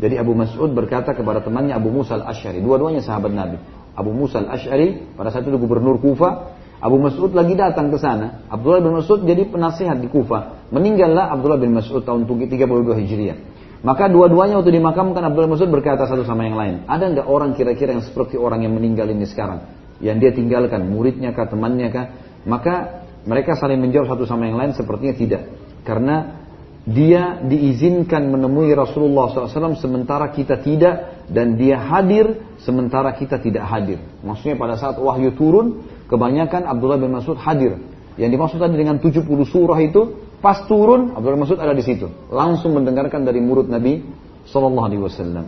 Jadi 0.00 0.16
Abu 0.16 0.32
Mas'ud 0.32 0.72
berkata 0.72 1.12
kepada 1.12 1.44
temannya 1.44 1.76
Abu 1.76 1.92
Musa 1.92 2.16
al-Ash'ari. 2.16 2.64
Dua-duanya 2.64 3.04
sahabat 3.04 3.36
Nabi. 3.36 3.60
Abu 3.92 4.16
Musa 4.16 4.40
al-Ash'ari 4.40 5.12
pada 5.12 5.28
saat 5.28 5.44
itu 5.44 5.58
gubernur 5.60 6.00
Kufa. 6.00 6.56
Abu 6.80 6.96
Mas'ud 6.96 7.36
lagi 7.36 7.52
datang 7.52 7.92
ke 7.92 8.00
sana. 8.00 8.48
Abdullah 8.48 8.80
bin 8.80 8.96
Mas'ud 8.96 9.20
jadi 9.28 9.44
penasihat 9.44 10.00
di 10.00 10.08
Kufa. 10.08 10.72
Meninggallah 10.72 11.28
Abdullah 11.36 11.60
bin 11.60 11.76
Mas'ud 11.76 12.00
tahun 12.00 12.24
32 12.24 12.56
Hijriah. 12.96 13.38
Maka 13.84 14.08
dua-duanya 14.08 14.60
waktu 14.60 14.72
dimakamkan 14.80 15.20
Abdullah 15.20 15.52
bin 15.52 15.54
Mas'ud 15.60 15.68
berkata 15.68 16.08
satu 16.08 16.24
sama 16.24 16.48
yang 16.48 16.56
lain. 16.56 16.88
Ada 16.88 17.12
nggak 17.12 17.26
orang 17.28 17.52
kira-kira 17.52 17.92
yang 17.92 18.00
seperti 18.00 18.40
orang 18.40 18.64
yang 18.64 18.72
meninggal 18.72 19.04
ini 19.12 19.28
sekarang? 19.28 19.68
Yang 20.00 20.16
dia 20.24 20.32
tinggalkan, 20.32 20.88
muridnya 20.88 21.36
kah, 21.36 21.44
temannya 21.44 21.92
kah? 21.92 22.06
Maka 22.48 23.04
mereka 23.28 23.52
saling 23.60 23.76
menjawab 23.76 24.16
satu 24.16 24.24
sama 24.24 24.48
yang 24.48 24.56
lain 24.56 24.72
sepertinya 24.72 25.12
tidak. 25.12 25.42
Karena 25.84 26.39
dia 26.88 27.44
diizinkan 27.44 28.32
menemui 28.32 28.72
Rasulullah 28.72 29.28
SAW 29.28 29.76
sementara 29.76 30.32
kita 30.32 30.64
tidak 30.64 31.28
dan 31.28 31.60
dia 31.60 31.76
hadir 31.76 32.40
sementara 32.64 33.12
kita 33.12 33.36
tidak 33.36 33.68
hadir. 33.68 34.00
Maksudnya 34.24 34.56
pada 34.56 34.80
saat 34.80 34.96
wahyu 34.96 35.36
turun, 35.36 35.84
kebanyakan 36.08 36.64
Abdullah 36.64 36.96
bin 36.96 37.12
Mas'ud 37.12 37.36
hadir. 37.36 37.76
Yang 38.16 38.30
dimaksud 38.36 38.58
tadi 38.64 38.80
dengan 38.80 38.96
70 38.96 39.28
surah 39.44 39.78
itu, 39.84 40.24
pas 40.40 40.64
turun 40.64 41.12
Abdullah 41.12 41.36
bin 41.36 41.44
Mas'ud 41.44 41.60
ada 41.60 41.76
di 41.76 41.84
situ, 41.84 42.08
langsung 42.32 42.72
mendengarkan 42.72 43.28
dari 43.28 43.44
murid 43.44 43.68
Nabi 43.68 44.00
Wasallam. 44.48 45.46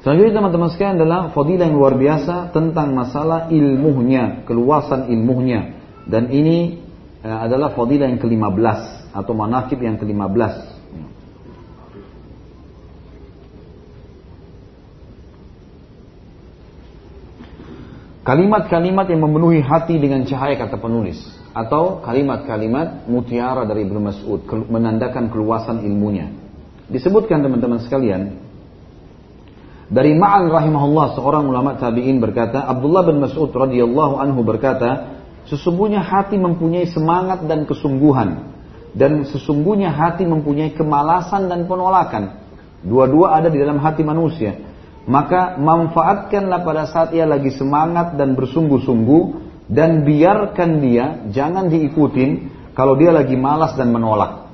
Selanjutnya 0.00 0.34
teman-teman 0.38 0.70
sekalian 0.72 0.96
adalah 1.02 1.20
fadilah 1.36 1.64
yang 1.68 1.76
luar 1.76 1.94
biasa 1.98 2.54
tentang 2.54 2.96
masalah 2.96 3.52
ilmunya, 3.52 4.46
keluasan 4.48 5.12
ilmunya. 5.12 5.76
Dan 6.06 6.30
ini 6.30 6.78
eh, 7.20 7.38
adalah 7.44 7.74
fadilah 7.74 8.06
yang 8.08 8.22
ke-15 8.22 8.95
atau 9.16 9.32
manakib 9.32 9.80
yang 9.80 9.96
ke-15. 9.96 10.76
Kalimat-kalimat 18.26 19.06
yang 19.06 19.22
memenuhi 19.22 19.62
hati 19.62 20.02
dengan 20.02 20.26
cahaya 20.26 20.58
kata 20.58 20.82
penulis 20.82 21.14
atau 21.54 22.02
kalimat-kalimat 22.02 23.06
mutiara 23.06 23.62
dari 23.62 23.86
Ibnu 23.86 24.02
Mas'ud 24.02 24.42
menandakan 24.66 25.30
keluasan 25.30 25.86
ilmunya. 25.86 26.34
Disebutkan 26.90 27.46
teman-teman 27.46 27.78
sekalian 27.86 28.34
dari 29.86 30.18
Ma'an 30.18 30.50
rahimahullah 30.50 31.14
seorang 31.14 31.46
ulama 31.46 31.78
tabi'in 31.78 32.18
berkata 32.18 32.66
Abdullah 32.66 33.06
bin 33.06 33.22
Mas'ud 33.22 33.54
radhiyallahu 33.54 34.18
anhu 34.18 34.42
berkata 34.42 35.22
sesungguhnya 35.46 36.02
hati 36.02 36.34
mempunyai 36.34 36.90
semangat 36.90 37.46
dan 37.46 37.62
kesungguhan 37.62 38.55
dan 38.96 39.28
sesungguhnya 39.28 39.92
hati 39.92 40.24
mempunyai 40.24 40.72
kemalasan 40.72 41.52
dan 41.52 41.68
penolakan. 41.68 42.40
Dua-dua 42.80 43.36
ada 43.36 43.52
di 43.52 43.60
dalam 43.60 43.76
hati 43.76 44.00
manusia. 44.00 44.56
Maka 45.06 45.60
manfaatkanlah 45.60 46.64
pada 46.64 46.88
saat 46.88 47.12
ia 47.14 47.28
lagi 47.28 47.52
semangat 47.54 48.16
dan 48.16 48.34
bersungguh-sungguh 48.34 49.22
dan 49.68 50.02
biarkan 50.02 50.82
dia 50.82 51.28
jangan 51.30 51.68
diikutin 51.70 52.50
kalau 52.74 52.96
dia 52.96 53.12
lagi 53.12 53.36
malas 53.36 53.76
dan 53.76 53.92
menolak. 53.92 54.48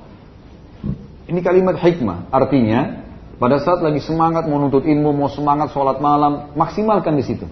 Ini 1.23 1.39
kalimat 1.39 1.79
hikmah, 1.79 2.29
artinya 2.29 3.01
pada 3.39 3.63
saat 3.63 3.81
lagi 3.81 4.03
semangat 4.03 4.45
menuntut 4.45 4.85
ilmu, 4.85 5.15
mau 5.15 5.31
semangat 5.31 5.71
sholat 5.71 5.97
malam, 6.03 6.53
maksimalkan 6.53 7.15
di 7.17 7.23
situ. 7.25 7.47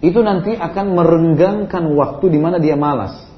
Itu 0.00 0.24
nanti 0.24 0.56
akan 0.56 0.96
merenggangkan 0.96 1.84
waktu 1.96 2.24
di 2.32 2.38
mana 2.40 2.56
dia 2.56 2.76
malas. 2.76 3.29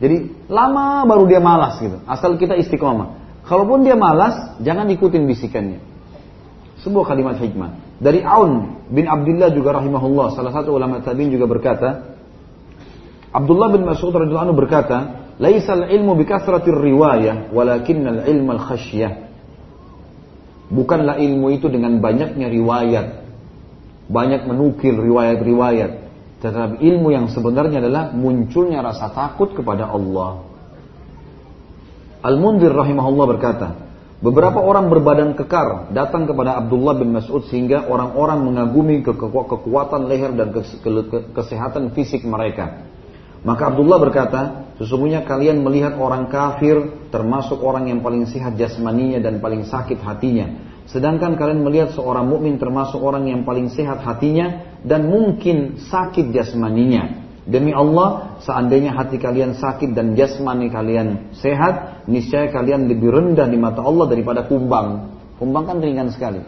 Jadi 0.00 0.48
lama 0.48 1.04
baru 1.04 1.28
dia 1.28 1.44
malas 1.44 1.76
gitu. 1.76 2.00
Asal 2.08 2.40
kita 2.40 2.56
istiqomah. 2.56 3.20
Kalaupun 3.44 3.84
dia 3.84 4.00
malas, 4.00 4.56
jangan 4.64 4.88
ikutin 4.88 5.28
bisikannya. 5.28 5.84
Sebuah 6.80 7.04
kalimat 7.12 7.36
hikmah. 7.36 8.00
Dari 8.00 8.24
Aun 8.24 8.80
bin 8.88 9.04
Abdullah 9.04 9.52
juga 9.52 9.76
rahimahullah, 9.76 10.32
salah 10.32 10.56
satu 10.56 10.72
ulama 10.72 11.04
tabi'in 11.04 11.28
juga 11.28 11.44
berkata, 11.44 12.16
Abdullah 13.30 13.68
bin 13.76 13.84
Mas'ud 13.84 14.10
radhiyallahu 14.10 14.46
anhu 14.48 14.56
berkata, 14.56 14.98
"Laisal 15.36 15.84
ilmu 15.92 16.16
bikasratir 16.24 16.72
riwayah, 16.72 17.52
walakinnal 17.52 18.24
ilmal 18.24 18.58
khasyah." 18.58 19.28
Bukanlah 20.72 21.20
ilmu 21.20 21.52
itu 21.52 21.68
dengan 21.68 22.00
banyaknya 22.00 22.48
riwayat, 22.48 23.06
banyak 24.08 24.48
menukil 24.48 24.96
riwayat-riwayat, 24.96 25.99
tetapi 26.40 26.80
ilmu 26.80 27.12
yang 27.12 27.28
sebenarnya 27.28 27.84
adalah 27.84 28.16
munculnya 28.16 28.80
rasa 28.80 29.12
takut 29.12 29.52
kepada 29.52 29.92
Allah. 29.92 30.40
Al-Mundir 32.20 32.72
rahimahullah 32.72 33.26
berkata, 33.28 33.68
Beberapa 34.20 34.60
orang 34.60 34.92
berbadan 34.92 35.32
kekar 35.32 35.96
datang 35.96 36.28
kepada 36.28 36.60
Abdullah 36.60 36.92
bin 36.92 37.16
Mas'ud 37.16 37.40
sehingga 37.48 37.88
orang-orang 37.88 38.44
mengagumi 38.44 39.00
ke 39.00 39.16
kekuatan 39.16 40.12
leher 40.12 40.36
dan 40.36 40.52
kesehatan 41.32 41.96
fisik 41.96 42.28
mereka. 42.28 42.84
Maka 43.40 43.72
Abdullah 43.72 43.96
berkata, 43.96 44.40
sesungguhnya 44.76 45.24
kalian 45.24 45.64
melihat 45.64 45.96
orang 45.96 46.28
kafir 46.28 47.08
termasuk 47.08 47.64
orang 47.64 47.88
yang 47.88 48.04
paling 48.04 48.28
sehat 48.28 48.60
jasmaninya 48.60 49.24
dan 49.24 49.40
paling 49.40 49.64
sakit 49.64 49.96
hatinya. 50.04 50.68
Sedangkan 50.84 51.40
kalian 51.40 51.64
melihat 51.64 51.96
seorang 51.96 52.28
mukmin 52.28 52.60
termasuk 52.60 53.00
orang 53.00 53.24
yang 53.24 53.48
paling 53.48 53.72
sehat 53.72 54.04
hatinya 54.04 54.69
dan 54.84 55.08
mungkin 55.08 55.80
sakit 55.80 56.32
jasmaninya. 56.32 57.20
Demi 57.50 57.74
Allah, 57.74 58.38
seandainya 58.44 58.94
hati 58.94 59.18
kalian 59.18 59.58
sakit 59.58 59.96
dan 59.96 60.14
jasmani 60.14 60.70
kalian 60.70 61.34
sehat, 61.34 62.06
niscaya 62.06 62.52
kalian 62.52 62.86
lebih 62.86 63.10
rendah 63.10 63.48
di 63.48 63.58
mata 63.58 63.82
Allah 63.82 64.06
daripada 64.06 64.46
kumbang. 64.46 65.18
Kumbang 65.40 65.64
kan 65.66 65.76
ringan 65.80 66.12
sekali. 66.12 66.44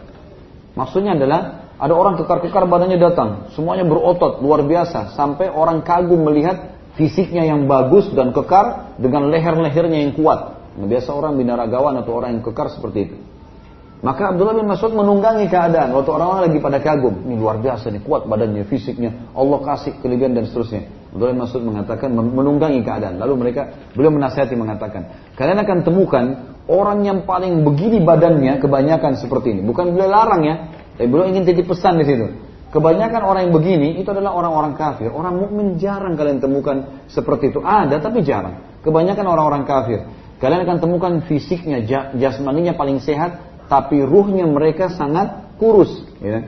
Maksudnya 0.77 1.17
adalah 1.17 1.69
ada 1.81 1.93
orang 1.97 2.15
kekar-kekar 2.21 2.69
badannya 2.69 3.01
datang, 3.01 3.51
semuanya 3.57 3.83
berotot 3.83 4.39
luar 4.39 4.63
biasa 4.63 5.17
sampai 5.17 5.49
orang 5.49 5.81
kagum 5.81 6.23
melihat 6.23 6.77
fisiknya 6.93 7.43
yang 7.43 7.65
bagus 7.65 8.07
dan 8.13 8.31
kekar 8.31 8.95
dengan 9.01 9.27
leher-lehernya 9.33 10.07
yang 10.07 10.13
kuat. 10.13 10.61
Biasa 10.77 11.13
orang 11.13 11.37
binaragawan 11.37 12.01
atau 12.01 12.17
orang 12.17 12.39
yang 12.39 12.43
kekar 12.45 12.69
seperti 12.73 12.99
itu. 13.11 13.17
Maka 14.03 14.35
Abdullah 14.35 14.51
bin 14.51 14.67
Mas'ud 14.67 14.91
menunggangi 14.91 15.47
keadaan 15.47 15.95
waktu 15.95 16.11
orang-orang 16.11 16.51
lagi 16.51 16.59
pada 16.59 16.83
kagum. 16.83 17.23
Ini 17.23 17.39
luar 17.39 17.63
biasa 17.63 17.87
nih, 17.87 18.03
kuat 18.03 18.27
badannya, 18.27 18.67
fisiknya, 18.67 19.31
Allah 19.31 19.63
kasih 19.63 20.03
kelebihan 20.03 20.35
dan 20.35 20.43
seterusnya. 20.43 20.91
Abdullah 21.15 21.31
bin 21.31 21.39
Mas'ud 21.39 21.63
mengatakan 21.63 22.11
menunggangi 22.11 22.83
keadaan. 22.83 23.15
Lalu 23.15 23.47
mereka 23.47 23.71
beliau 23.95 24.11
menasihati 24.11 24.59
mengatakan, 24.59 25.31
kalian 25.39 25.55
akan 25.55 25.77
temukan 25.87 26.23
orang 26.67 26.99
yang 27.07 27.23
paling 27.23 27.63
begini 27.63 28.03
badannya 28.03 28.59
kebanyakan 28.59 29.15
seperti 29.15 29.55
ini. 29.55 29.61
Bukan 29.63 29.95
beliau 29.95 30.11
larang 30.11 30.43
ya, 30.43 30.55
tapi 30.99 31.07
beliau 31.07 31.31
ingin 31.31 31.47
titip 31.47 31.71
pesan 31.71 31.95
di 31.95 32.03
situ. 32.03 32.27
Kebanyakan 32.75 33.21
orang 33.23 33.41
yang 33.47 33.53
begini 33.55 34.03
itu 34.03 34.09
adalah 34.11 34.35
orang-orang 34.35 34.75
kafir. 34.75 35.13
Orang 35.15 35.39
mukmin 35.39 35.79
jarang 35.79 36.19
kalian 36.19 36.43
temukan 36.43 37.05
seperti 37.07 37.55
itu. 37.55 37.63
Ada 37.63 38.03
tapi 38.03 38.19
jarang. 38.25 38.83
Kebanyakan 38.83 39.23
orang-orang 39.31 39.63
kafir. 39.63 40.03
Kalian 40.43 40.67
akan 40.67 40.77
temukan 40.83 41.13
fisiknya, 41.23 41.79
jasmaninya 42.19 42.75
paling 42.75 42.99
sehat, 42.99 43.52
tapi 43.67 44.03
ruhnya 44.03 44.47
mereka 44.47 44.91
sangat 44.91 45.57
kurus. 45.57 45.91
Ya. 46.19 46.47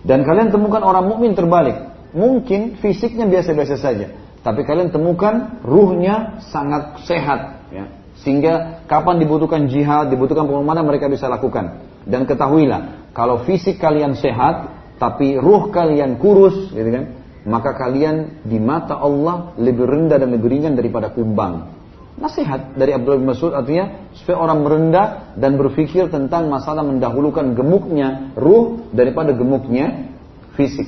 Dan 0.00 0.24
kalian 0.24 0.48
temukan 0.48 0.80
orang 0.80 1.08
mukmin 1.08 1.36
terbalik. 1.36 1.76
Mungkin 2.10 2.82
fisiknya 2.82 3.30
biasa-biasa 3.30 3.78
saja, 3.78 4.10
tapi 4.42 4.66
kalian 4.66 4.90
temukan 4.90 5.62
ruhnya 5.62 6.42
sangat 6.50 7.06
sehat. 7.06 7.70
Ya. 7.70 7.86
Sehingga 8.20 8.84
kapan 8.90 9.22
dibutuhkan 9.22 9.70
jihad, 9.70 10.10
dibutuhkan 10.10 10.44
pengorbanan 10.44 10.84
mereka 10.84 11.06
bisa 11.06 11.30
lakukan. 11.30 11.86
Dan 12.04 12.26
ketahuilah, 12.26 13.12
kalau 13.14 13.46
fisik 13.46 13.78
kalian 13.78 14.18
sehat, 14.18 14.74
tapi 14.98 15.38
ruh 15.38 15.72
kalian 15.72 16.20
kurus, 16.20 16.74
gitu 16.74 16.90
kan, 16.90 17.04
maka 17.48 17.72
kalian 17.72 18.44
di 18.44 18.60
mata 18.60 19.00
Allah 19.00 19.56
lebih 19.56 19.88
rendah 19.88 20.20
dan 20.20 20.34
lebih 20.34 20.52
ringan 20.52 20.76
daripada 20.76 21.08
kumbang. 21.14 21.79
Nasihat 22.20 22.76
dari 22.76 22.92
Abdullah 22.92 23.16
bin 23.16 23.32
Mas'ud 23.32 23.56
artinya 23.56 24.12
supaya 24.12 24.36
orang 24.36 24.60
merendah 24.60 25.06
dan 25.40 25.56
berpikir 25.56 26.12
tentang 26.12 26.52
masalah 26.52 26.84
mendahulukan 26.84 27.56
gemuknya 27.56 28.36
ruh 28.36 28.84
daripada 28.92 29.32
gemuknya 29.32 30.12
fisik. 30.52 30.84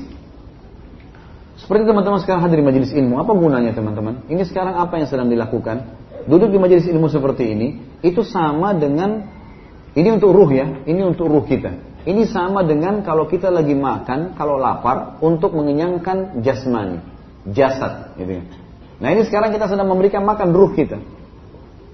Seperti 1.56 1.88
teman-teman 1.88 2.20
sekarang 2.20 2.44
hadir 2.44 2.60
di 2.60 2.66
majelis 2.68 2.92
ilmu, 2.92 3.16
apa 3.16 3.32
gunanya 3.32 3.72
teman-teman? 3.72 4.28
Ini 4.28 4.44
sekarang 4.44 4.76
apa 4.76 5.00
yang 5.00 5.09
sedang 5.09 5.32
dilakukan? 5.32 5.88
Duduk 6.28 6.52
di 6.52 6.59
majelis 6.60 6.84
ilmu 6.84 7.09
seperti 7.09 7.48
ini, 7.48 7.80
itu 8.04 8.20
sama 8.28 8.76
dengan 8.76 9.24
ini 9.96 10.09
untuk 10.12 10.36
ruh 10.36 10.50
ya, 10.52 10.84
ini 10.84 11.00
untuk 11.00 11.32
ruh 11.32 11.48
kita. 11.48 11.72
Ini 12.02 12.28
sama 12.28 12.66
dengan 12.66 13.00
kalau 13.06 13.30
kita 13.30 13.48
lagi 13.48 13.78
makan, 13.78 14.34
kalau 14.34 14.59
lapar 14.59 15.22
untuk 15.22 15.54
mengenyangkan 15.54 16.42
jasmani, 16.42 16.98
jasad, 17.46 18.18
gitu 18.18 18.42
ya. 18.42 18.44
Nah 18.98 19.09
ini 19.14 19.22
sekarang 19.22 19.54
kita 19.54 19.70
sedang 19.70 19.86
memberikan 19.86 20.26
makan 20.26 20.50
ruh 20.50 20.74
kita. 20.74 20.98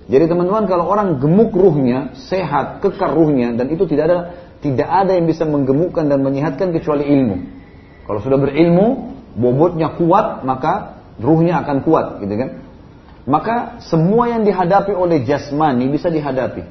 Jadi 0.09 0.24
teman-teman 0.24 0.64
kalau 0.64 0.89
orang 0.89 1.20
gemuk 1.20 1.52
ruhnya, 1.52 2.16
sehat, 2.16 2.80
kekar 2.80 3.12
ruhnya 3.12 3.52
dan 3.52 3.68
itu 3.68 3.85
tidak 3.85 4.05
ada 4.09 4.18
tidak 4.64 4.89
ada 4.89 5.12
yang 5.14 5.28
bisa 5.28 5.44
menggemukkan 5.44 6.09
dan 6.09 6.24
menyehatkan 6.24 6.72
kecuali 6.72 7.06
ilmu. 7.06 7.36
Kalau 8.09 8.24
sudah 8.24 8.40
berilmu, 8.40 9.14
bobotnya 9.36 9.94
kuat, 9.94 10.43
maka 10.43 11.05
ruhnya 11.20 11.60
akan 11.62 11.85
kuat, 11.85 12.24
gitu 12.24 12.35
kan? 12.35 12.51
Maka 13.28 13.78
semua 13.85 14.32
yang 14.32 14.48
dihadapi 14.48 14.97
oleh 14.97 15.22
jasmani 15.28 15.93
bisa 15.93 16.09
dihadapi. 16.09 16.64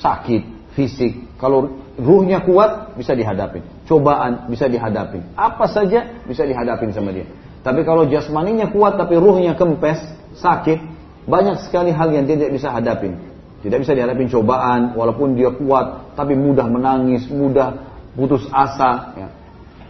Sakit, 0.00 0.72
fisik, 0.72 1.36
kalau 1.36 1.84
ruhnya 2.00 2.40
kuat 2.42 2.96
bisa 2.96 3.12
dihadapi. 3.12 3.60
Cobaan 3.84 4.48
bisa 4.48 4.66
dihadapi. 4.66 5.36
Apa 5.36 5.68
saja 5.68 6.24
bisa 6.24 6.48
dihadapi 6.48 6.88
sama 6.96 7.12
dia. 7.12 7.28
Tapi 7.60 7.84
kalau 7.84 8.08
jasmaninya 8.08 8.72
kuat 8.72 8.96
tapi 8.96 9.20
ruhnya 9.20 9.52
kempes, 9.52 10.00
sakit, 10.40 10.97
banyak 11.28 11.68
sekali 11.68 11.92
hal 11.92 12.08
yang 12.08 12.24
dia 12.24 12.40
tidak 12.40 12.56
bisa 12.56 12.72
hadapin. 12.72 13.20
Tidak 13.60 13.78
bisa 13.84 13.92
dihadapin 13.92 14.32
cobaan, 14.32 14.96
walaupun 14.96 15.36
dia 15.36 15.52
kuat, 15.52 16.16
tapi 16.16 16.32
mudah 16.32 16.64
menangis, 16.70 17.28
mudah 17.28 17.84
putus 18.16 18.48
asa. 18.48 19.12
Ya. 19.18 19.28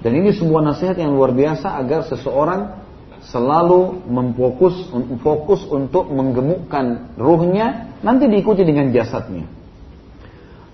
Dan 0.02 0.18
ini 0.18 0.34
sebuah 0.34 0.62
nasihat 0.66 0.96
yang 0.98 1.14
luar 1.14 1.30
biasa 1.30 1.78
agar 1.78 2.08
seseorang 2.08 2.80
selalu 3.28 4.08
memfokus 4.08 4.88
fokus 5.20 5.62
untuk 5.68 6.08
menggemukkan 6.08 7.18
ruhnya, 7.20 7.92
nanti 8.00 8.26
diikuti 8.26 8.64
dengan 8.64 8.88
jasadnya. 8.88 9.44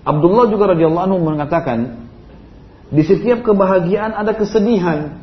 Abdullah 0.05 0.47
juga 0.47 0.71
radhiyallahu 0.71 1.05
anhu 1.09 1.19
mengatakan, 1.19 2.09
di 2.93 3.01
setiap 3.01 3.41
kebahagiaan 3.43 4.13
ada 4.13 4.37
kesedihan. 4.37 5.19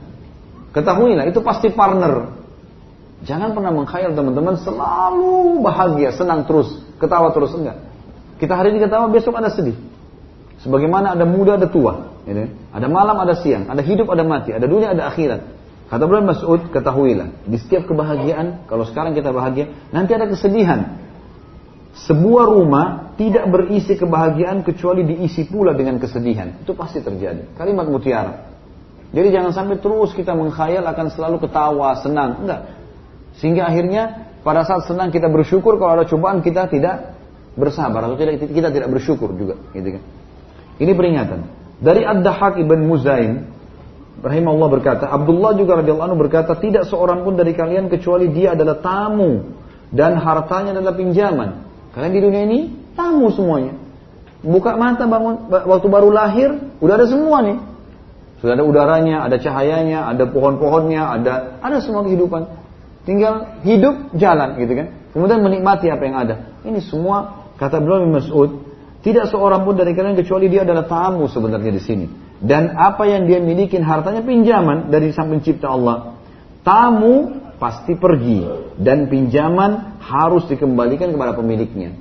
Ketahuilah 0.74 1.30
itu 1.30 1.40
pasti 1.40 1.70
partner. 1.70 2.41
Jangan 3.22 3.54
pernah 3.54 3.70
mengkhayal 3.70 4.18
teman-teman 4.18 4.58
selalu 4.58 5.62
bahagia, 5.62 6.10
senang 6.10 6.42
terus, 6.42 6.82
ketawa 6.98 7.30
terus 7.30 7.54
enggak. 7.54 7.78
Kita 8.42 8.58
hari 8.58 8.74
ini 8.74 8.82
ketawa, 8.82 9.06
besok 9.06 9.38
ada 9.38 9.54
sedih. 9.54 9.78
Sebagaimana 10.66 11.14
ada 11.14 11.22
muda, 11.22 11.54
ada 11.54 11.70
tua. 11.70 12.10
Gitu. 12.26 12.50
Ada 12.74 12.86
malam, 12.90 13.18
ada 13.22 13.38
siang. 13.38 13.70
Ada 13.70 13.82
hidup, 13.82 14.10
ada 14.10 14.26
mati. 14.26 14.50
Ada 14.50 14.66
dunia, 14.66 14.94
ada 14.94 15.06
akhirat. 15.10 15.40
Kata 15.86 16.02
Ibn 16.08 16.26
Mas'ud, 16.26 16.72
ketahuilah. 16.74 17.46
Di 17.46 17.58
setiap 17.62 17.86
kebahagiaan, 17.86 18.66
kalau 18.66 18.82
sekarang 18.88 19.14
kita 19.14 19.30
bahagia, 19.30 19.70
nanti 19.94 20.16
ada 20.16 20.26
kesedihan. 20.26 20.98
Sebuah 21.92 22.48
rumah 22.48 23.14
tidak 23.20 23.46
berisi 23.52 23.94
kebahagiaan 23.94 24.64
kecuali 24.64 25.04
diisi 25.04 25.44
pula 25.44 25.76
dengan 25.76 26.00
kesedihan. 26.00 26.64
Itu 26.64 26.72
pasti 26.72 27.04
terjadi. 27.04 27.54
Kalimat 27.54 27.86
mutiara. 27.86 28.50
Jadi 29.12 29.28
jangan 29.28 29.52
sampai 29.52 29.76
terus 29.76 30.16
kita 30.16 30.32
mengkhayal 30.32 30.82
akan 30.88 31.06
selalu 31.12 31.36
ketawa, 31.44 32.00
senang. 32.00 32.42
Enggak. 32.48 32.81
Sehingga 33.40 33.68
akhirnya 33.68 34.32
pada 34.42 34.66
saat 34.66 34.90
senang 34.90 35.14
kita 35.14 35.30
bersyukur, 35.30 35.78
kalau 35.78 36.02
ada 36.02 36.04
cobaan 36.04 36.42
kita 36.42 36.68
tidak 36.68 37.16
bersabar 37.54 38.08
atau 38.08 38.16
tidak 38.16 38.48
kita 38.48 38.68
tidak 38.72 38.88
bersyukur 38.90 39.32
juga, 39.36 39.60
gitu 39.76 40.00
kan. 40.00 40.02
Ini 40.80 40.92
peringatan. 40.96 41.40
Dari 41.82 42.02
Ad-Dahak 42.06 42.58
ibn 42.58 42.88
Muzaim 42.88 43.48
rahimahullah 44.22 44.70
berkata, 44.70 45.04
Abdullah 45.10 45.52
juga 45.58 45.82
radhiyallahu 45.82 46.08
anhu 46.12 46.20
berkata, 46.20 46.54
tidak 46.58 46.86
seorang 46.86 47.26
pun 47.26 47.34
dari 47.34 47.52
kalian 47.52 47.90
kecuali 47.90 48.30
dia 48.30 48.54
adalah 48.54 48.78
tamu 48.78 49.52
dan 49.92 50.16
hartanya 50.16 50.78
adalah 50.78 50.94
pinjaman. 50.96 51.68
Kalian 51.92 52.12
di 52.14 52.20
dunia 52.22 52.42
ini 52.48 52.60
tamu 52.96 53.28
semuanya. 53.34 53.76
Buka 54.42 54.74
mata 54.74 55.06
bangun 55.06 55.50
waktu 55.50 55.86
baru 55.86 56.08
lahir, 56.10 56.50
udah 56.82 56.94
ada 56.98 57.06
semua 57.06 57.46
nih. 57.46 57.58
Sudah 58.42 58.58
ada 58.58 58.64
udaranya, 58.66 59.22
ada 59.22 59.38
cahayanya, 59.38 60.10
ada 60.10 60.26
pohon-pohonnya, 60.26 61.02
ada 61.14 61.62
ada 61.62 61.78
semua 61.78 62.02
kehidupan. 62.02 62.61
Tinggal 63.02 63.62
hidup 63.66 64.14
jalan 64.14 64.58
gitu 64.62 64.72
kan. 64.78 64.86
Kemudian 65.12 65.40
menikmati 65.42 65.90
apa 65.90 66.02
yang 66.06 66.16
ada. 66.16 66.34
Ini 66.62 66.78
semua 66.80 67.50
kata 67.58 67.82
beliau 67.82 68.06
Mas'ud, 68.08 68.62
tidak 69.02 69.28
seorang 69.28 69.66
pun 69.66 69.74
dari 69.74 69.92
kalian 69.92 70.14
kecuali 70.14 70.46
dia 70.46 70.62
adalah 70.62 70.86
tamu 70.86 71.26
sebenarnya 71.26 71.72
di 71.74 71.82
sini. 71.82 72.06
Dan 72.42 72.74
apa 72.74 73.06
yang 73.06 73.26
dia 73.26 73.38
miliki 73.38 73.78
hartanya 73.78 74.22
pinjaman 74.22 74.90
dari 74.90 75.14
sang 75.14 75.30
pencipta 75.30 75.70
Allah. 75.70 76.18
Tamu 76.62 77.42
pasti 77.58 77.94
pergi 77.94 78.42
dan 78.78 79.06
pinjaman 79.06 80.02
harus 80.02 80.46
dikembalikan 80.50 81.14
kepada 81.14 81.34
pemiliknya. 81.38 81.94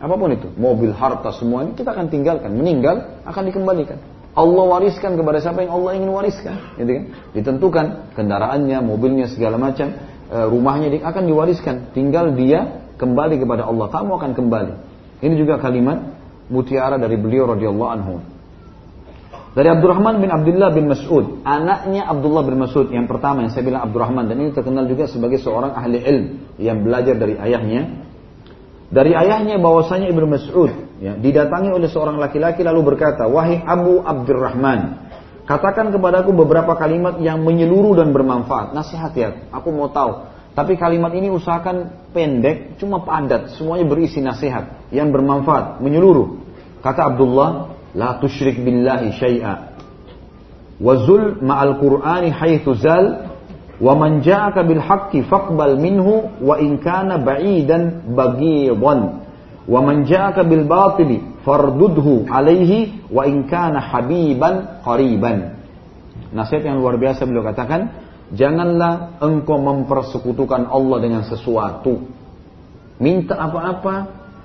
Apa 0.00 0.20
pun 0.20 0.32
itu, 0.36 0.48
mobil, 0.60 0.92
harta, 0.92 1.32
semua 1.32 1.64
ini 1.64 1.72
kita 1.72 1.96
akan 1.96 2.12
tinggalkan, 2.12 2.52
meninggal 2.52 3.20
akan 3.24 3.42
dikembalikan. 3.48 3.96
Allah 4.34 4.64
wariskan 4.66 5.14
kepada 5.14 5.38
siapa 5.38 5.62
yang 5.62 5.78
Allah 5.78 5.94
ingin 5.94 6.10
wariskan, 6.10 6.58
gitu 6.74 6.90
kan? 6.90 7.04
Ditentukan 7.38 7.86
kendaraannya, 8.18 8.82
mobilnya 8.82 9.30
segala 9.30 9.62
macam, 9.62 9.94
e, 10.26 10.36
rumahnya 10.50 10.98
akan 11.06 11.22
diwariskan. 11.22 11.94
Tinggal 11.94 12.34
dia 12.34 12.82
kembali 12.98 13.38
kepada 13.38 13.62
Allah. 13.62 13.86
Kamu 13.94 14.10
akan 14.18 14.30
kembali. 14.34 14.74
Ini 15.22 15.34
juga 15.38 15.62
kalimat 15.62 16.02
mutiara 16.50 16.98
dari 16.98 17.14
beliau 17.14 17.54
radhiyallahu 17.54 17.90
anhu. 17.94 18.14
Dari 19.54 19.70
Abdurrahman 19.70 20.18
bin 20.18 20.34
Abdullah 20.34 20.74
bin 20.74 20.90
Mas'ud, 20.90 21.46
anaknya 21.46 22.10
Abdullah 22.10 22.42
bin 22.42 22.58
Mas'ud 22.58 22.90
yang 22.90 23.06
pertama 23.06 23.46
yang 23.46 23.54
saya 23.54 23.62
bilang 23.62 23.86
Abdurrahman 23.86 24.26
dan 24.26 24.42
ini 24.42 24.50
terkenal 24.50 24.90
juga 24.90 25.06
sebagai 25.06 25.38
seorang 25.38 25.78
ahli 25.78 26.02
ilm 26.02 26.26
yang 26.58 26.82
belajar 26.82 27.14
dari 27.14 27.38
ayahnya. 27.38 28.03
Dari 28.92 29.16
ayahnya 29.16 29.56
bahwasanya 29.56 30.12
Ibnu 30.12 30.26
Mas'ud 30.28 30.72
ya, 31.00 31.16
didatangi 31.16 31.72
oleh 31.72 31.88
seorang 31.88 32.20
laki-laki 32.20 32.60
lalu 32.60 32.94
berkata, 32.94 33.24
"Wahai 33.26 33.64
Abu 33.64 34.04
Abdurrahman, 34.04 35.08
katakan 35.48 35.88
kepadaku 35.90 36.36
beberapa 36.36 36.76
kalimat 36.76 37.16
yang 37.20 37.40
menyeluruh 37.42 37.96
dan 37.96 38.12
bermanfaat. 38.12 38.76
Nasihat 38.76 39.12
ya, 39.16 39.28
aku 39.50 39.72
mau 39.72 39.88
tahu. 39.88 40.32
Tapi 40.54 40.78
kalimat 40.78 41.10
ini 41.16 41.34
usahakan 41.34 41.90
pendek, 42.14 42.78
cuma 42.78 43.02
padat, 43.02 43.58
semuanya 43.58 43.90
berisi 43.90 44.22
nasihat 44.22 44.88
yang 44.92 45.10
bermanfaat, 45.10 45.80
menyeluruh." 45.80 46.44
Kata 46.84 47.16
Abdullah, 47.16 47.72
"La 47.96 48.20
tusyrik 48.20 48.60
billahi 48.60 49.16
syai'a." 49.16 49.74
Wazul 50.78 51.38
ma'al 51.40 51.78
Qur'ani 51.78 52.34
haitsu 52.34 52.74
zal 52.78 53.33
Wa 53.82 53.98
man 53.98 54.22
ja'aka 54.22 54.62
bil 54.62 54.78
haqqi 54.78 55.26
faqbal 55.26 55.74
minhu 55.82 56.30
wa 56.38 56.54
in 56.62 56.78
kana 56.78 57.18
ba'idan 57.18 58.14
baghidan. 58.14 59.26
Wa 59.66 59.80
man 59.82 60.06
ja'aka 60.06 60.46
bil 60.46 60.62
batili 60.68 61.18
fardudhu 61.42 62.30
alaihi 62.30 63.10
wa 63.10 63.26
habiban 63.80 64.84
qariban. 64.86 65.58
Nasihat 66.34 66.66
yang 66.66 66.82
luar 66.82 66.98
biasa 66.98 67.26
beliau 67.26 67.46
katakan, 67.46 67.94
janganlah 68.34 69.18
engkau 69.22 69.58
mempersekutukan 69.58 70.66
Allah 70.70 70.98
dengan 71.02 71.22
sesuatu. 71.26 72.10
Minta 72.98 73.34
apa-apa, 73.38 73.94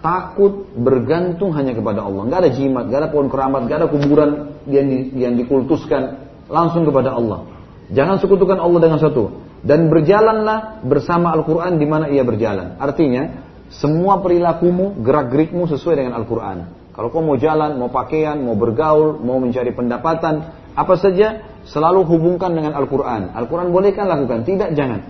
takut 0.02 0.74
bergantung 0.74 1.54
hanya 1.54 1.78
kepada 1.78 2.02
Allah. 2.02 2.26
Gak 2.30 2.40
ada 2.46 2.52
jimat, 2.54 2.86
gak 2.90 3.00
ada 3.06 3.10
pohon 3.14 3.30
keramat, 3.30 3.62
gak 3.70 3.78
ada 3.86 3.88
kuburan 3.90 4.30
yang, 4.66 4.88
yang 5.14 5.34
dikultuskan, 5.38 6.30
langsung 6.50 6.86
kepada 6.86 7.14
Allah. 7.14 7.59
Jangan 7.90 8.22
sekutukan 8.22 8.62
Allah 8.62 8.80
dengan 8.86 9.00
satu. 9.02 9.50
Dan 9.66 9.90
berjalanlah 9.92 10.86
bersama 10.86 11.34
Al-Quran 11.36 11.82
di 11.82 11.88
mana 11.90 12.06
ia 12.08 12.24
berjalan. 12.24 12.80
Artinya, 12.80 13.44
semua 13.74 14.22
perilakumu, 14.22 15.02
gerak-gerikmu 15.02 15.68
sesuai 15.68 16.00
dengan 16.00 16.14
Al-Quran. 16.22 16.58
Kalau 16.94 17.10
kau 17.12 17.24
mau 17.26 17.36
jalan, 17.36 17.76
mau 17.76 17.92
pakaian, 17.92 18.40
mau 18.40 18.56
bergaul, 18.56 19.20
mau 19.20 19.42
mencari 19.42 19.74
pendapatan, 19.74 20.54
apa 20.78 20.96
saja, 20.96 21.44
selalu 21.68 22.08
hubungkan 22.08 22.56
dengan 22.56 22.78
Al-Quran. 22.78 23.36
Al-Quran 23.36 23.74
bolehkan 23.74 24.08
lakukan, 24.08 24.48
tidak 24.48 24.74
jangan. 24.78 25.06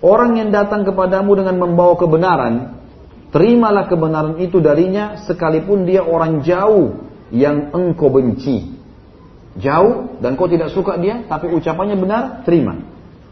Orang 0.00 0.40
yang 0.40 0.48
datang 0.48 0.88
kepadamu 0.88 1.36
dengan 1.36 1.60
membawa 1.60 1.94
kebenaran, 2.00 2.80
terimalah 3.28 3.84
kebenaran 3.84 4.40
itu 4.40 4.56
darinya 4.62 5.20
sekalipun 5.28 5.84
dia 5.84 6.00
orang 6.00 6.40
jauh 6.40 6.96
yang 7.28 7.70
engkau 7.76 8.08
benci 8.08 8.79
jauh 9.58 10.20
dan 10.22 10.38
kau 10.38 10.46
tidak 10.46 10.70
suka 10.70 11.00
dia, 11.00 11.26
tapi 11.26 11.50
ucapannya 11.50 11.96
benar, 11.98 12.22
terima. 12.46 12.78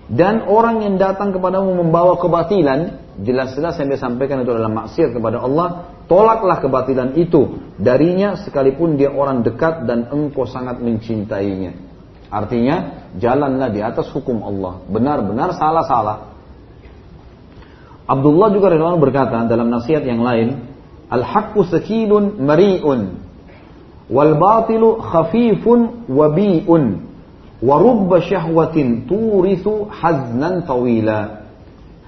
Dan 0.09 0.49
orang 0.49 0.81
yang 0.81 0.97
datang 0.97 1.37
kepadamu 1.37 1.85
membawa 1.85 2.17
kebatilan, 2.17 3.13
jelas-jelas 3.21 3.77
yang 3.77 3.93
dia 3.93 4.01
sampaikan 4.01 4.41
itu 4.41 4.57
adalah 4.57 4.73
maksiat 4.73 5.13
kepada 5.13 5.45
Allah, 5.45 5.93
tolaklah 6.09 6.65
kebatilan 6.65 7.13
itu 7.21 7.61
darinya 7.77 8.41
sekalipun 8.41 8.97
dia 8.97 9.13
orang 9.13 9.45
dekat 9.45 9.85
dan 9.85 10.09
engkau 10.09 10.49
sangat 10.49 10.81
mencintainya. 10.81 11.77
Artinya, 12.33 13.09
jalanlah 13.21 13.69
di 13.69 13.85
atas 13.85 14.09
hukum 14.09 14.41
Allah. 14.41 14.81
Benar-benar 14.89 15.53
salah-salah. 15.57 16.33
Abdullah 18.09 18.49
juga 18.57 18.73
berkata 18.97 19.45
dalam 19.45 19.69
nasihat 19.69 20.01
yang 20.09 20.25
lain, 20.25 20.69
Al-haqqu 21.09 21.65
sakilun 21.69 22.41
mari'un 22.45 23.28
wal 24.09 24.35
batilu 24.41 24.99
khafifun 25.01 26.09
wabi'un 26.09 26.85
wa 27.61 27.75
rubba 27.77 28.25
syahwatin 28.25 29.05
turithu 29.05 29.89
haznan 29.89 30.65
tawila. 30.65 31.49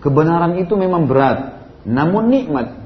Kebenaran 0.00 0.56
itu 0.56 0.74
memang 0.80 1.04
berat 1.04 1.60
namun 1.84 2.32
nikmat. 2.32 2.80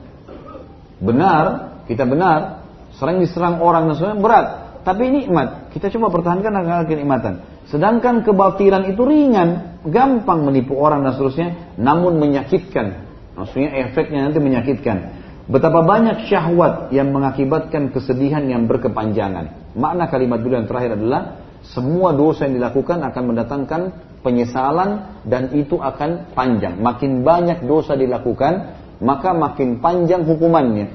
Benar 0.98 1.44
kita 1.86 2.04
benar. 2.06 2.66
Sering 2.94 3.18
diserang 3.18 3.58
orang 3.58 3.90
dan 3.90 3.94
sebagainya 3.98 4.22
berat. 4.22 4.46
Tapi 4.86 5.02
nikmat. 5.10 5.74
Kita 5.74 5.90
coba 5.90 6.14
pertahankan 6.14 6.52
agar 6.62 6.86
kenikmatan. 6.86 7.42
Sedangkan 7.66 8.22
kebatilan 8.22 8.86
itu 8.92 9.02
ringan 9.02 9.80
gampang 9.88 10.46
menipu 10.46 10.78
orang 10.78 11.02
dan 11.02 11.18
seterusnya 11.18 11.74
namun 11.74 12.22
menyakitkan. 12.22 13.02
Maksudnya 13.34 13.74
efeknya 13.82 14.30
nanti 14.30 14.38
menyakitkan 14.38 15.23
Betapa 15.44 15.84
banyak 15.84 16.24
syahwat 16.24 16.88
yang 16.88 17.12
mengakibatkan 17.12 17.92
kesedihan 17.92 18.48
yang 18.48 18.64
berkepanjangan. 18.64 19.76
Makna 19.76 20.08
kalimat 20.08 20.40
dulu 20.40 20.56
yang 20.56 20.68
terakhir 20.68 20.96
adalah 20.96 21.44
semua 21.68 22.16
dosa 22.16 22.48
yang 22.48 22.56
dilakukan 22.60 23.04
akan 23.04 23.22
mendatangkan 23.28 23.80
penyesalan 24.24 25.20
dan 25.28 25.52
itu 25.52 25.76
akan 25.76 26.32
panjang. 26.32 26.80
Makin 26.80 27.20
banyak 27.20 27.60
dosa 27.68 27.92
dilakukan, 27.92 28.72
maka 29.04 29.36
makin 29.36 29.84
panjang 29.84 30.24
hukumannya. 30.24 30.88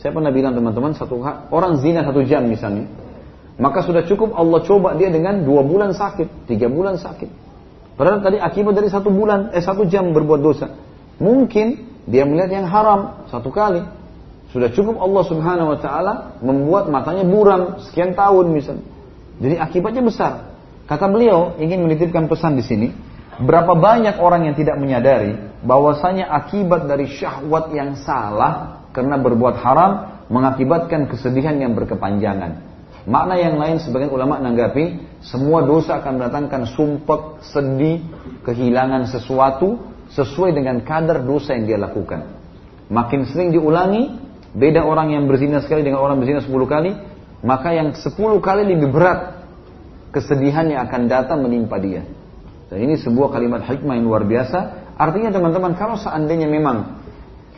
Saya 0.00 0.12
pernah 0.12 0.32
bilang 0.32 0.52
teman-teman, 0.52 0.92
satu 0.92 1.20
orang 1.48 1.80
zina 1.80 2.04
satu 2.04 2.20
jam 2.24 2.48
misalnya, 2.48 2.88
maka 3.60 3.84
sudah 3.84 4.04
cukup 4.04 4.32
Allah 4.36 4.60
coba 4.64 4.96
dia 4.96 5.08
dengan 5.08 5.40
dua 5.44 5.64
bulan 5.64 5.96
sakit, 5.96 6.48
tiga 6.48 6.68
bulan 6.68 7.00
sakit. 7.00 7.28
Padahal 7.96 8.24
tadi 8.24 8.40
akibat 8.40 8.76
dari 8.76 8.88
satu 8.88 9.12
bulan, 9.12 9.52
eh 9.52 9.60
satu 9.60 9.84
jam 9.88 10.12
berbuat 10.12 10.40
dosa. 10.40 10.72
Mungkin 11.20 11.89
dia 12.08 12.24
melihat 12.24 12.50
yang 12.62 12.66
haram 12.68 13.26
satu 13.28 13.52
kali. 13.52 13.84
Sudah 14.50 14.72
cukup 14.74 14.98
Allah 14.98 15.24
Subhanahu 15.26 15.68
wa 15.74 15.78
taala 15.78 16.12
membuat 16.42 16.90
matanya 16.90 17.22
buram 17.22 17.78
sekian 17.86 18.18
tahun 18.18 18.50
misalnya. 18.50 18.86
Jadi 19.40 19.54
akibatnya 19.56 20.02
besar. 20.04 20.32
Kata 20.90 21.06
beliau 21.06 21.54
ingin 21.62 21.86
menitipkan 21.86 22.26
pesan 22.26 22.58
di 22.58 22.64
sini, 22.66 22.90
berapa 23.38 23.78
banyak 23.78 24.18
orang 24.18 24.50
yang 24.50 24.58
tidak 24.58 24.76
menyadari 24.76 25.38
bahwasanya 25.62 26.28
akibat 26.28 26.90
dari 26.90 27.06
syahwat 27.06 27.70
yang 27.70 27.94
salah 27.94 28.84
karena 28.90 29.16
berbuat 29.16 29.54
haram 29.62 29.92
mengakibatkan 30.28 31.06
kesedihan 31.06 31.56
yang 31.62 31.78
berkepanjangan. 31.78 32.70
Makna 33.08 33.40
yang 33.40 33.56
lain 33.56 33.80
sebagian 33.80 34.12
ulama 34.12 34.36
menanggapi 34.36 35.18
semua 35.24 35.64
dosa 35.64 36.04
akan 36.04 36.20
mendatangkan 36.20 36.62
sumpek, 36.68 37.40
sedih, 37.40 38.04
kehilangan 38.44 39.08
sesuatu 39.08 39.89
sesuai 40.10 40.50
dengan 40.54 40.82
kadar 40.82 41.22
dosa 41.22 41.54
yang 41.54 41.64
dia 41.70 41.78
lakukan. 41.78 42.26
Makin 42.90 43.30
sering 43.30 43.54
diulangi, 43.54 44.18
beda 44.50 44.82
orang 44.82 45.14
yang 45.14 45.30
berzina 45.30 45.62
sekali 45.62 45.86
dengan 45.86 46.02
orang 46.02 46.18
berzina 46.18 46.42
10 46.42 46.50
kali, 46.66 46.90
maka 47.46 47.70
yang 47.70 47.94
10 47.94 48.10
kali 48.42 48.62
lebih 48.66 48.90
berat 48.90 49.46
kesedihan 50.10 50.66
yang 50.66 50.82
akan 50.90 51.06
datang 51.06 51.38
menimpa 51.46 51.78
dia. 51.78 52.02
Dan 52.70 52.86
ini 52.86 52.98
sebuah 52.98 53.34
kalimat 53.34 53.66
hikmah 53.66 53.98
yang 53.98 54.06
luar 54.06 54.22
biasa. 54.26 54.58
Artinya 54.98 55.30
teman-teman, 55.34 55.74
kalau 55.74 55.98
seandainya 55.98 56.46
memang 56.46 57.02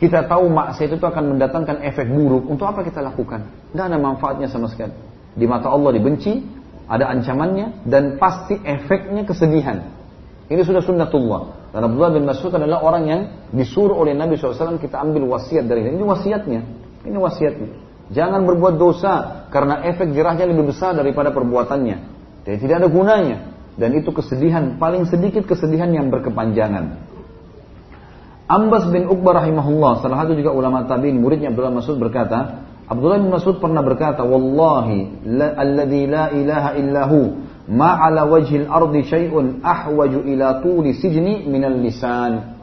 kita 0.01 0.25
tahu 0.25 0.49
maksiat 0.49 0.89
itu 0.97 1.05
akan 1.05 1.37
mendatangkan 1.37 1.85
efek 1.85 2.09
buruk, 2.09 2.49
untuk 2.49 2.65
apa 2.65 2.81
kita 2.85 3.01
lakukan? 3.01 3.45
Tidak 3.73 3.85
ada 3.85 3.97
manfaatnya 3.97 4.49
sama 4.49 4.69
sekali. 4.69 4.93
Di 5.33 5.45
mata 5.49 5.69
Allah 5.69 5.93
dibenci, 5.93 6.41
ada 6.85 7.09
ancamannya, 7.09 7.85
dan 7.89 8.17
pasti 8.21 8.57
efeknya 8.61 9.25
kesedihan. 9.25 9.85
Ini 10.49 10.61
sudah 10.61 10.81
sunnatullah. 10.81 11.62
Dan 11.73 11.89
Abdullah 11.89 12.13
bin 12.13 12.29
Mas'ud 12.29 12.53
adalah 12.53 12.85
orang 12.85 13.03
yang 13.09 13.21
disuruh 13.49 13.97
oleh 13.97 14.13
Nabi 14.13 14.37
SAW 14.37 14.77
kita 14.77 15.01
ambil 15.01 15.25
wasiat 15.25 15.65
dari 15.65 15.81
ini. 15.81 15.97
Ini 15.97 16.05
wasiatnya. 16.05 16.61
Ini 17.01 17.17
wasiatnya. 17.17 17.69
Jangan 18.13 18.45
berbuat 18.45 18.77
dosa 18.77 19.49
karena 19.49 19.81
efek 19.89 20.13
jerahnya 20.13 20.45
lebih 20.45 20.69
besar 20.69 20.93
daripada 20.93 21.33
perbuatannya. 21.33 21.97
Dan 22.45 22.55
tidak 22.61 22.75
ada 22.77 22.87
gunanya. 22.93 23.37
Dan 23.73 23.97
itu 23.97 24.13
kesedihan, 24.13 24.77
paling 24.77 25.09
sedikit 25.09 25.49
kesedihan 25.49 25.89
yang 25.89 26.13
berkepanjangan. 26.13 27.09
Ambas 28.45 28.85
bin 28.93 29.09
Uqbah 29.09 29.41
rahimahullah, 29.41 30.05
salah 30.05 30.17
satu 30.21 30.37
juga 30.37 30.53
ulama 30.53 30.85
tabi'in, 30.85 31.17
muridnya 31.17 31.49
Abdullah 31.49 31.73
Mas'ud 31.73 31.97
berkata, 31.97 32.69
Abdullah 32.85 33.17
bin 33.17 33.33
Mas'ud 33.33 33.57
pernah 33.57 33.81
berkata, 33.81 34.21
Wallahi, 34.21 35.25
la, 35.25 35.57
alladhi 35.57 36.05
la 36.05 36.29
ilaha 36.29 36.69
illahu, 36.77 37.42
ma 37.67 37.95
ala 37.99 38.27
wajhil 38.27 38.67
ardi 38.67 39.07
syai'un 39.07 39.63
ahwaju 39.63 40.27
ila 40.27 40.59
tuli 40.59 40.95
sijni 40.97 41.47
minal 41.47 41.79
lisan. 41.79 42.59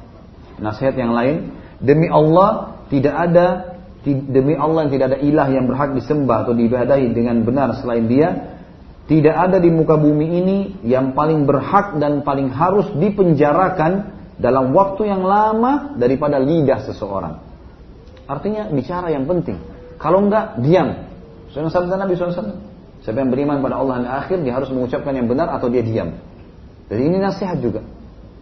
Nasihat 0.61 0.97
yang 0.97 1.17
lain, 1.17 1.57
demi 1.81 2.09
Allah 2.13 2.81
tidak 2.93 3.15
ada 3.17 3.47
demi 4.05 4.57
Allah 4.57 4.89
yang 4.89 4.93
tidak 4.93 5.07
ada 5.13 5.19
ilah 5.21 5.49
yang 5.53 5.69
berhak 5.69 5.93
disembah 5.93 6.49
atau 6.49 6.57
diibadahi 6.57 7.13
dengan 7.13 7.45
benar 7.45 7.77
selain 7.81 8.09
Dia, 8.09 8.57
tidak 9.09 9.37
ada 9.37 9.61
di 9.61 9.69
muka 9.69 10.01
bumi 10.01 10.27
ini 10.41 10.59
yang 10.89 11.13
paling 11.13 11.45
berhak 11.45 12.01
dan 12.01 12.25
paling 12.25 12.49
harus 12.53 12.89
dipenjarakan 12.97 14.17
dalam 14.41 14.73
waktu 14.73 15.13
yang 15.13 15.21
lama 15.21 15.99
daripada 16.01 16.41
lidah 16.41 16.81
seseorang. 16.89 17.43
Artinya 18.25 18.71
bicara 18.73 19.13
yang 19.13 19.29
penting. 19.29 19.61
Kalau 20.01 20.25
enggak, 20.25 20.63
diam. 20.65 21.11
Sunnah 21.53 21.99
Nabi 21.99 22.15
SAW. 22.17 22.70
Siapa 23.01 23.17
yang 23.17 23.33
beriman 23.33 23.65
pada 23.65 23.81
Allah 23.81 24.05
dan 24.05 24.09
akhir, 24.13 24.45
dia 24.45 24.53
harus 24.53 24.69
mengucapkan 24.69 25.17
yang 25.17 25.25
benar 25.25 25.49
atau 25.57 25.73
dia 25.73 25.81
diam. 25.81 26.21
Jadi 26.93 27.03
ini 27.07 27.17
nasihat 27.17 27.57
juga. 27.63 27.81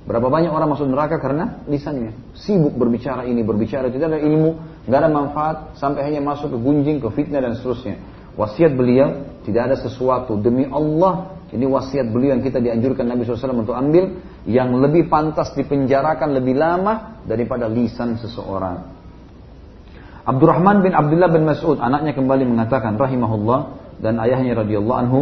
Berapa 0.09 0.33
banyak 0.33 0.49
orang 0.49 0.73
masuk 0.73 0.89
neraka 0.89 1.21
karena 1.21 1.63
lisannya. 1.69 2.17
Sibuk 2.33 2.75
berbicara 2.75 3.29
ini, 3.29 3.45
berbicara 3.45 3.93
tidak 3.93 4.17
ada 4.17 4.21
ilmu, 4.25 4.57
nggak 4.89 4.99
ada 5.05 5.11
manfaat, 5.13 5.57
sampai 5.77 6.01
hanya 6.09 6.25
masuk 6.25 6.57
ke 6.57 6.59
gunjing, 6.59 6.97
ke 6.99 7.09
fitnah 7.13 7.45
dan 7.45 7.55
seterusnya. 7.61 8.01
Wasiat 8.35 8.73
beliau, 8.73 9.21
tidak 9.45 9.69
ada 9.69 9.77
sesuatu. 9.77 10.41
Demi 10.41 10.65
Allah, 10.65 11.39
ini 11.53 11.69
wasiat 11.69 12.09
beliau 12.09 12.35
yang 12.35 12.43
kita 12.43 12.57
dianjurkan 12.57 13.05
Nabi 13.05 13.29
SAW 13.29 13.63
untuk 13.63 13.77
ambil, 13.77 14.17
yang 14.49 14.73
lebih 14.81 15.13
pantas 15.13 15.53
dipenjarakan 15.53 16.35
lebih 16.41 16.57
lama 16.57 17.21
daripada 17.29 17.69
lisan 17.69 18.17
seseorang. 18.17 18.97
Abdurrahman 20.29 20.85
bin 20.85 20.93
Abdullah 20.93 21.33
bin 21.33 21.49
Mas'ud 21.49 21.81
anaknya 21.81 22.13
kembali 22.13 22.45
mengatakan 22.45 23.01
rahimahullah 23.01 23.88
dan 23.99 24.19
ayahnya 24.23 24.65
radhiyallahu 24.65 25.01
anhu 25.03 25.21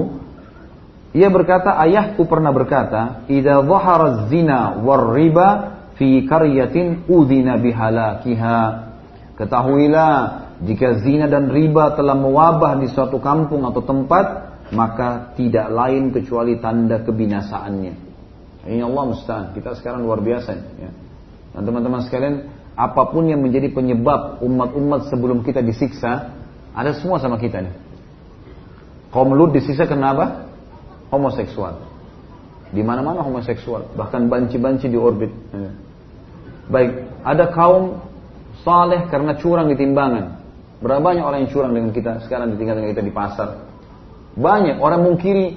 ia 1.17 1.33
berkata 1.33 1.77
ayahku 1.81 2.29
pernah 2.29 2.53
berkata 2.53 3.25
idza 3.29 3.65
dhahara 3.65 4.29
zina 4.29 4.81
war 4.85 5.13
riba 5.17 5.49
fi 5.97 6.25
qaryatin 6.29 7.09
udhina 7.09 7.57
bihalakiha 7.57 8.59
ketahuilah 9.41 10.13
jika 10.65 11.01
zina 11.05 11.29
dan 11.29 11.53
riba 11.53 11.97
telah 11.97 12.17
mewabah 12.17 12.81
di 12.81 12.89
suatu 12.93 13.21
kampung 13.21 13.65
atau 13.65 13.85
tempat 13.85 14.27
maka 14.73 15.33
tidak 15.39 15.73
lain 15.73 16.13
kecuali 16.13 16.61
tanda 16.61 17.01
kebinasaannya 17.01 17.95
ini 18.67 18.83
Allah 18.83 19.05
musta'an 19.09 19.55
kita 19.57 19.79
sekarang 19.79 20.05
luar 20.05 20.21
biasa 20.21 20.51
ya. 20.81 20.91
dan 21.55 21.63
teman-teman 21.65 22.03
sekalian 22.05 22.57
apa 22.77 23.09
pun 23.09 23.25
yang 23.25 23.41
menjadi 23.41 23.73
penyebab 23.73 24.45
umat-umat 24.45 25.09
sebelum 25.09 25.41
kita 25.41 25.65
disiksa, 25.65 26.37
ada 26.77 26.93
semua 26.93 27.17
sama 27.17 27.41
kita 27.41 27.65
nih. 27.65 27.75
Kaum 29.17 29.33
Lut 29.33 29.57
disiksa 29.57 29.89
kenapa? 29.89 30.45
Homoseksual. 31.09 31.81
Di 32.69 32.85
mana-mana 32.85 33.25
homoseksual, 33.25 33.97
bahkan 33.97 34.29
banci-banci 34.29 34.93
di 34.93 34.99
orbit. 35.01 35.33
Baik, 36.69 37.09
ada 37.25 37.49
kaum 37.49 38.05
saleh 38.61 39.09
karena 39.09 39.41
curang 39.41 39.73
di 39.73 39.77
timbangan. 39.81 40.37
Berapa 40.85 41.01
banyak 41.01 41.25
orang 41.25 41.49
yang 41.49 41.51
curang 41.57 41.73
dengan 41.73 41.97
kita 41.97 42.29
sekarang 42.29 42.53
ditinggal 42.53 42.77
dengan 42.77 42.91
kita 42.93 43.05
di 43.09 43.15
pasar? 43.17 43.49
Banyak 44.37 44.85
orang 44.85 45.01
mungkiri 45.01 45.57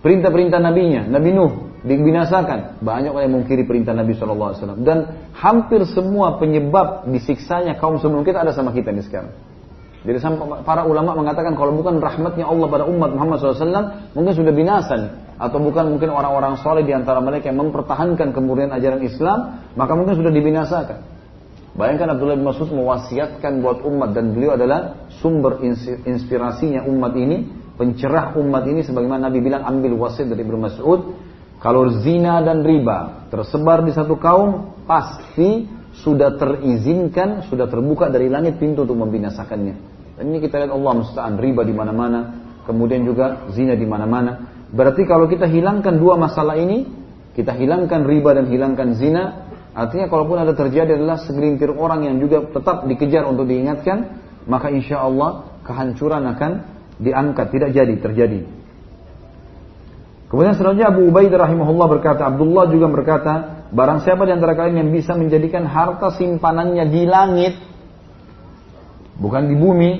perintah-perintah 0.00 0.56
nabinya, 0.56 1.04
Nabi 1.04 1.36
Nuh 1.36 1.52
dibinasakan. 1.84 2.80
Banyak 2.80 3.12
orang 3.12 3.24
yang 3.28 3.36
mengkiri 3.44 3.68
perintah 3.68 3.92
Nabi 3.92 4.16
SAW. 4.16 4.80
Dan 4.80 5.28
hampir 5.36 5.84
semua 5.84 6.40
penyebab 6.40 7.04
disiksanya 7.12 7.76
kaum 7.76 8.00
sebelum 8.00 8.24
kita 8.24 8.40
ada 8.40 8.56
sama 8.56 8.72
kita 8.72 8.88
ini 8.88 9.04
sekarang. 9.04 9.36
Jadi 10.04 10.20
para 10.68 10.84
ulama 10.84 11.16
mengatakan 11.16 11.56
kalau 11.56 11.72
bukan 11.72 11.96
rahmatnya 11.96 12.44
Allah 12.44 12.68
pada 12.68 12.84
umat 12.84 13.16
Muhammad 13.16 13.40
SAW, 13.40 14.12
mungkin 14.12 14.32
sudah 14.36 14.52
binasa 14.52 14.92
nih. 15.00 15.12
Atau 15.40 15.64
bukan 15.64 15.96
mungkin 15.96 16.12
orang-orang 16.12 16.60
soleh 16.60 16.84
di 16.84 16.92
antara 16.92 17.24
mereka 17.24 17.48
yang 17.48 17.64
mempertahankan 17.64 18.36
kemudian 18.36 18.68
ajaran 18.68 19.00
Islam, 19.00 19.64
maka 19.74 19.96
mungkin 19.96 20.14
sudah 20.20 20.28
dibinasakan. 20.28 20.98
Bayangkan 21.74 22.14
Abdullah 22.14 22.38
bin 22.38 22.46
Mas'ud 22.46 22.70
mewasiatkan 22.70 23.64
buat 23.64 23.82
umat 23.82 24.14
dan 24.14 24.30
beliau 24.30 24.54
adalah 24.54 25.10
sumber 25.18 25.58
inspirasinya 26.06 26.86
umat 26.86 27.16
ini, 27.18 27.50
pencerah 27.74 28.38
umat 28.38 28.62
ini 28.70 28.86
sebagaimana 28.86 29.26
Nabi 29.26 29.42
bilang 29.42 29.66
ambil 29.66 29.98
wasiat 29.98 30.30
dari 30.30 30.46
Ibnu 30.46 30.60
Mas'ud, 30.60 31.00
kalau 31.58 31.88
zina 32.04 32.44
dan 32.44 32.60
riba 32.62 33.26
tersebar 33.32 33.82
di 33.82 33.90
satu 33.90 34.20
kaum, 34.20 34.70
pasti 34.86 35.66
sudah 36.02 36.34
terizinkan, 36.34 37.46
sudah 37.46 37.70
terbuka 37.70 38.10
dari 38.10 38.26
langit 38.26 38.58
pintu 38.58 38.82
untuk 38.82 38.98
membinasakannya. 38.98 39.74
Dan 40.18 40.24
ini 40.30 40.38
kita 40.42 40.58
lihat 40.62 40.72
Allah 40.74 40.92
musta'an 40.98 41.38
riba 41.38 41.62
di 41.62 41.74
mana-mana, 41.74 42.20
kemudian 42.66 43.06
juga 43.06 43.46
zina 43.54 43.78
di 43.78 43.86
mana-mana. 43.86 44.66
Berarti 44.74 45.06
kalau 45.06 45.30
kita 45.30 45.46
hilangkan 45.46 45.94
dua 45.94 46.18
masalah 46.18 46.58
ini, 46.58 46.86
kita 47.38 47.54
hilangkan 47.54 48.02
riba 48.02 48.34
dan 48.34 48.50
hilangkan 48.50 48.98
zina, 48.98 49.46
artinya 49.74 50.10
kalaupun 50.10 50.38
ada 50.38 50.54
terjadi 50.54 50.98
adalah 50.98 51.22
segelintir 51.22 51.70
orang 51.70 52.10
yang 52.10 52.16
juga 52.18 52.46
tetap 52.50 52.86
dikejar 52.90 53.26
untuk 53.26 53.46
diingatkan, 53.46 54.22
maka 54.50 54.70
insya 54.74 55.02
Allah 55.02 55.62
kehancuran 55.62 56.26
akan 56.26 56.50
diangkat, 56.98 57.46
tidak 57.54 57.70
jadi 57.74 57.94
terjadi. 58.02 58.40
Kemudian 60.30 60.58
selanjutnya 60.58 60.90
Abu 60.90 61.06
Ubaidah 61.10 61.46
rahimahullah 61.46 61.86
berkata, 61.86 62.26
Abdullah 62.26 62.66
juga 62.66 62.86
berkata, 62.90 63.32
barang 63.74 64.06
siapa 64.06 64.22
di 64.22 64.32
antara 64.32 64.54
kalian 64.54 64.86
yang 64.86 64.90
bisa 64.94 65.18
menjadikan 65.18 65.66
harta 65.66 66.14
simpanannya 66.14 66.86
di 66.86 67.02
langit, 67.04 67.54
bukan 69.18 69.50
di 69.50 69.56
bumi, 69.58 69.92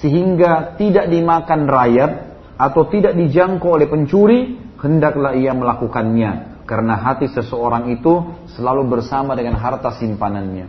sehingga 0.00 0.80
tidak 0.80 1.12
dimakan 1.12 1.68
rayap 1.68 2.10
atau 2.56 2.88
tidak 2.88 3.14
dijangkau 3.14 3.76
oleh 3.76 3.86
pencuri, 3.86 4.56
hendaklah 4.80 5.36
ia 5.36 5.52
melakukannya. 5.52 6.64
Karena 6.68 7.00
hati 7.00 7.32
seseorang 7.32 7.88
itu 7.96 8.44
selalu 8.52 8.92
bersama 8.92 9.32
dengan 9.32 9.56
harta 9.56 9.96
simpanannya. 9.96 10.68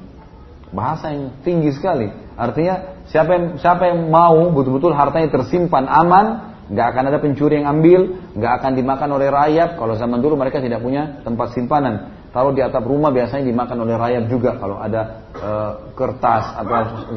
Bahasa 0.72 1.11
yang 1.11 1.44
tinggi 1.44 1.76
sekali. 1.76 2.07
Artinya 2.40 3.03
siapa 3.11 3.36
yang 3.36 3.45
siapa 3.60 3.90
yang 3.90 4.07
mau 4.07 4.48
betul-betul 4.56 4.95
hartanya 4.95 5.27
tersimpan 5.27 5.91
aman, 5.91 6.56
nggak 6.72 6.88
akan 6.95 7.03
ada 7.10 7.19
pencuri 7.19 7.60
yang 7.60 7.68
ambil, 7.68 8.15
nggak 8.31 8.53
akan 8.64 8.72
dimakan 8.80 9.10
oleh 9.11 9.27
rayap. 9.27 9.76
Kalau 9.76 9.98
zaman 9.99 10.23
dulu 10.23 10.40
mereka 10.40 10.64
tidak 10.64 10.80
punya 10.80 11.19
tempat 11.26 11.52
simpanan. 11.52 12.19
Kalau 12.30 12.53
di 12.53 12.61
atap 12.61 12.85
rumah 12.85 13.10
biasanya 13.10 13.49
dimakan 13.49 13.89
oleh 13.89 13.95
rayap 13.97 14.30
juga. 14.30 14.53
Kalau 14.61 14.77
ada 14.77 15.26
e, 15.34 15.51
kertas 15.97 16.53
atau 16.61 16.73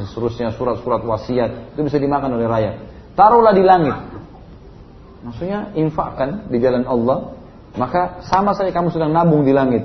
seterusnya 0.08 0.56
surat-surat 0.56 1.04
wasiat 1.04 1.76
itu 1.76 1.80
bisa 1.84 2.00
dimakan 2.00 2.40
oleh 2.40 2.48
rayap. 2.48 2.74
Taruhlah 3.12 3.52
di 3.52 3.60
langit. 3.60 3.96
Maksudnya 5.22 5.76
infakkan 5.76 6.48
di 6.48 6.58
jalan 6.58 6.88
Allah, 6.88 7.36
maka 7.76 8.24
sama 8.24 8.56
saja 8.56 8.72
kamu 8.72 8.88
sedang 8.88 9.12
nabung 9.12 9.44
di 9.44 9.52
langit. 9.52 9.84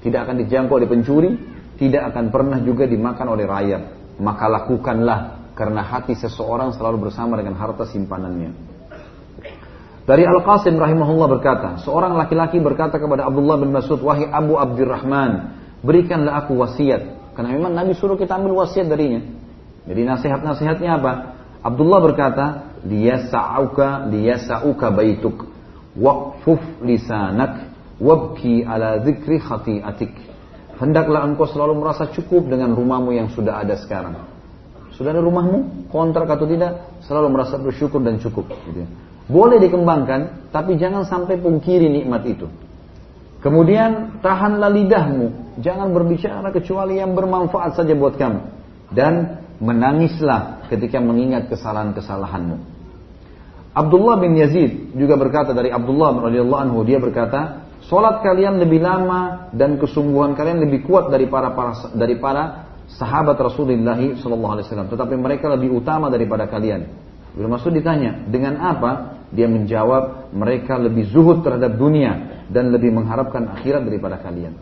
Tidak 0.00 0.16
akan 0.16 0.38
dijangkau 0.46 0.78
oleh 0.78 0.88
pencuri, 0.88 1.34
tidak 1.76 2.14
akan 2.14 2.30
pernah 2.30 2.62
juga 2.62 2.86
dimakan 2.86 3.26
oleh 3.34 3.44
rayap. 3.50 3.82
Maka 4.22 4.46
lakukanlah 4.46 5.50
karena 5.58 5.82
hati 5.82 6.14
seseorang 6.14 6.72
selalu 6.78 7.10
bersama 7.10 7.34
dengan 7.36 7.58
harta 7.58 7.84
simpanannya. 7.90 8.69
Dari 10.08 10.24
Al-Qasim 10.24 10.80
rahimahullah 10.80 11.28
berkata, 11.28 11.68
seorang 11.84 12.16
laki-laki 12.16 12.58
berkata 12.58 12.96
kepada 12.96 13.28
Abdullah 13.28 13.60
bin 13.60 13.70
Mas'ud, 13.70 14.00
wahai 14.00 14.26
Abu 14.26 14.56
Abdurrahman, 14.56 15.60
berikanlah 15.84 16.44
aku 16.44 16.56
wasiat. 16.56 17.32
Karena 17.36 17.54
memang 17.54 17.72
Nabi 17.76 17.94
suruh 17.94 18.16
kita 18.16 18.36
ambil 18.40 18.64
wasiat 18.64 18.88
darinya. 18.88 19.22
Jadi 19.86 20.00
nasihat-nasihatnya 20.02 20.90
apa? 20.98 21.12
Abdullah 21.60 22.00
berkata, 22.00 22.46
liyasa'uka 22.84 24.08
liyasa'uka 24.08 24.86
baituk 24.92 25.44
waqfuf 25.96 26.60
lisanak 26.80 27.70
wabki 28.00 28.64
ala 28.64 29.04
dzikri 29.04 29.36
khati'atik. 29.36 30.12
Hendaklah 30.80 31.28
engkau 31.28 31.44
selalu 31.44 31.76
merasa 31.76 32.08
cukup 32.08 32.48
dengan 32.48 32.72
rumahmu 32.72 33.12
yang 33.12 33.28
sudah 33.28 33.60
ada 33.60 33.76
sekarang. 33.76 34.16
Sudah 34.96 35.12
ada 35.12 35.20
rumahmu, 35.20 35.88
kontrak 35.92 36.28
atau 36.28 36.48
tidak, 36.48 36.88
selalu 37.04 37.36
merasa 37.36 37.60
bersyukur 37.60 38.00
dan 38.00 38.16
cukup. 38.16 38.48
Gitu. 38.48 38.84
Ya. 38.84 38.88
Boleh 39.30 39.62
dikembangkan, 39.62 40.50
tapi 40.50 40.74
jangan 40.74 41.06
sampai 41.06 41.38
pungkiri 41.38 41.86
nikmat 41.86 42.26
itu. 42.26 42.50
Kemudian 43.40 44.20
tahanlah 44.20 44.68
lidahmu, 44.68 45.56
jangan 45.64 45.94
berbicara 45.94 46.50
kecuali 46.52 47.00
yang 47.00 47.16
bermanfaat 47.16 47.78
saja 47.78 47.94
buat 47.96 48.18
kamu. 48.18 48.40
Dan 48.90 49.40
menangislah 49.62 50.66
ketika 50.68 50.98
mengingat 50.98 51.46
kesalahan-kesalahanmu. 51.46 52.58
Abdullah 53.70 54.18
bin 54.18 54.34
Yazid 54.34 54.98
juga 54.98 55.14
berkata 55.14 55.54
dari 55.54 55.70
Abdullah 55.70 56.26
radhiyallahu 56.26 56.62
anhu 56.66 56.82
dia 56.82 56.98
berkata, 56.98 57.70
solat 57.86 58.18
kalian 58.26 58.58
lebih 58.58 58.82
lama 58.82 59.52
dan 59.54 59.78
kesungguhan 59.78 60.34
kalian 60.34 60.58
lebih 60.66 60.90
kuat 60.90 61.06
dari 61.06 61.30
para, 61.30 61.54
para 61.54 61.94
dari 61.94 62.18
para 62.18 62.66
sahabat 62.98 63.38
Rasulullah 63.38 63.94
Shallallahu 63.94 64.52
Alaihi 64.58 64.66
Wasallam. 64.66 64.90
Tetapi 64.90 65.14
mereka 65.14 65.46
lebih 65.54 65.70
utama 65.70 66.10
daripada 66.10 66.50
kalian. 66.50 66.90
Ibnu 67.38 67.46
ditanya, 67.78 68.26
dengan 68.26 68.58
apa? 68.58 69.19
Dia 69.30 69.46
menjawab, 69.46 70.34
mereka 70.34 70.74
lebih 70.74 71.06
zuhud 71.10 71.46
terhadap 71.46 71.78
dunia 71.78 72.44
dan 72.50 72.74
lebih 72.74 72.90
mengharapkan 72.90 73.46
akhirat 73.54 73.86
daripada 73.86 74.18
kalian. 74.18 74.58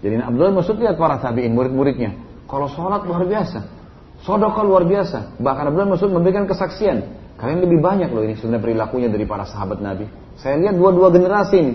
Jadi 0.00 0.16
Abdullah 0.16 0.56
Mas'ud 0.56 0.80
lihat 0.80 0.96
para 0.96 1.20
tabi'in, 1.20 1.52
murid-muridnya. 1.52 2.16
Kalau 2.48 2.72
sholat 2.72 3.04
luar 3.04 3.28
biasa. 3.28 3.60
Sodokah 4.24 4.64
luar 4.64 4.88
biasa. 4.88 5.36
Bahkan 5.36 5.64
Abdullah 5.68 5.96
Mas'ud 5.96 6.12
memberikan 6.12 6.48
kesaksian. 6.48 7.20
Kalian 7.36 7.60
lebih 7.64 7.80
banyak 7.80 8.12
loh 8.12 8.24
ini 8.24 8.36
sebenarnya 8.36 8.64
perilakunya 8.64 9.08
dari 9.08 9.24
para 9.24 9.44
sahabat 9.48 9.80
Nabi. 9.80 10.08
Saya 10.40 10.60
lihat 10.60 10.76
dua-dua 10.76 11.12
generasi 11.12 11.56
ini. 11.56 11.74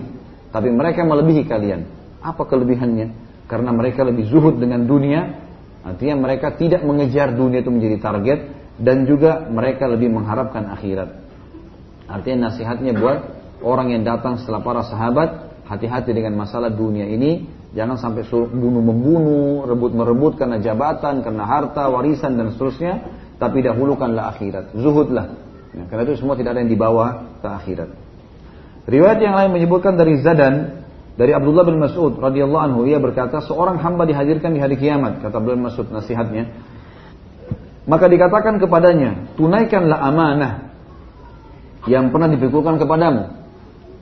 Tapi 0.50 0.70
mereka 0.70 1.02
melebihi 1.02 1.42
kalian. 1.46 1.86
Apa 2.22 2.46
kelebihannya? 2.46 3.14
Karena 3.46 3.70
mereka 3.70 4.02
lebih 4.06 4.26
zuhud 4.30 4.58
dengan 4.58 4.86
dunia. 4.86 5.46
Artinya 5.86 6.18
mereka 6.18 6.54
tidak 6.58 6.82
mengejar 6.82 7.34
dunia 7.34 7.62
itu 7.62 7.70
menjadi 7.70 7.98
target. 8.02 8.38
Dan 8.78 9.06
juga 9.06 9.46
mereka 9.46 9.90
lebih 9.90 10.10
mengharapkan 10.10 10.70
akhirat. 10.70 11.25
Artinya 12.06 12.50
nasihatnya 12.50 12.94
buat 12.94 13.18
orang 13.62 13.92
yang 13.94 14.02
datang 14.06 14.38
setelah 14.38 14.62
para 14.62 14.82
sahabat, 14.86 15.62
hati-hati 15.66 16.14
dengan 16.14 16.38
masalah 16.38 16.70
dunia 16.70 17.06
ini, 17.06 17.46
jangan 17.74 17.98
sampai 17.98 18.22
bunuh 18.30 18.82
membunuh, 18.82 19.66
rebut 19.66 19.90
merebut 19.90 20.38
karena 20.38 20.62
jabatan, 20.62 21.26
karena 21.26 21.44
harta, 21.44 21.90
warisan 21.90 22.38
dan 22.38 22.54
seterusnya, 22.54 23.02
tapi 23.42 23.66
dahulukanlah 23.66 24.32
akhirat, 24.36 24.72
zuhudlah. 24.78 25.34
Ya, 25.74 25.84
karena 25.90 26.02
itu 26.08 26.22
semua 26.22 26.38
tidak 26.38 26.56
ada 26.56 26.60
yang 26.64 26.72
dibawa 26.72 27.36
ke 27.42 27.48
akhirat. 27.50 27.90
Riwayat 28.86 29.18
yang 29.18 29.34
lain 29.34 29.50
menyebutkan 29.50 29.98
dari 29.98 30.22
Zadan 30.22 30.86
dari 31.18 31.34
Abdullah 31.34 31.66
bin 31.66 31.82
Mas'ud 31.82 32.16
radhiyallahu 32.22 32.62
anhu. 32.62 32.80
Ia 32.86 33.02
berkata 33.02 33.42
seorang 33.42 33.82
hamba 33.82 34.06
dihadirkan 34.06 34.54
di 34.54 34.62
hari 34.62 34.78
kiamat 34.78 35.20
kata 35.20 35.34
Abdullah 35.36 35.58
bin 35.58 35.66
Mas'ud 35.66 35.88
nasihatnya. 35.90 36.54
Maka 37.86 38.06
dikatakan 38.06 38.62
kepadanya 38.62 39.34
tunaikanlah 39.34 39.98
amanah 40.00 40.65
yang 41.86 42.10
pernah 42.14 42.30
dipikulkan 42.30 42.78
kepadamu. 42.82 43.46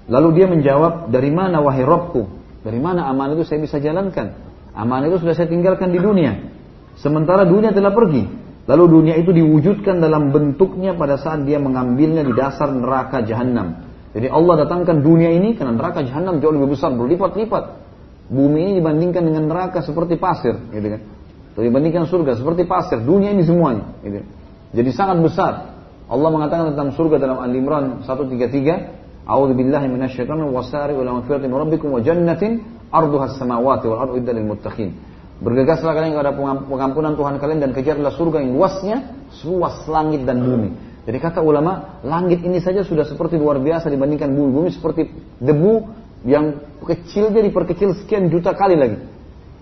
Lalu 0.08 0.28
dia 0.36 0.46
menjawab, 0.48 1.08
dari 1.08 1.32
mana 1.32 1.64
wahai 1.64 1.84
Robku? 1.84 2.28
Dari 2.64 2.80
mana 2.80 3.08
amanah 3.08 3.36
itu 3.36 3.44
saya 3.44 3.60
bisa 3.60 3.80
jalankan? 3.80 4.36
Amanah 4.76 5.08
itu 5.08 5.20
sudah 5.20 5.36
saya 5.36 5.48
tinggalkan 5.48 5.92
di 5.92 6.00
dunia. 6.00 6.36
Sementara 6.96 7.44
dunia 7.44 7.72
telah 7.72 7.92
pergi. 7.92 8.24
Lalu 8.64 8.84
dunia 8.88 9.14
itu 9.20 9.32
diwujudkan 9.32 10.00
dalam 10.00 10.32
bentuknya 10.32 10.96
pada 10.96 11.20
saat 11.20 11.44
dia 11.44 11.60
mengambilnya 11.60 12.24
di 12.24 12.32
dasar 12.32 12.72
neraka 12.72 13.20
jahanam. 13.20 13.84
Jadi 14.16 14.30
Allah 14.32 14.64
datangkan 14.64 15.04
dunia 15.04 15.28
ini 15.36 15.52
karena 15.52 15.76
neraka 15.76 16.00
jahanam 16.00 16.40
jauh 16.40 16.54
lebih 16.56 16.72
besar, 16.72 16.96
berlipat-lipat. 16.96 17.64
Bumi 18.32 18.58
ini 18.64 18.72
dibandingkan 18.80 19.20
dengan 19.20 19.52
neraka 19.52 19.84
seperti 19.84 20.16
pasir, 20.16 20.56
gitu 20.72 20.96
kan. 20.96 21.00
Dibandingkan 21.60 22.08
surga 22.08 22.40
seperti 22.40 22.64
pasir, 22.64 23.04
dunia 23.04 23.36
ini 23.36 23.44
semuanya. 23.44 23.84
Gitu. 24.00 24.24
Jadi 24.74 24.90
sangat 24.96 25.20
besar. 25.20 25.52
Allah 26.04 26.28
mengatakan 26.28 26.76
tentang 26.76 26.92
surga 26.92 27.16
dalam 27.16 27.40
Al-Imran 27.40 28.04
133, 28.04 29.24
A'udzu 29.24 29.56
billahi 29.56 29.88
minasyaitonir 29.88 30.52
wasari 30.52 30.92
ila 30.92 31.24
magfiratin 31.24 31.48
rabbikum 31.48 31.96
wa 31.96 32.00
jannatin 32.04 32.60
arduha 32.92 33.32
as-samawati 33.32 33.88
wal 33.88 34.00
ardu 34.04 34.20
lil 34.20 34.44
muttaqin. 34.44 34.92
Bergegaslah 35.40 35.96
kalian 35.96 36.12
kepada 36.12 36.36
pengampunan 36.68 37.16
Tuhan 37.16 37.40
kalian 37.40 37.58
dan 37.64 37.70
kejarlah 37.72 38.12
surga 38.14 38.44
yang 38.44 38.52
luasnya 38.54 38.96
seluas 39.40 39.82
langit 39.88 40.28
dan 40.28 40.44
bumi. 40.44 40.70
Jadi 41.04 41.18
kata 41.20 41.40
ulama, 41.40 42.00
langit 42.04 42.40
ini 42.44 42.60
saja 42.60 42.84
sudah 42.84 43.04
seperti 43.04 43.36
luar 43.36 43.60
biasa 43.60 43.88
dibandingkan 43.88 44.32
bumi. 44.32 44.50
Bumi 44.52 44.70
seperti 44.72 45.08
debu 45.40 45.88
yang 46.24 46.60
kecilnya 46.80 47.44
diperkecil 47.44 47.96
sekian 48.04 48.28
juta 48.28 48.52
kali 48.52 48.76
lagi. 48.76 49.00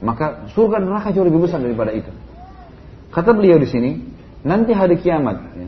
Maka 0.02 0.50
surga 0.54 0.82
neraka 0.82 1.14
jauh 1.14 1.26
lebih 1.26 1.46
besar 1.46 1.62
daripada 1.62 1.94
itu. 1.94 2.10
Kata 3.14 3.30
beliau 3.30 3.58
di 3.58 3.66
sini, 3.70 3.90
nanti 4.42 4.74
hari 4.74 4.98
kiamat 4.98 5.36
ya, 5.54 5.66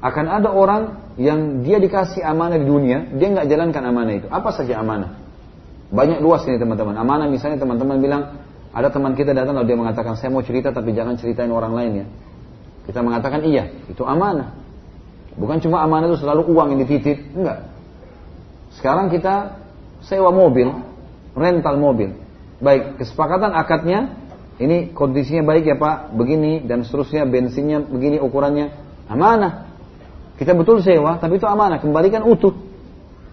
akan 0.00 0.24
ada 0.28 0.52
orang 0.52 1.14
yang 1.16 1.64
dia 1.64 1.80
dikasih 1.80 2.20
amanah 2.20 2.60
di 2.60 2.66
dunia, 2.68 3.08
dia 3.16 3.32
nggak 3.32 3.46
jalankan 3.48 3.82
amanah 3.88 4.14
itu. 4.20 4.28
Apa 4.28 4.52
saja 4.52 4.80
amanah? 4.80 5.16
Banyak 5.88 6.20
luas 6.20 6.44
ini 6.44 6.60
teman-teman. 6.60 6.92
Amanah 6.98 7.30
misalnya 7.30 7.56
teman-teman 7.56 7.96
bilang, 8.02 8.22
ada 8.76 8.92
teman 8.92 9.16
kita 9.16 9.32
datang 9.32 9.56
lalu 9.56 9.72
dia 9.72 9.78
mengatakan 9.80 10.20
saya 10.20 10.28
mau 10.28 10.44
cerita 10.44 10.68
tapi 10.68 10.92
jangan 10.92 11.16
ceritain 11.16 11.48
orang 11.48 11.72
lain 11.72 11.92
ya. 12.04 12.06
Kita 12.84 13.00
mengatakan 13.00 13.42
iya, 13.48 13.72
itu 13.88 14.04
amanah. 14.04 14.52
Bukan 15.36 15.64
cuma 15.64 15.80
amanah 15.80 16.12
itu 16.12 16.20
selalu 16.20 16.48
uang 16.52 16.76
yang 16.76 16.80
dititip, 16.84 17.18
enggak. 17.32 17.72
Sekarang 18.76 19.08
kita 19.08 19.56
sewa 20.04 20.28
mobil, 20.28 20.68
rental 21.32 21.80
mobil. 21.80 22.12
Baik, 22.60 23.00
kesepakatan 23.00 23.52
akadnya 23.52 24.16
ini 24.56 24.92
kondisinya 24.96 25.44
baik 25.44 25.68
ya 25.68 25.76
Pak, 25.76 26.16
begini 26.16 26.64
dan 26.64 26.84
seterusnya 26.84 27.28
bensinnya 27.28 27.84
begini 27.84 28.16
ukurannya 28.20 28.72
amanah. 29.08 29.65
Kita 30.36 30.52
betul 30.52 30.84
sewa, 30.84 31.16
tapi 31.16 31.40
itu 31.40 31.48
amanah, 31.48 31.80
kembalikan 31.80 32.20
utuh. 32.24 32.52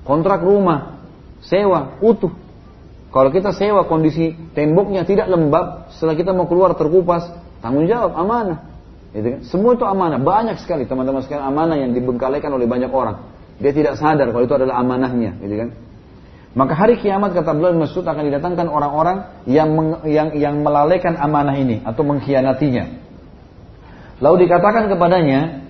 Kontrak 0.07 0.43
rumah, 0.43 1.03
sewa, 1.43 1.99
utuh. 1.99 2.31
Kalau 3.13 3.29
kita 3.29 3.53
sewa 3.53 3.85
kondisi 3.85 4.33
temboknya 4.57 5.05
tidak 5.05 5.29
lembab, 5.29 5.93
setelah 5.93 6.15
kita 6.17 6.31
mau 6.33 6.49
keluar 6.49 6.73
terkupas, 6.73 7.29
tanggung 7.61 7.85
jawab 7.85 8.15
amanah. 8.17 8.73
Gitu 9.13 9.27
kan? 9.29 9.39
Semua 9.45 9.77
itu 9.77 9.85
amanah, 9.85 10.17
banyak 10.17 10.57
sekali 10.63 10.89
teman-teman 10.89 11.21
sekalian 11.21 11.45
amanah 11.45 11.77
yang 11.77 11.93
dibengkalikan 11.93 12.49
oleh 12.49 12.65
banyak 12.65 12.89
orang. 12.89 13.29
Dia 13.61 13.69
tidak 13.69 14.01
sadar 14.01 14.33
kalau 14.33 14.43
itu 14.49 14.55
adalah 14.57 14.81
amanahnya, 14.81 15.37
gitu 15.37 15.55
kan? 15.61 15.69
Maka 16.53 16.73
hari 16.77 17.01
kiamat 17.01 17.33
kata 17.33 17.53
beliau 17.53 17.73
Mas'ud 17.73 18.05
akan 18.05 18.29
didatangkan 18.29 18.69
orang-orang 18.69 19.45
yang, 19.49 19.73
yang 20.05 20.29
yang 20.37 20.55
melalaikan 20.61 21.17
amanah 21.17 21.57
ini 21.57 21.81
atau 21.81 22.05
mengkhianatinya. 22.05 23.01
Lalu 24.21 24.45
dikatakan 24.45 24.85
kepadanya, 24.85 25.62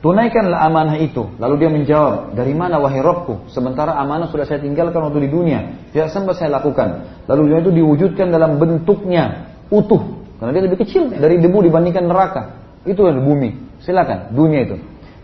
Tunaikanlah 0.00 0.64
amanah 0.64 0.96
itu. 0.96 1.28
Lalu 1.36 1.54
dia 1.60 1.68
menjawab, 1.68 2.32
dari 2.32 2.56
mana 2.56 2.80
wahai 2.80 3.04
Robku? 3.04 3.52
Sementara 3.52 4.00
amanah 4.00 4.32
sudah 4.32 4.48
saya 4.48 4.56
tinggalkan 4.56 4.96
waktu 4.96 5.28
di 5.28 5.30
dunia. 5.30 5.76
Tidak 5.92 6.08
sempat 6.08 6.40
saya 6.40 6.56
lakukan. 6.56 7.04
Lalu 7.28 7.52
dunia 7.52 7.60
itu 7.60 7.72
diwujudkan 7.76 8.32
dalam 8.32 8.56
bentuknya 8.56 9.52
utuh. 9.68 10.00
Karena 10.40 10.56
dia 10.56 10.64
lebih 10.64 10.80
kecil 10.88 11.12
dari 11.12 11.36
debu 11.36 11.68
dibandingkan 11.68 12.08
neraka. 12.08 12.42
Itu 12.88 13.12
yang 13.12 13.28
bumi. 13.28 13.76
Silakan, 13.84 14.32
dunia 14.32 14.72
itu. 14.72 14.76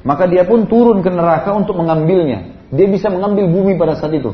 Maka 0.05 0.29
dia 0.29 0.45
pun 0.45 0.69
turun 0.69 1.01
ke 1.01 1.09
neraka 1.09 1.57
untuk 1.57 1.73
mengambilnya. 1.81 2.69
Dia 2.69 2.85
bisa 2.85 3.09
mengambil 3.09 3.49
bumi 3.49 3.81
pada 3.81 3.97
saat 3.97 4.13
itu. 4.13 4.29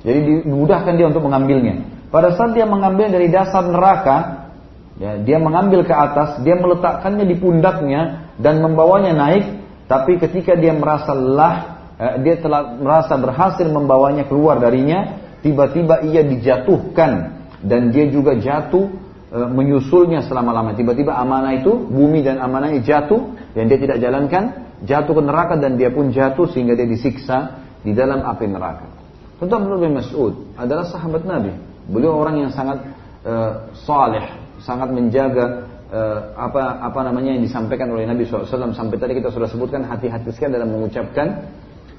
Jadi 0.00 0.48
dimudahkan 0.48 0.96
dia 0.96 1.12
untuk 1.12 1.28
mengambilnya. 1.28 2.08
Pada 2.08 2.32
saat 2.32 2.56
dia 2.56 2.64
mengambil 2.64 3.12
dari 3.12 3.28
dasar 3.28 3.68
neraka, 3.68 4.48
ya, 4.96 5.20
dia 5.20 5.36
mengambil 5.36 5.84
ke 5.84 5.92
atas, 5.92 6.40
dia 6.40 6.56
meletakkannya 6.56 7.28
di 7.28 7.36
pundaknya 7.36 8.32
dan 8.40 8.64
membawanya 8.64 9.12
naik 9.12 9.63
tapi 9.84 10.16
ketika 10.16 10.56
dia 10.56 10.72
merasa 10.72 11.12
lelah, 11.12 11.56
eh, 12.00 12.14
dia 12.24 12.40
telah 12.40 12.76
merasa 12.80 13.14
berhasil 13.20 13.66
membawanya 13.68 14.24
keluar 14.24 14.56
darinya, 14.56 15.20
tiba-tiba 15.44 16.00
ia 16.08 16.24
dijatuhkan 16.24 17.12
dan 17.60 17.92
dia 17.92 18.08
juga 18.08 18.36
jatuh 18.36 18.88
eh, 19.34 19.48
menyusulnya 19.48 20.24
selama-lama. 20.24 20.72
Tiba-tiba 20.72 21.12
amanah 21.12 21.52
itu, 21.60 21.76
bumi 21.76 22.24
dan 22.24 22.40
amanahnya 22.40 22.80
jatuh 22.80 23.36
dan 23.52 23.68
dia 23.68 23.76
tidak 23.76 24.00
jalankan, 24.00 24.72
jatuh 24.88 25.12
ke 25.12 25.22
neraka 25.22 25.54
dan 25.60 25.76
dia 25.76 25.92
pun 25.92 26.08
jatuh 26.08 26.48
sehingga 26.48 26.72
dia 26.72 26.88
disiksa 26.88 27.60
di 27.84 27.92
dalam 27.92 28.24
api 28.24 28.48
neraka. 28.48 28.88
Tentu 29.36 29.52
Abdullah 29.60 29.82
bin 29.84 29.92
Mas'ud 30.00 30.56
adalah 30.56 30.88
sahabat 30.88 31.28
Nabi. 31.28 31.52
Beliau 31.84 32.16
orang 32.16 32.48
yang 32.48 32.52
sangat 32.54 32.80
uh, 33.28 33.68
saleh, 33.84 34.24
sangat 34.64 34.88
menjaga 34.88 35.63
uh, 35.90 36.32
apa 36.38 36.80
apa 36.84 37.00
namanya 37.04 37.36
yang 37.36 37.42
disampaikan 37.44 37.90
oleh 37.92 38.08
Nabi 38.08 38.24
SAW 38.24 38.72
sampai 38.72 38.96
tadi 38.96 39.18
kita 39.18 39.28
sudah 39.34 39.48
sebutkan 39.50 39.84
hati-hati 39.84 40.30
sekali 40.32 40.56
dalam 40.56 40.72
mengucapkan 40.72 41.50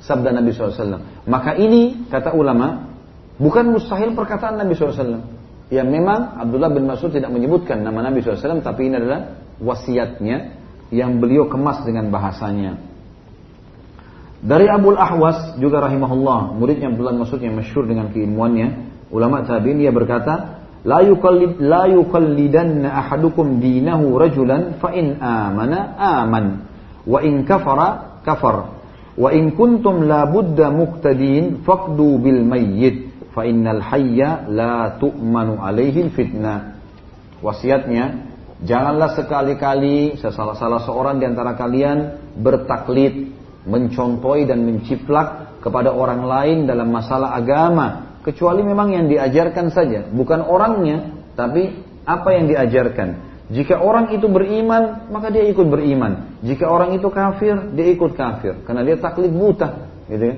sabda 0.01 0.29
Nabi 0.33 0.53
SAW. 0.53 1.25
Maka 1.25 1.57
ini 1.57 2.07
kata 2.09 2.33
ulama 2.37 2.93
bukan 3.41 3.73
mustahil 3.73 4.13
perkataan 4.13 4.61
Nabi 4.61 4.73
SAW. 4.77 5.35
Ya 5.73 5.81
memang 5.81 6.37
Abdullah 6.37 6.69
bin 6.69 6.85
Mas'ud 6.85 7.09
tidak 7.09 7.33
menyebutkan 7.33 7.81
nama 7.81 8.05
Nabi 8.05 8.21
SAW 8.21 8.61
tapi 8.61 8.85
ini 8.85 9.01
adalah 9.01 9.41
wasiatnya 9.57 10.61
yang 10.93 11.17
beliau 11.17 11.49
kemas 11.49 11.81
dengan 11.81 12.13
bahasanya. 12.13 12.77
Dari 14.45 14.69
Abu 14.69 14.93
Ahwas 14.93 15.57
juga 15.57 15.81
rahimahullah, 15.81 16.53
muridnya 16.53 16.93
Abdullah 16.93 17.17
Mas'ud 17.17 17.41
yang 17.41 17.57
masyhur 17.57 17.89
dengan 17.89 18.13
keilmuannya, 18.13 18.93
ulama 19.09 19.41
tabi'in 19.41 19.81
dia 19.81 19.89
berkata, 19.89 20.64
la 34.53 35.01
tu'manu 35.01 35.57
alaihi 35.57 36.05
fitnah 36.13 36.77
wasiatnya 37.41 38.29
janganlah 38.61 39.17
sekali-kali 39.17 40.21
salah 40.21 40.53
salah 40.53 40.85
seorang 40.85 41.17
di 41.17 41.25
antara 41.25 41.57
kalian 41.57 41.97
bertaklid 42.37 43.33
mencontohi 43.65 44.45
dan 44.45 44.61
menciplak 44.61 45.57
kepada 45.65 45.89
orang 45.89 46.21
lain 46.29 46.57
dalam 46.69 46.93
masalah 46.93 47.33
agama 47.33 48.04
kecuali 48.25 48.65
memang 48.65 48.89
yang 48.89 49.05
diajarkan 49.05 49.69
saja, 49.69 50.09
bukan 50.09 50.41
orangnya, 50.41 51.13
tapi 51.37 51.77
apa 52.09 52.29
yang 52.33 52.49
diajarkan. 52.49 53.37
Jika 53.53 53.77
orang 53.77 54.09
itu 54.17 54.25
beriman, 54.25 55.13
maka 55.13 55.29
dia 55.29 55.45
ikut 55.45 55.69
beriman. 55.69 56.41
Jika 56.41 56.65
orang 56.65 56.97
itu 56.97 57.05
kafir, 57.13 57.69
dia 57.77 57.93
ikut 57.93 58.17
kafir, 58.17 58.65
karena 58.65 58.81
dia 58.81 58.97
taklid 58.97 59.29
buta, 59.29 59.85
gitu 60.09 60.25
ya. 60.25 60.35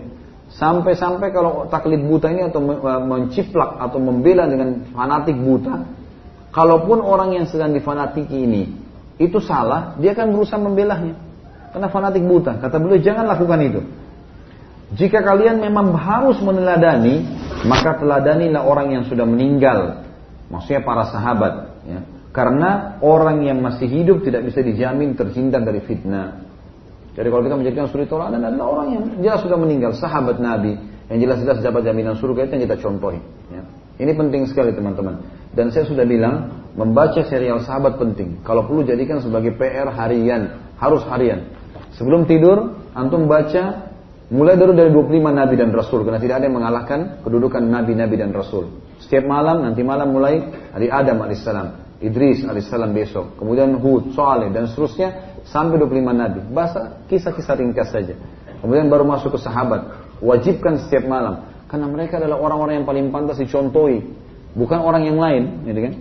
Sampai-sampai 0.48 1.32
kalau 1.32 1.68
taklid 1.72 2.04
buta 2.04 2.28
ini 2.32 2.48
atau 2.48 2.60
menciplak 3.04 3.80
atau 3.80 4.00
membela 4.00 4.48
dengan 4.48 4.92
fanatik 4.92 5.40
buta, 5.40 5.88
kalaupun 6.52 7.00
orang 7.00 7.40
yang 7.40 7.46
sedang 7.48 7.72
difanatiki 7.72 8.36
ini 8.36 8.64
itu 9.20 9.40
salah, 9.44 9.96
dia 10.00 10.16
akan 10.16 10.36
berusaha 10.36 10.60
membelahnya. 10.60 11.16
Karena 11.72 11.88
fanatik 11.92 12.24
buta. 12.24 12.64
Kata 12.64 12.80
beliau, 12.80 13.00
jangan 13.04 13.28
lakukan 13.28 13.60
itu. 13.60 13.82
Jika 14.96 15.20
kalian 15.20 15.60
memang 15.60 15.92
harus 16.00 16.40
meneladani, 16.40 17.28
maka 17.66 17.98
teladanilah 17.98 18.62
orang 18.62 18.94
yang 18.94 19.04
sudah 19.10 19.26
meninggal. 19.26 20.06
Maksudnya 20.54 20.86
para 20.86 21.10
sahabat. 21.10 21.54
Ya. 21.88 22.00
Karena 22.36 23.02
orang 23.02 23.42
yang 23.42 23.58
masih 23.66 23.90
hidup 23.90 24.22
tidak 24.22 24.46
bisa 24.46 24.62
dijamin 24.62 25.18
terhindar 25.18 25.66
dari 25.66 25.82
fitnah. 25.82 26.46
Jadi 27.18 27.34
kalau 27.34 27.42
kita 27.42 27.56
menjadikan 27.58 27.90
suri 27.90 28.06
toladan 28.06 28.46
adalah 28.46 28.78
orang 28.78 28.88
yang 28.94 29.04
jelas 29.26 29.42
sudah 29.42 29.58
meninggal, 29.58 29.98
sahabat 29.98 30.38
Nabi, 30.38 30.78
yang 31.10 31.18
jelas-jelas 31.18 31.66
dapat 31.66 31.82
jaminan 31.82 32.14
surga 32.14 32.46
itu 32.46 32.52
yang 32.62 32.64
kita 32.70 32.78
contohi. 32.78 33.18
Ya. 33.50 33.66
Ini 33.98 34.14
penting 34.14 34.46
sekali 34.46 34.78
teman-teman. 34.78 35.26
Dan 35.58 35.74
saya 35.74 35.90
sudah 35.90 36.06
bilang, 36.06 36.68
membaca 36.78 37.18
serial 37.26 37.66
sahabat 37.66 37.98
penting. 37.98 38.46
Kalau 38.46 38.70
perlu 38.70 38.86
jadikan 38.86 39.18
sebagai 39.18 39.58
PR 39.58 39.90
harian, 39.90 40.62
harus 40.78 41.02
harian. 41.10 41.50
Sebelum 41.98 42.30
tidur, 42.30 42.78
antum 42.94 43.26
baca 43.26 43.87
Mulai 44.28 44.60
dari 44.60 44.76
dari 44.76 44.92
25 44.92 45.24
nabi 45.32 45.56
dan 45.56 45.72
rasul 45.72 46.04
karena 46.04 46.20
tidak 46.20 46.44
ada 46.44 46.52
yang 46.52 46.60
mengalahkan 46.60 47.24
kedudukan 47.24 47.64
nabi-nabi 47.64 48.20
dan 48.20 48.36
rasul. 48.36 48.76
Setiap 49.00 49.24
malam 49.24 49.64
nanti 49.64 49.88
malam 49.88 50.12
mulai 50.12 50.44
dari 50.76 50.92
Adam 50.92 51.24
alaihissalam, 51.24 51.96
Idris 52.04 52.44
alaihissalam 52.44 52.92
besok, 52.92 53.40
kemudian 53.40 53.80
Hud, 53.80 54.12
Saleh 54.12 54.52
dan 54.52 54.68
seterusnya 54.68 55.40
sampai 55.48 55.80
25 55.80 56.12
nabi. 56.12 56.44
Bahasa 56.52 57.00
kisah-kisah 57.08 57.56
ringkas 57.56 57.88
saja. 57.88 58.20
Kemudian 58.60 58.92
baru 58.92 59.08
masuk 59.08 59.40
ke 59.40 59.40
sahabat. 59.40 59.96
Wajibkan 60.20 60.76
setiap 60.76 61.08
malam 61.08 61.48
karena 61.72 61.88
mereka 61.88 62.20
adalah 62.20 62.36
orang-orang 62.36 62.84
yang 62.84 62.88
paling 62.90 63.08
pantas 63.16 63.40
dicontohi, 63.40 64.12
bukan 64.60 64.84
orang 64.84 65.08
yang 65.08 65.16
lain, 65.16 65.64
gitu 65.64 65.80
kan? 65.88 65.94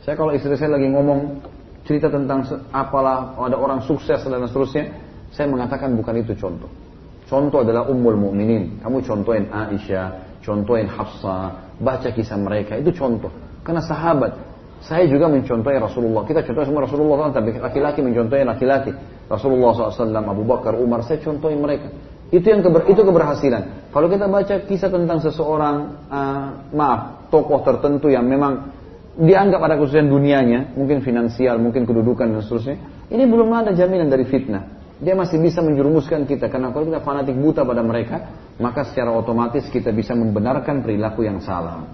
Saya 0.00 0.14
kalau 0.16 0.32
istri 0.32 0.56
saya 0.56 0.80
lagi 0.80 0.88
ngomong 0.88 1.44
cerita 1.84 2.08
tentang 2.08 2.40
apalah 2.72 3.36
ada 3.36 3.60
orang 3.60 3.84
sukses 3.84 4.24
dan 4.24 4.40
seterusnya. 4.48 4.96
Saya 5.28 5.52
mengatakan 5.52 5.92
bukan 5.92 6.24
itu 6.24 6.32
contoh. 6.40 6.85
Contoh 7.26 7.66
adalah 7.66 7.90
Ummul 7.90 8.14
Mukminin. 8.14 8.78
Kamu 8.78 9.02
contohin 9.02 9.50
Aisyah, 9.50 10.38
contohin 10.46 10.86
Hafsah, 10.86 11.74
baca 11.82 12.08
kisah 12.14 12.38
mereka 12.38 12.78
itu 12.78 12.94
contoh. 12.94 13.34
Karena 13.66 13.82
sahabat, 13.82 14.38
saya 14.78 15.10
juga 15.10 15.26
mencontohi 15.26 15.74
Rasulullah. 15.82 16.22
Kita 16.22 16.46
contoh 16.46 16.62
semua 16.62 16.86
Rasulullah, 16.86 17.34
tapi 17.34 17.58
laki-laki 17.58 17.98
mencontohi 17.98 18.46
laki-laki. 18.46 18.94
Rasulullah 19.26 19.74
SAW, 19.74 20.14
Abu 20.14 20.46
Bakar, 20.46 20.78
Umar, 20.78 21.02
saya 21.02 21.18
contohi 21.18 21.58
mereka. 21.58 21.90
Itu 22.30 22.46
yang 22.46 22.62
keber, 22.62 22.86
itu 22.86 23.02
keberhasilan. 23.02 23.90
Kalau 23.90 24.06
kita 24.06 24.30
baca 24.30 24.54
kisah 24.62 24.90
tentang 24.90 25.18
seseorang, 25.18 25.76
uh, 26.06 26.46
maaf, 26.70 27.30
tokoh 27.30 27.62
tertentu 27.66 28.06
yang 28.06 28.26
memang 28.26 28.70
dianggap 29.18 29.62
ada 29.66 29.74
kesusahan 29.78 30.06
dunianya, 30.06 30.78
mungkin 30.78 31.02
finansial, 31.02 31.58
mungkin 31.58 31.82
kedudukan 31.88 32.38
dan 32.38 32.42
seterusnya, 32.42 32.76
ini 33.10 33.24
belum 33.26 33.50
ada 33.50 33.74
jaminan 33.74 34.06
dari 34.06 34.26
fitnah. 34.26 34.85
Dia 34.96 35.12
masih 35.12 35.36
bisa 35.36 35.60
menjerumuskan 35.60 36.24
kita 36.24 36.48
karena 36.48 36.72
kalau 36.72 36.88
kita 36.88 37.04
fanatik 37.04 37.36
buta 37.36 37.68
pada 37.68 37.84
mereka, 37.84 38.32
maka 38.56 38.88
secara 38.88 39.12
otomatis 39.12 39.68
kita 39.68 39.92
bisa 39.92 40.16
membenarkan 40.16 40.80
perilaku 40.80 41.28
yang 41.28 41.44
salah. 41.44 41.84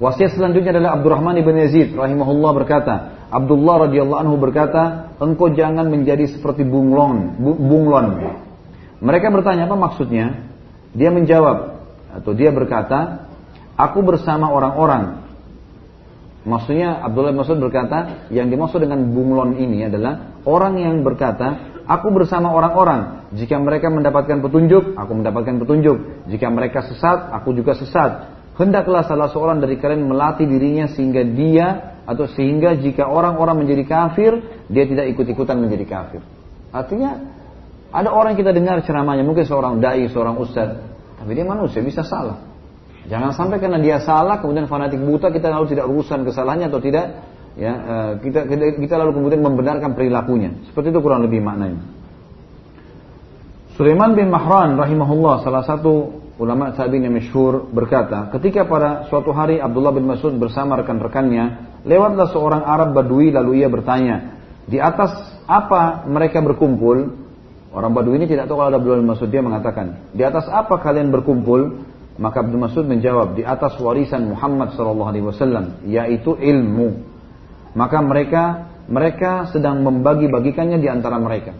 Wasiat 0.00 0.32
selanjutnya 0.32 0.78
adalah 0.78 0.96
Abdurrahman 0.96 1.36
ibn 1.42 1.52
Yazid 1.60 1.92
rahimahullah 1.92 2.52
berkata, 2.56 2.94
Abdullah 3.28 3.90
radhiyallahu 3.90 4.20
anhu 4.22 4.36
berkata, 4.40 5.12
engkau 5.20 5.52
jangan 5.52 5.90
menjadi 5.90 6.30
seperti 6.30 6.64
bunglon, 6.64 7.36
bunglon. 7.42 8.38
Mereka 9.02 9.28
bertanya 9.28 9.68
apa 9.68 9.76
maksudnya? 9.76 10.48
Dia 10.96 11.12
menjawab 11.12 11.82
atau 12.16 12.32
dia 12.32 12.48
berkata, 12.54 13.28
aku 13.74 14.00
bersama 14.06 14.48
orang-orang 14.54 15.29
Maksudnya 16.40 17.04
Abdullah 17.04 17.36
Mas'ud 17.36 17.60
berkata, 17.60 18.28
yang 18.32 18.48
dimaksud 18.48 18.80
dengan 18.80 19.12
bunglon 19.12 19.60
ini 19.60 19.84
adalah 19.84 20.40
orang 20.48 20.80
yang 20.80 21.04
berkata, 21.04 21.76
aku 21.84 22.08
bersama 22.16 22.56
orang-orang. 22.56 23.28
Jika 23.36 23.60
mereka 23.60 23.92
mendapatkan 23.92 24.40
petunjuk, 24.40 24.96
aku 24.96 25.12
mendapatkan 25.20 25.60
petunjuk. 25.60 26.26
Jika 26.32 26.48
mereka 26.48 26.80
sesat, 26.88 27.28
aku 27.28 27.52
juga 27.52 27.76
sesat. 27.76 28.40
Hendaklah 28.56 29.04
salah 29.04 29.28
seorang 29.28 29.60
dari 29.60 29.76
kalian 29.76 30.08
melatih 30.08 30.48
dirinya 30.48 30.88
sehingga 30.88 31.24
dia 31.24 31.96
atau 32.08 32.24
sehingga 32.28 32.76
jika 32.76 33.08
orang-orang 33.08 33.64
menjadi 33.64 33.84
kafir, 33.84 34.32
dia 34.68 34.84
tidak 34.88 35.12
ikut-ikutan 35.16 35.60
menjadi 35.60 35.84
kafir. 35.86 36.20
Artinya 36.72 37.20
ada 37.92 38.10
orang 38.10 38.34
kita 38.34 38.50
dengar 38.50 38.80
ceramahnya, 38.82 39.24
mungkin 39.28 39.44
seorang 39.44 39.78
dai, 39.78 40.08
seorang 40.08 40.40
ustadz, 40.40 40.80
tapi 41.20 41.30
dia 41.36 41.44
manusia 41.44 41.84
bisa 41.84 42.00
salah. 42.00 42.49
Jangan 43.08 43.32
sampai 43.32 43.56
karena 43.62 43.80
dia 43.80 44.02
salah 44.04 44.42
kemudian 44.42 44.68
fanatik 44.68 45.00
buta 45.00 45.32
kita 45.32 45.48
lalu 45.48 45.72
tidak 45.72 45.88
urusan 45.88 46.26
kesalahannya 46.26 46.68
atau 46.68 46.80
tidak 46.82 47.04
ya 47.56 47.72
eh, 47.72 48.10
kita 48.20 48.44
kita 48.76 48.94
lalu 49.00 49.16
kemudian 49.16 49.40
membenarkan 49.40 49.96
perilakunya. 49.96 50.52
Seperti 50.68 50.92
itu 50.92 51.00
kurang 51.00 51.24
lebih 51.24 51.40
maknanya. 51.40 51.80
Sulaiman 53.80 54.12
bin 54.12 54.28
Mahran 54.28 54.76
rahimahullah 54.76 55.40
salah 55.40 55.64
satu 55.64 56.20
ulama 56.40 56.72
tabi'in 56.72 57.04
yang 57.04 57.16
masyhur 57.16 57.68
berkata, 57.68 58.32
ketika 58.32 58.64
pada 58.64 59.08
suatu 59.12 59.32
hari 59.36 59.60
Abdullah 59.60 59.92
bin 59.92 60.08
Mas'ud 60.08 60.36
bersama 60.40 60.80
rekan-rekannya, 60.80 61.76
lewatlah 61.84 62.32
seorang 62.32 62.64
Arab 62.64 62.96
Badui 62.96 63.28
lalu 63.28 63.60
ia 63.60 63.68
bertanya, 63.68 64.40
di 64.64 64.80
atas 64.80 65.12
apa 65.44 66.08
mereka 66.08 66.40
berkumpul? 66.40 67.28
Orang 67.70 67.92
Badui 67.94 68.18
ini 68.18 68.26
tidak 68.26 68.50
tahu 68.50 68.58
kalau 68.58 68.68
ada 68.72 68.80
Abdullah 68.80 69.00
bin 69.04 69.10
Mas'ud 69.12 69.28
dia 69.28 69.44
mengatakan, 69.44 70.12
di 70.16 70.24
atas 70.24 70.48
apa 70.48 70.80
kalian 70.80 71.12
berkumpul? 71.12 71.84
Maka 72.20 72.44
Abdul 72.44 72.60
Mas'ud 72.60 72.84
menjawab 72.84 73.40
di 73.40 73.42
atas 73.48 73.80
warisan 73.80 74.28
Muhammad 74.28 74.76
SAW 74.76 75.88
yaitu 75.88 76.36
ilmu. 76.36 77.00
Maka 77.72 78.04
mereka 78.04 78.44
mereka 78.90 79.48
sedang 79.48 79.80
membagi-bagikannya 79.80 80.76
di 80.76 80.88
antara 80.92 81.16
mereka. 81.16 81.56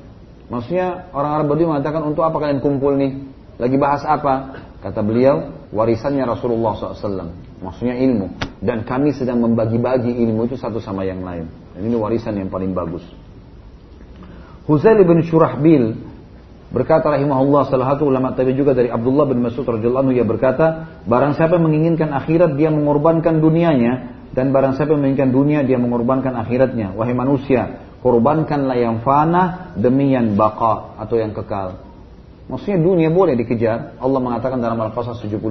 Maksudnya 0.52 1.08
orang 1.16 1.32
Arab 1.40 1.46
Badui 1.54 1.64
mengatakan 1.64 2.02
untuk 2.04 2.26
apa 2.26 2.36
kalian 2.36 2.60
kumpul 2.60 2.98
nih? 3.00 3.24
Lagi 3.56 3.76
bahas 3.80 4.04
apa? 4.04 4.60
Kata 4.84 5.00
beliau 5.00 5.48
warisannya 5.72 6.26
Rasulullah 6.28 6.76
SAW. 6.76 7.30
Maksudnya 7.62 7.96
ilmu. 7.96 8.34
Dan 8.60 8.84
kami 8.84 9.16
sedang 9.16 9.40
membagi-bagi 9.40 10.10
ilmu 10.10 10.50
itu 10.50 10.60
satu 10.60 10.82
sama 10.82 11.06
yang 11.06 11.24
lain. 11.24 11.48
Dan 11.72 11.88
ini 11.88 11.96
warisan 11.96 12.36
yang 12.36 12.50
paling 12.52 12.74
bagus. 12.76 13.06
Huzail 14.66 15.00
bin 15.06 15.22
Shurahbil 15.24 16.09
Berkata 16.70 17.10
rahimahullah 17.10 17.66
salah 17.66 17.94
satu 17.94 18.06
ulama 18.06 18.30
tadi 18.30 18.54
juga 18.54 18.78
dari 18.78 18.86
Abdullah 18.86 19.26
bin 19.26 19.42
Mas'ud 19.42 19.66
radhiyallahu 19.66 20.06
anhu 20.06 20.14
ia 20.14 20.22
berkata, 20.22 20.86
barang 21.02 21.34
siapa 21.34 21.58
yang 21.58 21.66
menginginkan 21.66 22.14
akhirat 22.14 22.54
dia 22.54 22.70
mengorbankan 22.70 23.42
dunianya 23.42 24.22
dan 24.30 24.54
barang 24.54 24.78
siapa 24.78 24.94
yang 24.94 25.02
menginginkan 25.02 25.34
dunia 25.34 25.60
dia 25.66 25.82
mengorbankan 25.82 26.30
akhiratnya. 26.38 26.94
Wahai 26.94 27.10
manusia, 27.10 27.82
korbankanlah 28.06 28.78
yang 28.78 29.02
fana 29.02 29.74
demi 29.74 30.14
yang 30.14 30.38
baqa 30.38 30.94
atau 31.02 31.18
yang 31.18 31.34
kekal. 31.34 31.82
Maksudnya 32.46 32.78
dunia 32.78 33.10
boleh 33.10 33.34
dikejar. 33.34 33.98
Allah 33.98 34.20
mengatakan 34.22 34.62
dalam 34.62 34.78
Al-Qasas 34.78 35.18
77, 35.22 35.50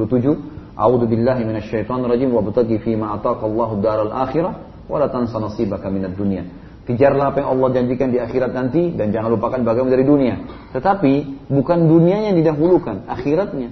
A'udzu 0.80 1.04
billahi 1.04 1.44
minasyaitonir 1.44 2.08
rajim 2.08 2.32
wa 2.32 2.40
bataghi 2.44 2.80
fi 2.80 2.96
ma 2.96 3.20
ataqallahu 3.20 3.84
daral 3.84 4.16
akhirah 4.16 4.56
wa 4.88 4.96
la 4.96 5.12
tansa 5.12 5.36
nasibaka 5.40 5.92
minad 5.92 6.16
dunya. 6.16 6.48
Kejarlah 6.90 7.30
apa 7.30 7.46
yang 7.46 7.54
Allah 7.54 7.70
janjikan 7.78 8.10
di 8.10 8.18
akhirat 8.18 8.50
nanti 8.50 8.90
dan 8.98 9.14
jangan 9.14 9.38
lupakan 9.38 9.62
bagaimana 9.62 9.94
dari 9.94 10.10
dunia. 10.10 10.42
Tetapi 10.74 11.46
bukan 11.46 11.86
dunia 11.86 12.26
yang 12.26 12.34
didahulukan, 12.34 13.06
akhiratnya. 13.06 13.70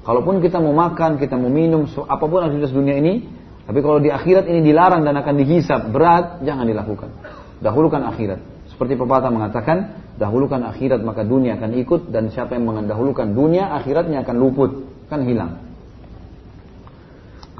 Kalaupun 0.00 0.40
kita 0.40 0.56
mau 0.56 0.72
makan, 0.72 1.20
kita 1.20 1.36
mau 1.36 1.52
minum, 1.52 1.84
apa 1.84 2.24
pun 2.24 2.40
aktivitas 2.40 2.72
dunia 2.72 2.96
ini, 2.96 3.28
tapi 3.68 3.84
kalau 3.84 4.00
di 4.00 4.08
akhirat 4.08 4.48
ini 4.48 4.64
dilarang 4.64 5.04
dan 5.04 5.12
akan 5.20 5.34
dihisap 5.44 5.92
berat, 5.92 6.40
jangan 6.40 6.64
dilakukan. 6.64 7.12
Dahulukan 7.60 8.00
akhirat. 8.00 8.40
Seperti 8.72 8.96
pepatah 8.96 9.28
mengatakan, 9.28 10.08
dahulukan 10.16 10.64
akhirat 10.72 11.04
maka 11.04 11.28
dunia 11.28 11.60
akan 11.60 11.76
ikut 11.84 12.08
dan 12.08 12.32
siapa 12.32 12.56
yang 12.56 12.64
mendahulukan 12.64 13.28
dunia, 13.28 13.76
akhiratnya 13.76 14.24
akan 14.24 14.36
luput, 14.40 14.88
kan 15.12 15.20
hilang. 15.28 15.60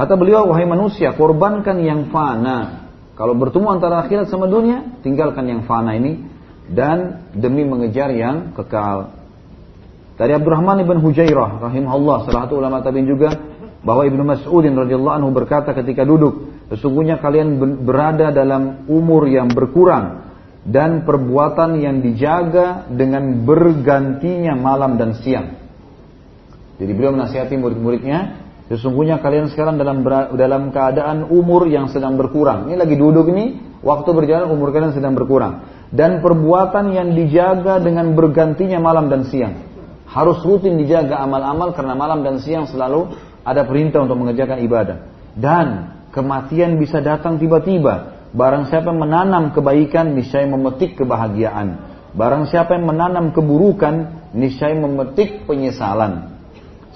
Kata 0.01 0.17
beliau, 0.17 0.49
wahai 0.49 0.65
manusia, 0.65 1.13
korbankan 1.13 1.77
yang 1.85 2.09
fana 2.09 2.82
kalau 3.13 3.37
bertemu 3.37 3.67
antara 3.69 4.01
akhirat 4.03 4.33
sama 4.33 4.49
dunia, 4.49 5.01
tinggalkan 5.05 5.45
yang 5.45 5.61
fana 5.69 5.93
ini 5.97 6.25
dan 6.73 7.29
demi 7.37 7.69
mengejar 7.69 8.09
yang 8.13 8.57
kekal. 8.57 9.13
Dari 10.17 10.33
Abdurrahman 10.33 10.81
ibn 10.81 11.01
Hujairah 11.01 11.61
rahimahullah 11.61 12.29
salah 12.29 12.49
satu 12.49 12.61
ulama 12.61 12.81
tabi'in 12.81 13.09
juga 13.09 13.33
bahwa 13.83 14.07
Ibnu 14.07 14.23
Mas'udin 14.23 14.73
radhiyallahu 14.79 15.17
anhu 15.19 15.31
berkata 15.35 15.75
ketika 15.75 16.07
duduk, 16.07 16.67
sesungguhnya 16.71 17.19
kalian 17.19 17.59
berada 17.83 18.31
dalam 18.31 18.87
umur 18.87 19.27
yang 19.27 19.51
berkurang 19.51 20.23
dan 20.63 21.03
perbuatan 21.03 21.83
yang 21.83 21.99
dijaga 22.01 22.87
dengan 22.87 23.43
bergantinya 23.43 24.55
malam 24.55 24.95
dan 24.95 25.19
siang. 25.19 25.59
Jadi 26.79 26.91
beliau 26.95 27.13
menasihati 27.13 27.59
murid-muridnya 27.59 28.42
Sesungguhnya 28.71 29.19
kalian 29.19 29.51
sekarang 29.51 29.77
dalam 29.81 30.07
dalam 30.33 30.63
keadaan 30.71 31.27
umur 31.29 31.67
yang 31.67 31.91
sedang 31.91 32.15
berkurang. 32.15 32.71
Ini 32.71 32.79
lagi 32.79 32.95
duduk 32.95 33.27
ini, 33.35 33.79
waktu 33.83 34.09
berjalan 34.15 34.47
umur 34.49 34.71
kalian 34.71 34.95
sedang 34.95 35.19
berkurang. 35.19 35.67
Dan 35.93 36.25
perbuatan 36.25 36.95
yang 36.95 37.13
dijaga 37.13 37.83
dengan 37.83 38.17
bergantinya 38.17 38.81
malam 38.81 39.13
dan 39.13 39.29
siang. 39.29 39.55
Harus 40.09 40.41
rutin 40.41 40.81
dijaga 40.81 41.21
amal-amal 41.21 41.77
karena 41.77 41.93
malam 41.93 42.25
dan 42.25 42.41
siang 42.41 42.65
selalu 42.65 43.13
ada 43.45 43.67
perintah 43.69 44.01
untuk 44.01 44.17
mengerjakan 44.17 44.65
ibadah. 44.65 44.97
Dan 45.37 45.93
kematian 46.13 46.81
bisa 46.81 47.05
datang 47.05 47.37
tiba-tiba. 47.37 48.25
Barang 48.33 48.73
siapa 48.73 48.89
yang 48.89 49.05
menanam 49.05 49.53
kebaikan, 49.53 50.17
niscaya 50.17 50.49
memetik 50.49 50.97
kebahagiaan. 50.97 51.93
Barang 52.17 52.49
siapa 52.49 52.81
yang 52.81 52.89
menanam 52.89 53.37
keburukan, 53.37 54.29
niscaya 54.33 54.73
memetik 54.73 55.45
penyesalan. 55.45 56.32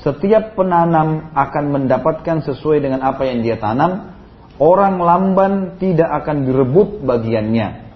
Setiap 0.05 0.59
penanam 0.59 1.33
akan 1.33 1.65
mendapatkan 1.73 2.45
sesuai 2.45 2.85
dengan 2.85 3.01
apa 3.01 3.25
yang 3.25 3.41
dia 3.41 3.57
tanam. 3.57 4.13
Orang 4.57 5.01
lamban 5.01 5.77
tidak 5.77 6.09
akan 6.25 6.49
direbut 6.49 7.05
bagiannya. 7.05 7.87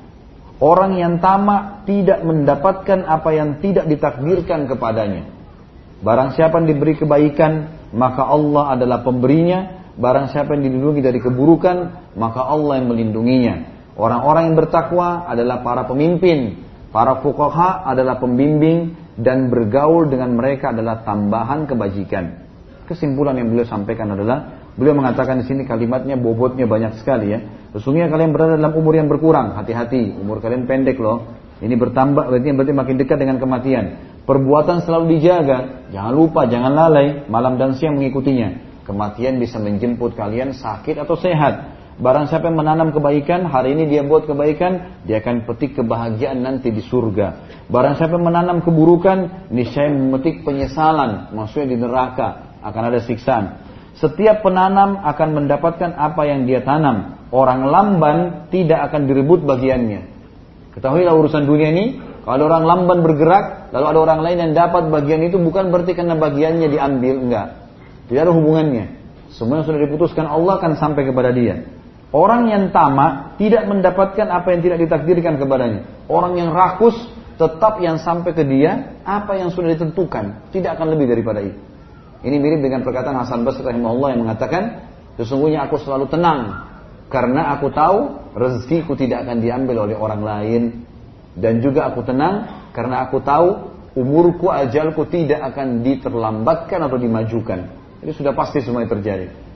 Orang 0.61 1.01
yang 1.01 1.25
tamak 1.25 1.89
tidak 1.89 2.21
mendapatkan 2.21 3.09
apa 3.09 3.33
yang 3.33 3.65
tidak 3.65 3.89
ditakdirkan 3.89 4.69
kepadanya. 4.69 5.25
Barang 6.05 6.37
siapa 6.37 6.61
yang 6.61 6.69
diberi 6.69 7.01
kebaikan, 7.01 7.81
maka 7.97 8.29
Allah 8.29 8.77
adalah 8.77 9.01
pemberinya. 9.01 9.81
Barang 9.97 10.29
siapa 10.29 10.57
yang 10.57 10.69
dilindungi 10.69 11.01
dari 11.01 11.21
keburukan, 11.21 11.77
maka 12.17 12.45
Allah 12.45 12.77
yang 12.77 12.93
melindunginya. 12.93 13.55
Orang-orang 13.97 14.53
yang 14.53 14.57
bertakwa 14.61 15.29
adalah 15.29 15.65
para 15.65 15.89
pemimpin. 15.89 16.61
Para 16.93 17.25
fukaha 17.25 17.89
adalah 17.89 18.21
pembimbing 18.21 19.00
dan 19.21 19.53
bergaul 19.53 20.09
dengan 20.09 20.35
mereka 20.35 20.73
adalah 20.73 21.05
tambahan 21.05 21.69
kebajikan. 21.69 22.49
Kesimpulan 22.89 23.39
yang 23.39 23.53
beliau 23.53 23.69
sampaikan 23.69 24.11
adalah 24.13 24.67
beliau 24.75 24.99
mengatakan 24.99 25.41
di 25.41 25.47
sini 25.47 25.63
kalimatnya 25.63 26.19
bobotnya 26.19 26.67
banyak 26.67 26.99
sekali 26.99 27.31
ya. 27.31 27.39
Sesungguhnya 27.71 28.11
kalian 28.11 28.35
berada 28.35 28.59
dalam 28.59 28.75
umur 28.75 28.99
yang 28.99 29.07
berkurang, 29.07 29.55
hati-hati, 29.55 30.11
umur 30.19 30.43
kalian 30.43 30.67
pendek 30.67 30.99
loh. 30.99 31.39
Ini 31.61 31.77
bertambah 31.77 32.33
berarti 32.33 32.51
berarti 32.57 32.75
makin 32.75 32.97
dekat 32.99 33.19
dengan 33.21 33.37
kematian. 33.39 33.85
Perbuatan 34.25 34.83
selalu 34.83 35.17
dijaga, 35.19 35.89
jangan 35.93 36.13
lupa, 36.17 36.49
jangan 36.51 36.73
lalai, 36.73 37.29
malam 37.29 37.61
dan 37.61 37.77
siang 37.77 38.01
mengikutinya. 38.01 38.83
Kematian 38.89 39.39
bisa 39.39 39.63
menjemput 39.63 40.19
kalian 40.19 40.57
sakit 40.57 40.99
atau 40.99 41.15
sehat. 41.15 41.80
Barang 42.01 42.33
siapa 42.33 42.49
yang 42.49 42.57
menanam 42.57 42.97
kebaikan, 42.97 43.45
hari 43.45 43.77
ini 43.77 43.85
dia 43.85 44.01
buat 44.01 44.25
kebaikan, 44.25 45.05
dia 45.05 45.21
akan 45.21 45.45
petik 45.45 45.77
kebahagiaan 45.77 46.41
nanti 46.41 46.73
di 46.73 46.81
surga. 46.81 47.45
Barang 47.69 48.01
siapa 48.01 48.17
yang 48.17 48.25
menanam 48.25 48.65
keburukan, 48.65 49.53
niscaya 49.53 49.93
memetik 49.93 50.41
penyesalan, 50.41 51.29
maksudnya 51.37 51.69
di 51.69 51.77
neraka 51.77 52.57
akan 52.65 52.83
ada 52.89 53.05
siksaan. 53.05 53.45
Setiap 54.01 54.41
penanam 54.41 54.97
akan 54.97 55.29
mendapatkan 55.45 55.93
apa 55.93 56.25
yang 56.25 56.49
dia 56.49 56.65
tanam. 56.65 57.21
Orang 57.29 57.69
lamban 57.69 58.49
tidak 58.49 58.81
akan 58.89 59.05
direbut 59.05 59.45
bagiannya. 59.45 60.09
Ketahuilah 60.73 61.13
urusan 61.13 61.45
dunia 61.45 61.69
ini, 61.69 62.01
kalau 62.25 62.49
orang 62.49 62.65
lamban 62.65 63.05
bergerak, 63.05 63.77
lalu 63.77 63.85
ada 63.93 64.01
orang 64.01 64.21
lain 64.25 64.39
yang 64.49 64.53
dapat 64.57 64.89
bagian 64.89 65.21
itu 65.21 65.37
bukan 65.37 65.69
berarti 65.69 65.93
karena 65.93 66.17
bagiannya 66.17 66.69
diambil, 66.73 67.15
enggak. 67.29 67.49
Tidak 68.09 68.21
ada 68.25 68.33
hubungannya. 68.33 68.87
Semua 69.37 69.61
yang 69.61 69.69
sudah 69.69 69.85
diputuskan 69.85 70.25
Allah 70.25 70.57
akan 70.57 70.81
sampai 70.81 71.05
kepada 71.05 71.37
dia. 71.37 71.80
Orang 72.11 72.51
yang 72.51 72.75
tamak 72.75 73.39
tidak 73.39 73.71
mendapatkan 73.71 74.27
apa 74.27 74.51
yang 74.51 74.61
tidak 74.67 74.79
ditakdirkan 74.83 75.39
kepadanya. 75.39 75.87
Orang 76.11 76.35
yang 76.35 76.51
rakus 76.51 76.99
tetap 77.39 77.79
yang 77.79 78.03
sampai 78.03 78.35
ke 78.35 78.43
dia 78.43 78.99
apa 79.07 79.39
yang 79.39 79.55
sudah 79.55 79.73
ditentukan, 79.73 80.51
tidak 80.51 80.77
akan 80.77 80.93
lebih 80.93 81.07
daripada 81.07 81.41
itu. 81.41 81.57
Ini 82.21 82.37
mirip 82.37 82.61
dengan 82.61 82.85
perkataan 82.85 83.17
Hasan 83.17 83.49
Basri 83.49 83.65
rahimahullah 83.65 84.13
yang 84.13 84.29
mengatakan, 84.29 84.93
sesungguhnya 85.17 85.65
aku 85.65 85.81
selalu 85.81 86.11
tenang 86.13 86.69
karena 87.09 87.57
aku 87.57 87.73
tahu 87.73 87.99
rezekiku 88.37 88.93
tidak 88.93 89.25
akan 89.25 89.41
diambil 89.41 89.89
oleh 89.89 89.97
orang 89.97 90.21
lain 90.21 90.63
dan 91.33 91.65
juga 91.65 91.89
aku 91.89 92.05
tenang 92.05 92.69
karena 92.77 93.09
aku 93.09 93.25
tahu 93.25 93.49
umurku 93.97 94.53
ajalku 94.53 95.09
tidak 95.09 95.41
akan 95.55 95.81
diterlambatkan 95.81 96.85
atau 96.85 96.99
dimajukan. 97.01 97.73
Ini 98.05 98.13
sudah 98.13 98.37
pasti 98.37 98.61
semua 98.61 98.85
terjadi. 98.85 99.50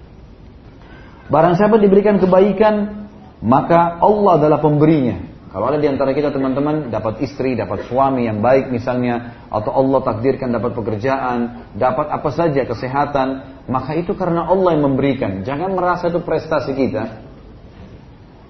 Barang 1.28 1.56
siapa 1.56 1.80
diberikan 1.80 2.20
kebaikan, 2.20 3.08
maka 3.40 3.96
Allah 4.00 4.40
adalah 4.40 4.58
pemberinya. 4.60 5.32
Kalau 5.54 5.70
ada 5.70 5.78
di 5.78 5.86
antara 5.86 6.10
kita 6.10 6.34
teman-teman 6.34 6.90
dapat 6.90 7.22
istri, 7.22 7.54
dapat 7.54 7.86
suami 7.86 8.26
yang 8.26 8.42
baik 8.42 8.74
misalnya, 8.74 9.46
atau 9.46 9.70
Allah 9.70 10.02
takdirkan 10.02 10.50
dapat 10.50 10.74
pekerjaan, 10.74 11.70
dapat 11.78 12.10
apa 12.10 12.30
saja 12.34 12.66
kesehatan, 12.66 13.28
maka 13.70 13.94
itu 13.94 14.18
karena 14.18 14.50
Allah 14.50 14.74
yang 14.74 14.90
memberikan. 14.90 15.46
Jangan 15.46 15.78
merasa 15.78 16.10
itu 16.10 16.18
prestasi 16.26 16.74
kita. 16.74 17.22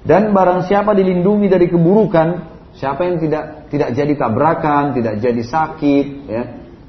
Dan 0.01 0.33
barang 0.33 0.65
siapa 0.65 0.97
dilindungi 0.97 1.45
dari 1.45 1.69
keburukan, 1.69 2.29
siapa 2.73 3.05
yang 3.05 3.21
tidak 3.21 3.69
tidak 3.69 3.91
jadi 3.93 4.13
tabrakan, 4.17 4.97
tidak 4.97 5.21
jadi 5.21 5.43
sakit, 5.45 6.07
ya, 6.25 6.43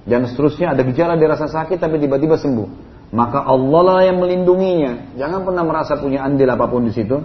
dan 0.05 0.29
seterusnya 0.29 0.77
ada 0.77 0.81
gejala 0.85 1.17
dia 1.17 1.27
rasa 1.33 1.49
sakit 1.49 1.81
tapi 1.81 1.97
tiba-tiba 1.97 2.37
sembuh 2.37 2.69
maka 3.15 3.47
Allah 3.47 3.81
lah 3.87 3.99
yang 4.03 4.19
melindunginya. 4.19 5.15
Jangan 5.15 5.47
pernah 5.47 5.63
merasa 5.63 5.95
punya 5.95 6.27
andil 6.27 6.51
apa 6.51 6.67
pun 6.67 6.83
di 6.83 6.91
situ. 6.91 7.15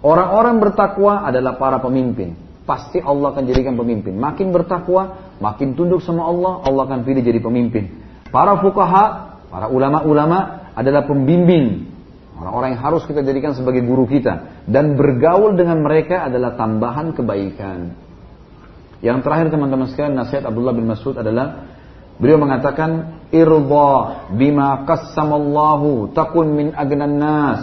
Orang-orang 0.00 0.56
bertakwa 0.64 1.28
adalah 1.28 1.60
para 1.60 1.76
pemimpin. 1.76 2.32
Pasti 2.64 3.04
Allah 3.04 3.36
akan 3.36 3.44
jadikan 3.44 3.76
pemimpin. 3.76 4.16
Makin 4.16 4.48
bertakwa, 4.48 5.36
makin 5.36 5.76
tunduk 5.76 6.00
sama 6.00 6.24
Allah, 6.24 6.64
Allah 6.64 6.82
akan 6.88 7.04
pilih 7.04 7.20
jadi 7.20 7.38
pemimpin. 7.44 7.92
Para 8.32 8.56
fukaha, 8.64 9.36
para 9.52 9.68
ulama-ulama 9.68 10.72
adalah 10.72 11.04
pembimbing. 11.04 11.84
Orang-orang 12.40 12.76
yang 12.76 12.82
harus 12.82 13.04
kita 13.04 13.20
jadikan 13.20 13.52
sebagai 13.52 13.84
guru 13.84 14.08
kita. 14.08 14.64
Dan 14.64 14.96
bergaul 14.96 15.52
dengan 15.52 15.84
mereka 15.84 16.24
adalah 16.24 16.56
tambahan 16.56 17.12
kebaikan. 17.12 17.92
Yang 19.04 19.18
terakhir 19.20 19.52
teman-teman 19.52 19.92
sekalian 19.92 20.16
nasihat 20.16 20.48
Abdullah 20.48 20.72
bin 20.72 20.88
Mas'ud 20.88 21.12
adalah 21.20 21.75
Beliau 22.16 22.40
mengatakan 22.40 23.20
irda 23.28 23.90
bima 24.32 24.88
qassamallahu 24.88 26.16
takun 26.16 26.56
min 26.56 26.66
agnan 26.72 27.20
nas. 27.20 27.62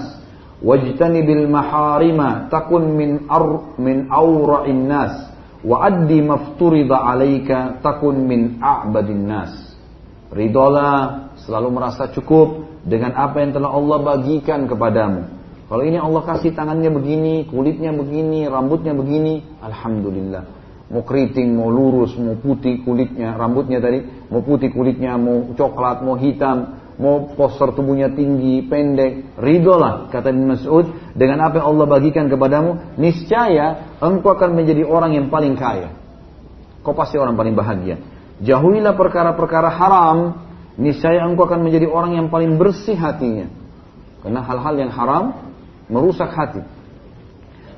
Wajtanibil 0.63 1.49
maharima 1.49 2.47
takun 2.47 2.93
min 2.95 3.25
ar 3.27 3.75
min 3.81 4.07
awra'in 4.07 4.85
nas. 4.85 5.13
Wa 5.65 5.89
addi 5.89 6.21
mafturida 6.21 7.01
alaika 7.01 7.81
takun 7.81 8.29
min 8.29 8.61
a'badin 8.61 9.25
nas. 9.25 9.51
Ridola 10.29 10.91
selalu 11.43 11.69
merasa 11.73 12.09
cukup 12.13 12.81
dengan 12.85 13.17
apa 13.17 13.41
yang 13.41 13.57
telah 13.57 13.73
Allah 13.73 13.97
bagikan 14.01 14.69
kepadamu. 14.69 15.29
Kalau 15.65 15.83
ini 15.83 15.97
Allah 15.97 16.21
kasih 16.21 16.53
tangannya 16.53 16.93
begini 16.93 17.49
kulitnya 17.49 17.89
begini 17.89 18.45
rambutnya 18.45 18.93
begini 18.93 19.41
alhamdulillah 19.63 20.62
mau 20.93 21.01
keriting, 21.01 21.57
mau 21.57 21.73
lurus, 21.73 22.13
mau 22.21 22.37
putih 22.37 22.85
kulitnya, 22.85 23.33
rambutnya 23.33 23.81
tadi, 23.81 24.05
mau 24.29 24.45
putih 24.45 24.69
kulitnya, 24.69 25.17
mau 25.17 25.49
coklat, 25.57 26.05
mau 26.05 26.13
hitam, 26.13 26.77
mau 27.01 27.33
poster 27.33 27.73
tubuhnya 27.73 28.13
tinggi, 28.13 28.61
pendek, 28.69 29.41
ridho 29.41 29.73
lah, 29.73 30.13
kata 30.13 30.29
Ibn 30.29 30.53
Mas'ud, 30.53 30.85
dengan 31.17 31.49
apa 31.49 31.59
yang 31.59 31.67
Allah 31.73 31.85
bagikan 31.89 32.29
kepadamu, 32.29 32.93
niscaya 33.01 33.97
engkau 33.97 34.37
akan 34.37 34.53
menjadi 34.53 34.85
orang 34.85 35.17
yang 35.17 35.33
paling 35.33 35.57
kaya. 35.57 35.89
Kau 36.85 36.93
pasti 36.93 37.17
orang 37.17 37.33
paling 37.33 37.57
bahagia. 37.57 37.97
Jauhilah 38.43 38.93
perkara-perkara 38.93 39.73
haram, 39.73 40.45
niscaya 40.77 41.25
engkau 41.25 41.49
akan 41.49 41.65
menjadi 41.65 41.89
orang 41.89 42.21
yang 42.21 42.27
paling 42.29 42.59
bersih 42.61 42.99
hatinya. 42.99 43.49
Karena 44.21 44.45
hal-hal 44.45 44.75
yang 44.77 44.91
haram 44.93 45.33
merusak 45.89 46.29
hati. 46.31 46.61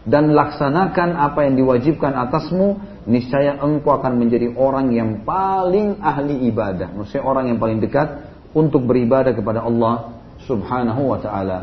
Dan 0.06 0.38
laksanakan 0.38 1.18
apa 1.18 1.50
yang 1.50 1.58
diwajibkan 1.58 2.14
atasmu 2.14 2.78
niscaya 3.06 3.62
engkau 3.62 3.98
akan 4.02 4.18
menjadi 4.18 4.54
orang 4.58 4.90
yang 4.94 5.22
paling 5.22 6.02
ahli 6.02 6.50
ibadah. 6.50 6.94
Maksudnya 6.94 7.24
orang 7.26 7.54
yang 7.54 7.58
paling 7.62 7.78
dekat 7.82 8.34
untuk 8.58 8.86
beribadah 8.86 9.34
kepada 9.34 9.62
Allah 9.62 10.22
subhanahu 10.46 11.14
wa 11.14 11.20
ta'ala. 11.22 11.60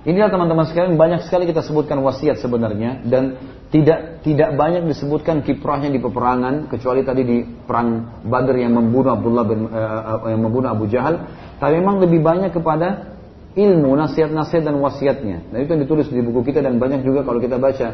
Inilah 0.00 0.32
teman-teman 0.32 0.64
sekalian 0.64 0.96
banyak 0.96 1.28
sekali 1.28 1.44
kita 1.44 1.60
sebutkan 1.60 2.00
wasiat 2.00 2.40
sebenarnya 2.40 3.04
dan 3.04 3.36
tidak 3.68 4.24
tidak 4.24 4.56
banyak 4.56 4.88
disebutkan 4.88 5.44
kiprahnya 5.44 5.92
di 5.92 6.00
peperangan 6.00 6.72
kecuali 6.72 7.04
tadi 7.04 7.22
di 7.22 7.44
perang 7.44 8.24
Badr 8.24 8.64
yang 8.64 8.72
membunuh 8.80 9.12
Abdullah 9.12 9.44
bin 9.44 9.68
uh, 9.68 10.24
yang 10.24 10.40
membunuh 10.40 10.72
Abu 10.72 10.88
Jahal 10.88 11.28
tapi 11.60 11.76
memang 11.84 12.00
lebih 12.00 12.24
banyak 12.24 12.48
kepada 12.56 13.12
ilmu 13.52 13.92
nasihat-nasihat 13.92 14.64
dan 14.64 14.80
wasiatnya. 14.80 15.52
Dan 15.52 15.58
itu 15.68 15.70
yang 15.76 15.82
ditulis 15.84 16.06
di 16.08 16.24
buku 16.24 16.48
kita 16.48 16.64
dan 16.64 16.80
banyak 16.80 17.04
juga 17.04 17.20
kalau 17.20 17.36
kita 17.36 17.60
baca 17.60 17.88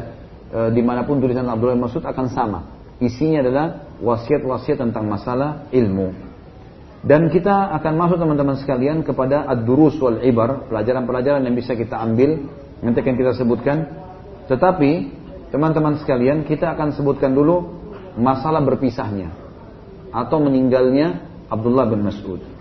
uh, 0.51 0.69
di 0.71 0.81
mana 0.83 1.03
pun 1.03 1.19
tulisan 1.19 1.47
Abdullah 1.47 1.79
Mas'ud 1.79 2.03
akan 2.03 2.27
sama. 2.31 2.59
Isinya 2.97 3.45
adalah 3.45 3.65
wasiat-wasiat 4.01 4.81
tentang 4.81 5.05
masalah 5.05 5.69
ilmu. 5.69 6.13
Dan 7.05 7.29
kita 7.29 7.71
akan 7.77 7.93
masuk 7.93 8.17
teman-teman 8.17 8.57
sekalian 8.57 9.05
kepada 9.05 9.45
ad-durus 9.45 10.01
wal 10.01 10.17
ibar, 10.25 10.65
pelajaran-pelajaran 10.65 11.45
yang 11.45 11.53
bisa 11.53 11.77
kita 11.77 11.93
ambil, 12.01 12.41
nanti 12.81 12.97
akan 12.99 13.15
kita 13.15 13.31
sebutkan. 13.37 13.77
Tetapi 14.49 14.91
teman-teman 15.53 16.01
sekalian, 16.01 16.41
kita 16.49 16.73
akan 16.73 16.97
sebutkan 16.97 17.37
dulu 17.37 17.77
masalah 18.17 18.65
berpisahnya 18.65 19.29
atau 20.09 20.41
meninggalnya 20.41 21.21
Abdullah 21.53 21.85
bin 21.85 22.01
Mas'ud. 22.01 22.56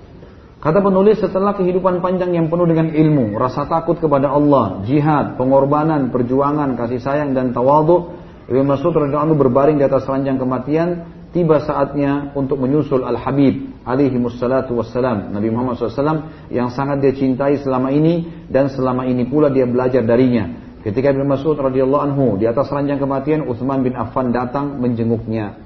Kata 0.67 0.83
penulis 0.83 1.23
setelah 1.23 1.55
kehidupan 1.55 2.03
panjang 2.03 2.35
yang 2.35 2.51
penuh 2.51 2.67
dengan 2.67 2.91
ilmu, 2.91 3.39
rasa 3.39 3.71
takut 3.71 4.03
kepada 4.03 4.35
Allah, 4.35 4.83
jihad, 4.83 5.39
pengorbanan, 5.39 6.11
perjuangan, 6.11 6.75
kasih 6.75 6.99
sayang 6.99 7.39
dan 7.39 7.55
tawadhu, 7.55 8.11
Ibnu 8.51 8.67
Mas'ud 8.67 8.91
radhiyallahu 8.91 9.39
berbaring 9.47 9.79
di 9.79 9.87
atas 9.87 10.03
ranjang 10.11 10.43
kematian, 10.43 11.07
tiba 11.31 11.63
saatnya 11.63 12.35
untuk 12.35 12.59
menyusul 12.59 13.07
Al-Habib 13.07 13.79
alaihi 13.87 14.19
wassalatu 14.19 14.75
wassalam, 14.75 15.31
Nabi 15.31 15.55
Muhammad 15.55 15.79
SAW 15.79 16.51
yang 16.51 16.75
sangat 16.75 16.99
dia 16.99 17.15
cintai 17.15 17.63
selama 17.63 17.95
ini 17.95 18.27
dan 18.51 18.67
selama 18.67 19.07
ini 19.07 19.23
pula 19.23 19.55
dia 19.55 19.71
belajar 19.71 20.03
darinya. 20.03 20.51
Ketika 20.83 21.15
Ibnu 21.15 21.31
Mas'ud 21.31 21.55
radhiyallahu 21.63 22.03
anhu 22.11 22.43
di 22.43 22.51
atas 22.51 22.67
ranjang 22.75 22.99
kematian, 22.99 23.47
Utsman 23.47 23.87
bin 23.87 23.95
Affan 23.95 24.35
datang 24.35 24.83
menjenguknya. 24.83 25.63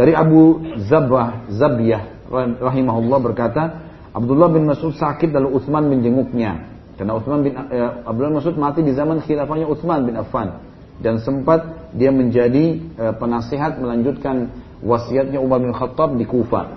Dari 0.00 0.16
Abu 0.16 0.64
Zabah 0.88 1.44
Zabiyah 1.52 2.32
rahimahullah 2.56 3.20
berkata, 3.20 3.87
Abdullah 4.12 4.48
bin 4.52 4.64
Mas'ud 4.68 4.96
sakit 4.96 5.32
lalu 5.32 5.58
Utsman 5.58 5.88
menjenguknya. 5.88 6.68
Karena 6.98 7.14
Utsman 7.14 7.46
bin 7.46 7.52
eh, 7.54 7.90
Abdullah 8.06 8.30
bin 8.34 8.38
Mas'ud 8.42 8.56
mati 8.58 8.80
di 8.82 8.92
zaman 8.96 9.22
khilafahnya 9.22 9.68
Utsman 9.68 10.08
bin 10.08 10.18
Affan 10.18 10.68
dan 10.98 11.22
sempat 11.22 11.90
dia 11.94 12.10
menjadi 12.10 12.78
e, 12.98 13.04
penasihat 13.16 13.78
melanjutkan 13.78 14.50
wasiatnya 14.82 15.38
Umar 15.38 15.62
bin 15.62 15.70
Khattab 15.70 16.18
di 16.18 16.26
Kufa. 16.26 16.74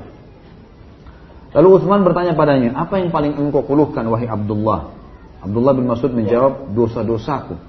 Lalu 1.52 1.68
Utsman 1.82 2.06
bertanya 2.08 2.38
padanya, 2.38 2.78
apa 2.80 3.02
yang 3.02 3.12
paling 3.12 3.36
engkau 3.36 3.66
keluhkan 3.68 4.08
wahai 4.08 4.30
Abdullah? 4.30 4.94
Abdullah 5.42 5.74
bin 5.76 5.90
Mas'ud 5.90 6.14
menjawab, 6.14 6.72
dosa-dosaku. 6.72 7.60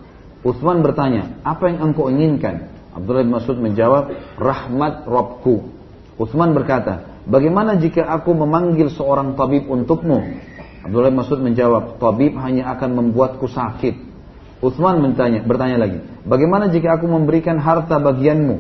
Utsman 0.47 0.85
bertanya, 0.87 1.43
apa 1.43 1.73
yang 1.73 1.91
engkau 1.91 2.07
inginkan? 2.13 2.71
Abdullah 2.95 3.27
bin 3.27 3.33
Mas'ud 3.35 3.59
menjawab, 3.59 4.15
rahmat 4.39 5.09
Robku. 5.09 5.73
Utsman 6.21 6.55
berkata, 6.55 7.12
bagaimana 7.29 7.79
jika 7.79 8.07
aku 8.07 8.35
memanggil 8.35 8.91
seorang 8.93 9.35
tabib 9.39 9.67
untukmu? 9.69 10.23
Abdullah 10.83 11.15
Mas'ud 11.15 11.39
menjawab, 11.39 12.03
tabib 12.03 12.35
hanya 12.43 12.75
akan 12.75 12.91
membuatku 12.99 13.47
sakit. 13.47 14.11
Utsman 14.63 15.03
bertanya, 15.03 15.43
bertanya 15.43 15.79
lagi, 15.79 15.99
bagaimana 16.23 16.71
jika 16.71 16.99
aku 16.99 17.07
memberikan 17.11 17.59
harta 17.59 17.99
bagianmu? 17.99 18.57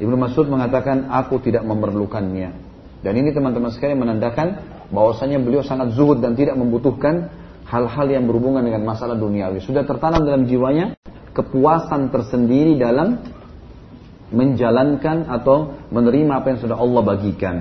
Ibnu 0.00 0.16
Mas'ud 0.16 0.48
mengatakan, 0.48 1.08
aku 1.08 1.40
tidak 1.40 1.64
memerlukannya. 1.64 2.52
Dan 3.00 3.12
ini 3.14 3.30
teman-teman 3.32 3.72
sekalian 3.72 4.00
menandakan 4.00 4.58
bahwasanya 4.90 5.38
beliau 5.38 5.62
sangat 5.62 5.94
zuhud 5.94 6.18
dan 6.18 6.34
tidak 6.34 6.58
membutuhkan 6.58 7.30
hal-hal 7.68 8.06
yang 8.08 8.24
berhubungan 8.24 8.64
dengan 8.64 8.82
masalah 8.88 9.14
duniawi. 9.14 9.60
Sudah 9.60 9.84
tertanam 9.84 10.24
dalam 10.24 10.48
jiwanya 10.48 10.96
kepuasan 11.36 12.10
tersendiri 12.10 12.80
dalam 12.80 13.20
menjalankan 14.28 15.28
atau 15.28 15.76
menerima 15.92 16.32
apa 16.42 16.46
yang 16.52 16.60
sudah 16.60 16.76
Allah 16.76 17.02
bagikan. 17.04 17.56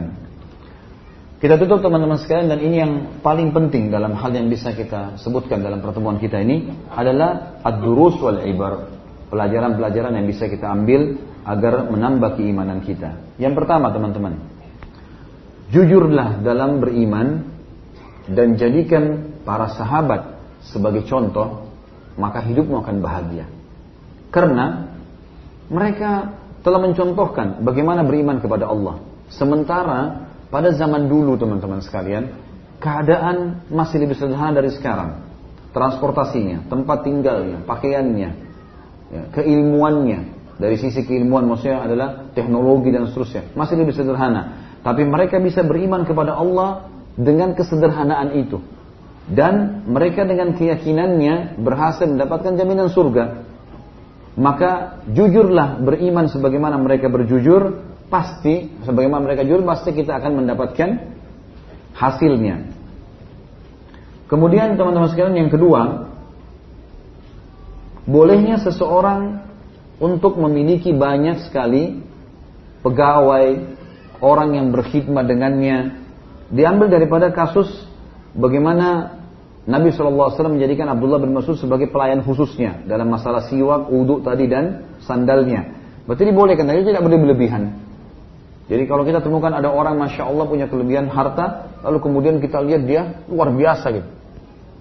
Kita 1.38 1.54
tutup 1.62 1.86
teman-teman 1.86 2.18
sekalian 2.18 2.50
dan 2.50 2.60
ini 2.66 2.76
yang 2.82 2.94
paling 3.22 3.54
penting 3.54 3.94
dalam 3.94 4.18
hal 4.18 4.34
yang 4.34 4.50
bisa 4.50 4.74
kita 4.74 5.22
sebutkan 5.22 5.62
dalam 5.62 5.86
pertemuan 5.86 6.18
kita 6.18 6.42
ini 6.42 6.66
adalah 6.90 7.62
ad-durus 7.62 8.18
wal 8.18 8.42
ibar. 8.42 8.90
Pelajaran-pelajaran 9.30 10.18
yang 10.18 10.26
bisa 10.26 10.50
kita 10.50 10.66
ambil 10.66 11.14
agar 11.46 11.94
menambah 11.94 12.42
keimanan 12.42 12.82
kita. 12.82 13.38
Yang 13.38 13.54
pertama 13.54 13.94
teman-teman, 13.94 14.34
jujurlah 15.70 16.42
dalam 16.42 16.82
beriman 16.82 17.46
dan 18.34 18.58
jadikan 18.58 19.38
para 19.46 19.70
sahabat 19.78 20.42
sebagai 20.66 21.06
contoh, 21.06 21.70
maka 22.18 22.42
hidupmu 22.42 22.82
akan 22.82 22.98
bahagia. 22.98 23.46
Karena 24.34 24.90
mereka 25.70 26.34
telah 26.66 26.82
mencontohkan 26.82 27.62
bagaimana 27.62 28.02
beriman 28.02 28.42
kepada 28.42 28.66
Allah. 28.66 29.06
Sementara 29.30 30.27
pada 30.48 30.72
zaman 30.72 31.12
dulu 31.12 31.36
teman-teman 31.36 31.84
sekalian, 31.84 32.32
keadaan 32.80 33.68
masih 33.68 34.04
lebih 34.04 34.16
sederhana 34.16 34.64
dari 34.64 34.72
sekarang. 34.72 35.28
Transportasinya, 35.76 36.66
tempat 36.72 37.06
tinggalnya, 37.06 37.62
pakaiannya, 37.68 38.30
ya, 39.12 39.24
keilmuannya. 39.36 40.36
Dari 40.58 40.74
sisi 40.82 41.06
keilmuan 41.06 41.46
maksudnya 41.46 41.86
adalah 41.86 42.34
teknologi 42.34 42.90
dan 42.90 43.06
seterusnya. 43.06 43.54
Masih 43.54 43.78
lebih 43.78 43.94
sederhana. 43.94 44.74
Tapi 44.82 45.06
mereka 45.06 45.38
bisa 45.38 45.62
beriman 45.62 46.02
kepada 46.02 46.34
Allah 46.34 46.90
dengan 47.14 47.54
kesederhanaan 47.54 48.34
itu. 48.34 48.58
Dan 49.28 49.86
mereka 49.86 50.26
dengan 50.26 50.58
keyakinannya 50.58 51.62
berhasil 51.62 52.10
mendapatkan 52.10 52.58
jaminan 52.58 52.90
surga. 52.90 53.46
Maka 54.34 55.04
jujurlah 55.12 55.78
beriman 55.84 56.26
sebagaimana 56.26 56.82
mereka 56.82 57.06
berjujur 57.12 57.86
pasti 58.08 58.72
sebagaimana 58.88 59.24
mereka 59.24 59.44
jujur 59.44 59.64
pasti 59.68 59.92
kita 59.92 60.16
akan 60.20 60.44
mendapatkan 60.44 60.90
hasilnya. 61.96 62.56
Kemudian 64.28 64.76
teman-teman 64.76 65.08
sekalian 65.08 65.48
yang 65.48 65.52
kedua, 65.52 66.12
bolehnya 68.04 68.60
seseorang 68.60 69.44
untuk 69.98 70.36
memiliki 70.36 70.92
banyak 70.92 71.48
sekali 71.48 72.04
pegawai, 72.84 73.76
orang 74.20 74.50
yang 74.56 74.68
berkhidmat 74.76 75.26
dengannya, 75.26 75.96
diambil 76.52 76.92
daripada 76.92 77.32
kasus 77.32 77.68
bagaimana 78.36 79.18
Nabi 79.68 79.92
SAW 79.92 80.32
menjadikan 80.48 80.88
Abdullah 80.88 81.20
bin 81.20 81.36
Mas'ud 81.36 81.60
sebagai 81.60 81.92
pelayan 81.92 82.24
khususnya 82.24 82.88
dalam 82.88 83.12
masalah 83.12 83.52
siwak, 83.52 83.92
uduk 83.92 84.24
tadi 84.24 84.48
dan 84.48 84.96
sandalnya. 85.04 85.76
Berarti 86.08 86.24
dibolehkan, 86.24 86.72
tapi 86.72 86.88
tidak 86.88 87.04
boleh 87.04 87.20
berlebihan. 87.20 87.87
Jadi 88.68 88.84
kalau 88.84 89.08
kita 89.08 89.24
temukan 89.24 89.56
ada 89.56 89.72
orang 89.72 89.96
masya 89.96 90.28
Allah 90.28 90.44
punya 90.44 90.68
kelebihan 90.68 91.08
harta, 91.08 91.72
lalu 91.88 92.04
kemudian 92.04 92.44
kita 92.44 92.60
lihat 92.60 92.84
dia 92.84 93.24
luar 93.32 93.48
biasa 93.56 93.96
gitu. 93.96 94.10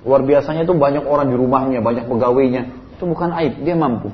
Luar 0.02 0.22
biasanya 0.26 0.66
itu 0.66 0.74
banyak 0.74 1.06
orang 1.06 1.30
di 1.30 1.36
rumahnya, 1.38 1.78
banyak 1.82 2.10
pegawainya. 2.10 2.62
Itu 2.98 3.06
bukan 3.06 3.30
aib, 3.42 3.62
dia 3.62 3.78
mampu. 3.78 4.10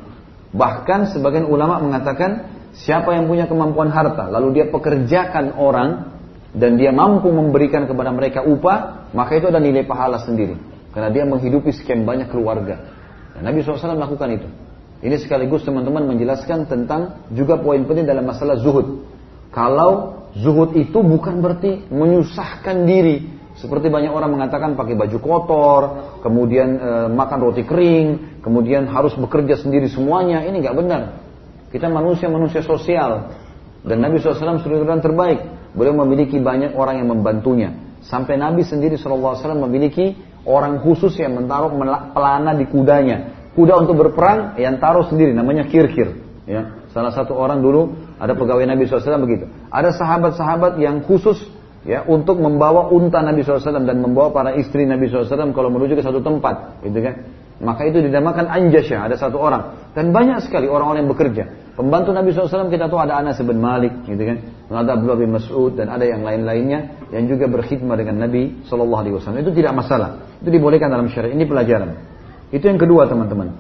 Bahkan 0.52 1.16
sebagian 1.16 1.48
ulama 1.48 1.80
mengatakan 1.80 2.52
siapa 2.76 3.16
yang 3.16 3.28
punya 3.28 3.48
kemampuan 3.48 3.88
harta, 3.88 4.28
lalu 4.28 4.60
dia 4.60 4.64
pekerjakan 4.68 5.56
orang 5.56 6.12
dan 6.52 6.76
dia 6.76 6.92
mampu 6.92 7.32
memberikan 7.32 7.88
kepada 7.88 8.12
mereka 8.12 8.44
upah, 8.44 9.08
maka 9.16 9.40
itu 9.40 9.48
ada 9.48 9.56
nilai 9.56 9.88
pahala 9.88 10.20
sendiri. 10.20 10.56
Karena 10.92 11.08
dia 11.08 11.24
menghidupi 11.24 11.72
sekian 11.72 12.04
banyak 12.04 12.28
keluarga. 12.28 12.76
Dan 13.32 13.48
Nabi 13.48 13.64
SAW 13.64 13.96
melakukan 13.96 14.28
itu. 14.36 14.48
Ini 15.00 15.16
sekaligus 15.16 15.64
teman-teman 15.64 16.04
menjelaskan 16.12 16.68
tentang 16.68 17.24
juga 17.32 17.56
poin 17.56 17.80
penting 17.88 18.04
dalam 18.04 18.28
masalah 18.28 18.60
zuhud. 18.60 19.11
Kalau 19.52 20.24
zuhud 20.32 20.72
itu 20.74 20.98
bukan 21.04 21.44
berarti 21.44 21.86
menyusahkan 21.92 22.88
diri. 22.88 23.44
Seperti 23.52 23.92
banyak 23.92 24.08
orang 24.08 24.32
mengatakan 24.32 24.72
pakai 24.72 24.96
baju 24.96 25.18
kotor, 25.20 25.82
kemudian 26.24 26.68
e, 26.80 26.90
makan 27.12 27.38
roti 27.44 27.68
kering, 27.68 28.40
kemudian 28.40 28.88
harus 28.88 29.12
bekerja 29.12 29.60
sendiri 29.60 29.92
semuanya. 29.92 30.40
Ini 30.48 30.56
nggak 30.56 30.76
benar. 30.80 31.02
Kita 31.68 31.92
manusia-manusia 31.92 32.64
sosial. 32.64 33.28
Dan 33.84 34.00
Nabi 34.00 34.24
SAW 34.24 34.64
sudah 34.64 34.98
terbaik. 35.04 35.40
Beliau 35.76 35.92
memiliki 36.00 36.40
banyak 36.40 36.72
orang 36.72 37.04
yang 37.04 37.12
membantunya. 37.12 37.76
Sampai 38.00 38.40
Nabi 38.40 38.64
sendiri 38.64 38.96
SAW 38.96 39.36
memiliki 39.68 40.16
orang 40.48 40.80
khusus 40.80 41.12
yang 41.20 41.36
menaruh 41.36 41.76
pelana 42.16 42.56
di 42.56 42.64
kudanya. 42.66 43.48
Kuda 43.52 43.84
untuk 43.84 44.00
berperang 44.00 44.56
yang 44.56 44.80
taruh 44.80 45.04
sendiri, 45.12 45.36
namanya 45.36 45.68
kirkir. 45.68 46.24
Ya, 46.48 46.81
salah 46.92 47.12
satu 47.12 47.32
orang 47.32 47.64
dulu 47.64 47.96
ada 48.20 48.36
pegawai 48.36 48.68
Nabi 48.68 48.86
SAW 48.86 49.24
begitu. 49.24 49.48
Ada 49.72 49.96
sahabat-sahabat 49.96 50.76
yang 50.78 51.02
khusus 51.08 51.40
ya 51.82 52.06
untuk 52.06 52.38
membawa 52.38 52.92
unta 52.92 53.24
Nabi 53.24 53.42
SAW 53.42 53.82
dan 53.82 53.98
membawa 53.98 54.30
para 54.30 54.50
istri 54.54 54.86
Nabi 54.86 55.10
SAW 55.10 55.50
kalau 55.56 55.68
menuju 55.72 55.98
ke 55.98 56.04
satu 56.04 56.22
tempat, 56.22 56.84
gitu 56.84 57.00
kan? 57.02 57.14
Maka 57.62 57.86
itu 57.86 58.02
dinamakan 58.02 58.50
anjasya, 58.50 59.06
ada 59.06 59.14
satu 59.14 59.38
orang. 59.38 59.94
Dan 59.94 60.10
banyak 60.10 60.42
sekali 60.42 60.66
orang-orang 60.66 61.06
yang 61.06 61.12
bekerja. 61.14 61.44
Pembantu 61.78 62.10
Nabi 62.10 62.34
SAW 62.34 62.68
kita 62.68 62.90
tahu 62.90 62.98
ada 62.98 63.14
Anas 63.14 63.38
bin 63.38 63.62
Malik, 63.62 64.02
gitu 64.02 64.18
kan? 64.18 64.38
Ada 64.72 64.98
Abdullah 64.98 65.18
bin 65.20 65.30
Mas'ud 65.30 65.76
dan 65.76 65.92
ada 65.92 66.02
yang 66.02 66.26
lain-lainnya 66.26 67.08
yang 67.14 67.28
juga 67.30 67.46
berkhidmat 67.46 67.94
dengan 68.02 68.26
Nabi 68.26 68.66
SAW. 68.66 69.38
Itu 69.38 69.54
tidak 69.54 69.72
masalah. 69.78 70.26
Itu 70.42 70.50
dibolehkan 70.50 70.90
dalam 70.90 71.06
syariat. 71.12 71.38
Ini 71.38 71.44
pelajaran. 71.46 71.90
Itu 72.50 72.66
yang 72.66 72.80
kedua 72.82 73.06
teman-teman. 73.06 73.54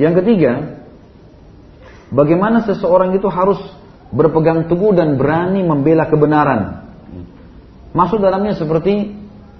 Yang 0.00 0.24
ketiga, 0.24 0.52
bagaimana 2.12 2.62
seseorang 2.66 3.14
itu 3.16 3.26
harus 3.30 3.58
berpegang 4.10 4.70
teguh 4.70 4.94
dan 4.94 5.18
berani 5.18 5.62
membela 5.66 6.06
kebenaran. 6.06 6.86
Masuk 7.96 8.20
dalamnya 8.20 8.54
seperti 8.54 9.16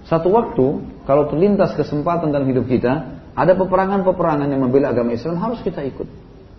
satu 0.06 0.28
waktu 0.30 0.66
kalau 1.08 1.26
terlintas 1.30 1.74
kesempatan 1.74 2.30
dalam 2.30 2.46
hidup 2.46 2.68
kita, 2.68 3.16
ada 3.36 3.52
peperangan-peperangan 3.56 4.48
yang 4.48 4.60
membela 4.62 4.92
agama 4.92 5.14
Islam 5.14 5.40
harus 5.40 5.62
kita 5.62 5.82
ikut. 5.82 6.08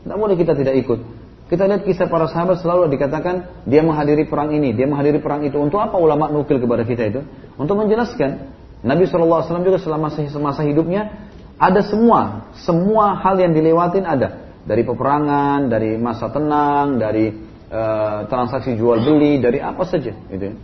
Tidak 0.04 0.18
boleh 0.18 0.36
kita 0.36 0.56
tidak 0.56 0.76
ikut. 0.84 1.00
Kita 1.48 1.64
lihat 1.64 1.88
kisah 1.88 2.12
para 2.12 2.28
sahabat 2.28 2.60
selalu 2.60 2.92
dikatakan 2.92 3.64
dia 3.64 3.80
menghadiri 3.80 4.28
perang 4.28 4.52
ini, 4.52 4.76
dia 4.76 4.84
menghadiri 4.84 5.24
perang 5.24 5.48
itu. 5.48 5.56
Untuk 5.56 5.80
apa 5.80 5.96
ulama 5.96 6.28
nukil 6.28 6.60
kepada 6.60 6.84
kita 6.84 7.04
itu? 7.08 7.22
Untuk 7.56 7.80
menjelaskan. 7.80 8.56
Nabi 8.84 9.10
SAW 9.10 9.42
juga 9.66 9.80
selama 9.82 10.14
semasa 10.14 10.62
hidupnya 10.62 11.10
ada 11.58 11.82
semua, 11.82 12.52
semua 12.62 13.18
hal 13.18 13.42
yang 13.42 13.56
dilewatin 13.58 14.06
ada. 14.06 14.47
Dari 14.68 14.84
peperangan, 14.84 15.72
dari 15.72 15.96
masa 15.96 16.28
tenang, 16.28 17.00
dari 17.00 17.48
Eh, 17.68 18.20
transaksi 18.32 18.80
jual 18.80 19.04
beli 19.04 19.44
dari 19.44 19.60
apa 19.60 19.84
saja 19.84 20.16
gitu 20.32 20.40
ya. 20.40 20.56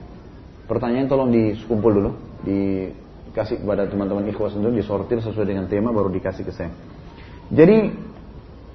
Pertanyaan 0.71 1.11
tolong 1.11 1.35
dikumpul 1.35 1.91
dulu, 1.99 2.11
dikasih 2.47 3.59
kepada 3.59 3.91
teman-teman 3.91 4.23
ikhwas 4.31 4.55
dulu, 4.55 4.71
disortir 4.71 5.19
sesuai 5.19 5.43
dengan 5.43 5.67
tema 5.67 5.91
baru 5.91 6.07
dikasih 6.07 6.47
ke 6.47 6.55
saya. 6.55 6.71
Jadi 7.51 7.91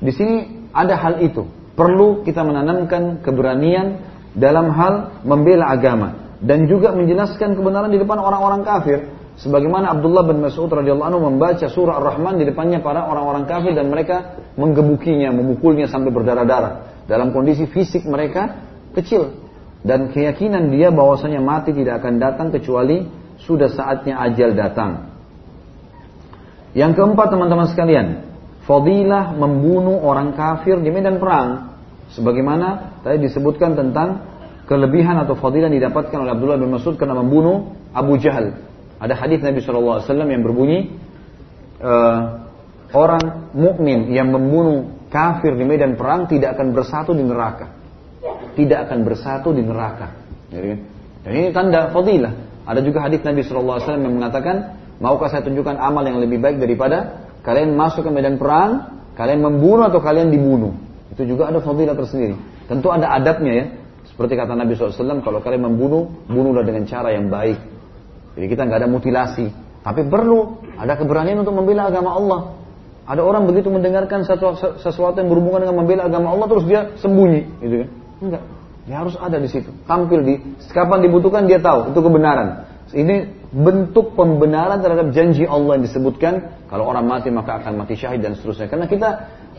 di 0.04 0.12
sini 0.12 0.68
ada 0.76 0.92
hal 1.00 1.24
itu. 1.24 1.48
Perlu 1.72 2.20
kita 2.20 2.44
menanamkan 2.44 3.24
keberanian 3.24 3.96
dalam 4.36 4.76
hal 4.76 5.24
membela 5.24 5.72
agama 5.72 6.36
dan 6.44 6.68
juga 6.68 6.92
menjelaskan 6.92 7.56
kebenaran 7.56 7.88
di 7.88 7.96
depan 7.96 8.20
orang-orang 8.20 8.60
kafir. 8.60 9.08
Sebagaimana 9.38 9.94
Abdullah 9.94 10.26
bin 10.26 10.42
Mas'ud 10.42 10.66
radhiyallahu 10.66 11.08
anhu 11.14 11.20
membaca 11.30 11.70
surah 11.70 12.02
Ar-Rahman 12.02 12.42
di 12.42 12.44
depannya 12.50 12.82
para 12.82 13.06
orang-orang 13.06 13.46
kafir 13.46 13.70
dan 13.70 13.86
mereka 13.86 14.34
menggebukinya, 14.58 15.30
memukulnya 15.30 15.86
sampai 15.86 16.10
berdarah-darah 16.10 17.06
dalam 17.06 17.30
kondisi 17.30 17.70
fisik 17.70 18.02
mereka 18.02 18.58
kecil 18.98 19.38
dan 19.86 20.10
keyakinan 20.10 20.74
dia 20.74 20.90
bahwasanya 20.90 21.38
mati 21.38 21.70
tidak 21.70 22.02
akan 22.02 22.18
datang 22.18 22.50
kecuali 22.50 23.06
sudah 23.46 23.70
saatnya 23.70 24.18
ajal 24.26 24.58
datang. 24.58 25.14
Yang 26.74 26.98
keempat 26.98 27.30
teman-teman 27.30 27.70
sekalian, 27.70 28.06
fadilah 28.66 29.38
membunuh 29.38 30.02
orang 30.02 30.34
kafir 30.34 30.82
di 30.82 30.90
medan 30.90 31.22
perang. 31.22 31.78
Sebagaimana 32.10 32.98
tadi 33.06 33.22
disebutkan 33.22 33.78
tentang 33.78 34.26
kelebihan 34.66 35.14
atau 35.22 35.38
fadilah 35.38 35.70
didapatkan 35.70 36.18
oleh 36.18 36.34
Abdullah 36.34 36.58
bin 36.58 36.74
Mas'ud 36.74 36.98
karena 36.98 37.14
membunuh 37.16 37.72
Abu 37.94 38.18
Jahal. 38.18 38.67
Ada 38.98 39.14
hadis 39.14 39.38
Nabi 39.42 39.62
SAW 39.62 40.02
yang 40.06 40.42
berbunyi, 40.42 40.90
uh, 41.78 42.42
orang 42.90 43.54
mukmin 43.54 44.10
yang 44.10 44.34
membunuh 44.34 44.90
kafir 45.06 45.54
di 45.54 45.64
medan 45.64 45.94
perang 45.94 46.26
tidak 46.26 46.58
akan 46.58 46.74
bersatu 46.74 47.14
di 47.14 47.22
neraka. 47.22 47.78
Tidak 48.58 48.78
akan 48.90 48.98
bersatu 49.06 49.54
di 49.54 49.62
neraka. 49.62 50.18
Dan 50.50 51.32
ini 51.32 51.48
tanda 51.54 51.94
fadilah. 51.94 52.34
Ada 52.68 52.80
juga 52.84 53.06
hadis 53.06 53.22
Nabi 53.24 53.46
SAW 53.46 53.80
yang 53.80 54.14
mengatakan, 54.18 54.76
maukah 55.00 55.30
saya 55.30 55.46
tunjukkan 55.46 55.78
amal 55.78 56.04
yang 56.04 56.20
lebih 56.20 56.42
baik 56.42 56.60
daripada 56.60 57.24
kalian 57.46 57.78
masuk 57.78 58.04
ke 58.04 58.10
medan 58.12 58.36
perang, 58.36 58.98
kalian 59.14 59.40
membunuh 59.40 59.88
atau 59.88 60.02
kalian 60.02 60.28
dibunuh. 60.28 60.74
Itu 61.14 61.24
juga 61.24 61.48
ada 61.48 61.62
fadilah 61.62 61.96
tersendiri. 61.96 62.36
Tentu 62.68 62.92
ada 62.92 63.14
adabnya 63.14 63.52
ya. 63.54 63.66
Seperti 64.10 64.34
kata 64.34 64.58
Nabi 64.58 64.74
SAW, 64.74 65.22
kalau 65.22 65.38
kalian 65.38 65.62
membunuh, 65.70 66.10
bunuhlah 66.26 66.66
dengan 66.66 66.84
cara 66.90 67.14
yang 67.14 67.30
baik. 67.30 67.77
Jadi 68.38 68.46
kita 68.46 68.70
nggak 68.70 68.86
ada 68.86 68.88
mutilasi. 68.88 69.50
Tapi 69.82 70.06
perlu 70.06 70.62
ada 70.78 70.94
keberanian 70.94 71.42
untuk 71.42 71.58
membela 71.58 71.90
agama 71.90 72.14
Allah. 72.14 72.40
Ada 73.08 73.24
orang 73.24 73.50
begitu 73.50 73.66
mendengarkan 73.66 74.22
sesuatu, 74.22 75.16
yang 75.18 75.26
berhubungan 75.26 75.66
dengan 75.66 75.76
membela 75.82 76.06
agama 76.06 76.30
Allah 76.30 76.46
terus 76.46 76.64
dia 76.68 76.92
sembunyi, 77.02 77.42
gitu 77.58 77.74
kan? 77.82 77.88
Enggak. 78.22 78.42
Dia 78.84 78.96
harus 79.04 79.16
ada 79.16 79.36
di 79.40 79.48
situ, 79.48 79.68
tampil 79.84 80.20
di 80.24 80.34
kapan 80.72 81.04
dibutuhkan 81.04 81.44
dia 81.44 81.58
tahu 81.60 81.92
itu 81.92 82.00
kebenaran. 82.00 82.68
Ini 82.88 83.16
bentuk 83.52 84.16
pembenaran 84.16 84.80
terhadap 84.80 85.12
janji 85.12 85.44
Allah 85.44 85.76
yang 85.76 85.84
disebutkan 85.84 86.64
kalau 86.72 86.88
orang 86.88 87.04
mati 87.04 87.28
maka 87.28 87.60
akan 87.60 87.80
mati 87.80 88.00
syahid 88.00 88.24
dan 88.24 88.32
seterusnya. 88.36 88.68
Karena 88.68 88.88
kita 88.88 89.08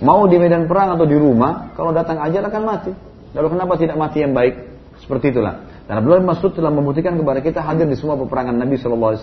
mau 0.02 0.26
di 0.26 0.42
medan 0.42 0.66
perang 0.66 0.98
atau 0.98 1.06
di 1.06 1.14
rumah, 1.14 1.74
kalau 1.78 1.94
datang 1.94 2.22
ajar 2.22 2.42
akan 2.48 2.64
mati. 2.66 2.92
Lalu 3.38 3.48
kenapa 3.54 3.74
tidak 3.78 3.98
mati 4.02 4.18
yang 4.26 4.34
baik? 4.34 4.56
Seperti 4.98 5.30
itulah. 5.30 5.69
Dan 5.90 6.06
Abdullah 6.06 6.22
bin 6.22 6.30
Mas'ud 6.30 6.54
telah 6.54 6.70
membuktikan 6.70 7.18
kepada 7.18 7.42
kita 7.42 7.66
hadir 7.66 7.90
di 7.90 7.98
semua 7.98 8.14
peperangan 8.14 8.54
Nabi 8.54 8.78
SAW, 8.78 9.18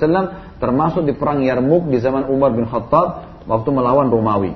termasuk 0.58 1.06
di 1.06 1.14
perang 1.14 1.38
Yarmuk 1.38 1.86
di 1.86 2.02
zaman 2.02 2.26
Umar 2.26 2.50
bin 2.58 2.66
Khattab 2.66 3.38
waktu 3.46 3.70
melawan 3.70 4.10
Romawi. 4.10 4.50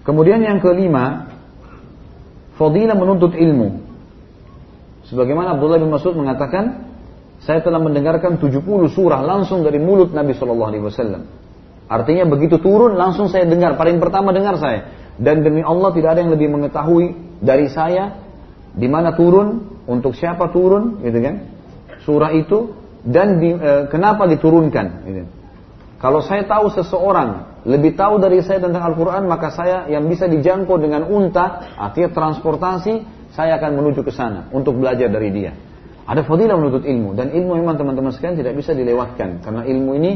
Kemudian 0.00 0.40
yang 0.40 0.64
kelima, 0.64 1.28
fadilah 2.56 2.96
menuntut 2.96 3.36
ilmu. 3.36 3.84
Sebagaimana 5.12 5.60
Abdullah 5.60 5.76
bin 5.76 5.92
Mas'ud 5.92 6.16
mengatakan, 6.16 6.88
saya 7.44 7.60
telah 7.60 7.76
mendengarkan 7.76 8.40
70 8.40 8.64
surah 8.96 9.20
langsung 9.20 9.60
dari 9.60 9.76
mulut 9.76 10.16
Nabi 10.16 10.32
Wasallam. 10.32 11.28
Artinya 11.84 12.24
begitu 12.24 12.56
turun 12.64 12.96
langsung 12.96 13.28
saya 13.28 13.44
dengar. 13.44 13.76
Paling 13.76 14.00
pertama 14.00 14.32
dengar 14.32 14.56
saya. 14.56 14.88
Dan 15.20 15.44
demi 15.44 15.60
Allah 15.60 15.92
tidak 15.92 16.16
ada 16.16 16.24
yang 16.24 16.32
lebih 16.32 16.48
mengetahui 16.48 17.12
dari 17.44 17.68
saya 17.68 18.16
di 18.72 18.88
mana 18.88 19.12
turun, 19.12 19.73
untuk 19.84 20.16
siapa 20.16 20.48
turun, 20.50 21.04
gitu 21.04 21.18
kan? 21.20 21.34
Surah 22.04 22.32
itu 22.32 22.72
dan 23.04 23.40
di, 23.40 23.52
e, 23.52 23.88
kenapa 23.92 24.24
diturunkan. 24.24 24.86
Gitu. 25.04 25.22
Kalau 26.00 26.20
saya 26.20 26.44
tahu 26.44 26.68
seseorang 26.72 27.62
lebih 27.64 27.96
tahu 27.96 28.20
dari 28.20 28.44
saya 28.44 28.60
tentang 28.60 28.84
Al-Quran, 28.92 29.24
maka 29.24 29.48
saya 29.48 29.88
yang 29.88 30.04
bisa 30.08 30.28
dijangkau 30.28 30.76
dengan 30.76 31.08
unta, 31.08 31.76
artinya 31.80 32.12
transportasi, 32.12 33.04
saya 33.32 33.56
akan 33.56 33.80
menuju 33.80 34.04
ke 34.04 34.12
sana 34.12 34.52
untuk 34.52 34.76
belajar 34.76 35.08
dari 35.08 35.32
dia. 35.32 35.52
Ada 36.04 36.20
fadilah 36.28 36.60
menuntut 36.60 36.84
ilmu 36.84 37.16
dan 37.16 37.32
ilmu 37.32 37.56
memang 37.56 37.80
teman-teman 37.80 38.12
sekalian 38.12 38.36
tidak 38.36 38.60
bisa 38.60 38.76
dilewatkan 38.76 39.40
karena 39.40 39.64
ilmu 39.64 39.96
ini 39.96 40.12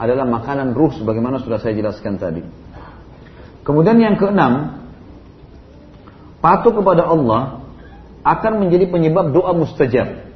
adalah 0.00 0.24
makanan 0.24 0.72
ruh 0.72 0.92
sebagaimana 0.96 1.40
sudah 1.44 1.60
saya 1.60 1.76
jelaskan 1.76 2.16
tadi. 2.16 2.40
Kemudian 3.60 4.00
yang 4.00 4.16
keenam, 4.16 4.80
patuh 6.40 6.72
kepada 6.72 7.04
Allah 7.04 7.65
akan 8.26 8.66
menjadi 8.66 8.90
penyebab 8.90 9.30
doa 9.30 9.54
mustajab. 9.54 10.26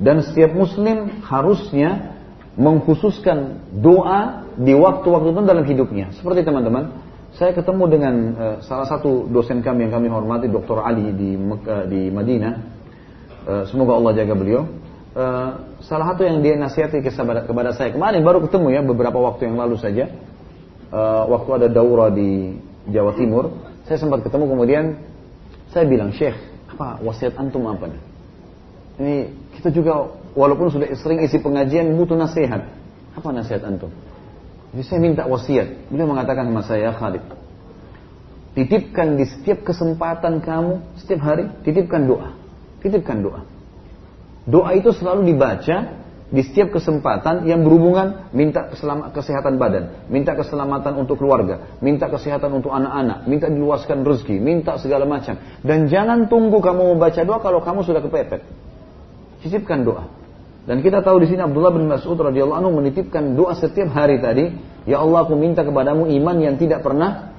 Dan 0.00 0.24
setiap 0.24 0.56
muslim 0.56 1.22
harusnya 1.22 2.16
mengkhususkan 2.56 3.60
doa 3.78 4.48
di 4.56 4.72
waktu-waktu 4.72 5.36
itu 5.36 5.40
dalam 5.44 5.64
hidupnya. 5.68 6.16
Seperti 6.16 6.42
teman-teman, 6.42 6.96
saya 7.36 7.52
ketemu 7.52 7.84
dengan 7.86 8.14
uh, 8.34 8.56
salah 8.64 8.88
satu 8.88 9.28
dosen 9.28 9.60
kami 9.60 9.86
yang 9.86 9.92
kami 9.94 10.08
hormati, 10.08 10.48
Dr. 10.48 10.82
Ali 10.82 11.12
di 11.14 11.36
uh, 11.36 11.84
di 11.86 12.10
Madinah 12.10 12.74
Eh, 13.44 13.64
semoga 13.68 14.00
Allah 14.00 14.12
jaga 14.16 14.34
beliau. 14.34 14.64
Salah 15.84 16.10
satu 16.10 16.26
yang 16.26 16.42
dia 16.42 16.58
nasihati 16.58 16.98
kepada, 17.04 17.70
saya 17.76 17.94
kemarin 17.94 18.24
baru 18.26 18.42
ketemu 18.42 18.66
ya 18.74 18.80
beberapa 18.82 19.14
waktu 19.20 19.46
yang 19.52 19.60
lalu 19.60 19.78
saja. 19.78 20.10
Waktu 21.30 21.50
ada 21.62 21.68
daurah 21.70 22.10
di 22.10 22.58
Jawa 22.90 23.14
Timur, 23.14 23.54
saya 23.86 24.00
sempat 24.00 24.26
ketemu 24.26 24.50
kemudian 24.50 24.84
saya 25.70 25.86
bilang, 25.86 26.10
Syekh, 26.10 26.34
apa 26.74 26.98
wasiat 27.00 27.38
antum 27.38 27.64
apa 27.70 27.86
nih? 27.88 28.02
Ini 28.98 29.16
kita 29.58 29.70
juga 29.70 30.10
walaupun 30.34 30.70
sudah 30.70 30.90
sering 30.98 31.22
isi 31.22 31.38
pengajian 31.38 31.94
butuh 31.94 32.18
nasihat. 32.18 32.66
Apa 33.14 33.30
nasihat 33.30 33.62
antum? 33.62 33.94
Jadi 34.74 34.82
saya 34.82 34.98
minta 34.98 35.22
wasiat. 35.24 35.86
Beliau 35.86 36.10
mengatakan 36.10 36.50
sama 36.50 36.62
saya, 36.66 36.90
Khalid, 36.90 37.22
titipkan 38.58 39.14
di 39.14 39.24
setiap 39.30 39.62
kesempatan 39.62 40.42
kamu, 40.42 40.82
setiap 40.98 41.22
hari, 41.22 41.46
titipkan 41.62 42.10
doa. 42.10 42.34
Titipkan 42.82 43.22
doa. 43.22 43.46
Doa 44.44 44.74
itu 44.74 44.90
selalu 44.90 45.30
dibaca 45.30 46.03
di 46.32 46.40
setiap 46.40 46.72
kesempatan 46.80 47.44
yang 47.44 47.60
berhubungan 47.60 48.32
minta 48.32 48.66
kesehatan 49.12 49.60
badan, 49.60 50.08
minta 50.08 50.32
keselamatan 50.32 50.96
untuk 50.96 51.20
keluarga, 51.20 51.76
minta 51.84 52.08
kesehatan 52.08 52.48
untuk 52.58 52.72
anak-anak, 52.72 53.28
minta 53.28 53.46
diluaskan 53.52 54.02
rezeki, 54.02 54.40
minta 54.40 54.80
segala 54.80 55.04
macam. 55.04 55.36
Dan 55.60 55.86
jangan 55.92 56.26
tunggu 56.32 56.64
kamu 56.64 56.96
membaca 56.96 57.20
doa 57.22 57.38
kalau 57.44 57.60
kamu 57.60 57.84
sudah 57.84 58.00
kepepet. 58.00 58.40
Titipkan 59.44 59.84
doa. 59.84 60.08
Dan 60.64 60.80
kita 60.80 61.04
tahu 61.04 61.20
di 61.20 61.28
sini 61.28 61.44
Abdullah 61.44 61.76
bin 61.76 61.84
Mas'ud 61.92 62.16
radhiyallahu 62.16 62.56
anhu 62.56 62.72
menitipkan 62.80 63.36
doa 63.36 63.52
setiap 63.52 63.92
hari 63.92 64.16
tadi, 64.16 64.48
ya 64.88 65.04
Allah 65.04 65.28
aku 65.28 65.36
minta 65.36 65.60
kepadamu 65.60 66.08
iman 66.08 66.36
yang 66.40 66.56
tidak 66.56 66.80
pernah 66.80 67.36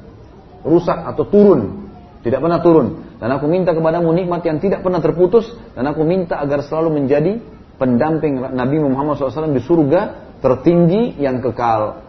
rusak 0.62 0.94
atau 0.94 1.26
turun, 1.26 1.90
tidak 2.22 2.38
pernah 2.38 2.62
turun. 2.62 3.06
Dan 3.16 3.32
aku 3.34 3.49
minta 3.49 3.74
kepadamu 3.74 4.12
nikmat 4.14 4.45
yang 4.45 4.62
tidak 4.62 4.84
pernah 4.86 4.99
terputus. 5.02 5.49
Dan 5.74 5.88
aku 5.88 6.03
minta 6.03 6.38
agar 6.38 6.62
selalu 6.62 7.02
menjadi 7.02 7.40
pendamping 7.76 8.39
Nabi 8.39 8.80
Muhammad 8.80 9.19
SAW 9.19 9.52
di 9.52 9.64
surga 9.64 10.02
tertinggi 10.39 11.19
yang 11.19 11.39
kekal. 11.43 12.06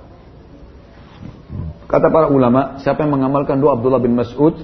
Kata 1.87 2.11
para 2.11 2.27
ulama, 2.27 2.83
siapa 2.83 3.07
yang 3.07 3.15
mengamalkan 3.15 3.63
doa 3.63 3.79
Abdullah 3.79 4.03
bin 4.03 4.19
Mas'ud, 4.19 4.59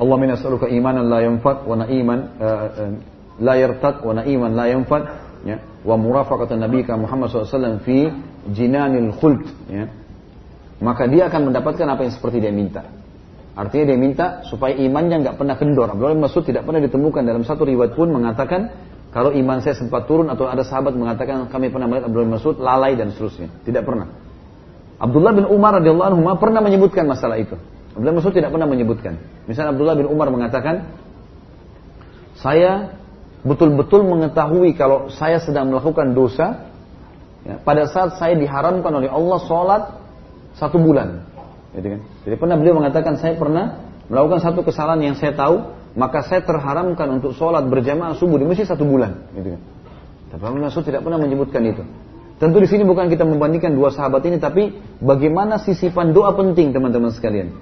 Allah 0.00 0.16
min 0.20 0.30
as'aluka 0.32 0.68
imanan 0.68 1.08
la 1.08 1.24
yanfat 1.24 1.64
wa 1.64 1.76
na'iman 1.80 2.18
uh, 2.40 2.68
uh, 2.68 2.92
la 3.40 3.54
yartad 3.56 4.00
wa 4.04 4.12
na'iman 4.16 4.52
la 4.52 4.64
yanfat 4.68 5.02
ya. 5.44 5.56
Wa 5.80 5.96
murafaqatan 5.96 6.60
nabiyika 6.60 6.96
Muhammad 6.96 7.32
SAW 7.32 7.80
fi 7.84 8.08
jinanil 8.52 9.16
khuld 9.16 9.44
ya. 9.68 9.88
Maka 10.80 11.08
dia 11.08 11.28
akan 11.28 11.52
mendapatkan 11.52 11.84
apa 11.84 12.08
yang 12.08 12.12
seperti 12.16 12.40
dia 12.40 12.52
minta. 12.52 12.84
Artinya 13.52 13.92
dia 13.92 13.98
minta 14.00 14.26
supaya 14.48 14.72
imannya 14.72 15.20
nggak 15.20 15.36
pernah 15.36 15.56
kendor. 15.60 15.92
Abdullah 15.92 16.16
bin 16.16 16.24
Mas'ud 16.24 16.44
tidak 16.48 16.64
pernah 16.64 16.80
ditemukan. 16.80 17.20
Dalam 17.20 17.44
satu 17.44 17.68
riwayat 17.68 17.92
pun 17.92 18.08
mengatakan 18.08 18.72
kalau 19.10 19.34
iman 19.34 19.58
saya 19.58 19.74
sempat 19.74 20.06
turun 20.06 20.30
atau 20.30 20.46
ada 20.46 20.62
sahabat 20.62 20.94
mengatakan 20.94 21.50
kami 21.50 21.66
pernah 21.74 21.90
melihat 21.90 22.06
Abdullah 22.06 22.26
bin 22.30 22.34
Mas'ud 22.38 22.56
lalai 22.62 22.94
dan 22.94 23.10
seterusnya. 23.10 23.50
Tidak 23.66 23.82
pernah. 23.82 24.06
Abdullah 25.02 25.32
bin 25.34 25.50
Umar 25.50 25.82
radhiyallahu 25.82 26.08
anhu 26.14 26.22
pernah 26.38 26.62
menyebutkan 26.62 27.10
masalah 27.10 27.34
itu. 27.40 27.58
Abdullah 27.98 28.14
bin 28.14 28.18
Mas'ud 28.22 28.34
tidak 28.34 28.54
pernah 28.54 28.70
menyebutkan. 28.70 29.18
Misalnya 29.50 29.74
Abdullah 29.74 29.96
bin 29.98 30.06
Umar 30.06 30.30
mengatakan, 30.30 30.94
saya 32.38 32.94
betul-betul 33.42 34.06
mengetahui 34.06 34.78
kalau 34.78 35.10
saya 35.10 35.42
sedang 35.42 35.72
melakukan 35.72 36.12
dosa 36.12 36.70
ya, 37.42 37.58
pada 37.60 37.88
saat 37.88 38.20
saya 38.20 38.36
diharamkan 38.36 38.92
oleh 38.94 39.10
Allah 39.10 39.38
sholat 39.42 39.82
satu 40.54 40.78
bulan. 40.78 41.26
Gitu 41.74 41.98
kan? 41.98 42.00
Jadi 42.28 42.34
pernah 42.38 42.56
beliau 42.60 42.78
mengatakan 42.78 43.18
saya 43.18 43.34
pernah 43.34 43.80
melakukan 44.06 44.38
satu 44.38 44.62
kesalahan 44.62 45.02
yang 45.02 45.16
saya 45.18 45.34
tahu, 45.34 45.79
maka 45.98 46.22
saya 46.22 46.46
terharamkan 46.46 47.18
untuk 47.18 47.34
sholat 47.34 47.66
berjamaah 47.66 48.14
subuh 48.14 48.38
di 48.38 48.46
masjid 48.46 48.66
satu 48.66 48.86
bulan. 48.86 49.30
Gitu 49.34 49.58
kan? 49.58 49.60
Tapi 50.30 50.42
Ibn 50.46 50.62
Mas'ud 50.62 50.84
tidak 50.86 51.02
pernah 51.02 51.18
menyebutkan 51.18 51.62
itu. 51.66 51.82
Tentu 52.38 52.56
di 52.62 52.68
sini 52.70 52.86
bukan 52.86 53.10
kita 53.10 53.26
membandingkan 53.26 53.74
dua 53.74 53.92
sahabat 53.92 54.24
ini, 54.24 54.40
tapi 54.40 54.72
bagaimana 55.02 55.60
sisipan 55.60 56.14
doa 56.14 56.32
penting 56.32 56.72
teman-teman 56.72 57.12
sekalian. 57.12 57.52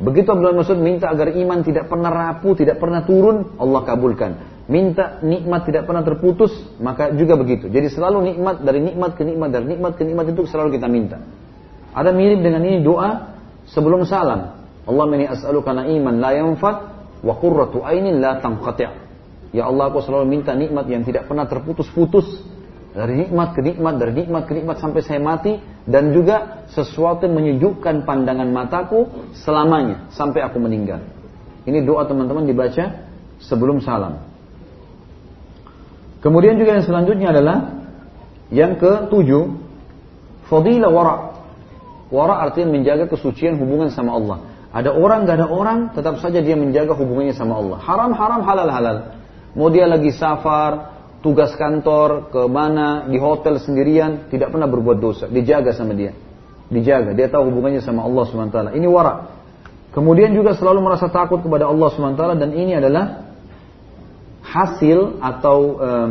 Begitu 0.00 0.26
Abdullah 0.30 0.56
Mas'ud 0.56 0.80
minta 0.80 1.10
agar 1.10 1.34
iman 1.34 1.60
tidak 1.60 1.90
pernah 1.90 2.10
rapuh, 2.10 2.54
tidak 2.56 2.80
pernah 2.80 3.04
turun, 3.04 3.58
Allah 3.58 3.82
kabulkan. 3.84 4.32
Minta 4.64 5.20
nikmat 5.20 5.68
tidak 5.68 5.84
pernah 5.84 6.00
terputus, 6.00 6.50
maka 6.80 7.12
juga 7.12 7.36
begitu. 7.36 7.68
Jadi 7.68 7.92
selalu 7.92 8.32
nikmat 8.32 8.64
dari 8.64 8.80
nikmat 8.80 9.12
ke 9.12 9.22
nikmat 9.28 9.52
dari 9.52 9.66
nikmat 9.68 9.92
ke 10.00 10.02
nikmat 10.08 10.24
itu 10.32 10.48
selalu 10.48 10.80
kita 10.80 10.88
minta. 10.88 11.20
Ada 11.92 12.10
mirip 12.10 12.40
dengan 12.40 12.64
ini 12.64 12.80
doa 12.80 13.36
sebelum 13.68 14.08
salam. 14.08 14.64
Allah 14.88 15.04
meni 15.04 15.28
as'aluka 15.28 15.76
na'iman 15.76 16.16
la 16.16 16.32
yanfat 16.32 16.93
wa 17.24 17.34
qurratu 17.40 17.80
ainin 17.80 18.20
la 18.20 18.38
tanqati'. 18.44 19.02
Ya 19.56 19.64
Allah 19.70 19.88
aku 19.88 20.04
selalu 20.04 20.28
minta 20.28 20.52
nikmat 20.52 20.84
yang 20.90 21.06
tidak 21.08 21.24
pernah 21.30 21.48
terputus-putus 21.48 22.42
dari 22.92 23.26
nikmat 23.26 23.56
ke 23.56 23.60
nikmat, 23.64 23.96
dari 23.96 24.12
nikmat 24.12 24.42
ke 24.44 24.52
nikmat 24.60 24.76
sampai 24.78 25.00
saya 25.00 25.18
mati 25.18 25.56
dan 25.88 26.12
juga 26.12 26.66
sesuatu 26.70 27.24
yang 27.24 27.34
menyejukkan 27.34 28.04
pandangan 28.04 28.46
mataku 28.52 29.08
selamanya 29.40 30.10
sampai 30.12 30.44
aku 30.44 30.60
meninggal. 30.60 31.00
Ini 31.64 31.80
doa 31.86 32.04
teman-teman 32.04 32.44
dibaca 32.44 33.08
sebelum 33.40 33.80
salam. 33.80 34.20
Kemudian 36.20 36.60
juga 36.60 36.76
yang 36.76 36.84
selanjutnya 36.84 37.32
adalah 37.32 37.56
yang 38.52 38.76
ketujuh, 38.76 39.54
fadilah 40.50 40.90
wara' 40.92 41.34
Wara 42.14 42.46
artinya 42.46 42.78
menjaga 42.78 43.10
kesucian 43.10 43.58
hubungan 43.58 43.90
sama 43.90 44.14
Allah. 44.14 44.38
Ada 44.74 44.90
orang, 44.90 45.22
gak 45.22 45.38
ada 45.38 45.46
orang, 45.46 45.78
tetap 45.94 46.18
saja 46.18 46.42
dia 46.42 46.58
menjaga 46.58 46.98
hubungannya 46.98 47.30
sama 47.30 47.62
Allah. 47.62 47.78
Haram, 47.78 48.10
haram, 48.10 48.40
halal, 48.42 48.68
halal. 48.74 48.96
Mau 49.54 49.70
dia 49.70 49.86
lagi 49.86 50.10
safar, 50.10 50.98
tugas 51.22 51.54
kantor, 51.54 52.34
ke 52.34 52.42
mana, 52.50 53.06
di 53.06 53.14
hotel 53.22 53.62
sendirian, 53.62 54.26
tidak 54.34 54.50
pernah 54.50 54.66
berbuat 54.66 54.98
dosa. 54.98 55.24
Dijaga 55.30 55.70
sama 55.70 55.94
dia. 55.94 56.10
Dijaga. 56.74 57.14
Dia 57.14 57.30
tahu 57.30 57.54
hubungannya 57.54 57.86
sama 57.86 58.02
Allah 58.02 58.26
SWT. 58.26 58.58
Ini 58.74 58.86
wara. 58.90 59.30
Kemudian 59.94 60.34
juga 60.34 60.58
selalu 60.58 60.82
merasa 60.82 61.06
takut 61.06 61.38
kepada 61.38 61.70
Allah 61.70 61.86
SWT 61.94 62.22
dan 62.34 62.50
ini 62.50 62.74
adalah 62.74 63.30
hasil 64.42 65.22
atau 65.22 65.58
um, 65.78 66.08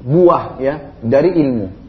buah 0.00 0.56
ya 0.56 0.96
dari 1.04 1.36
ilmu. 1.36 1.81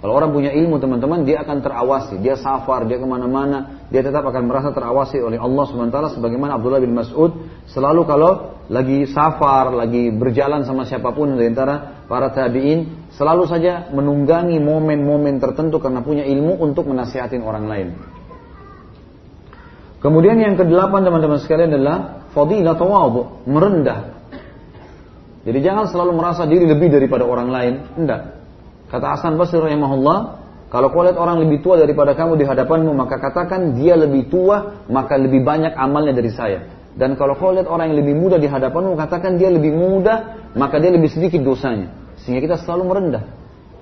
Kalau 0.00 0.16
orang 0.16 0.32
punya 0.32 0.48
ilmu 0.56 0.80
teman-teman, 0.80 1.28
dia 1.28 1.44
akan 1.44 1.60
terawasi, 1.60 2.24
dia 2.24 2.32
safar, 2.32 2.88
dia 2.88 2.96
ke 2.96 3.04
mana-mana, 3.04 3.84
dia 3.92 4.00
tetap 4.00 4.24
akan 4.24 4.48
merasa 4.48 4.72
terawasi 4.72 5.20
oleh 5.20 5.36
Allah 5.36 5.68
SWT. 5.68 6.16
Sebagaimana 6.16 6.56
Abdullah 6.56 6.80
bin 6.80 6.96
Mas'ud 6.96 7.36
selalu 7.68 8.08
kalau 8.08 8.56
lagi 8.72 9.04
safar, 9.12 9.76
lagi 9.76 10.08
berjalan 10.08 10.64
sama 10.64 10.88
siapa 10.88 11.12
pun 11.12 11.36
di 11.36 11.44
antara 11.44 12.00
para 12.08 12.32
tabiin, 12.32 13.12
selalu 13.12 13.44
saja 13.44 13.92
menunggangi 13.92 14.56
momen-momen 14.56 15.36
tertentu 15.36 15.76
karena 15.84 16.00
punya 16.00 16.24
ilmu 16.24 16.56
untuk 16.64 16.88
menasihatin 16.88 17.44
orang 17.44 17.68
lain. 17.68 17.88
Kemudian 20.00 20.40
yang 20.40 20.56
kedelapan 20.56 21.04
teman-teman 21.04 21.44
sekalian 21.44 21.76
adalah 21.76 22.24
fadilah 22.32 22.72
tawadu, 22.72 23.44
merendah. 23.44 24.16
Jadi 25.44 25.60
jangan 25.60 25.92
selalu 25.92 26.16
merasa 26.16 26.48
diri 26.48 26.64
lebih 26.64 26.88
daripada 26.88 27.28
orang 27.28 27.52
lain, 27.52 27.74
enggak. 28.00 28.39
Kata 28.90 29.06
Hasan 29.16 29.38
Basri 29.38 29.62
rahimahullah, 29.62 30.18
kalau 30.70 30.90
kau 30.90 31.02
lihat 31.06 31.18
orang 31.18 31.42
lebih 31.42 31.62
tua 31.62 31.78
daripada 31.78 32.14
kamu 32.14 32.38
di 32.38 32.44
hadapanmu, 32.46 32.90
maka 32.94 33.22
katakan 33.22 33.78
dia 33.78 33.94
lebih 33.94 34.26
tua, 34.30 34.86
maka 34.90 35.14
lebih 35.18 35.46
banyak 35.46 35.74
amalnya 35.74 36.14
dari 36.14 36.30
saya. 36.30 36.66
Dan 36.94 37.14
kalau 37.14 37.38
kau 37.38 37.54
lihat 37.54 37.70
orang 37.70 37.94
yang 37.94 38.02
lebih 38.02 38.18
muda 38.18 38.38
di 38.38 38.50
hadapanmu, 38.50 38.98
katakan 38.98 39.38
dia 39.38 39.50
lebih 39.50 39.70
muda, 39.70 40.42
maka 40.58 40.82
dia 40.82 40.90
lebih 40.90 41.06
sedikit 41.06 41.42
dosanya. 41.42 41.90
Sehingga 42.22 42.42
kita 42.42 42.56
selalu 42.66 42.82
merendah. 42.86 43.24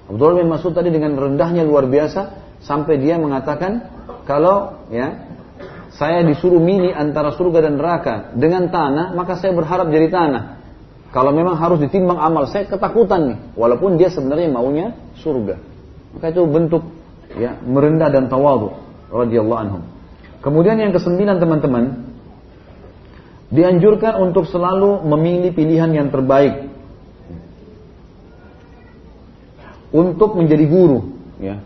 Abdullah 0.08 0.44
bin 0.44 0.48
Mas'ud 0.48 0.72
tadi 0.76 0.88
dengan 0.92 1.16
rendahnya 1.16 1.64
luar 1.64 1.88
biasa, 1.88 2.20
sampai 2.64 3.00
dia 3.00 3.16
mengatakan, 3.16 3.84
kalau 4.28 4.84
ya 4.92 5.28
saya 5.92 6.20
disuruh 6.24 6.60
milih 6.60 6.92
antara 6.92 7.32
surga 7.32 7.64
dan 7.64 7.80
neraka 7.80 8.36
dengan 8.36 8.68
tanah, 8.68 9.16
maka 9.16 9.40
saya 9.40 9.56
berharap 9.56 9.88
jadi 9.88 10.08
tanah. 10.12 10.57
Kalau 11.08 11.32
memang 11.32 11.56
harus 11.56 11.80
ditimbang 11.80 12.20
amal, 12.20 12.44
saya 12.52 12.68
ketakutan 12.68 13.20
nih. 13.32 13.38
Walaupun 13.56 13.96
dia 13.96 14.12
sebenarnya 14.12 14.52
maunya 14.52 14.92
surga. 15.24 15.56
Maka 16.12 16.32
itu 16.32 16.44
bentuk 16.44 16.84
ya 17.36 17.56
merendah 17.64 18.12
dan 18.12 18.28
tawadu 18.28 18.76
radhiyallahu 19.08 19.60
anhum. 19.60 19.82
Kemudian 20.44 20.76
yang 20.76 20.92
kesembilan 20.92 21.40
teman-teman, 21.40 21.84
dianjurkan 23.48 24.20
untuk 24.20 24.44
selalu 24.48 25.00
memilih 25.08 25.56
pilihan 25.56 25.90
yang 25.96 26.08
terbaik 26.12 26.68
untuk 29.88 30.36
menjadi 30.36 30.64
guru. 30.68 31.16
Ya. 31.40 31.64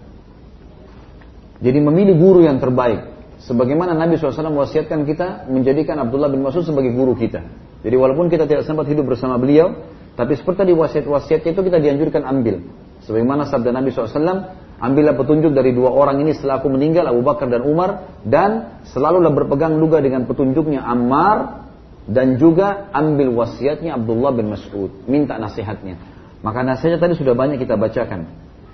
Jadi 1.62 1.78
memilih 1.78 2.18
guru 2.18 2.46
yang 2.46 2.58
terbaik. 2.62 3.10
Sebagaimana 3.42 3.98
Nabi 3.98 4.18
SAW 4.18 4.54
wasiatkan 4.54 5.02
kita 5.02 5.50
menjadikan 5.50 5.98
Abdullah 5.98 6.30
bin 6.30 6.46
Mas'ud 6.46 6.62
sebagai 6.62 6.94
guru 6.94 7.18
kita. 7.18 7.42
Jadi 7.82 7.96
walaupun 7.98 8.30
kita 8.30 8.46
tidak 8.46 8.62
sempat 8.62 8.86
hidup 8.86 9.10
bersama 9.10 9.36
beliau, 9.36 9.74
tapi 10.14 10.38
seperti 10.38 10.70
di 10.70 10.74
wasiat-wasiatnya 10.74 11.50
itu 11.50 11.62
kita 11.62 11.78
dianjurkan 11.82 12.22
ambil. 12.22 12.62
Sebagaimana 13.02 13.50
sabda 13.50 13.74
Nabi 13.74 13.90
SAW, 13.90 14.54
ambillah 14.78 15.18
petunjuk 15.18 15.50
dari 15.50 15.74
dua 15.74 15.90
orang 15.90 16.22
ini 16.22 16.38
setelah 16.38 16.62
aku 16.62 16.70
meninggal, 16.70 17.10
Abu 17.10 17.26
Bakar 17.26 17.50
dan 17.50 17.66
Umar, 17.66 18.22
dan 18.22 18.78
selalulah 18.86 19.34
berpegang 19.34 19.74
juga 19.82 19.98
dengan 19.98 20.30
petunjuknya 20.30 20.86
Ammar, 20.86 21.66
dan 22.06 22.38
juga 22.38 22.90
ambil 22.94 23.30
wasiatnya 23.34 23.98
Abdullah 23.98 24.34
bin 24.34 24.50
Mas'ud, 24.50 24.90
minta 25.06 25.38
nasihatnya. 25.38 25.98
Maka 26.42 26.66
nasihatnya 26.66 26.98
tadi 26.98 27.14
sudah 27.14 27.34
banyak 27.34 27.62
kita 27.62 27.78
bacakan. 27.78 28.26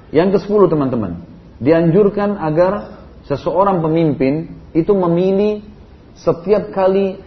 Yang 0.08 0.28
ke 0.36 0.38
sepuluh 0.48 0.68
teman-teman, 0.72 1.24
dianjurkan 1.60 2.40
agar 2.40 3.04
seseorang 3.28 3.84
pemimpin 3.84 4.56
itu 4.72 4.92
memilih 4.96 5.60
setiap 6.16 6.72
kali 6.72 7.20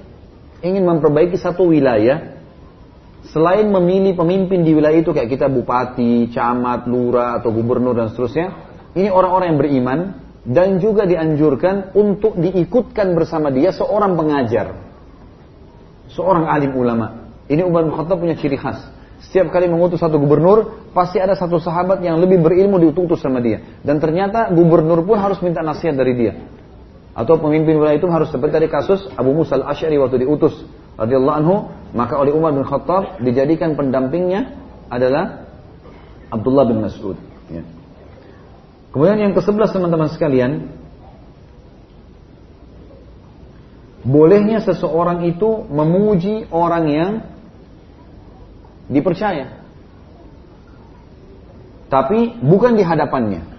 ingin 0.62 0.86
memperbaiki 0.86 1.38
satu 1.38 1.70
wilayah, 1.70 2.38
selain 3.34 3.70
memilih 3.70 4.14
pemimpin 4.14 4.62
di 4.62 4.72
wilayah 4.78 5.02
itu 5.02 5.12
kayak 5.14 5.30
kita 5.30 5.50
bupati, 5.50 6.30
camat, 6.34 6.86
lurah 6.86 7.42
atau 7.42 7.50
gubernur 7.50 7.98
dan 7.98 8.14
seterusnya, 8.14 8.48
ini 8.94 9.10
orang-orang 9.10 9.48
yang 9.54 9.60
beriman 9.60 10.00
dan 10.42 10.82
juga 10.82 11.06
dianjurkan 11.06 11.94
untuk 11.94 12.38
diikutkan 12.38 13.14
bersama 13.14 13.54
dia 13.54 13.74
seorang 13.74 14.18
pengajar, 14.18 14.74
seorang 16.14 16.50
alim 16.50 16.74
ulama. 16.78 17.30
Ini 17.52 17.68
Umar 17.68 17.84
bin 17.84 17.94
Khattab 17.94 18.22
punya 18.22 18.38
ciri 18.38 18.56
khas. 18.56 18.80
Setiap 19.22 19.54
kali 19.54 19.70
mengutus 19.70 20.02
satu 20.02 20.18
gubernur, 20.18 20.90
pasti 20.98 21.22
ada 21.22 21.38
satu 21.38 21.62
sahabat 21.62 22.02
yang 22.02 22.18
lebih 22.18 22.42
berilmu 22.42 22.82
diutus 22.82 23.22
sama 23.22 23.38
dia. 23.38 23.62
Dan 23.86 24.02
ternyata 24.02 24.50
gubernur 24.50 25.06
pun 25.06 25.22
harus 25.22 25.38
minta 25.46 25.62
nasihat 25.62 25.94
dari 25.94 26.14
dia 26.18 26.34
atau 27.12 27.36
pemimpin 27.36 27.76
wilayah 27.76 28.00
itu 28.00 28.08
harus 28.08 28.32
seperti 28.32 28.56
dari 28.56 28.70
kasus 28.72 29.04
Abu 29.20 29.36
Musa 29.36 29.60
al-Ash'ari 29.60 30.00
waktu 30.00 30.24
diutus 30.24 30.56
radhiyallahu 30.96 31.38
anhu 31.44 31.56
maka 31.92 32.16
oleh 32.16 32.32
Umar 32.32 32.56
bin 32.56 32.64
Khattab 32.64 33.20
dijadikan 33.20 33.76
pendampingnya 33.76 34.56
adalah 34.88 35.44
Abdullah 36.32 36.64
bin 36.64 36.80
Mas'ud. 36.80 37.20
Ya. 37.52 37.68
kemudian 38.96 39.20
yang 39.20 39.34
ke-11 39.36 39.76
teman-teman 39.76 40.08
sekalian 40.08 40.72
bolehnya 44.08 44.64
seseorang 44.64 45.28
itu 45.28 45.68
memuji 45.68 46.48
orang 46.48 46.86
yang 46.88 47.12
dipercaya. 48.88 49.60
Tapi 51.92 52.40
bukan 52.40 52.80
di 52.80 52.88
hadapannya 52.88 53.51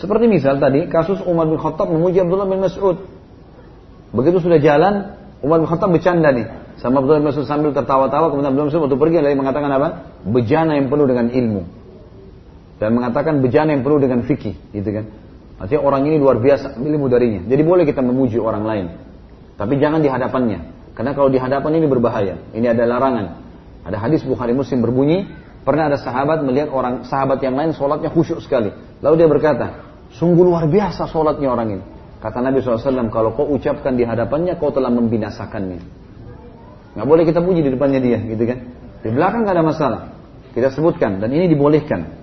seperti 0.00 0.24
misal 0.30 0.56
tadi 0.62 0.88
kasus 0.88 1.20
Umar 1.24 1.48
bin 1.48 1.60
Khattab 1.60 1.90
memuji 1.90 2.20
Abdullah 2.22 2.48
bin 2.48 2.60
Mas'ud. 2.64 2.96
Begitu 4.12 4.38
sudah 4.44 4.60
jalan, 4.60 5.16
Umar 5.40 5.60
bin 5.60 5.68
Khattab 5.68 5.92
bercanda 5.92 6.32
nih 6.32 6.46
sama 6.80 7.04
Abdullah 7.04 7.20
bin 7.20 7.28
Mas'ud 7.32 7.44
sambil 7.44 7.70
tertawa-tawa 7.76 8.32
kemudian 8.32 8.52
Abdullah 8.52 8.68
bin 8.68 8.72
Mas'ud 8.76 8.84
waktu 8.88 8.98
pergi 8.98 9.18
lagi 9.20 9.36
mengatakan 9.36 9.70
apa? 9.72 9.88
Bejana 10.24 10.78
yang 10.78 10.88
penuh 10.88 11.06
dengan 11.08 11.26
ilmu. 11.28 11.62
Dan 12.82 12.98
mengatakan 12.98 13.38
bejana 13.38 13.78
yang 13.78 13.86
penuh 13.86 14.02
dengan 14.02 14.26
fikih, 14.26 14.58
gitu 14.74 14.90
kan. 14.90 15.06
Artinya 15.62 15.86
orang 15.86 16.02
ini 16.10 16.18
luar 16.18 16.42
biasa 16.42 16.74
ilmu 16.82 17.06
darinya. 17.06 17.46
Jadi 17.46 17.62
boleh 17.62 17.86
kita 17.86 18.02
memuji 18.02 18.42
orang 18.42 18.66
lain. 18.66 18.86
Tapi 19.54 19.78
jangan 19.78 20.02
di 20.02 20.10
hadapannya. 20.10 20.90
Karena 20.98 21.14
kalau 21.14 21.30
di 21.30 21.38
hadapan 21.38 21.78
ini 21.78 21.86
berbahaya. 21.86 22.34
Ini 22.50 22.74
ada 22.74 22.82
larangan. 22.82 23.26
Ada 23.86 23.96
hadis 24.02 24.26
Bukhari 24.26 24.50
Muslim 24.50 24.82
berbunyi, 24.82 25.30
pernah 25.62 25.86
ada 25.86 25.98
sahabat 26.02 26.42
melihat 26.42 26.74
orang 26.74 27.06
sahabat 27.06 27.38
yang 27.42 27.54
lain 27.54 27.70
sholatnya 27.78 28.10
khusyuk 28.10 28.42
sekali. 28.42 28.74
Lalu 29.02 29.14
dia 29.18 29.28
berkata, 29.28 29.92
Sungguh 30.12 30.44
luar 30.44 30.68
biasa 30.68 31.08
sholatnya 31.08 31.48
orang 31.48 31.68
ini. 31.80 31.84
Kata 32.20 32.38
Nabi 32.38 32.62
SAW, 32.62 33.10
kalau 33.10 33.34
kau 33.34 33.48
ucapkan 33.50 33.96
di 33.96 34.06
hadapannya, 34.06 34.60
kau 34.60 34.70
telah 34.70 34.92
membinasakannya. 34.92 35.80
Nggak 36.92 37.06
boleh 37.08 37.24
kita 37.24 37.40
puji 37.40 37.64
di 37.64 37.70
depannya 37.72 37.98
dia, 37.98 38.20
gitu 38.20 38.44
kan? 38.44 38.58
Di 39.02 39.10
belakang 39.10 39.42
nggak 39.42 39.56
ada 39.56 39.64
masalah. 39.64 40.00
Kita 40.52 40.68
sebutkan, 40.70 41.18
dan 41.18 41.32
ini 41.32 41.48
dibolehkan. 41.48 42.22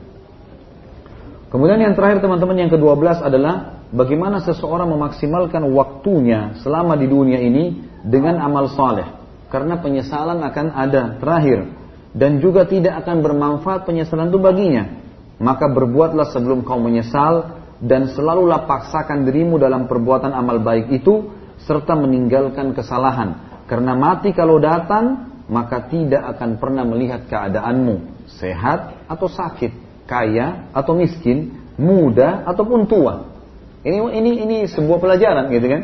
Kemudian 1.50 1.82
yang 1.82 1.98
terakhir 1.98 2.22
teman-teman 2.22 2.56
yang 2.62 2.70
ke-12 2.70 3.26
adalah 3.26 3.82
bagaimana 3.90 4.38
seseorang 4.46 4.94
memaksimalkan 4.94 5.66
waktunya 5.74 6.62
selama 6.62 6.94
di 6.94 7.10
dunia 7.10 7.42
ini 7.42 7.82
dengan 8.06 8.38
amal 8.38 8.70
saleh. 8.70 9.18
Karena 9.50 9.82
penyesalan 9.82 10.46
akan 10.46 10.68
ada 10.78 11.18
terakhir 11.18 11.74
dan 12.14 12.38
juga 12.38 12.70
tidak 12.70 13.02
akan 13.02 13.26
bermanfaat 13.26 13.90
penyesalan 13.90 14.30
itu 14.30 14.38
baginya. 14.38 15.09
Maka 15.40 15.72
berbuatlah 15.72 16.36
sebelum 16.36 16.68
kau 16.68 16.84
menyesal 16.84 17.64
dan 17.80 18.12
selalulah 18.12 18.68
paksakan 18.68 19.24
dirimu 19.24 19.56
dalam 19.56 19.88
perbuatan 19.88 20.36
amal 20.36 20.60
baik 20.60 20.92
itu 20.92 21.32
serta 21.64 21.96
meninggalkan 21.96 22.76
kesalahan. 22.76 23.64
Karena 23.64 23.96
mati 23.96 24.36
kalau 24.36 24.60
datang 24.60 25.32
maka 25.48 25.88
tidak 25.88 26.36
akan 26.36 26.60
pernah 26.60 26.84
melihat 26.84 27.24
keadaanmu. 27.32 28.28
Sehat 28.36 29.08
atau 29.08 29.32
sakit 29.32 30.04
kaya 30.06 30.70
atau 30.76 30.94
miskin 31.00 31.56
muda 31.80 32.44
ataupun 32.44 32.86
tua. 32.92 33.32
Ini 33.80 33.96
ini 33.96 34.32
ini 34.44 34.58
sebuah 34.68 35.00
pelajaran 35.00 35.48
gitu 35.56 35.68
kan? 35.72 35.82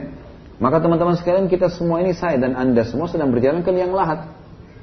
Maka 0.60 0.84
teman-teman 0.84 1.16
sekalian 1.16 1.48
kita 1.48 1.72
semua 1.72 2.04
ini 2.04 2.12
saya 2.12 2.36
dan 2.36 2.60
anda 2.60 2.84
semua 2.84 3.08
sedang 3.08 3.32
berjalan 3.32 3.64
ke 3.64 3.72
liang 3.72 3.96
lahat. 3.96 4.28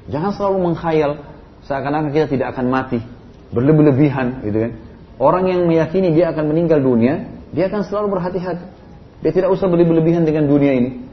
Jangan 0.09 0.33
selalu 0.33 0.57
mengkhayal 0.73 1.21
seakan-akan 1.69 2.09
kita 2.09 2.25
tidak 2.25 2.57
akan 2.57 2.73
mati 2.73 2.99
berlebih-lebihan 3.53 4.41
gitu 4.43 4.57
kan 4.67 4.73
Orang 5.21 5.45
yang 5.45 5.69
meyakini 5.69 6.09
dia 6.11 6.33
akan 6.33 6.49
meninggal 6.49 6.81
dunia, 6.81 7.29
dia 7.53 7.69
akan 7.69 7.85
selalu 7.85 8.17
berhati-hati. 8.17 8.65
Dia 9.21 9.31
tidak 9.31 9.53
usah 9.53 9.69
berlebihan 9.69 10.25
dengan 10.25 10.49
dunia 10.49 10.73
ini. 10.73 11.05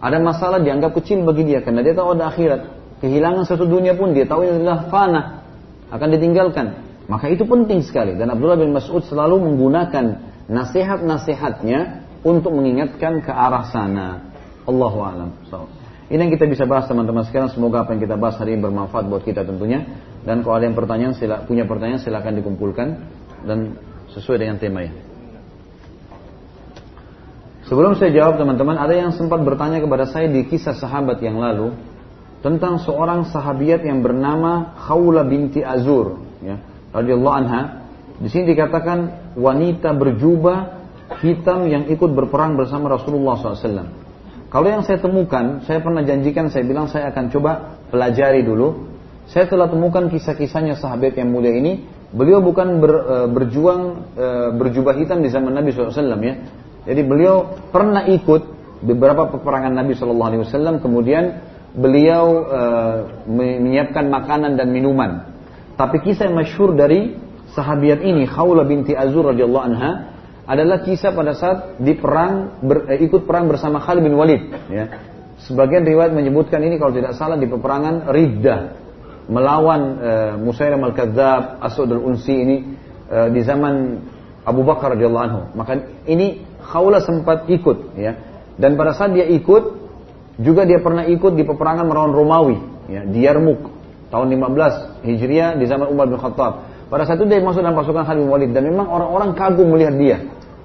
Ada 0.00 0.16
masalah 0.16 0.62
dianggap 0.62 0.96
kecil 0.96 1.26
bagi 1.26 1.44
dia 1.44 1.60
karena 1.60 1.84
dia 1.84 1.92
tahu 1.92 2.16
ada 2.16 2.32
akhirat. 2.32 2.60
Kehilangan 3.04 3.44
satu 3.44 3.68
dunia 3.68 3.98
pun 3.98 4.16
dia 4.16 4.24
tahu 4.24 4.48
ini 4.48 4.64
adalah 4.64 4.88
fana, 4.88 5.22
akan 5.92 6.08
ditinggalkan. 6.16 6.66
Maka 7.10 7.26
itu 7.28 7.42
penting 7.44 7.84
sekali 7.84 8.14
dan 8.14 8.32
Abdullah 8.32 8.56
bin 8.56 8.70
Mas'ud 8.70 9.02
selalu 9.04 9.42
menggunakan 9.50 10.04
nasihat-nasihatnya 10.46 12.06
untuk 12.22 12.54
mengingatkan 12.54 13.20
ke 13.20 13.32
arah 13.34 13.66
sana. 13.68 14.30
Allahu 14.64 14.98
a'lam. 15.04 15.30
So, 15.52 15.68
ini 16.08 16.16
yang 16.16 16.32
kita 16.32 16.46
bisa 16.48 16.64
bahas 16.64 16.88
teman-teman 16.88 17.26
sekarang. 17.28 17.50
Semoga 17.52 17.84
apa 17.84 17.92
yang 17.92 18.00
kita 18.00 18.16
bahas 18.16 18.40
hari 18.40 18.56
ini 18.56 18.64
bermanfaat 18.64 19.04
buat 19.10 19.26
kita 19.26 19.44
tentunya. 19.44 19.84
Dan 20.20 20.44
kalau 20.44 20.60
ada 20.60 20.68
yang 20.68 20.76
pertanyaan, 20.76 21.16
sila, 21.16 21.44
punya 21.48 21.64
pertanyaan 21.64 22.00
silakan 22.00 22.36
dikumpulkan 22.36 22.88
dan 23.48 23.80
sesuai 24.12 24.36
dengan 24.44 24.56
tema 24.60 24.84
ini. 24.84 25.00
Sebelum 27.70 27.94
saya 27.94 28.10
jawab 28.10 28.42
teman-teman, 28.42 28.74
ada 28.74 28.90
yang 28.90 29.14
sempat 29.14 29.46
bertanya 29.46 29.78
kepada 29.78 30.10
saya 30.10 30.26
di 30.26 30.42
kisah 30.42 30.74
sahabat 30.74 31.22
yang 31.22 31.38
lalu 31.38 31.70
tentang 32.42 32.82
seorang 32.82 33.30
sahabiat 33.30 33.86
yang 33.86 34.02
bernama 34.02 34.74
Khawla 34.74 35.22
binti 35.22 35.62
Azur, 35.62 36.18
ya, 36.42 36.58
radhiyallahu 36.90 37.36
anha. 37.36 37.86
Di 38.18 38.26
sini 38.26 38.52
dikatakan 38.52 39.32
wanita 39.38 39.94
berjubah 39.94 40.82
hitam 41.22 41.70
yang 41.70 41.86
ikut 41.86 42.10
berperang 42.10 42.58
bersama 42.58 42.90
Rasulullah 42.90 43.38
SAW. 43.38 43.86
Kalau 44.50 44.66
yang 44.66 44.82
saya 44.82 44.98
temukan, 44.98 45.62
saya 45.62 45.78
pernah 45.78 46.02
janjikan, 46.02 46.50
saya 46.50 46.66
bilang 46.66 46.90
saya 46.90 47.14
akan 47.14 47.30
coba 47.30 47.78
pelajari 47.94 48.42
dulu. 48.42 48.89
Saya 49.30 49.46
telah 49.46 49.70
temukan 49.70 50.10
kisah-kisahnya 50.10 50.74
sahabat 50.74 51.14
yang 51.14 51.30
mulia 51.30 51.54
ini. 51.54 51.86
Beliau 52.10 52.42
bukan 52.42 52.82
ber, 52.82 52.92
e, 52.98 53.16
berjuang 53.30 54.10
e, 54.18 54.26
berjubah 54.58 54.98
hitam 54.98 55.22
di 55.22 55.30
zaman 55.30 55.54
Nabi 55.54 55.70
SAW 55.70 55.94
ya. 56.18 56.34
Jadi 56.82 57.02
beliau 57.06 57.54
pernah 57.70 58.10
ikut 58.10 58.42
beberapa 58.82 59.30
peperangan 59.30 59.70
Nabi 59.70 59.94
SAW. 59.94 60.82
Kemudian 60.82 61.46
beliau 61.78 62.26
e, 62.42 62.62
menyiapkan 63.30 64.10
makanan 64.10 64.58
dan 64.58 64.74
minuman. 64.74 65.30
Tapi 65.78 66.02
kisah 66.02 66.26
yang 66.26 66.34
masyhur 66.34 66.74
dari 66.74 67.14
sahabiat 67.54 68.02
ini 68.02 68.26
Khawla 68.26 68.66
binti 68.66 68.98
Azur 68.98 69.30
radhiyallahu 69.30 69.64
anha 69.64 69.90
adalah 70.50 70.82
kisah 70.82 71.14
pada 71.14 71.38
saat 71.38 71.78
di 71.78 71.94
perang 71.94 72.58
ber, 72.58 72.90
eh, 72.90 72.98
ikut 73.06 73.22
perang 73.30 73.46
bersama 73.46 73.78
Khalid 73.78 74.02
bin 74.02 74.18
Walid 74.18 74.42
ya. 74.66 74.90
Sebagian 75.46 75.86
riwayat 75.86 76.10
menyebutkan 76.10 76.58
ini 76.66 76.76
kalau 76.82 76.90
tidak 76.90 77.14
salah 77.14 77.38
di 77.38 77.46
peperangan 77.46 78.10
Riddah 78.10 78.89
melawan 79.30 79.80
eh, 80.02 80.32
Musailam 80.36 80.82
al-Kadzab, 80.82 81.62
Asad 81.62 81.88
al-Unsi 81.88 82.34
ini 82.34 82.56
eh, 83.06 83.28
di 83.30 83.40
zaman 83.46 84.02
Abu 84.42 84.66
Bakar 84.66 84.98
radhiyallahu 84.98 85.24
anhu. 85.24 85.42
Maka 85.54 85.78
ini 86.10 86.42
Khawla 86.60 87.00
sempat 87.00 87.46
ikut 87.46 87.94
ya. 87.94 88.18
Dan 88.58 88.76
pada 88.76 88.92
saat 88.92 89.14
dia 89.14 89.24
ikut 89.24 89.80
juga 90.36 90.66
dia 90.66 90.82
pernah 90.82 91.06
ikut 91.06 91.32
di 91.38 91.46
peperangan 91.46 91.86
melawan 91.86 92.12
Romawi 92.12 92.58
ya, 92.90 93.06
di 93.06 93.24
Yarmuk 93.24 93.70
tahun 94.10 94.26
15 94.34 95.06
Hijriah 95.06 95.56
di 95.56 95.64
zaman 95.70 95.88
Umar 95.88 96.10
bin 96.10 96.18
Khattab. 96.18 96.66
Pada 96.90 97.06
saat 97.06 97.22
itu 97.22 97.30
dia 97.30 97.38
masuk 97.38 97.62
dalam 97.62 97.78
pasukan 97.78 98.02
Khalid 98.02 98.26
bin 98.26 98.30
Walid 98.34 98.50
dan 98.50 98.66
memang 98.66 98.90
orang-orang 98.90 99.38
kagum 99.38 99.70
melihat 99.70 99.94
dia 99.94 100.18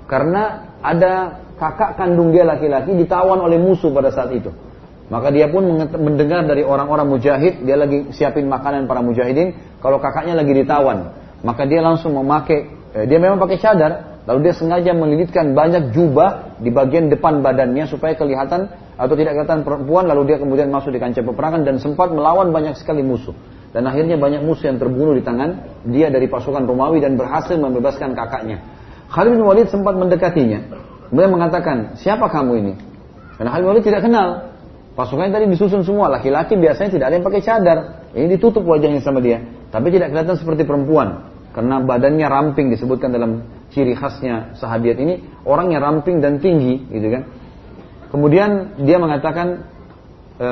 karena 0.10 0.74
ada 0.82 1.42
kakak 1.58 2.02
kandung 2.02 2.34
dia 2.34 2.44
laki-laki 2.44 2.98
ditawan 2.98 3.38
oleh 3.38 3.62
musuh 3.62 3.94
pada 3.94 4.10
saat 4.10 4.34
itu. 4.34 4.50
Maka 5.06 5.30
dia 5.30 5.45
pun 5.45 5.61
mendengar 6.02 6.49
dari 6.49 6.65
orang-orang 6.65 7.06
mujahid, 7.06 7.61
dia 7.61 7.77
lagi 7.77 8.10
siapin 8.10 8.49
makanan 8.49 8.90
para 8.90 9.06
mujahidin, 9.06 9.53
kalau 9.77 10.02
kakaknya 10.02 10.34
lagi 10.34 10.49
ditawan. 10.57 11.14
Maka 11.45 11.69
dia 11.69 11.86
langsung 11.86 12.18
memakai, 12.18 12.65
eh, 12.98 13.06
dia 13.06 13.22
memang 13.22 13.38
pakai 13.38 13.61
cadar, 13.61 14.26
lalu 14.26 14.49
dia 14.49 14.53
sengaja 14.57 14.98
melilitkan 14.98 15.53
banyak 15.53 15.94
jubah 15.94 16.57
di 16.57 16.73
bagian 16.73 17.14
depan 17.14 17.45
badannya 17.45 17.86
supaya 17.86 18.18
kelihatan 18.18 18.65
atau 18.98 19.14
tidak 19.14 19.38
kelihatan 19.38 19.61
perempuan, 19.61 20.10
lalu 20.10 20.34
dia 20.34 20.38
kemudian 20.41 20.73
masuk 20.73 20.90
di 20.90 20.98
kancah 20.98 21.22
peperangan 21.22 21.61
dan 21.61 21.77
sempat 21.77 22.10
melawan 22.10 22.49
banyak 22.49 22.73
sekali 22.73 23.06
musuh. 23.06 23.38
Dan 23.76 23.86
akhirnya 23.86 24.18
banyak 24.18 24.41
musuh 24.41 24.72
yang 24.73 24.82
terbunuh 24.82 25.14
di 25.14 25.22
tangan 25.22 25.84
dia 25.86 26.07
dari 26.10 26.26
pasukan 26.32 26.65
Romawi 26.65 27.03
dan 27.03 27.14
berhasil 27.19 27.60
membebaskan 27.60 28.18
kakaknya. 28.18 28.64
Khalid 29.11 29.38
bin 29.38 29.44
Walid 29.45 29.68
sempat 29.69 29.94
mendekatinya. 29.99 30.65
Beliau 31.14 31.30
mengatakan, 31.30 31.94
siapa 31.99 32.26
kamu 32.32 32.52
ini? 32.57 32.73
Karena 33.38 33.53
Khalid 33.53 33.64
bin 33.68 33.69
Walid 33.76 33.84
tidak 33.86 34.02
kenal. 34.02 34.55
Pasukannya 34.95 35.35
tadi 35.35 35.45
disusun 35.51 35.84
semua. 35.84 36.07
Laki-laki 36.07 36.55
biasanya 36.55 36.89
tidak 36.95 37.05
ada 37.11 37.15
yang 37.19 37.26
pakai 37.27 37.41
cadar. 37.43 37.77
Ini 38.15 38.26
ditutup 38.39 38.63
wajahnya 38.63 39.03
sama 39.03 39.19
dia. 39.19 39.43
Tapi 39.67 39.91
tidak 39.91 40.15
kelihatan 40.15 40.39
seperti 40.39 40.63
perempuan. 40.63 41.35
Karena 41.51 41.84
badannya 41.84 42.27
ramping 42.27 42.72
disebutkan 42.72 43.11
dalam 43.11 43.43
ciri 43.76 43.91
khasnya 43.91 44.55
sahabiat 44.55 44.95
ini. 45.03 45.19
Orangnya 45.43 45.84
ramping 45.84 46.23
dan 46.23 46.39
tinggi. 46.39 46.80
gitu 46.88 47.11
kan. 47.11 47.27
Kemudian 48.07 48.80
dia 48.88 48.95
mengatakan, 48.95 49.67
e, 50.39 50.47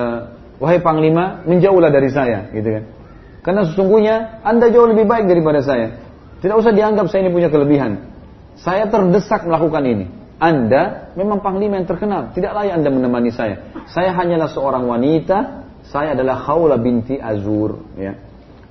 wahai 0.60 0.84
panglima, 0.84 1.48
menjauhlah 1.48 1.88
dari 1.88 2.12
saya. 2.12 2.52
gitu 2.52 2.68
kan. 2.68 2.84
Karena 3.48 3.62
sesungguhnya 3.68 4.44
Anda 4.44 4.68
jauh 4.68 4.92
lebih 4.92 5.08
baik 5.08 5.28
daripada 5.28 5.64
saya. 5.64 6.04
Tidak 6.44 6.56
usah 6.60 6.76
dianggap 6.76 7.08
saya 7.08 7.24
ini 7.24 7.32
punya 7.32 7.48
kelebihan. 7.48 8.12
Saya 8.60 8.92
terdesak 8.92 9.48
melakukan 9.48 9.88
ini. 9.88 10.06
Anda 10.42 11.14
memang 11.14 11.42
panglima 11.46 11.78
yang 11.80 11.88
terkenal. 11.88 12.34
Tidak 12.34 12.52
layak 12.52 12.74
Anda 12.82 12.90
menemani 12.90 13.32
saya. 13.34 13.74
Saya 13.90 14.14
hanyalah 14.14 14.50
seorang 14.50 14.86
wanita. 14.90 15.68
Saya 15.88 16.16
adalah 16.18 16.42
Khawla 16.42 16.80
binti 16.80 17.20
Azur. 17.20 17.80
Ya. 18.00 18.18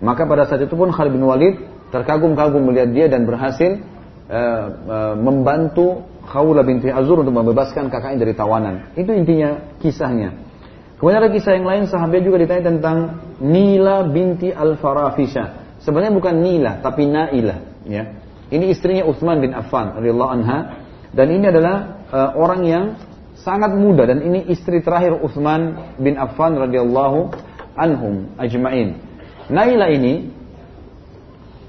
Maka 0.02 0.26
pada 0.26 0.48
saat 0.48 0.66
itu 0.66 0.74
pun 0.74 0.90
Khalid 0.90 1.14
bin 1.14 1.22
Walid 1.22 1.54
terkagum-kagum 1.94 2.72
melihat 2.72 2.90
dia 2.90 3.06
dan 3.06 3.28
berhasil 3.28 3.78
uh, 4.26 4.66
uh, 4.88 5.14
membantu 5.14 6.02
Khawla 6.26 6.66
binti 6.66 6.90
Azur 6.90 7.22
untuk 7.22 7.34
membebaskan 7.36 7.92
kakaknya 7.92 8.26
dari 8.26 8.34
tawanan. 8.34 8.94
Itu 8.98 9.14
intinya 9.14 9.78
kisahnya. 9.78 10.34
Kemudian 11.02 11.18
ada 11.18 11.30
kisah 11.34 11.58
yang 11.58 11.66
lain 11.66 11.90
sahabat 11.90 12.22
juga 12.22 12.38
ditanya 12.38 12.70
tentang 12.74 12.96
Nila 13.42 14.06
binti 14.06 14.54
Al-Farafisha. 14.54 15.76
Sebenarnya 15.82 16.14
bukan 16.14 16.34
Nila 16.38 16.78
tapi 16.78 17.10
Naila, 17.10 17.58
ya. 17.82 18.22
Ini 18.54 18.70
istrinya 18.70 19.02
Utsman 19.10 19.42
bin 19.42 19.50
Affan 19.50 19.98
radhiyallahu 19.98 20.30
anha 20.30 20.81
dan 21.12 21.26
ini 21.28 21.44
adalah 21.48 21.76
uh, 22.08 22.30
orang 22.40 22.60
yang 22.64 22.84
sangat 23.36 23.76
muda 23.76 24.08
dan 24.08 24.24
ini 24.24 24.48
istri 24.48 24.80
terakhir 24.80 25.20
Utsman 25.20 25.94
bin 26.00 26.16
Affan 26.16 26.56
radhiyallahu 26.56 27.32
anhum 27.76 28.32
ajmain. 28.40 28.96
Naila 29.52 29.92
ini 29.92 30.32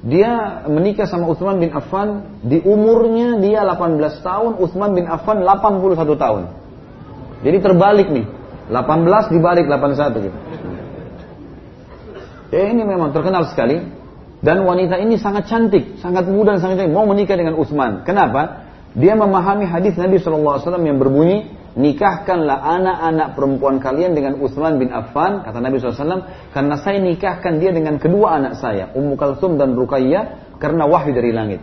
dia 0.03 0.63
menikah 0.67 1.07
sama 1.07 1.31
Utsman 1.31 1.63
bin 1.63 1.71
Affan 1.71 2.39
di 2.43 2.59
umurnya 2.63 3.39
dia 3.39 3.63
18 3.63 3.99
tahun, 4.19 4.51
Utsman 4.59 4.95
bin 4.95 5.07
Affan 5.07 5.43
81 5.43 6.15
tahun. 6.19 6.43
Jadi 7.43 7.57
terbalik 7.59 8.07
nih. 8.11 8.27
18 8.71 9.31
dibalik 9.35 9.67
81 9.67 10.23
gitu. 10.23 10.37
Eh, 12.53 12.67
ini 12.71 12.83
memang 12.87 13.11
terkenal 13.11 13.43
sekali. 13.51 13.83
Dan 14.43 14.67
wanita 14.67 14.99
ini 14.99 15.15
sangat 15.15 15.47
cantik, 15.47 16.03
sangat 16.03 16.27
muda 16.27 16.55
dan 16.55 16.59
sangat 16.59 16.83
cantik. 16.83 16.95
Mau 16.95 17.07
menikah 17.07 17.39
dengan 17.39 17.55
Utsman. 17.55 18.03
Kenapa? 18.03 18.62
Dia 18.93 19.17
memahami 19.17 19.65
hadis 19.65 19.97
Nabi 19.97 20.21
SAW 20.21 20.61
yang 20.85 21.01
berbunyi, 21.01 21.49
nikahkanlah 21.73 22.61
anak-anak 22.61 23.33
perempuan 23.33 23.81
kalian 23.81 24.13
dengan 24.13 24.37
Utsman 24.37 24.77
bin 24.77 24.93
Affan, 24.93 25.41
kata 25.41 25.57
Nabi 25.57 25.81
SAW, 25.81 26.53
karena 26.53 26.75
saya 26.77 27.01
nikahkan 27.01 27.57
dia 27.57 27.73
dengan 27.73 27.97
kedua 27.97 28.37
anak 28.37 28.61
saya, 28.61 28.93
Ummu 28.93 29.17
Kalsum 29.17 29.57
dan 29.57 29.73
Ruqayyah, 29.73 30.57
karena 30.61 30.85
wahyu 30.85 31.09
dari 31.17 31.33
langit. 31.33 31.61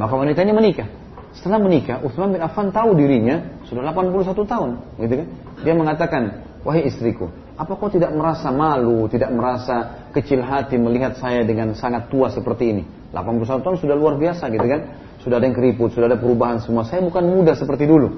Maka 0.00 0.16
wanita 0.16 0.40
ini 0.40 0.56
menikah. 0.56 0.88
Setelah 1.36 1.60
menikah, 1.60 2.00
Utsman 2.00 2.32
bin 2.32 2.40
Affan 2.40 2.72
tahu 2.72 2.96
dirinya 2.96 3.60
sudah 3.68 3.84
81 3.92 4.34
tahun, 4.48 4.70
gitu 5.04 5.14
kan? 5.20 5.28
Dia 5.60 5.74
mengatakan, 5.76 6.22
wahai 6.64 6.88
istriku, 6.88 7.28
apa 7.60 7.76
kau 7.76 7.92
tidak 7.92 8.16
merasa 8.16 8.48
malu, 8.48 9.04
tidak 9.12 9.28
merasa 9.36 10.08
kecil 10.16 10.40
hati 10.40 10.80
melihat 10.80 11.20
saya 11.20 11.44
dengan 11.44 11.76
sangat 11.76 12.08
tua 12.08 12.32
seperti 12.32 12.72
ini? 12.72 12.84
81 13.10 13.64
tahun 13.66 13.76
sudah 13.78 13.96
luar 13.98 14.14
biasa 14.16 14.50
gitu 14.50 14.66
kan? 14.66 14.80
Sudah 15.20 15.36
ada 15.36 15.46
yang 15.50 15.56
keriput, 15.58 15.92
sudah 15.92 16.08
ada 16.08 16.16
perubahan 16.16 16.62
semua. 16.62 16.86
Saya 16.86 17.04
bukan 17.04 17.26
muda 17.26 17.52
seperti 17.52 17.84
dulu. 17.84 18.08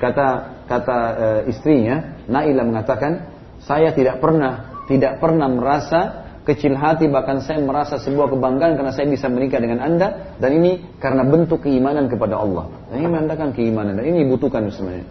Kata 0.00 0.56
kata 0.64 0.98
e, 1.12 1.26
istrinya, 1.52 2.24
Naila 2.30 2.64
mengatakan, 2.64 3.28
saya 3.60 3.92
tidak 3.92 4.22
pernah 4.24 4.84
tidak 4.88 5.20
pernah 5.20 5.48
merasa 5.48 6.24
kecil 6.44 6.76
hati 6.76 7.08
bahkan 7.08 7.40
saya 7.40 7.60
merasa 7.64 7.96
sebuah 7.96 8.28
kebanggaan 8.28 8.76
karena 8.76 8.92
saya 8.92 9.08
bisa 9.08 9.32
menikah 9.32 9.60
dengan 9.60 9.80
anda 9.80 10.36
dan 10.36 10.50
ini 10.60 11.00
karena 11.00 11.24
bentuk 11.24 11.64
keimanan 11.64 12.06
kepada 12.08 12.36
Allah. 12.36 12.68
Dan 12.92 13.00
ini 13.00 13.08
menandakan 13.08 13.48
keimanan 13.56 13.96
dan 13.96 14.04
ini 14.04 14.28
dibutuhkan 14.28 14.68
sebenarnya. 14.68 15.08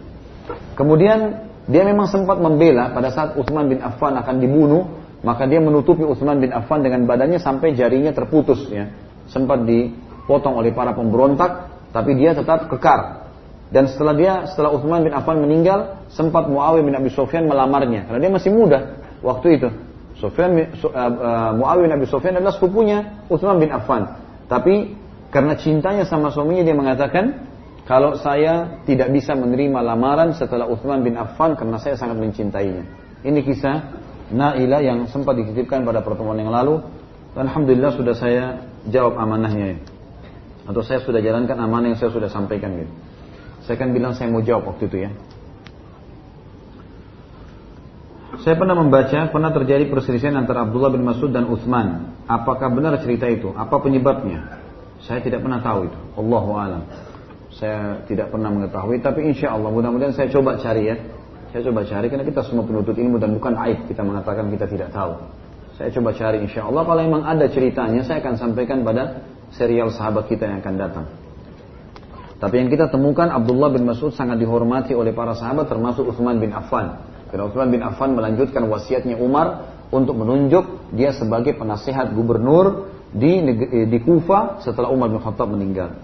Kemudian 0.78 1.18
dia 1.66 1.82
memang 1.82 2.06
sempat 2.06 2.38
membela 2.38 2.94
pada 2.94 3.10
saat 3.10 3.34
Utsman 3.34 3.66
bin 3.66 3.82
Affan 3.82 4.14
akan 4.14 4.36
dibunuh, 4.38 4.86
maka 5.24 5.48
dia 5.48 5.58
menutupi 5.58 6.04
Utsman 6.04 6.38
bin 6.38 6.52
Affan 6.52 6.84
dengan 6.84 7.08
badannya 7.08 7.40
sampai 7.40 7.72
jarinya 7.72 8.12
terputus 8.12 8.68
ya. 8.68 8.92
Sempat 9.32 9.64
dipotong 9.64 10.60
oleh 10.60 10.70
para 10.76 10.92
pemberontak, 10.92 11.72
tapi 11.96 12.12
dia 12.14 12.36
tetap 12.36 12.68
kekar. 12.68 13.24
Dan 13.72 13.88
setelah 13.88 14.14
dia, 14.14 14.32
setelah 14.52 14.76
Utsman 14.76 15.02
bin 15.02 15.16
Affan 15.16 15.40
meninggal, 15.40 16.04
sempat 16.12 16.46
Muawiyah 16.46 16.84
bin 16.84 16.94
Abi 16.94 17.10
Sufyan 17.10 17.48
melamarnya 17.48 18.04
karena 18.06 18.20
dia 18.20 18.32
masih 18.36 18.52
muda 18.52 19.00
waktu 19.24 19.58
itu. 19.58 19.68
Sufyan 20.20 20.54
uh, 20.54 21.56
Muawiyah 21.56 21.88
bin 21.88 21.92
Abi 21.96 22.06
Sufyan 22.06 22.36
adalah 22.36 22.52
sepupunya 22.52 23.24
Utsman 23.32 23.56
bin 23.58 23.72
Affan. 23.72 24.20
Tapi 24.44 24.92
karena 25.32 25.56
cintanya 25.58 26.04
sama 26.06 26.30
suaminya 26.30 26.62
dia 26.62 26.76
mengatakan, 26.76 27.48
kalau 27.84 28.16
saya 28.16 28.80
tidak 28.88 29.12
bisa 29.12 29.36
menerima 29.36 29.82
lamaran 29.84 30.32
setelah 30.32 30.64
Uthman 30.64 31.04
bin 31.04 31.20
Affan 31.20 31.52
karena 31.58 31.76
saya 31.76 31.98
sangat 32.00 32.16
mencintainya. 32.16 32.86
Ini 33.24 33.40
kisah 33.44 33.76
Naila 34.34 34.82
yang 34.82 35.06
sempat 35.06 35.38
dititipkan 35.38 35.86
pada 35.86 36.02
pertemuan 36.02 36.34
yang 36.34 36.50
lalu. 36.50 36.82
Dan 37.34 37.50
Alhamdulillah 37.50 37.94
sudah 37.94 38.14
saya 38.18 38.44
jawab 38.90 39.14
amanahnya. 39.18 39.78
Atau 40.66 40.82
saya 40.82 41.02
sudah 41.02 41.22
jalankan 41.22 41.54
amanah 41.54 41.94
yang 41.94 41.98
saya 41.98 42.10
sudah 42.10 42.30
sampaikan 42.30 42.74
gitu. 42.74 42.92
Saya 43.64 43.76
kan 43.80 43.94
bilang 43.94 44.12
saya 44.18 44.28
mau 44.28 44.42
jawab 44.42 44.74
waktu 44.74 44.90
itu 44.90 44.98
ya. 45.08 45.10
Saya 48.44 48.58
pernah 48.58 48.74
membaca, 48.74 49.30
pernah 49.30 49.50
terjadi 49.54 49.86
perselisihan 49.86 50.34
antara 50.34 50.66
Abdullah 50.66 50.90
bin 50.90 51.06
Mas'ud 51.06 51.30
dan 51.30 51.46
Uthman. 51.46 52.18
Apakah 52.26 52.68
benar 52.74 52.98
cerita 53.00 53.30
itu? 53.30 53.54
Apa 53.54 53.78
penyebabnya? 53.78 54.60
Saya 55.06 55.22
tidak 55.22 55.44
pernah 55.44 55.62
tahu 55.62 55.86
itu. 55.86 55.98
Allahu 56.18 56.50
a'lam. 56.58 56.82
Saya 57.54 58.02
tidak 58.10 58.34
pernah 58.34 58.50
mengetahui, 58.50 58.98
tapi 58.98 59.30
insya 59.30 59.54
Allah 59.54 59.70
mudah-mudahan 59.70 60.12
saya 60.16 60.28
coba 60.28 60.58
cari 60.58 60.90
ya. 60.90 60.96
Saya 61.54 61.70
coba 61.70 61.86
cari 61.86 62.10
karena 62.10 62.26
kita 62.26 62.42
semua 62.42 62.66
penuntut 62.66 62.98
ilmu 62.98 63.22
dan 63.22 63.30
bukan 63.30 63.54
aib 63.54 63.86
kita 63.86 64.02
mengatakan 64.02 64.50
kita 64.50 64.66
tidak 64.66 64.90
tahu. 64.90 65.22
Saya 65.78 65.94
coba 65.94 66.10
cari 66.10 66.42
insya 66.42 66.66
Allah. 66.66 66.82
Kalau 66.82 66.98
memang 66.98 67.22
ada 67.22 67.46
ceritanya, 67.46 68.02
saya 68.02 68.18
akan 68.18 68.34
sampaikan 68.34 68.82
pada 68.82 69.22
serial 69.54 69.94
sahabat 69.94 70.26
kita 70.26 70.50
yang 70.50 70.58
akan 70.58 70.74
datang. 70.74 71.06
Tapi 72.42 72.54
yang 72.58 72.66
kita 72.74 72.90
temukan 72.90 73.30
Abdullah 73.30 73.70
bin 73.70 73.86
Mas'ud 73.86 74.10
sangat 74.10 74.42
dihormati 74.42 74.98
oleh 74.98 75.14
para 75.14 75.38
sahabat 75.38 75.70
termasuk 75.70 76.10
Utsman 76.10 76.42
bin 76.42 76.50
Affan. 76.50 76.98
Karena 77.30 77.46
Utsman 77.46 77.70
bin 77.70 77.86
Affan 77.86 78.18
melanjutkan 78.18 78.66
wasiatnya 78.66 79.14
Umar 79.22 79.78
untuk 79.94 80.18
menunjuk 80.18 80.90
dia 80.90 81.14
sebagai 81.14 81.54
penasehat 81.54 82.18
gubernur 82.18 82.90
di 83.14 83.46
di 83.86 83.98
Kufa 84.02 84.58
setelah 84.58 84.90
Umar 84.90 85.06
bin 85.06 85.22
Khattab 85.22 85.54
meninggal. 85.54 86.02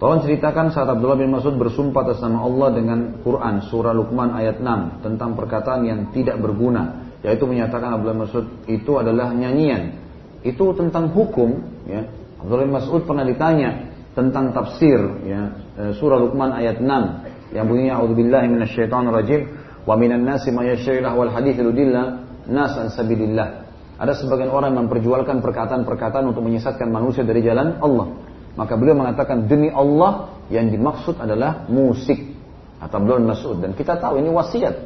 Tolong 0.00 0.24
ceritakan 0.24 0.72
saat 0.72 0.88
Abdullah 0.88 1.20
bin 1.20 1.28
Mas'ud 1.28 1.60
bersumpah 1.60 2.08
atas 2.08 2.24
nama 2.24 2.40
Allah 2.40 2.72
dengan 2.72 3.20
Quran 3.20 3.60
surah 3.68 3.92
Luqman 3.92 4.32
ayat 4.32 4.56
6 4.56 5.04
tentang 5.04 5.36
perkataan 5.36 5.84
yang 5.84 6.08
tidak 6.16 6.40
berguna 6.40 7.12
yaitu 7.20 7.44
menyatakan 7.44 8.00
Abdullah 8.00 8.16
bin 8.16 8.24
Mas'ud 8.24 8.46
itu 8.64 8.96
adalah 8.96 9.36
nyanyian. 9.36 10.00
Itu 10.40 10.72
tentang 10.72 11.12
hukum 11.12 11.52
ya. 11.84 12.08
Abdullah 12.40 12.64
bin 12.64 12.74
Mas'ud 12.80 13.04
pernah 13.04 13.28
ditanya 13.28 13.92
tentang 14.16 14.56
tafsir 14.56 14.96
ya 15.28 15.52
eh, 15.76 15.92
surah 15.92 16.16
Luqman 16.16 16.48
ayat 16.56 16.80
6 16.80 17.52
yang 17.52 17.68
bunyinya 17.68 18.00
a'udzubillahi 18.00 18.46
minasyaitonirrajim 18.56 19.40
wa 19.84 19.94
minan 20.00 20.24
nasi 20.24 20.48
wal 20.48 21.28
hadits 21.28 21.60
ludillah 21.60 22.24
nas 22.48 22.72
an 22.80 22.88
sabilillah. 22.88 23.68
Ada 24.00 24.16
sebagian 24.16 24.48
orang 24.48 24.72
yang 24.72 24.88
memperjualkan 24.88 25.44
perkataan-perkataan 25.44 26.24
untuk 26.24 26.40
menyesatkan 26.40 26.88
manusia 26.88 27.20
dari 27.20 27.44
jalan 27.44 27.76
Allah. 27.84 28.29
Maka 28.60 28.76
beliau 28.76 28.92
mengatakan 28.92 29.48
demi 29.48 29.72
Allah 29.72 30.36
yang 30.52 30.68
dimaksud 30.68 31.16
adalah 31.16 31.64
musik 31.72 32.36
atau 32.76 33.00
Abdul 33.00 33.24
Mas'ud 33.24 33.56
dan 33.56 33.72
kita 33.72 33.96
tahu 33.96 34.20
ini 34.20 34.28
wasiat. 34.28 34.84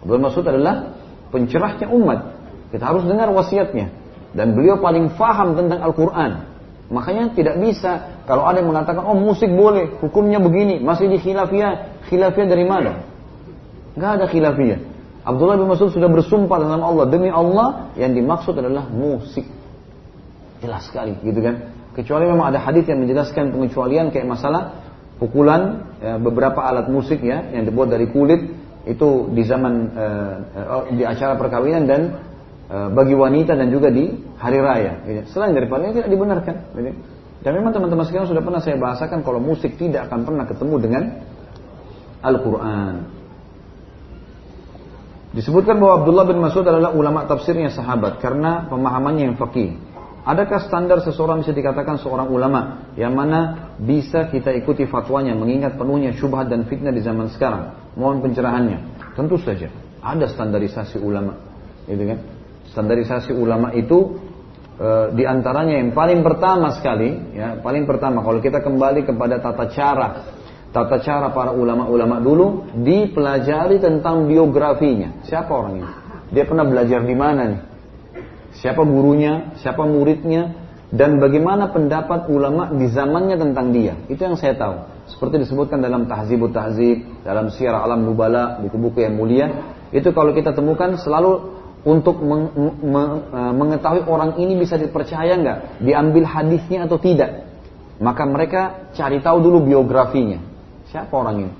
Abdul 0.00 0.24
Mas'ud 0.24 0.40
adalah 0.48 0.96
pencerahnya 1.28 1.92
umat. 1.92 2.32
Kita 2.72 2.88
harus 2.88 3.04
dengar 3.04 3.28
wasiatnya 3.28 3.92
dan 4.32 4.56
beliau 4.56 4.80
paling 4.80 5.12
faham 5.20 5.52
tentang 5.52 5.84
Al-Qur'an. 5.84 6.48
Makanya 6.88 7.36
tidak 7.36 7.60
bisa 7.60 8.24
kalau 8.24 8.48
ada 8.48 8.64
yang 8.64 8.72
mengatakan 8.72 9.04
oh 9.04 9.12
musik 9.12 9.52
boleh, 9.52 10.00
hukumnya 10.00 10.40
begini, 10.40 10.80
masih 10.80 11.12
di 11.12 11.20
khilafiyah. 11.20 12.00
Khilafiyah 12.08 12.48
dari 12.48 12.64
mana? 12.64 13.04
Gak 14.00 14.16
ada 14.16 14.24
khilafiyah. 14.32 14.80
Abdullah 15.28 15.60
bin 15.60 15.68
Mas'ud 15.68 15.92
sudah 15.92 16.08
bersumpah 16.08 16.56
dengan 16.56 16.80
Allah 16.80 17.04
demi 17.04 17.28
Allah 17.28 17.92
yang 18.00 18.16
dimaksud 18.16 18.56
adalah 18.56 18.88
musik. 18.88 19.44
Jelas 20.64 20.88
sekali 20.88 21.20
gitu 21.20 21.44
kan. 21.44 21.79
Kecuali 22.00 22.24
memang 22.24 22.48
ada 22.48 22.64
hadis 22.64 22.88
yang 22.88 23.04
menjelaskan 23.04 23.52
pengecualian 23.52 24.08
kayak 24.08 24.24
masalah 24.24 24.88
pukulan 25.20 25.92
ya, 26.00 26.16
beberapa 26.16 26.64
alat 26.64 26.88
musik 26.88 27.20
ya 27.20 27.44
yang 27.52 27.68
dibuat 27.68 27.92
dari 27.92 28.08
kulit 28.08 28.56
itu 28.88 29.28
di 29.36 29.44
zaman 29.44 29.92
uh, 29.92 30.34
uh, 30.56 30.84
di 30.88 31.04
acara 31.04 31.36
perkawinan 31.36 31.84
dan 31.84 32.00
uh, 32.72 32.88
bagi 32.88 33.12
wanita 33.12 33.52
dan 33.52 33.68
juga 33.68 33.92
di 33.92 34.16
hari 34.40 34.58
raya. 34.64 35.04
Gitu. 35.04 35.28
Selain 35.36 35.52
daripada 35.52 35.92
itu 35.92 36.00
tidak 36.00 36.08
dibenarkan. 36.08 36.54
Gitu. 36.72 36.96
Dan 37.44 37.52
memang 37.60 37.76
teman-teman 37.76 38.08
sekalian 38.08 38.32
sudah 38.32 38.40
pernah 38.40 38.64
saya 38.64 38.80
bahasakan 38.80 39.20
kalau 39.20 39.36
musik 39.36 39.76
tidak 39.76 40.08
akan 40.08 40.24
pernah 40.24 40.44
ketemu 40.48 40.74
dengan 40.80 41.02
Al-Quran. 42.24 42.94
Disebutkan 45.36 45.76
bahwa 45.76 46.00
Abdullah 46.00 46.26
bin 46.26 46.40
Mas'ud 46.40 46.64
adalah 46.64 46.96
ulama 46.96 47.28
tafsirnya 47.28 47.68
sahabat 47.68 48.24
karena 48.24 48.66
pemahamannya 48.72 49.30
yang 49.30 49.36
fakih. 49.36 49.76
Adakah 50.20 50.68
standar 50.68 51.00
seseorang 51.00 51.40
bisa 51.40 51.56
dikatakan 51.56 51.96
seorang 51.96 52.28
ulama 52.28 52.92
yang 52.92 53.16
mana 53.16 53.72
bisa 53.80 54.28
kita 54.28 54.52
ikuti 54.52 54.84
fatwanya 54.84 55.32
mengingat 55.32 55.80
penuhnya 55.80 56.12
syubhat 56.12 56.52
dan 56.52 56.68
fitnah 56.68 56.92
di 56.92 57.00
zaman 57.00 57.32
sekarang? 57.32 57.72
Mohon 57.96 58.28
pencerahannya. 58.28 58.78
Tentu 59.16 59.40
saja 59.40 59.72
ada 60.04 60.28
standarisasi 60.28 61.00
ulama, 61.00 61.40
gitu 61.88 62.04
kan? 62.04 62.18
Standarisasi 62.68 63.32
ulama 63.32 63.72
itu 63.72 64.20
e, 64.76 64.88
di 65.16 65.24
antaranya 65.24 65.80
yang 65.80 65.96
paling 65.96 66.20
pertama 66.20 66.72
sekali, 66.76 67.36
ya 67.36 67.56
paling 67.64 67.88
pertama 67.88 68.20
kalau 68.20 68.44
kita 68.44 68.60
kembali 68.60 69.08
kepada 69.08 69.40
tata 69.40 69.66
cara 69.72 70.08
tata 70.70 71.02
cara 71.02 71.34
para 71.34 71.50
ulama-ulama 71.50 72.22
dulu 72.22 72.70
dipelajari 72.78 73.82
tentang 73.82 74.30
biografinya. 74.30 75.24
Siapa 75.26 75.50
orang 75.50 75.74
ini? 75.82 75.90
Dia 76.30 76.46
pernah 76.46 76.62
belajar 76.62 77.02
di 77.02 77.16
mana 77.18 77.42
nih? 77.50 77.60
Siapa 78.60 78.84
gurunya, 78.84 79.56
siapa 79.60 79.82
muridnya, 79.88 80.52
dan 80.90 81.22
bagaimana 81.22 81.70
pendapat 81.70 82.26
ulama 82.26 82.74
di 82.74 82.90
zamannya 82.90 83.38
tentang 83.38 83.70
dia. 83.70 83.94
Itu 84.10 84.26
yang 84.26 84.34
saya 84.34 84.58
tahu. 84.58 84.76
Seperti 85.06 85.42
disebutkan 85.46 85.78
dalam 85.82 86.10
Tahzibut 86.10 86.50
Tahzib, 86.50 87.22
dalam 87.22 87.50
Syiar 87.50 87.78
Alam 87.78 88.06
Nubala, 88.06 88.58
buku-buku 88.58 89.02
yang 89.02 89.14
mulia. 89.14 89.46
Itu 89.94 90.10
kalau 90.10 90.34
kita 90.34 90.50
temukan 90.54 90.98
selalu 90.98 91.58
untuk 91.86 92.20
meng, 92.20 92.52
me, 92.84 93.02
e, 93.32 93.40
mengetahui 93.56 94.04
orang 94.04 94.36
ini 94.36 94.58
bisa 94.58 94.76
dipercaya 94.76 95.38
nggak, 95.38 95.58
diambil 95.82 96.26
hadisnya 96.26 96.84
atau 96.90 96.98
tidak. 96.98 97.46
Maka 98.02 98.22
mereka 98.26 98.90
cari 98.92 99.22
tahu 99.22 99.40
dulu 99.40 99.64
biografinya. 99.64 100.42
Siapa 100.90 101.10
orang 101.14 101.36
ini? 101.46 101.52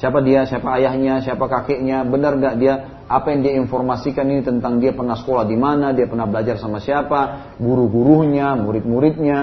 Siapa 0.00 0.18
dia, 0.24 0.42
siapa 0.48 0.74
ayahnya, 0.80 1.22
siapa 1.22 1.44
kakeknya, 1.46 2.02
benar 2.08 2.34
nggak 2.40 2.54
dia 2.58 2.93
apa 3.04 3.26
yang 3.36 3.40
dia 3.44 3.54
informasikan 3.60 4.24
ini 4.28 4.40
tentang 4.40 4.80
dia 4.80 4.96
pernah 4.96 5.16
sekolah 5.18 5.44
di 5.44 5.56
mana, 5.56 5.92
dia 5.92 6.08
pernah 6.08 6.24
belajar 6.24 6.56
sama 6.56 6.80
siapa, 6.80 7.54
guru-gurunya, 7.60 8.56
murid-muridnya, 8.56 9.38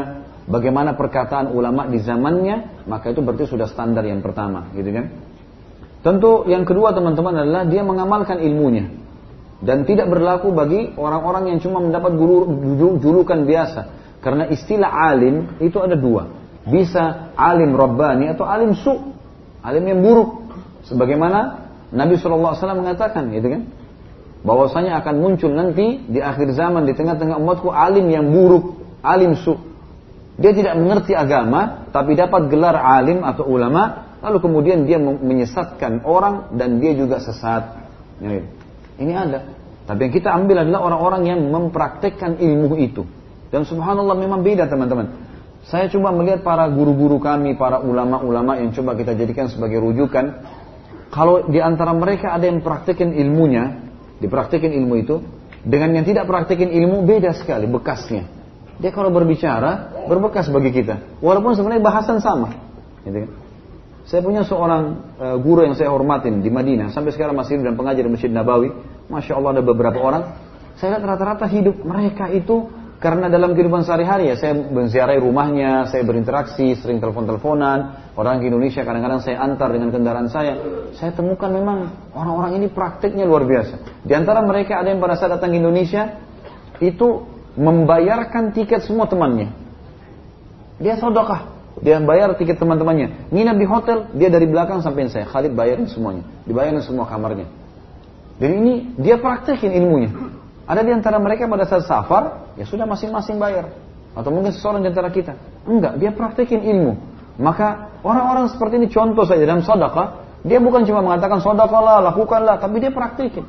bagaimana 0.50 0.98
perkataan 0.98 1.54
ulama 1.54 1.86
di 1.86 2.02
zamannya, 2.02 2.86
maka 2.90 3.14
itu 3.14 3.22
berarti 3.22 3.46
sudah 3.46 3.70
standar 3.70 4.02
yang 4.02 4.26
pertama, 4.26 4.74
gitu 4.74 4.90
kan? 4.90 5.06
Tentu 6.02 6.50
yang 6.50 6.66
kedua 6.66 6.98
teman-teman 6.98 7.46
adalah 7.46 7.64
dia 7.70 7.86
mengamalkan 7.86 8.42
ilmunya 8.42 8.90
dan 9.62 9.86
tidak 9.86 10.10
berlaku 10.10 10.50
bagi 10.50 10.98
orang-orang 10.98 11.54
yang 11.54 11.60
cuma 11.62 11.78
mendapat 11.78 12.18
guru 12.18 12.98
julukan 12.98 13.46
biasa. 13.46 13.82
Karena 14.22 14.50
istilah 14.50 14.90
alim 14.90 15.62
itu 15.62 15.78
ada 15.78 15.94
dua. 15.94 16.30
Bisa 16.66 17.34
alim 17.38 17.74
rabbani 17.78 18.34
atau 18.34 18.46
alim 18.50 18.74
su, 18.74 18.94
alim 19.62 19.86
yang 19.86 20.02
buruk. 20.02 20.50
Sebagaimana 20.90 21.61
Nabi 21.92 22.16
SAW 22.16 22.56
mengatakan 22.56 23.28
gitu 23.36 23.48
kan 23.52 23.62
bahwasanya 24.42 25.04
akan 25.04 25.16
muncul 25.22 25.52
nanti 25.54 26.02
di 26.08 26.18
akhir 26.24 26.56
zaman 26.58 26.88
di 26.88 26.98
tengah-tengah 26.98 27.38
umatku 27.38 27.70
alim 27.70 28.10
yang 28.10 28.32
buruk, 28.32 28.80
alim 29.06 29.38
su. 29.38 29.54
Dia 30.42 30.56
tidak 30.56 30.80
mengerti 30.80 31.14
agama 31.14 31.92
tapi 31.94 32.18
dapat 32.18 32.50
gelar 32.50 32.74
alim 32.74 33.22
atau 33.22 33.46
ulama 33.46 34.10
lalu 34.24 34.38
kemudian 34.42 34.88
dia 34.88 34.98
menyesatkan 34.98 36.02
orang 36.08 36.56
dan 36.56 36.80
dia 36.82 36.96
juga 36.96 37.22
sesat. 37.22 37.78
Ya, 38.24 38.40
gitu. 38.40 38.50
Ini 39.02 39.14
ada. 39.18 39.40
Tapi 39.90 40.08
yang 40.08 40.14
kita 40.14 40.30
ambil 40.32 40.62
adalah 40.62 40.88
orang-orang 40.88 41.24
yang 41.26 41.42
mempraktekkan 41.50 42.38
ilmu 42.38 42.78
itu. 42.78 43.04
Dan 43.52 43.68
subhanallah 43.68 44.16
memang 44.16 44.46
beda 44.46 44.70
teman-teman. 44.70 45.12
Saya 45.68 45.92
coba 45.92 46.10
melihat 46.16 46.42
para 46.42 46.66
guru-guru 46.72 47.22
kami, 47.22 47.54
para 47.60 47.82
ulama-ulama 47.82 48.58
yang 48.58 48.74
coba 48.74 48.98
kita 48.98 49.14
jadikan 49.14 49.46
sebagai 49.52 49.78
rujukan 49.78 50.42
kalau 51.12 51.46
di 51.52 51.60
antara 51.60 51.92
mereka 51.92 52.32
ada 52.32 52.48
yang 52.48 52.64
praktekin 52.64 53.12
ilmunya, 53.12 53.84
dipraktekin 54.24 54.72
ilmu 54.72 54.96
itu, 54.96 55.20
dengan 55.62 55.92
yang 55.94 56.08
tidak 56.08 56.26
praktekin 56.26 56.72
ilmu 56.72 57.04
beda 57.04 57.36
sekali 57.36 57.68
bekasnya. 57.68 58.26
Dia 58.82 58.90
kalau 58.90 59.14
berbicara 59.14 59.94
berbekas 60.08 60.50
bagi 60.50 60.72
kita, 60.72 61.20
walaupun 61.22 61.54
sebenarnya 61.54 61.84
bahasan 61.84 62.18
sama. 62.24 62.56
Gitu 63.04 63.28
kan? 63.28 63.32
Saya 64.08 64.26
punya 64.26 64.42
seorang 64.42 65.14
uh, 65.22 65.38
guru 65.38 65.62
yang 65.62 65.78
saya 65.78 65.94
hormatin 65.94 66.42
di 66.42 66.50
Madinah, 66.50 66.90
sampai 66.90 67.14
sekarang 67.14 67.38
masih 67.38 67.62
dan 67.62 67.78
pengajar 67.78 68.02
di 68.02 68.12
Masjid 68.12 68.32
Nabawi. 68.34 68.74
Masya 69.12 69.38
Allah 69.38 69.60
ada 69.60 69.64
beberapa 69.64 70.00
orang. 70.02 70.24
Saya 70.80 70.98
lihat 70.98 71.04
rata-rata 71.06 71.46
hidup 71.46 71.84
mereka 71.86 72.32
itu 72.32 72.72
karena 73.02 73.34
dalam 73.34 73.58
kehidupan 73.58 73.82
sehari-hari 73.82 74.30
ya 74.30 74.38
saya 74.38 74.54
menziarahi 74.54 75.18
rumahnya, 75.18 75.90
saya 75.90 76.06
berinteraksi, 76.06 76.78
sering 76.78 77.02
telepon-teleponan. 77.02 78.14
Orang 78.14 78.38
di 78.38 78.54
Indonesia 78.54 78.86
kadang-kadang 78.86 79.26
saya 79.26 79.42
antar 79.42 79.74
dengan 79.74 79.90
kendaraan 79.90 80.30
saya. 80.30 80.54
Saya 80.94 81.10
temukan 81.10 81.50
memang 81.50 81.90
orang-orang 82.14 82.62
ini 82.62 82.70
prakteknya 82.70 83.26
luar 83.26 83.42
biasa. 83.50 84.06
Di 84.06 84.14
antara 84.14 84.46
mereka 84.46 84.78
ada 84.78 84.94
yang 84.94 85.02
pada 85.02 85.18
saat 85.18 85.34
datang 85.34 85.50
ke 85.50 85.58
Indonesia 85.58 86.22
itu 86.78 87.26
membayarkan 87.58 88.54
tiket 88.54 88.86
semua 88.86 89.10
temannya. 89.10 89.50
Dia 90.78 90.94
sodokah. 91.02 91.58
Dia 91.82 91.98
bayar 92.06 92.38
tiket 92.38 92.62
teman-temannya. 92.62 93.34
Nginap 93.34 93.58
di 93.58 93.66
hotel, 93.66 93.98
dia 94.14 94.30
dari 94.30 94.46
belakang 94.46 94.86
sampai 94.86 95.10
saya. 95.10 95.26
Khalid 95.26 95.58
bayarin 95.58 95.90
semuanya. 95.90 96.22
Dibayarin 96.46 96.86
semua 96.86 97.10
kamarnya. 97.10 97.50
Dan 98.38 98.62
ini 98.62 98.94
dia 99.02 99.18
praktekin 99.18 99.74
ilmunya. 99.74 100.31
Ada 100.72 100.88
di 100.88 100.92
antara 100.96 101.20
mereka 101.20 101.52
pada 101.52 101.68
saat 101.68 101.84
safar, 101.84 102.56
ya 102.56 102.64
sudah 102.64 102.88
masing-masing 102.88 103.36
bayar. 103.36 103.76
Atau 104.16 104.32
mungkin 104.32 104.56
seseorang 104.56 104.80
di 104.80 104.88
antara 104.88 105.12
kita. 105.12 105.36
Enggak, 105.68 106.00
dia 106.00 106.16
praktekin 106.16 106.64
ilmu. 106.64 106.96
Maka 107.44 108.00
orang-orang 108.08 108.48
seperti 108.48 108.80
ini 108.80 108.88
contoh 108.88 109.28
saja 109.28 109.44
dalam 109.44 109.68
sodakah, 109.68 110.24
dia 110.48 110.64
bukan 110.64 110.88
cuma 110.88 111.04
mengatakan 111.04 111.44
sodakahlah, 111.44 112.00
lakukanlah, 112.08 112.64
tapi 112.64 112.80
dia 112.80 112.88
praktekin. 112.96 113.44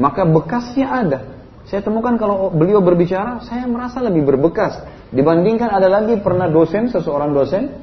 Maka 0.00 0.24
bekasnya 0.24 0.88
ada. 0.88 1.20
Saya 1.68 1.84
temukan 1.84 2.16
kalau 2.16 2.48
beliau 2.48 2.80
berbicara, 2.80 3.44
saya 3.44 3.68
merasa 3.68 4.00
lebih 4.00 4.24
berbekas. 4.24 4.80
Dibandingkan 5.12 5.68
ada 5.68 5.84
lagi 5.92 6.16
pernah 6.16 6.48
dosen, 6.48 6.88
seseorang 6.88 7.36
dosen, 7.36 7.76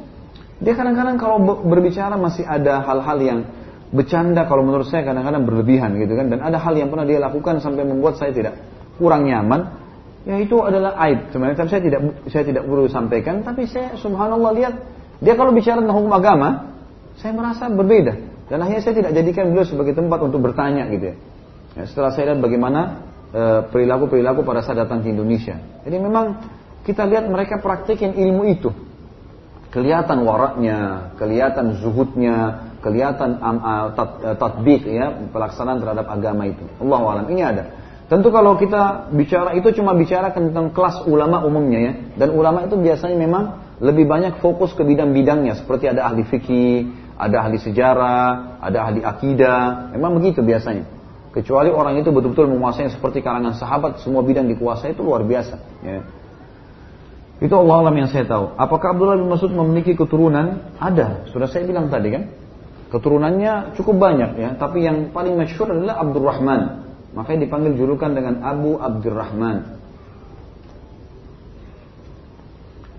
dia 0.57 0.73
kadang-kadang 0.73 1.21
kalau 1.21 1.37
berbicara 1.61 2.17
masih 2.17 2.49
ada 2.49 2.81
hal-hal 2.81 3.17
yang 3.21 3.39
bercanda 3.93 4.49
kalau 4.49 4.65
menurut 4.65 4.89
saya 4.89 5.05
kadang-kadang 5.05 5.45
berlebihan 5.45 5.97
gitu 6.01 6.13
kan. 6.17 6.31
Dan 6.31 6.39
ada 6.41 6.57
hal 6.57 6.73
yang 6.73 6.89
pernah 6.89 7.05
dia 7.05 7.21
lakukan 7.21 7.61
sampai 7.61 7.85
membuat 7.85 8.17
saya 8.17 8.33
tidak 8.33 8.57
kurang 8.97 9.27
nyaman. 9.29 9.83
Ya 10.25 10.41
itu 10.41 10.57
adalah 10.61 10.97
aib 11.05 11.29
sebenarnya. 11.29 11.57
Tapi 11.61 11.69
saya 11.69 11.81
tidak 11.85 12.01
saya 12.29 12.43
tidak 12.45 12.63
perlu 12.65 12.89
sampaikan. 12.89 13.45
Tapi 13.45 13.69
saya 13.69 13.93
subhanallah 13.99 14.51
lihat. 14.57 14.73
Dia 15.21 15.37
kalau 15.37 15.55
bicara 15.55 15.79
tentang 15.79 15.95
hukum 15.95 16.11
agama 16.11 16.75
saya 17.19 17.31
merasa 17.31 17.71
berbeda. 17.71 18.13
Dan 18.45 18.61
akhirnya 18.61 18.83
saya 18.85 18.95
tidak 19.01 19.11
jadikan 19.17 19.49
beliau 19.49 19.65
sebagai 19.65 19.93
tempat 19.97 20.19
untuk 20.21 20.45
bertanya 20.45 20.85
gitu 20.93 21.13
ya, 21.13 21.15
ya 21.73 21.83
setelah 21.89 22.13
saya 22.13 22.33
lihat 22.33 22.45
bagaimana 22.45 22.81
eh, 23.33 23.61
perilaku-perilaku 23.73 24.45
pada 24.45 24.61
saat 24.61 24.77
datang 24.77 25.01
ke 25.01 25.09
Indonesia. 25.09 25.57
Jadi 25.81 25.97
memang 25.97 26.45
kita 26.85 27.09
lihat 27.09 27.25
mereka 27.25 27.57
praktekin 27.57 28.13
ilmu 28.13 28.43
itu. 28.45 28.69
Kelihatan 29.73 30.23
waraknya, 30.23 31.11
kelihatan 31.19 31.81
zuhudnya, 31.81 32.64
kelihatan 32.85 33.41
um, 33.41 33.57
uh, 33.57 33.87
tat, 33.97 34.09
uh, 34.21 34.35
tatbik 34.37 34.85
ya 34.85 35.09
pelaksanaan 35.33 35.81
terhadap 35.81 36.05
agama 36.05 36.45
itu. 36.45 36.61
Allah 36.77 37.01
alam 37.01 37.25
ini 37.33 37.41
ada. 37.41 37.63
Tentu 38.05 38.29
kalau 38.29 38.53
kita 38.53 39.09
bicara 39.09 39.57
itu 39.57 39.73
cuma 39.81 39.97
bicara 39.97 40.29
tentang 40.29 40.69
kelas 40.69 41.09
ulama 41.09 41.41
umumnya 41.41 41.79
ya. 41.81 41.93
Dan 42.13 42.37
ulama 42.37 42.61
itu 42.69 42.77
biasanya 42.77 43.17
memang 43.17 43.43
lebih 43.81 44.05
banyak 44.05 44.37
fokus 44.45 44.77
ke 44.77 44.85
bidang-bidangnya 44.85 45.57
seperti 45.57 45.89
ada 45.89 46.05
ahli 46.05 46.21
fikih, 46.21 46.93
ada 47.17 47.41
ahli 47.41 47.57
sejarah, 47.57 48.61
ada 48.61 48.77
ahli 48.85 49.01
akidah. 49.01 49.89
Memang 49.97 50.21
begitu 50.21 50.45
biasanya. 50.45 50.85
Kecuali 51.33 51.73
orang 51.73 51.99
itu 51.99 52.13
betul-betul 52.13 52.47
menguasai 52.47 52.93
seperti 52.93 53.19
kalangan 53.25 53.57
sahabat, 53.57 53.99
semua 53.99 54.23
bidang 54.23 54.47
dikuasai 54.53 54.93
itu 54.93 55.01
luar 55.01 55.25
biasa. 55.25 55.59
Ya. 55.83 56.05
Itu 57.43 57.51
Allah 57.59 57.89
alam 57.89 57.95
yang 57.99 58.07
saya 58.07 58.23
tahu. 58.23 58.55
Apakah 58.55 58.95
Abdullah 58.95 59.19
bin 59.19 59.27
Mas'ud 59.27 59.51
memiliki 59.51 59.99
keturunan? 59.99 60.71
Ada. 60.79 61.27
Sudah 61.35 61.51
saya 61.51 61.67
bilang 61.67 61.91
tadi 61.91 62.07
kan. 62.15 62.23
Keturunannya 62.89 63.75
cukup 63.77 63.95
banyak 63.97 64.31
ya. 64.37 64.49
Tapi 64.55 64.85
yang 64.85 65.09
paling 65.09 65.35
masyhur 65.35 65.69
adalah 65.69 66.01
Abdurrahman. 66.05 66.61
Makanya 67.15 67.39
dipanggil 67.47 67.73
julukan 67.79 68.11
dengan 68.11 68.43
Abu 68.45 68.77
Abdurrahman. 68.77 69.57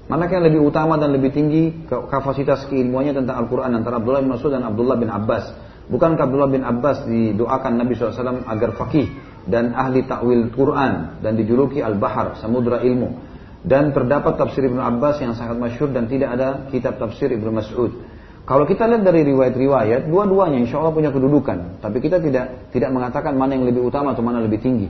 Mana 0.07 0.31
yang 0.31 0.47
lebih 0.47 0.63
utama 0.63 0.95
dan 1.03 1.11
lebih 1.11 1.35
tinggi 1.35 1.83
kapasitas 1.91 2.71
keilmuannya 2.71 3.11
tentang 3.11 3.43
Al-Quran 3.43 3.75
antara 3.75 3.99
Abdullah 3.99 4.23
bin 4.23 4.31
Mas'ud 4.31 4.55
dan 4.55 4.63
Abdullah 4.63 4.95
bin 4.95 5.11
Abbas? 5.11 5.51
Bukankah 5.91 6.31
Abdullah 6.31 6.51
bin 6.51 6.63
Abbas 6.63 7.07
didoakan 7.11 7.73
Nabi 7.75 7.99
SAW 7.99 8.47
agar 8.47 8.71
fakih 8.79 9.11
dan 9.51 9.75
ahli 9.75 10.07
takwil 10.07 10.55
Quran 10.55 11.19
dan 11.23 11.35
dijuluki 11.35 11.83
Al-Bahar, 11.83 12.39
samudra 12.39 12.87
ilmu? 12.87 13.35
dan 13.67 13.91
terdapat 13.91 14.39
tafsir 14.39 14.71
Ibnu 14.71 14.79
Abbas 14.79 15.19
yang 15.19 15.35
sangat 15.35 15.59
masyhur 15.59 15.91
dan 15.91 16.07
tidak 16.07 16.39
ada 16.39 16.71
kitab 16.71 17.03
tafsir 17.03 17.35
Ibnu 17.35 17.51
Mas'ud. 17.51 17.99
Kalau 18.47 18.63
kita 18.63 18.87
lihat 18.87 19.03
dari 19.03 19.27
riwayat-riwayat, 19.27 20.07
dua-duanya 20.07 20.63
insya 20.63 20.79
Allah 20.79 20.95
punya 20.95 21.11
kedudukan. 21.11 21.83
Tapi 21.83 21.99
kita 21.99 22.23
tidak 22.23 22.71
tidak 22.71 22.95
mengatakan 22.95 23.35
mana 23.35 23.59
yang 23.59 23.67
lebih 23.67 23.83
utama 23.91 24.15
atau 24.15 24.23
mana 24.23 24.39
lebih 24.39 24.63
tinggi. 24.63 24.87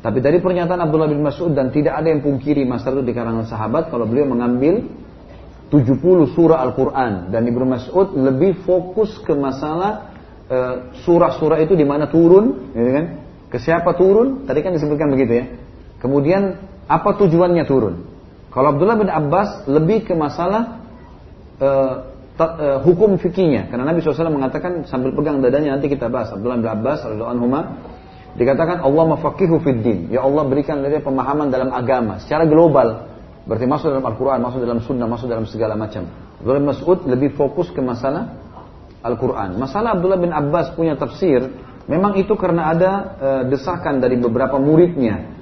Tapi 0.00 0.24
dari 0.24 0.40
pernyataan 0.40 0.80
Abdullah 0.80 1.12
bin 1.12 1.20
Mas'ud 1.20 1.52
dan 1.52 1.68
tidak 1.68 2.00
ada 2.00 2.08
yang 2.08 2.24
pungkiri 2.24 2.64
masalah 2.64 3.04
itu 3.04 3.12
di 3.12 3.14
kalangan 3.16 3.44
sahabat 3.44 3.92
kalau 3.92 4.08
beliau 4.08 4.28
mengambil 4.28 4.84
70 5.68 6.32
surah 6.32 6.60
Al-Quran 6.64 7.28
dan 7.28 7.44
Ibnu 7.44 7.64
Mas'ud 7.68 8.16
lebih 8.16 8.64
fokus 8.64 9.20
ke 9.20 9.36
masalah 9.36 10.12
eh, 10.48 10.96
surah-surah 11.04 11.60
itu 11.60 11.76
di 11.76 11.84
mana 11.84 12.08
turun, 12.08 12.72
gitu 12.72 12.88
kan? 12.88 13.06
Ke 13.52 13.60
siapa 13.60 13.96
turun? 14.00 14.48
Tadi 14.48 14.60
kan 14.64 14.72
disebutkan 14.72 15.12
begitu 15.12 15.44
ya. 15.44 15.44
Kemudian 16.00 16.56
apa 16.88 17.16
tujuannya 17.20 17.64
turun? 17.68 18.04
Kalau 18.52 18.76
Abdullah 18.76 18.96
bin 18.96 19.08
Abbas 19.08 19.68
lebih 19.68 20.04
ke 20.08 20.12
masalah 20.12 20.84
uh, 21.58 22.13
uh, 22.38 22.78
hukum 22.82 23.16
fikihnya. 23.20 23.70
Karena 23.70 23.88
Nabi 23.88 24.02
SAW 24.02 24.30
mengatakan 24.32 24.86
sambil 24.88 25.14
pegang 25.14 25.42
dadanya 25.42 25.78
nanti 25.78 25.90
kita 25.90 26.10
bahas. 26.10 26.34
Abdullah 26.34 26.58
bin 26.58 26.68
Abbas 26.70 27.06
anhuma 27.06 27.82
dikatakan 28.34 28.82
Allah 28.82 29.04
mafakihu 29.14 29.62
fid 29.62 29.80
din. 29.82 29.98
Ya 30.10 30.26
Allah 30.26 30.42
berikan 30.46 30.82
dia 30.82 31.02
pemahaman 31.02 31.50
dalam 31.50 31.70
agama 31.70 32.18
secara 32.22 32.46
global. 32.48 33.10
Berarti 33.44 33.68
masuk 33.68 33.92
dalam 33.92 34.06
Al-Quran, 34.08 34.38
masuk 34.40 34.58
dalam 34.64 34.80
sunnah, 34.80 35.04
masuk 35.04 35.28
dalam 35.28 35.44
segala 35.44 35.76
macam. 35.76 36.08
Abdullah 36.40 36.60
bin 36.64 36.68
Mas'ud 36.72 36.98
lebih 37.04 37.36
fokus 37.36 37.68
ke 37.68 37.84
masalah 37.84 38.40
Al-Quran. 39.04 39.60
Masalah 39.60 40.00
Abdullah 40.00 40.16
bin 40.16 40.32
Abbas 40.32 40.72
punya 40.72 40.96
tafsir, 40.96 41.44
memang 41.84 42.16
itu 42.16 42.32
karena 42.40 42.72
ada 42.72 42.90
e, 43.20 43.28
desakan 43.52 44.00
dari 44.00 44.16
beberapa 44.16 44.56
muridnya 44.56 45.34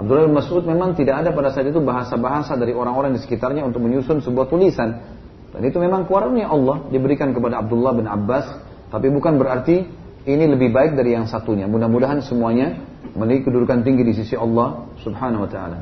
Abdullah 0.00 0.32
bin 0.32 0.34
Mas'ud 0.40 0.64
memang 0.64 0.96
tidak 0.96 1.20
ada 1.20 1.28
pada 1.36 1.52
saat 1.52 1.68
itu 1.68 1.76
bahasa-bahasa 1.84 2.56
dari 2.56 2.72
orang-orang 2.72 3.12
di 3.12 3.20
sekitarnya 3.20 3.68
untuk 3.68 3.84
menyusun 3.84 4.24
sebuah 4.24 4.48
tulisan. 4.48 5.19
Dan 5.50 5.66
itu 5.66 5.82
memang 5.82 6.06
karunia 6.06 6.46
Allah 6.46 6.86
diberikan 6.88 7.34
kepada 7.34 7.58
Abdullah 7.58 7.92
bin 7.94 8.06
Abbas, 8.06 8.46
tapi 8.90 9.10
bukan 9.10 9.34
berarti 9.34 9.82
ini 10.28 10.44
lebih 10.46 10.70
baik 10.70 10.94
dari 10.94 11.16
yang 11.16 11.26
satunya. 11.26 11.66
Mudah-mudahan 11.66 12.22
semuanya 12.22 12.78
memiliki 13.16 13.50
kedudukan 13.50 13.82
tinggi 13.82 14.02
di 14.06 14.14
sisi 14.14 14.38
Allah 14.38 14.86
Subhanahu 15.02 15.48
wa 15.48 15.50
taala. 15.50 15.78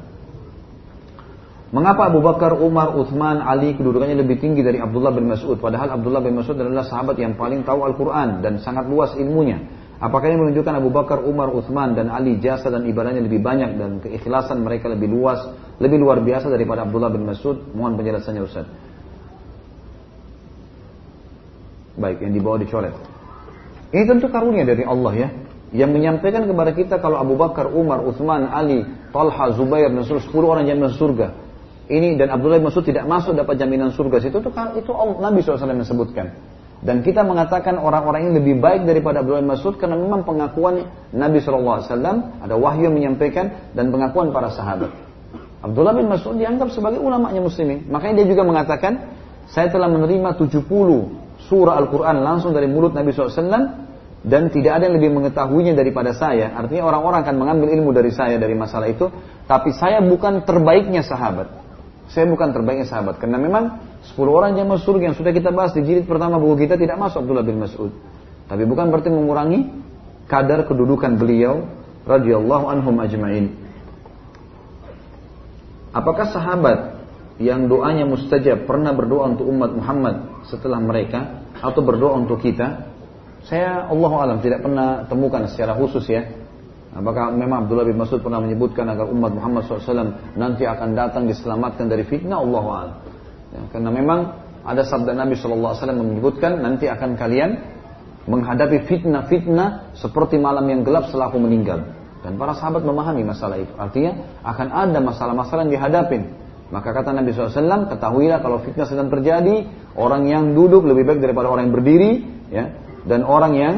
Mengapa 1.68 2.08
Abu 2.08 2.24
Bakar, 2.24 2.56
Umar, 2.56 2.96
Uthman, 2.96 3.44
Ali 3.44 3.76
kedudukannya 3.76 4.16
lebih 4.16 4.40
tinggi 4.40 4.64
dari 4.64 4.80
Abdullah 4.80 5.12
bin 5.12 5.28
Mas'ud? 5.28 5.60
Padahal 5.60 6.00
Abdullah 6.00 6.24
bin 6.24 6.40
Mas'ud 6.40 6.56
adalah 6.56 6.80
sahabat 6.88 7.20
yang 7.20 7.36
paling 7.36 7.60
tahu 7.60 7.84
Al-Quran 7.84 8.40
dan 8.40 8.56
sangat 8.56 8.88
luas 8.88 9.12
ilmunya. 9.20 9.60
Apakah 10.00 10.32
ini 10.32 10.40
menunjukkan 10.40 10.80
Abu 10.80 10.88
Bakar, 10.88 11.20
Umar, 11.20 11.52
Uthman 11.52 11.92
dan 11.92 12.08
Ali 12.08 12.40
jasa 12.40 12.72
dan 12.72 12.88
ibadahnya 12.88 13.20
lebih 13.20 13.44
banyak 13.44 13.76
dan 13.76 13.90
keikhlasan 14.00 14.64
mereka 14.64 14.88
lebih 14.88 15.12
luas, 15.12 15.44
lebih 15.76 16.00
luar 16.00 16.24
biasa 16.24 16.48
daripada 16.48 16.88
Abdullah 16.88 17.12
bin 17.12 17.28
Mas'ud? 17.28 17.76
Mohon 17.76 18.00
penjelasannya 18.00 18.42
Ustaz. 18.48 18.64
Baik, 21.98 22.22
yang 22.22 22.32
dibawa 22.32 22.56
dicoret. 22.62 22.94
Ini 23.90 24.04
tentu 24.06 24.30
karunia 24.30 24.62
dari 24.62 24.86
Allah 24.86 25.12
ya. 25.18 25.28
Yang 25.68 25.90
menyampaikan 26.00 26.48
kepada 26.48 26.72
kita 26.72 26.94
kalau 27.02 27.20
Abu 27.20 27.36
Bakar, 27.36 27.68
Umar, 27.68 28.00
Uthman, 28.00 28.48
Ali, 28.48 28.86
Talha, 29.12 29.52
Zubair, 29.52 29.92
dan 29.92 30.00
seluruh 30.06 30.24
10 30.24 30.52
orang 30.56 30.64
jaminan 30.64 30.94
surga. 30.96 31.28
Ini 31.88 32.20
dan 32.20 32.32
Abdullah 32.32 32.60
bin 32.60 32.68
Mas'ud 32.68 32.84
tidak 32.84 33.04
masuk 33.08 33.36
dapat 33.36 33.56
jaminan 33.56 33.92
surga. 33.92 34.20
Itu 34.20 34.40
itu, 34.44 34.50
itu 34.52 34.90
Nabi 35.20 35.40
SAW 35.40 35.72
yang 35.72 35.88
sebutkan. 35.88 36.36
Dan 36.78 37.02
kita 37.02 37.26
mengatakan 37.26 37.74
orang-orang 37.80 38.28
ini 38.28 38.32
lebih 38.38 38.54
baik 38.62 38.86
daripada 38.86 39.24
Abdullah 39.24 39.42
bin 39.42 39.50
Mas'ud 39.50 39.74
karena 39.80 39.98
memang 39.98 40.22
pengakuan 40.22 40.86
Nabi 41.10 41.42
SAW 41.42 41.82
ada 42.38 42.54
wahyu 42.54 42.86
yang 42.86 42.94
menyampaikan 42.94 43.72
dan 43.74 43.90
pengakuan 43.90 44.30
para 44.30 44.52
sahabat. 44.52 44.92
Abdullah 45.64 45.96
bin 45.96 46.06
Mas'ud 46.06 46.38
dianggap 46.38 46.70
sebagai 46.70 47.02
ulamanya 47.02 47.42
muslimin. 47.42 47.88
Makanya 47.90 48.22
dia 48.22 48.36
juga 48.36 48.46
mengatakan, 48.46 49.10
saya 49.50 49.72
telah 49.72 49.90
menerima 49.90 50.38
70 50.38 51.27
surah 51.48 51.80
Al-Quran 51.80 52.20
langsung 52.20 52.52
dari 52.52 52.68
mulut 52.68 52.92
Nabi 52.92 53.10
SAW 53.10 53.88
dan 54.18 54.52
tidak 54.52 54.72
ada 54.78 54.90
yang 54.90 54.96
lebih 55.00 55.10
mengetahuinya 55.14 55.72
daripada 55.72 56.12
saya. 56.12 56.52
Artinya 56.52 56.90
orang-orang 56.90 57.24
akan 57.24 57.34
mengambil 57.38 57.68
ilmu 57.72 57.90
dari 57.96 58.12
saya 58.12 58.36
dari 58.36 58.52
masalah 58.52 58.90
itu. 58.90 59.08
Tapi 59.48 59.72
saya 59.72 60.04
bukan 60.04 60.44
terbaiknya 60.44 61.00
sahabat. 61.00 61.48
Saya 62.12 62.28
bukan 62.28 62.52
terbaiknya 62.52 62.84
sahabat. 62.84 63.22
Karena 63.22 63.40
memang 63.40 63.80
10 64.04 64.18
orang 64.28 64.58
masuk 64.68 64.96
surga 64.96 65.12
yang 65.12 65.16
sudah 65.16 65.32
kita 65.32 65.54
bahas 65.54 65.72
di 65.72 65.86
jilid 65.86 66.04
pertama 66.04 66.36
buku 66.36 66.68
kita 66.68 66.76
tidak 66.76 66.98
masuk 66.98 67.24
Abdullah 67.24 67.46
bin 67.46 67.62
Mas'ud. 67.62 67.92
Tapi 68.48 68.64
bukan 68.68 68.90
berarti 68.90 69.12
mengurangi 69.12 69.60
kadar 70.26 70.66
kedudukan 70.66 71.16
beliau 71.16 71.68
radhiyallahu 72.04 72.64
anhum 72.68 72.96
ajma'in. 72.98 73.54
Apakah 75.94 76.28
sahabat 76.28 76.97
yang 77.38 77.70
doanya 77.70 78.02
mustajab 78.06 78.66
pernah 78.66 78.90
berdoa 78.90 79.34
untuk 79.34 79.46
umat 79.46 79.70
Muhammad 79.74 80.46
setelah 80.50 80.82
mereka 80.82 81.46
atau 81.58 81.80
berdoa 81.82 82.18
untuk 82.18 82.42
kita? 82.42 82.90
Saya 83.46 83.86
Allah 83.86 84.12
alam 84.18 84.38
tidak 84.42 84.66
pernah 84.66 85.06
temukan 85.06 85.46
secara 85.46 85.78
khusus 85.78 86.04
ya 86.10 86.26
Apakah 86.98 87.30
memang 87.30 87.68
Abdullah 87.68 87.84
bin 87.84 88.00
Mas'ud 88.00 88.18
pernah 88.24 88.40
menyebutkan 88.40 88.88
agar 88.88 89.06
umat 89.12 89.30
Muhammad 89.36 89.68
SAW 89.68 90.34
nanti 90.40 90.64
akan 90.64 90.96
datang 90.96 91.28
diselamatkan 91.28 91.84
dari 91.84 92.02
fitnah 92.08 92.40
Allah 92.40 92.96
ya, 93.52 93.60
Karena 93.70 93.90
memang 93.92 94.20
ada 94.64 94.82
sabda 94.82 95.12
Nabi 95.12 95.36
SAW 95.36 95.78
menyebutkan 95.94 96.58
nanti 96.58 96.88
akan 96.88 97.14
kalian 97.14 97.50
menghadapi 98.24 98.88
fitnah-fitnah 98.88 99.94
seperti 99.94 100.40
malam 100.40 100.64
yang 100.66 100.80
gelap 100.80 101.06
setelah 101.12 101.28
aku 101.28 101.38
meninggal. 101.38 101.86
Dan 102.24 102.34
para 102.34 102.56
sahabat 102.56 102.82
memahami 102.82 103.22
masalah 103.22 103.62
itu. 103.62 103.72
Artinya 103.78 104.42
akan 104.42 104.68
ada 104.68 104.98
masalah-masalah 104.98 105.68
yang 105.68 105.78
dihadapin. 105.78 106.22
Maka 106.68 106.92
kata 106.92 107.16
Nabi 107.16 107.32
SAW, 107.32 107.88
ketahuilah 107.88 108.44
kalau 108.44 108.60
fitnah 108.60 108.84
sedang 108.84 109.08
terjadi, 109.08 109.64
orang 109.96 110.28
yang 110.28 110.52
duduk 110.52 110.84
lebih 110.84 111.08
baik 111.08 111.20
daripada 111.24 111.48
orang 111.48 111.72
yang 111.72 111.74
berdiri, 111.80 112.12
ya, 112.52 112.64
dan 113.08 113.24
orang 113.24 113.52
yang 113.56 113.74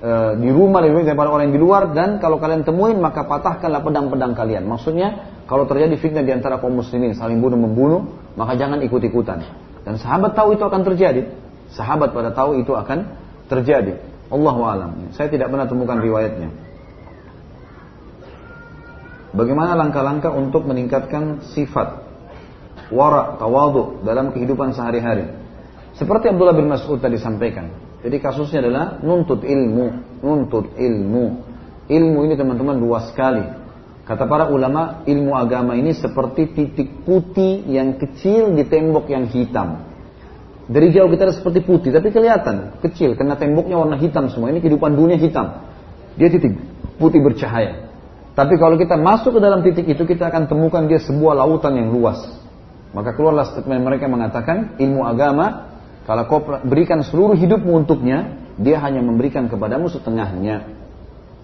e, 0.00 0.12
di 0.40 0.48
rumah 0.48 0.80
lebih 0.80 1.04
baik 1.04 1.06
daripada 1.12 1.28
orang 1.28 1.52
yang 1.52 1.56
di 1.56 1.62
luar 1.62 1.92
dan 1.92 2.16
kalau 2.24 2.40
kalian 2.40 2.64
temuin 2.64 2.96
maka 2.96 3.28
patahkanlah 3.28 3.84
pedang-pedang 3.84 4.32
kalian. 4.32 4.64
Maksudnya 4.64 5.36
kalau 5.44 5.68
terjadi 5.68 6.00
fitnah 6.00 6.24
di 6.24 6.32
antara 6.32 6.56
kaum 6.56 6.72
muslimin 6.80 7.12
saling 7.12 7.44
bunuh 7.44 7.60
membunuh 7.60 8.08
maka 8.40 8.56
jangan 8.56 8.80
ikut-ikutan. 8.80 9.44
Dan 9.84 10.00
sahabat 10.00 10.32
tahu 10.32 10.56
itu 10.56 10.64
akan 10.64 10.80
terjadi. 10.80 11.28
Sahabat 11.76 12.16
pada 12.16 12.32
tahu 12.32 12.56
itu 12.56 12.72
akan 12.72 13.04
terjadi. 13.52 14.00
Allah 14.32 14.56
alam. 14.64 14.90
Saya 15.12 15.28
tidak 15.28 15.52
pernah 15.52 15.68
temukan 15.68 16.00
riwayatnya. 16.00 16.48
Bagaimana 19.34 19.76
langkah-langkah 19.76 20.30
untuk 20.32 20.64
meningkatkan 20.64 21.42
sifat 21.52 22.03
wara, 22.92 23.36
tawadu 23.40 24.04
dalam 24.04 24.34
kehidupan 24.34 24.74
sehari-hari? 24.74 25.30
Seperti 25.94 26.34
Abdullah 26.34 26.56
bin 26.58 26.66
Mas'ud 26.66 26.98
tadi 26.98 27.14
sampaikan, 27.22 27.70
Jadi 28.02 28.16
kasusnya 28.18 28.60
adalah 28.66 28.98
nuntut 29.00 29.46
ilmu, 29.46 30.18
nuntut 30.20 30.74
ilmu. 30.74 31.24
Ilmu 31.86 32.18
ini 32.26 32.34
teman-teman 32.34 32.76
luas 32.76 33.08
sekali. 33.14 33.44
Kata 34.04 34.28
para 34.28 34.52
ulama, 34.52 35.06
ilmu 35.08 35.32
agama 35.32 35.72
ini 35.78 35.96
seperti 35.96 36.52
titik 36.52 37.08
putih 37.08 37.64
yang 37.64 37.96
kecil 37.96 38.52
di 38.52 38.68
tembok 38.68 39.08
yang 39.08 39.24
hitam. 39.30 39.80
Dari 40.68 40.92
jauh 40.92 41.08
kita 41.08 41.32
seperti 41.32 41.64
putih, 41.64 41.92
tapi 41.92 42.12
kelihatan 42.12 42.80
kecil 42.84 43.16
karena 43.16 43.36
temboknya 43.36 43.80
warna 43.80 43.96
hitam 43.96 44.28
semua. 44.28 44.52
Ini 44.52 44.60
kehidupan 44.60 44.96
dunia 44.96 45.16
hitam. 45.16 45.64
Dia 46.20 46.28
titik 46.28 46.56
putih 47.00 47.24
bercahaya. 47.24 47.88
Tapi 48.34 48.58
kalau 48.58 48.74
kita 48.74 48.98
masuk 48.98 49.38
ke 49.38 49.40
dalam 49.40 49.62
titik 49.62 49.86
itu, 49.86 50.02
kita 50.02 50.26
akan 50.26 50.50
temukan 50.50 50.90
dia 50.90 50.98
sebuah 50.98 51.38
lautan 51.38 51.78
yang 51.78 51.94
luas. 51.94 52.18
Maka 52.94 53.18
keluarlah 53.18 53.50
statement 53.50 53.82
mereka 53.82 54.06
mengatakan 54.06 54.78
ilmu 54.78 55.02
agama 55.02 55.74
kalau 56.04 56.22
kau 56.28 56.40
berikan 56.68 57.00
seluruh 57.00 57.32
hidupmu 57.32 57.84
untuknya, 57.84 58.36
dia 58.60 58.76
hanya 58.84 59.00
memberikan 59.00 59.48
kepadamu 59.48 59.88
setengahnya. 59.88 60.68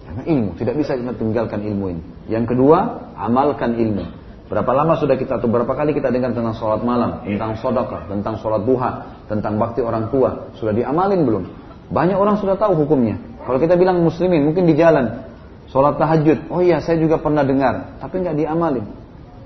Karena 0.05 0.21
ilmu, 0.21 0.53
tidak 0.53 0.77
bisa 0.77 0.93
kita 0.93 1.17
tinggalkan 1.17 1.65
ilmu 1.65 1.85
ini. 1.97 2.03
Yang 2.29 2.53
kedua, 2.53 3.09
amalkan 3.17 3.73
ilmu. 3.73 4.05
Berapa 4.51 4.71
lama 4.75 4.99
sudah 4.99 5.15
kita 5.15 5.39
atau 5.39 5.47
berapa 5.47 5.71
kali 5.71 5.95
kita 5.95 6.11
dengar 6.11 6.35
tentang 6.35 6.53
sholat 6.53 6.83
malam, 6.83 7.23
tentang 7.25 7.57
sodakah, 7.57 8.05
tentang 8.05 8.35
sholat 8.37 8.61
duha, 8.67 9.23
tentang 9.25 9.57
bakti 9.57 9.79
orang 9.81 10.11
tua. 10.11 10.51
Sudah 10.59 10.75
diamalin 10.75 11.23
belum? 11.25 11.43
Banyak 11.89 12.19
orang 12.19 12.37
sudah 12.37 12.59
tahu 12.59 12.85
hukumnya. 12.85 13.17
Kalau 13.47 13.57
kita 13.57 13.79
bilang 13.79 14.03
muslimin, 14.03 14.45
mungkin 14.45 14.69
di 14.69 14.77
jalan. 14.77 15.25
Sholat 15.71 15.95
tahajud, 15.97 16.51
oh 16.51 16.59
iya 16.59 16.83
saya 16.83 16.99
juga 16.99 17.17
pernah 17.17 17.47
dengar. 17.47 17.97
Tapi 18.03 18.21
nggak 18.21 18.35
diamalin. 18.35 18.85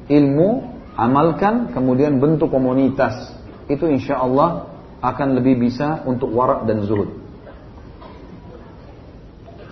Ilmu, 0.10 0.50
amalkan, 0.96 1.76
kemudian 1.76 2.18
bentuk 2.18 2.50
komunitas. 2.52 3.36
Itu 3.68 3.88
insya 3.92 4.20
Allah 4.20 4.72
akan 5.04 5.38
lebih 5.38 5.60
bisa 5.60 6.02
untuk 6.08 6.32
warak 6.32 6.66
dan 6.66 6.82
zuhud. 6.88 7.12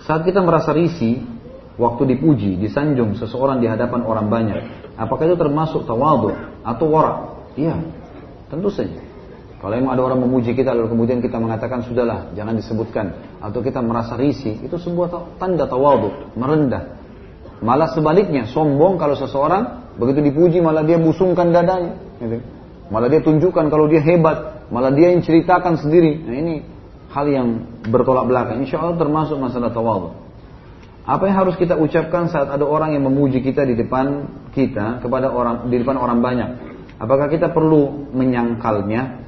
Saat 0.04 0.28
kita 0.28 0.44
merasa 0.44 0.76
risih, 0.76 1.24
waktu 1.80 2.14
dipuji, 2.14 2.60
disanjung 2.60 3.16
seseorang 3.16 3.58
di 3.58 3.66
hadapan 3.66 4.04
orang 4.04 4.28
banyak, 4.28 4.60
apakah 5.00 5.24
itu 5.26 5.36
termasuk 5.40 5.88
tawadu 5.88 6.36
atau 6.60 6.86
warak? 6.92 7.18
Iya, 7.56 7.80
tentu 8.52 8.68
saja. 8.68 9.00
Kalau 9.64 9.80
emang 9.80 9.96
ada 9.96 10.04
orang 10.04 10.20
memuji 10.28 10.52
kita 10.52 10.76
lalu 10.76 10.92
kemudian 10.92 11.24
kita 11.24 11.40
mengatakan 11.40 11.80
sudahlah, 11.88 12.36
jangan 12.36 12.52
disebutkan 12.52 13.16
atau 13.40 13.64
kita 13.64 13.80
merasa 13.80 14.12
risih, 14.12 14.60
itu 14.60 14.76
sebuah 14.76 15.40
tanda 15.40 15.64
tawadu, 15.64 16.36
merendah. 16.36 17.00
Malah 17.64 17.96
sebaliknya, 17.96 18.44
sombong 18.52 19.00
kalau 19.00 19.16
seseorang 19.16 19.83
begitu 19.98 20.20
dipuji 20.32 20.58
malah 20.60 20.82
dia 20.82 20.98
busungkan 20.98 21.54
dadanya. 21.54 21.94
Gitu. 22.18 22.38
Malah 22.92 23.08
dia 23.08 23.20
tunjukkan 23.24 23.72
kalau 23.72 23.88
dia 23.88 24.04
hebat, 24.04 24.68
malah 24.68 24.92
dia 24.92 25.10
yang 25.14 25.24
ceritakan 25.24 25.80
sendiri. 25.80 26.20
Nah 26.20 26.36
ini 26.36 26.54
hal 27.14 27.26
yang 27.30 27.48
bertolak 27.88 28.28
belakang. 28.28 28.60
Insya 28.66 28.82
Allah 28.82 28.98
termasuk 29.00 29.38
masalah 29.38 29.70
tawadu. 29.70 30.12
Apa 31.04 31.28
yang 31.28 31.36
harus 31.36 31.56
kita 31.60 31.76
ucapkan 31.76 32.32
saat 32.32 32.48
ada 32.48 32.64
orang 32.64 32.96
yang 32.96 33.04
memuji 33.04 33.44
kita 33.44 33.68
di 33.68 33.76
depan 33.76 34.24
kita 34.56 35.04
kepada 35.04 35.28
orang 35.28 35.68
di 35.68 35.76
depan 35.76 36.00
orang 36.00 36.24
banyak? 36.24 36.50
Apakah 36.96 37.28
kita 37.28 37.52
perlu 37.52 38.08
menyangkalnya? 38.16 39.20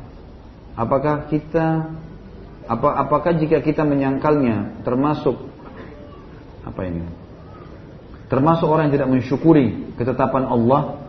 Apakah 0.77 1.29
kita 1.29 1.93
apa 2.67 2.89
apakah 2.97 3.37
jika 3.37 3.61
kita 3.61 3.85
menyangkalnya 3.85 4.83
termasuk 4.89 5.37
apa 6.65 6.81
ini? 6.89 7.26
Termasuk 8.27 8.67
orang 8.67 8.91
yang 8.91 8.95
tidak 8.99 9.11
mensyukuri 9.13 9.95
ketetapan 9.95 10.45
Allah 10.51 11.07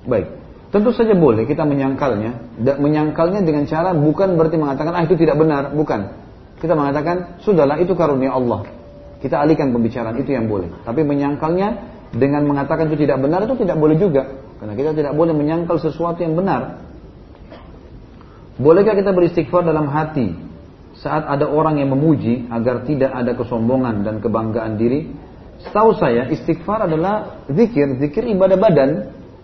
Baik. 0.00 0.26
Tentu 0.70 0.94
saja 0.94 1.12
boleh 1.12 1.44
kita 1.44 1.66
menyangkalnya. 1.66 2.56
Menyangkalnya 2.78 3.42
dengan 3.42 3.66
cara 3.66 3.90
bukan 3.92 4.38
berarti 4.38 4.56
mengatakan 4.56 4.92
ah 4.96 5.02
itu 5.02 5.18
tidak 5.18 5.36
benar, 5.36 5.74
bukan. 5.74 6.14
Kita 6.62 6.72
mengatakan 6.78 7.40
sudahlah 7.42 7.76
itu 7.82 7.92
karunia 7.98 8.32
Allah. 8.32 8.64
Kita 9.20 9.42
alihkan 9.42 9.74
pembicaraan 9.74 10.16
itu 10.16 10.32
yang 10.32 10.48
boleh. 10.48 10.70
Tapi 10.86 11.04
menyangkalnya 11.04 11.68
dengan 12.14 12.46
mengatakan 12.48 12.88
itu 12.88 13.06
tidak 13.06 13.20
benar 13.20 13.44
itu 13.44 13.54
tidak 13.60 13.76
boleh 13.76 13.96
juga. 13.98 14.22
Karena 14.60 14.74
kita 14.76 14.90
tidak 14.96 15.12
boleh 15.16 15.34
menyangkal 15.36 15.76
sesuatu 15.80 16.20
yang 16.20 16.38
benar. 16.38 16.80
Bolehkah 18.60 18.92
kita 18.92 19.10
beristighfar 19.12 19.64
dalam 19.64 19.88
hati 19.88 20.36
saat 21.00 21.24
ada 21.24 21.48
orang 21.48 21.80
yang 21.80 21.96
memuji 21.96 22.44
agar 22.52 22.84
tidak 22.84 23.08
ada 23.16 23.32
kesombongan 23.32 24.04
dan 24.04 24.20
kebanggaan 24.20 24.76
diri? 24.76 25.08
Setahu 25.60 25.96
saya 25.96 26.28
istighfar 26.28 26.88
adalah 26.88 27.44
zikir, 27.48 27.96
zikir 28.00 28.24
ibadah 28.28 28.56
badan. 28.60 28.90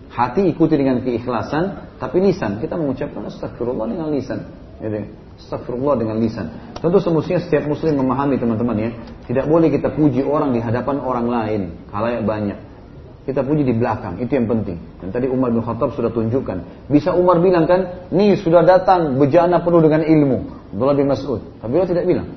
Hati 0.07 0.47
ikuti 0.47 0.79
dengan 0.79 1.03
keikhlasan, 1.03 1.97
tapi 1.99 2.23
lisan 2.23 2.63
kita 2.63 2.79
mengucapkan 2.79 3.27
astagfirullah 3.27 3.91
dengan 3.91 4.07
lisan. 4.07 4.39
Jadi, 4.79 5.03
astagfirullah 5.35 5.99
dengan 5.99 6.15
lisan. 6.23 6.47
Tentu 6.79 7.03
semestinya 7.03 7.43
setiap 7.43 7.67
muslim 7.67 7.99
memahami 7.99 8.39
teman-teman 8.39 8.77
ya, 8.87 8.89
tidak 9.27 9.45
boleh 9.51 9.67
kita 9.67 9.91
puji 9.91 10.23
orang 10.23 10.55
di 10.55 10.63
hadapan 10.63 11.03
orang 11.03 11.27
lain, 11.27 11.61
halayak 11.91 12.23
banyak. 12.23 12.57
Kita 13.27 13.43
puji 13.43 13.67
di 13.67 13.75
belakang, 13.75 14.23
itu 14.23 14.31
yang 14.31 14.47
penting. 14.47 14.79
Dan 15.03 15.11
tadi 15.11 15.27
Umar 15.27 15.51
bin 15.51 15.59
Khattab 15.59 15.91
sudah 15.91 16.07
tunjukkan. 16.15 16.87
Bisa 16.87 17.11
Umar 17.11 17.43
bilang 17.43 17.67
kan, 17.67 18.07
nih 18.07 18.39
sudah 18.39 18.63
datang 18.63 19.19
bejana 19.19 19.59
penuh 19.59 19.83
dengan 19.83 20.07
ilmu. 20.07 20.56
Abdullah 20.73 20.95
bin 20.97 21.07
Mas'ud. 21.07 21.41
Tapi 21.63 21.71
dia 21.75 21.87
tidak 21.87 22.05
bilang. 22.07 22.27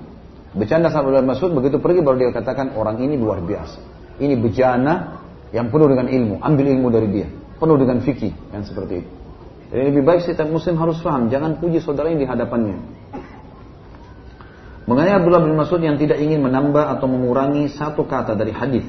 Bercanda 0.51 0.91
sama 0.91 1.11
Abdullah 1.11 1.23
bin 1.25 1.31
Mas'ud, 1.35 1.51
begitu 1.55 1.77
pergi 1.79 2.01
baru 2.03 2.17
dia 2.19 2.31
katakan, 2.35 2.75
orang 2.75 2.99
ini 3.03 3.15
luar 3.19 3.43
biasa. 3.43 3.79
Ini 4.19 4.35
bejana 4.39 5.23
yang 5.51 5.71
penuh 5.71 5.89
dengan 5.91 6.07
ilmu. 6.11 6.43
Ambil 6.43 6.67
ilmu 6.75 6.89
dari 6.91 7.09
dia 7.11 7.29
penuh 7.61 7.77
dengan 7.77 8.01
fikih 8.01 8.33
yang 8.57 8.65
seperti 8.65 9.05
itu. 9.05 9.11
Jadi 9.71 9.83
lebih 9.93 10.03
baik 10.03 10.27
setiap 10.27 10.49
muslim 10.51 10.81
harus 10.81 10.99
paham, 11.05 11.31
jangan 11.31 11.61
puji 11.61 11.79
saudara 11.79 12.11
yang 12.11 12.19
di 12.19 12.27
hadapannya. 12.27 12.81
Mengenai 14.89 15.15
Abdullah 15.15 15.45
bin 15.47 15.55
Mas'ud 15.55 15.79
yang 15.79 15.95
tidak 16.01 16.19
ingin 16.19 16.43
menambah 16.43 16.99
atau 16.99 17.07
mengurangi 17.07 17.71
satu 17.71 18.03
kata 18.09 18.35
dari 18.35 18.51
hadis, 18.51 18.83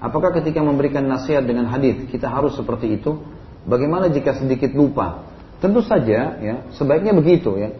apakah 0.00 0.32
ketika 0.40 0.64
memberikan 0.64 1.04
nasihat 1.04 1.44
dengan 1.44 1.68
hadis 1.68 2.08
kita 2.08 2.30
harus 2.32 2.56
seperti 2.56 2.96
itu? 2.96 3.20
Bagaimana 3.68 4.08
jika 4.08 4.32
sedikit 4.32 4.72
lupa? 4.72 5.28
Tentu 5.60 5.84
saja, 5.84 6.40
ya, 6.40 6.54
sebaiknya 6.72 7.12
begitu 7.12 7.60
ya. 7.60 7.76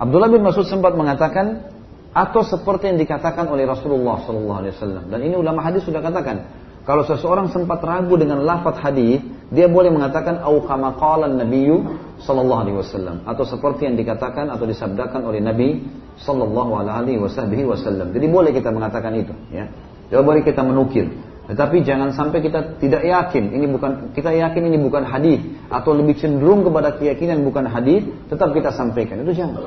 Abdullah 0.00 0.32
bin 0.32 0.40
Mas'ud 0.40 0.64
sempat 0.64 0.96
mengatakan 0.96 1.68
atau 2.16 2.40
seperti 2.40 2.88
yang 2.88 2.98
dikatakan 2.98 3.44
oleh 3.46 3.68
Rasulullah 3.68 4.24
SAW. 4.24 5.12
Dan 5.12 5.20
ini 5.20 5.36
ulama 5.36 5.60
hadis 5.60 5.84
sudah 5.84 6.00
katakan, 6.00 6.48
kalau 6.88 7.04
seseorang 7.04 7.52
sempat 7.52 7.84
ragu 7.84 8.16
dengan 8.16 8.40
lafaz 8.40 8.80
hadis, 8.80 9.20
dia 9.52 9.68
boleh 9.68 9.92
mengatakan 9.92 10.40
au 10.40 10.64
kama 10.64 10.96
nabiyyu 11.28 11.84
sallallahu 12.16 12.60
alaihi 12.64 12.78
wasallam 12.80 13.22
atau 13.28 13.44
seperti 13.44 13.86
yang 13.86 14.00
dikatakan 14.00 14.48
atau 14.48 14.64
disabdakan 14.64 15.20
oleh 15.28 15.44
Nabi 15.44 15.84
sallallahu 16.16 16.80
alaihi 16.80 17.20
wasallam. 17.20 18.10
Jadi 18.16 18.26
boleh 18.26 18.56
kita 18.56 18.72
mengatakan 18.72 19.12
itu, 19.20 19.36
ya. 19.52 19.68
Tidak 20.10 20.24
boleh 20.26 20.42
kita 20.42 20.64
menukil. 20.64 21.12
Tetapi 21.50 21.82
jangan 21.82 22.14
sampai 22.14 22.46
kita 22.46 22.78
tidak 22.78 23.02
yakin 23.02 23.50
ini 23.50 23.66
bukan 23.66 24.14
kita 24.14 24.30
yakin 24.30 24.70
ini 24.70 24.78
bukan 24.78 25.02
hadis 25.02 25.42
atau 25.66 25.98
lebih 25.98 26.14
cenderung 26.14 26.62
kepada 26.62 26.94
keyakinan 26.94 27.42
bukan 27.42 27.66
hadis, 27.66 28.06
tetap 28.30 28.54
kita 28.54 28.70
sampaikan. 28.70 29.26
Itu 29.26 29.34
jangan. 29.34 29.58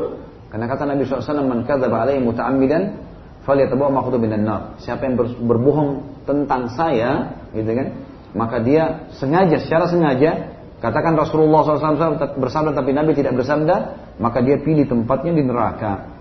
Karena 0.48 0.66
kata 0.72 0.88
Nabi 0.88 1.04
SAW, 1.04 1.44
"Man 1.44 1.68
kadzaba 1.68 2.08
alaihi 2.08 2.24
muta'ammidan 2.24 2.96
falyatabawa 3.44 4.00
maqdu 4.00 4.16
minan 4.16 4.48
nar. 4.48 4.62
Siapa 4.80 5.04
yang 5.04 5.20
berbohong 5.20 6.24
tentang 6.24 6.72
saya, 6.72 7.36
gitu 7.52 7.68
kan? 7.76 7.88
Maka 8.34 8.64
dia 8.64 9.12
sengaja, 9.20 9.60
secara 9.60 9.86
sengaja, 9.92 10.56
katakan 10.80 11.20
Rasulullah 11.20 11.68
SAW 11.68 12.40
bersabda 12.40 12.72
tapi 12.74 12.96
Nabi 12.96 13.12
tidak 13.14 13.38
bersabda, 13.44 13.76
maka 14.24 14.40
dia 14.40 14.56
pilih 14.58 14.88
tempatnya 14.88 15.36
di 15.36 15.44
neraka. 15.44 16.13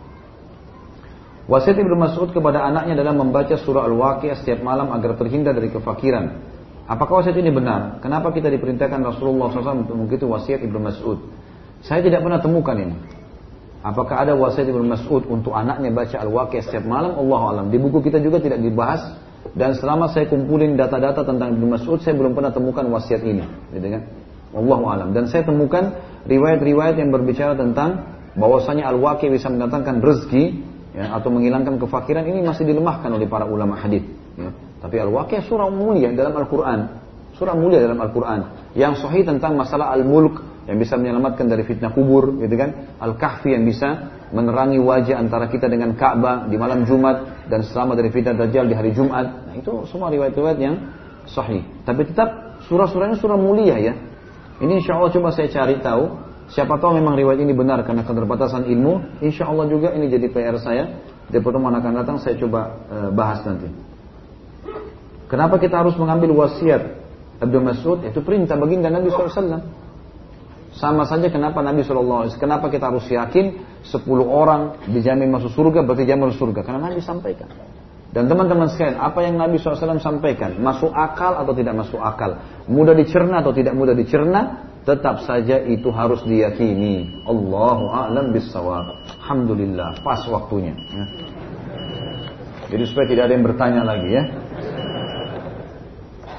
Wasiat 1.51 1.75
Ibnu 1.75 1.99
Mas'ud 1.99 2.31
kepada 2.31 2.63
anaknya 2.63 2.95
adalah 3.03 3.19
membaca 3.19 3.59
surah 3.59 3.91
Al-Waqiah 3.91 4.39
setiap 4.39 4.63
malam 4.63 4.95
agar 4.95 5.19
terhindar 5.19 5.59
dari 5.59 5.75
kefakiran. 5.75 6.39
Apakah 6.87 7.23
wasiat 7.23 7.39
ini 7.39 7.51
benar? 7.51 7.99
Kenapa 8.03 8.31
kita 8.31 8.51
diperintahkan 8.51 9.03
Rasulullah 9.03 9.51
SAW 9.51 9.87
untuk 9.87 9.99
mengikuti 9.99 10.27
wasiat 10.27 10.63
Ibnu 10.63 10.79
Mas'ud? 10.79 11.19
Saya 11.83 12.03
tidak 12.03 12.23
pernah 12.23 12.39
temukan 12.39 12.79
ini. 12.79 12.95
Apakah 13.83 14.23
ada 14.23 14.39
wasiat 14.39 14.71
Ibnu 14.71 14.87
Mas'ud 14.87 15.27
untuk 15.27 15.51
anaknya 15.55 15.91
baca 15.91 16.15
Al-Waqiah 16.23 16.63
setiap 16.63 16.87
malam? 16.87 17.19
Allah 17.19 17.41
alam. 17.51 17.65
Di 17.75 17.79
buku 17.83 18.07
kita 18.07 18.23
juga 18.23 18.39
tidak 18.39 18.63
dibahas 18.63 19.03
dan 19.59 19.75
selama 19.75 20.15
saya 20.15 20.31
kumpulin 20.31 20.79
data-data 20.79 21.27
tentang 21.27 21.59
Ibnu 21.59 21.75
Mas'ud 21.75 21.99
saya 21.99 22.15
belum 22.15 22.39
pernah 22.39 22.55
temukan 22.55 22.87
wasiat 22.87 23.27
ini, 23.27 23.43
gitu 23.75 23.87
kan? 23.91 24.03
Allah 24.55 24.81
alam. 24.87 25.09
Dan 25.11 25.27
saya 25.27 25.43
temukan 25.43 25.91
riwayat-riwayat 26.31 27.03
yang 27.03 27.11
berbicara 27.11 27.59
tentang 27.59 28.15
bahwasanya 28.39 28.87
Al-Waqi 28.95 29.27
bisa 29.33 29.51
mendatangkan 29.51 29.99
rezeki 29.99 30.72
ya, 30.93 31.13
atau 31.17 31.29
menghilangkan 31.33 31.81
kefakiran 31.81 32.25
ini 32.25 32.45
masih 32.45 32.65
dilemahkan 32.69 33.09
oleh 33.13 33.27
para 33.29 33.49
ulama 33.49 33.77
hadis. 33.81 34.05
Ya. 34.37 34.53
Tapi 34.81 34.97
Al-Waqi 35.01 35.45
surah 35.45 35.69
mulia 35.69 36.13
dalam 36.13 36.37
Al-Quran. 36.37 36.81
Surah 37.37 37.57
mulia 37.57 37.81
dalam 37.81 37.99
Al-Quran. 38.01 38.73
Yang 38.77 39.05
sahih 39.05 39.25
tentang 39.25 39.57
masalah 39.57 39.93
Al-Mulk 39.97 40.67
yang 40.69 40.79
bisa 40.79 40.95
menyelamatkan 40.95 41.49
dari 41.51 41.67
fitnah 41.67 41.91
kubur, 41.91 42.39
gitu 42.39 42.55
kan? 42.55 42.95
Al-Kahfi 43.03 43.51
yang 43.57 43.67
bisa 43.67 44.15
menerangi 44.33 44.79
wajah 44.81 45.19
antara 45.19 45.51
kita 45.51 45.69
dengan 45.69 45.93
Ka'bah 45.93 46.49
di 46.49 46.57
malam 46.57 46.89
Jumat 46.89 47.47
dan 47.51 47.67
selamat 47.67 47.95
dari 48.01 48.11
fitnah 48.15 48.35
Dajjal 48.39 48.65
di 48.71 48.75
hari 48.77 48.95
Jumat. 48.97 49.49
Nah, 49.49 49.55
itu 49.59 49.85
semua 49.91 50.09
riwayat-riwayat 50.09 50.59
yang 50.61 50.77
sahih. 51.29 51.67
Tapi 51.85 52.09
tetap 52.09 52.63
surah-surahnya 52.67 53.19
surah 53.21 53.39
mulia 53.39 53.77
ya. 53.77 53.95
Ini 54.63 54.79
insya 54.79 54.97
Allah 54.97 55.11
coba 55.11 55.35
saya 55.35 55.51
cari 55.51 55.83
tahu 55.83 56.32
Siapa 56.51 56.81
tahu 56.83 56.99
memang 56.99 57.15
riwayat 57.15 57.39
ini 57.39 57.55
benar 57.55 57.87
karena 57.87 58.03
keterbatasan 58.03 58.67
ilmu, 58.67 59.23
insya 59.23 59.47
Allah 59.47 59.71
juga 59.71 59.95
ini 59.95 60.11
jadi 60.11 60.27
PR 60.33 60.59
saya. 60.59 60.85
Di 61.31 61.39
pertemuan 61.39 61.73
akan 61.79 61.93
datang 62.03 62.17
saya 62.19 62.37
coba 62.37 62.61
uh, 62.91 63.11
bahas 63.15 63.41
nanti. 63.47 63.71
Kenapa 65.33 65.57
kita 65.57 65.81
harus 65.81 65.97
mengambil 65.97 66.35
wasiat 66.45 66.99
Abdul 67.41 67.65
Mas'ud? 67.65 68.05
Itu 68.05 68.21
perintah 68.21 68.61
baginda 68.61 68.93
Nabi 68.93 69.09
SAW. 69.09 69.65
Sama 70.77 71.05
saja 71.09 71.29
kenapa 71.33 71.65
Nabi 71.65 71.85
SAW, 71.85 72.33
kenapa 72.37 72.69
kita 72.69 72.93
harus 72.93 73.05
yakin 73.09 73.61
10 73.85 74.09
orang 74.25 74.77
dijamin 74.89 75.33
masuk 75.33 75.53
surga 75.53 75.85
berarti 75.85 76.05
jamin 76.05 76.33
masuk 76.33 76.49
surga. 76.49 76.61
Karena 76.65 76.93
Nabi 76.93 77.01
sampaikan. 77.01 77.49
Dan 78.13 78.29
teman-teman 78.29 78.69
sekalian, 78.69 79.01
apa 79.01 79.25
yang 79.25 79.41
Nabi 79.41 79.57
SAW 79.57 79.97
sampaikan, 79.97 80.61
masuk 80.61 80.93
akal 80.93 81.33
atau 81.33 81.57
tidak 81.57 81.81
masuk 81.81 81.97
akal, 81.97 82.45
mudah 82.69 82.93
dicerna 82.93 83.41
atau 83.41 83.57
tidak 83.57 83.73
mudah 83.73 83.97
dicerna, 83.97 84.69
tetap 84.83 85.23
saja 85.23 85.63
itu 85.63 85.89
harus 85.95 86.23
diyakini. 86.27 87.23
Allahu 87.23 87.85
a'lam 87.91 88.35
bissawab. 88.35 88.99
Alhamdulillah, 89.23 90.03
pas 90.03 90.23
waktunya. 90.27 90.75
Ya. 90.75 91.05
Jadi 92.73 92.83
supaya 92.89 93.07
tidak 93.07 93.23
ada 93.29 93.33
yang 93.37 93.47
bertanya 93.47 93.83
lagi 93.85 94.09
ya. 94.11 94.25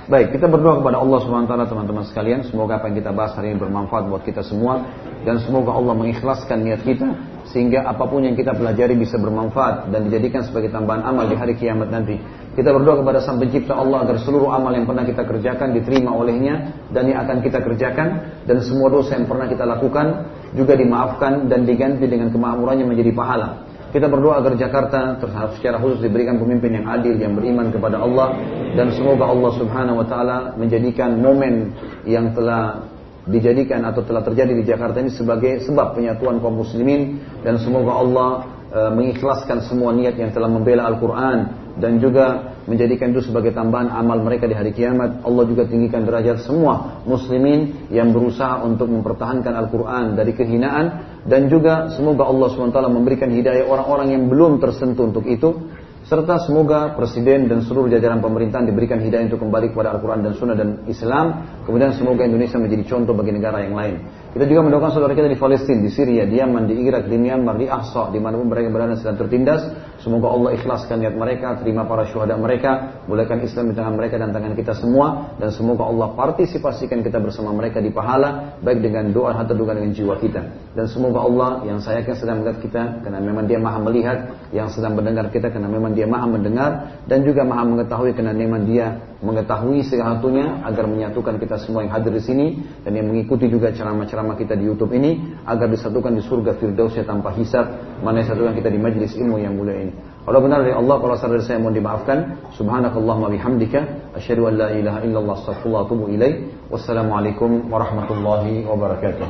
Baik, 0.04 0.36
kita 0.36 0.52
berdoa 0.52 0.84
kepada 0.84 1.00
Allah 1.00 1.20
SWT 1.24 1.56
teman-teman 1.72 2.04
sekalian. 2.04 2.44
Semoga 2.44 2.76
apa 2.76 2.92
yang 2.92 3.00
kita 3.00 3.16
bahas 3.16 3.40
hari 3.40 3.56
ini 3.56 3.58
bermanfaat 3.64 4.12
buat 4.12 4.28
kita 4.28 4.44
semua. 4.44 4.84
Dan 5.24 5.40
semoga 5.40 5.72
Allah 5.72 5.96
mengikhlaskan 5.96 6.68
niat 6.68 6.84
kita. 6.84 7.08
Sehingga 7.48 7.88
apa 7.88 8.04
pun 8.04 8.28
yang 8.28 8.36
kita 8.36 8.52
pelajari 8.52 9.00
bisa 9.00 9.16
bermanfaat 9.16 9.96
dan 9.96 10.12
dijadikan 10.12 10.44
sebagai 10.44 10.76
tambahan 10.76 11.08
amal 11.08 11.24
di 11.32 11.40
hari 11.40 11.56
kiamat 11.56 11.88
nanti. 11.88 12.20
Kita 12.54 12.70
berdoa 12.70 13.02
kepada 13.02 13.18
Sang 13.26 13.42
Pencipta 13.42 13.74
Allah 13.74 14.06
agar 14.06 14.22
seluruh 14.22 14.54
amal 14.54 14.70
yang 14.78 14.86
pernah 14.86 15.02
kita 15.02 15.26
kerjakan 15.26 15.74
diterima 15.74 16.14
olehnya 16.14 16.86
dan 16.94 17.10
yang 17.10 17.26
akan 17.26 17.42
kita 17.42 17.66
kerjakan 17.66 18.08
dan 18.46 18.62
semua 18.62 18.94
dosa 18.94 19.18
yang 19.18 19.26
pernah 19.26 19.50
kita 19.50 19.66
lakukan 19.66 20.30
juga 20.54 20.78
dimaafkan 20.78 21.50
dan 21.50 21.66
diganti 21.66 22.06
dengan 22.06 22.30
kemakmurannya 22.30 22.86
menjadi 22.86 23.10
pahala. 23.10 23.66
Kita 23.90 24.06
berdoa 24.06 24.42
agar 24.42 24.54
Jakarta 24.54 25.18
secara 25.58 25.82
khusus 25.82 26.06
diberikan 26.06 26.38
pemimpin 26.38 26.78
yang 26.78 26.86
adil, 26.90 27.18
yang 27.18 27.34
beriman 27.34 27.74
kepada 27.74 28.02
Allah 28.02 28.38
dan 28.78 28.90
semoga 28.94 29.34
Allah 29.34 29.52
Subhanahu 29.58 30.02
wa 30.02 30.06
taala 30.06 30.38
menjadikan 30.54 31.18
momen 31.18 31.74
yang 32.06 32.38
telah 32.38 32.86
dijadikan 33.26 33.82
atau 33.88 34.06
telah 34.06 34.22
terjadi 34.22 34.54
di 34.54 34.64
Jakarta 34.68 35.00
ini 35.02 35.10
sebagai 35.10 35.64
sebab 35.66 35.96
penyatuan 35.96 36.38
kaum 36.38 36.60
muslimin 36.60 37.18
dan 37.42 37.56
semoga 37.58 37.98
Allah 37.98 38.30
mengikhlaskan 38.74 39.70
semua 39.70 39.94
niat 39.94 40.18
yang 40.18 40.34
telah 40.34 40.50
membela 40.50 40.90
Al-Qur'an 40.90 41.64
dan 41.78 41.98
juga 41.98 42.54
menjadikan 42.70 43.10
itu 43.14 43.26
sebagai 43.26 43.50
tambahan 43.50 43.90
amal 43.90 44.22
mereka 44.22 44.46
di 44.46 44.54
hari 44.54 44.74
kiamat. 44.74 45.26
Allah 45.26 45.44
juga 45.50 45.66
tinggikan 45.66 46.06
derajat 46.06 46.46
semua 46.46 47.02
muslimin 47.04 47.90
yang 47.90 48.14
berusaha 48.14 48.62
untuk 48.62 48.90
mempertahankan 48.90 49.54
Al-Quran 49.54 50.14
dari 50.14 50.32
kehinaan. 50.38 50.86
Dan 51.26 51.48
juga 51.48 51.90
semoga 51.96 52.28
Allah 52.28 52.52
SWT 52.52 52.78
memberikan 52.92 53.32
hidayah 53.32 53.66
orang-orang 53.66 54.14
yang 54.14 54.24
belum 54.30 54.62
tersentuh 54.62 55.10
untuk 55.10 55.26
itu. 55.26 55.70
Serta 56.04 56.36
semoga 56.44 57.00
presiden 57.00 57.48
dan 57.48 57.64
seluruh 57.64 57.88
jajaran 57.88 58.20
pemerintahan 58.20 58.68
diberikan 58.68 59.00
hidayah 59.00 59.32
untuk 59.32 59.40
kembali 59.40 59.72
kepada 59.72 59.96
Al-Quran 59.96 60.20
dan 60.20 60.34
Sunnah 60.36 60.58
dan 60.60 60.70
Islam. 60.86 61.48
Kemudian 61.64 61.96
semoga 61.96 62.28
Indonesia 62.28 62.60
menjadi 62.60 62.84
contoh 62.92 63.16
bagi 63.16 63.32
negara 63.32 63.64
yang 63.64 63.74
lain 63.74 64.04
kita 64.34 64.50
juga 64.50 64.66
mendoakan 64.66 64.90
saudara 64.98 65.14
kita 65.14 65.30
di 65.30 65.38
Palestina, 65.38 65.78
di 65.86 65.94
Syria, 65.94 66.26
di 66.26 66.42
Yaman, 66.42 66.66
di 66.66 66.74
Irak, 66.82 67.06
di 67.06 67.22
Myanmar, 67.22 67.54
di 67.54 67.70
Ahsa, 67.70 68.10
di 68.10 68.18
mana 68.18 68.42
mereka 68.42 68.74
berada 68.74 68.98
sedang 68.98 69.22
tertindas. 69.22 69.62
Semoga 70.02 70.34
Allah 70.34 70.58
ikhlaskan 70.58 71.06
niat 71.06 71.16
mereka, 71.16 71.62
terima 71.62 71.86
para 71.86 72.10
syuhada 72.10 72.34
mereka, 72.34 73.00
bolehkan 73.06 73.46
Islam 73.46 73.72
di 73.72 73.74
tangan 73.78 73.94
mereka 73.94 74.18
dan 74.18 74.34
tangan 74.34 74.58
kita 74.58 74.74
semua, 74.74 75.38
dan 75.38 75.54
semoga 75.54 75.86
Allah 75.86 76.18
partisipasikan 76.18 77.06
kita 77.06 77.22
bersama 77.22 77.54
mereka 77.54 77.78
di 77.78 77.94
pahala, 77.94 78.58
baik 78.60 78.82
dengan 78.82 79.14
doa 79.14 79.38
atau 79.38 79.54
juga 79.54 79.78
dengan 79.78 79.94
jiwa 79.94 80.18
kita. 80.18 80.42
Dan 80.74 80.90
semoga 80.90 81.24
Allah 81.24 81.50
yang 81.70 81.78
saya 81.78 82.02
akan 82.02 82.16
sedang 82.18 82.42
melihat 82.42 82.58
kita, 82.58 82.82
karena 83.06 83.22
memang 83.22 83.46
Dia 83.46 83.62
maha 83.62 83.80
melihat, 83.86 84.18
yang 84.50 84.68
sedang 84.74 84.98
mendengar 84.98 85.30
kita, 85.30 85.54
karena 85.54 85.70
memang 85.70 85.94
Dia 85.94 86.10
maha 86.10 86.26
mendengar, 86.26 86.72
dan 87.06 87.22
juga 87.22 87.46
maha 87.46 87.64
mengetahui, 87.70 88.18
karena 88.18 88.34
memang 88.34 88.66
Dia 88.66 89.14
mengetahui 89.24 89.88
segala 89.88 90.20
agar 90.68 90.86
menyatukan 90.86 91.40
kita 91.40 91.56
semua 91.64 91.88
yang 91.88 91.96
hadir 91.96 92.12
di 92.12 92.20
sini 92.20 92.48
dan 92.84 92.92
yang 92.92 93.08
mengikuti 93.08 93.48
juga 93.48 93.72
ceramah-ceramah 93.72 94.23
kita 94.32 94.56
di 94.56 94.64
YouTube 94.64 94.96
ini 94.96 95.36
agar 95.44 95.68
disatukan 95.68 96.16
di 96.16 96.24
surga 96.24 96.56
Firdausnya 96.56 97.04
tanpa 97.04 97.36
hisab 97.36 98.00
mana 98.00 98.24
disatukan 98.24 98.56
kita 98.56 98.72
di 98.72 98.80
majlis 98.80 99.12
ilmu 99.20 99.44
yang 99.44 99.60
mulia 99.60 99.76
ini. 99.76 99.94
Kalau 100.24 100.40
benar 100.40 100.64
dari 100.64 100.72
Allah, 100.72 100.96
kalau 101.04 101.20
salah 101.20 101.36
dari 101.36 101.44
saya 101.44 101.60
mohon 101.60 101.76
dimaafkan. 101.76 102.48
Subhanakallahumma 102.56 103.28
bihamdika 103.36 104.16
asyhadu 104.16 104.48
an 104.48 104.54
la 104.56 104.68
ilaha 104.72 105.04
illallah 105.04 105.36
astaghfirullah 105.36 105.82
wa 105.84 105.88
atubu 105.92 106.06
ilaik. 106.16 106.36
Wassalamualaikum 106.72 107.68
warahmatullahi 107.68 108.64
wabarakatuh. 108.64 109.28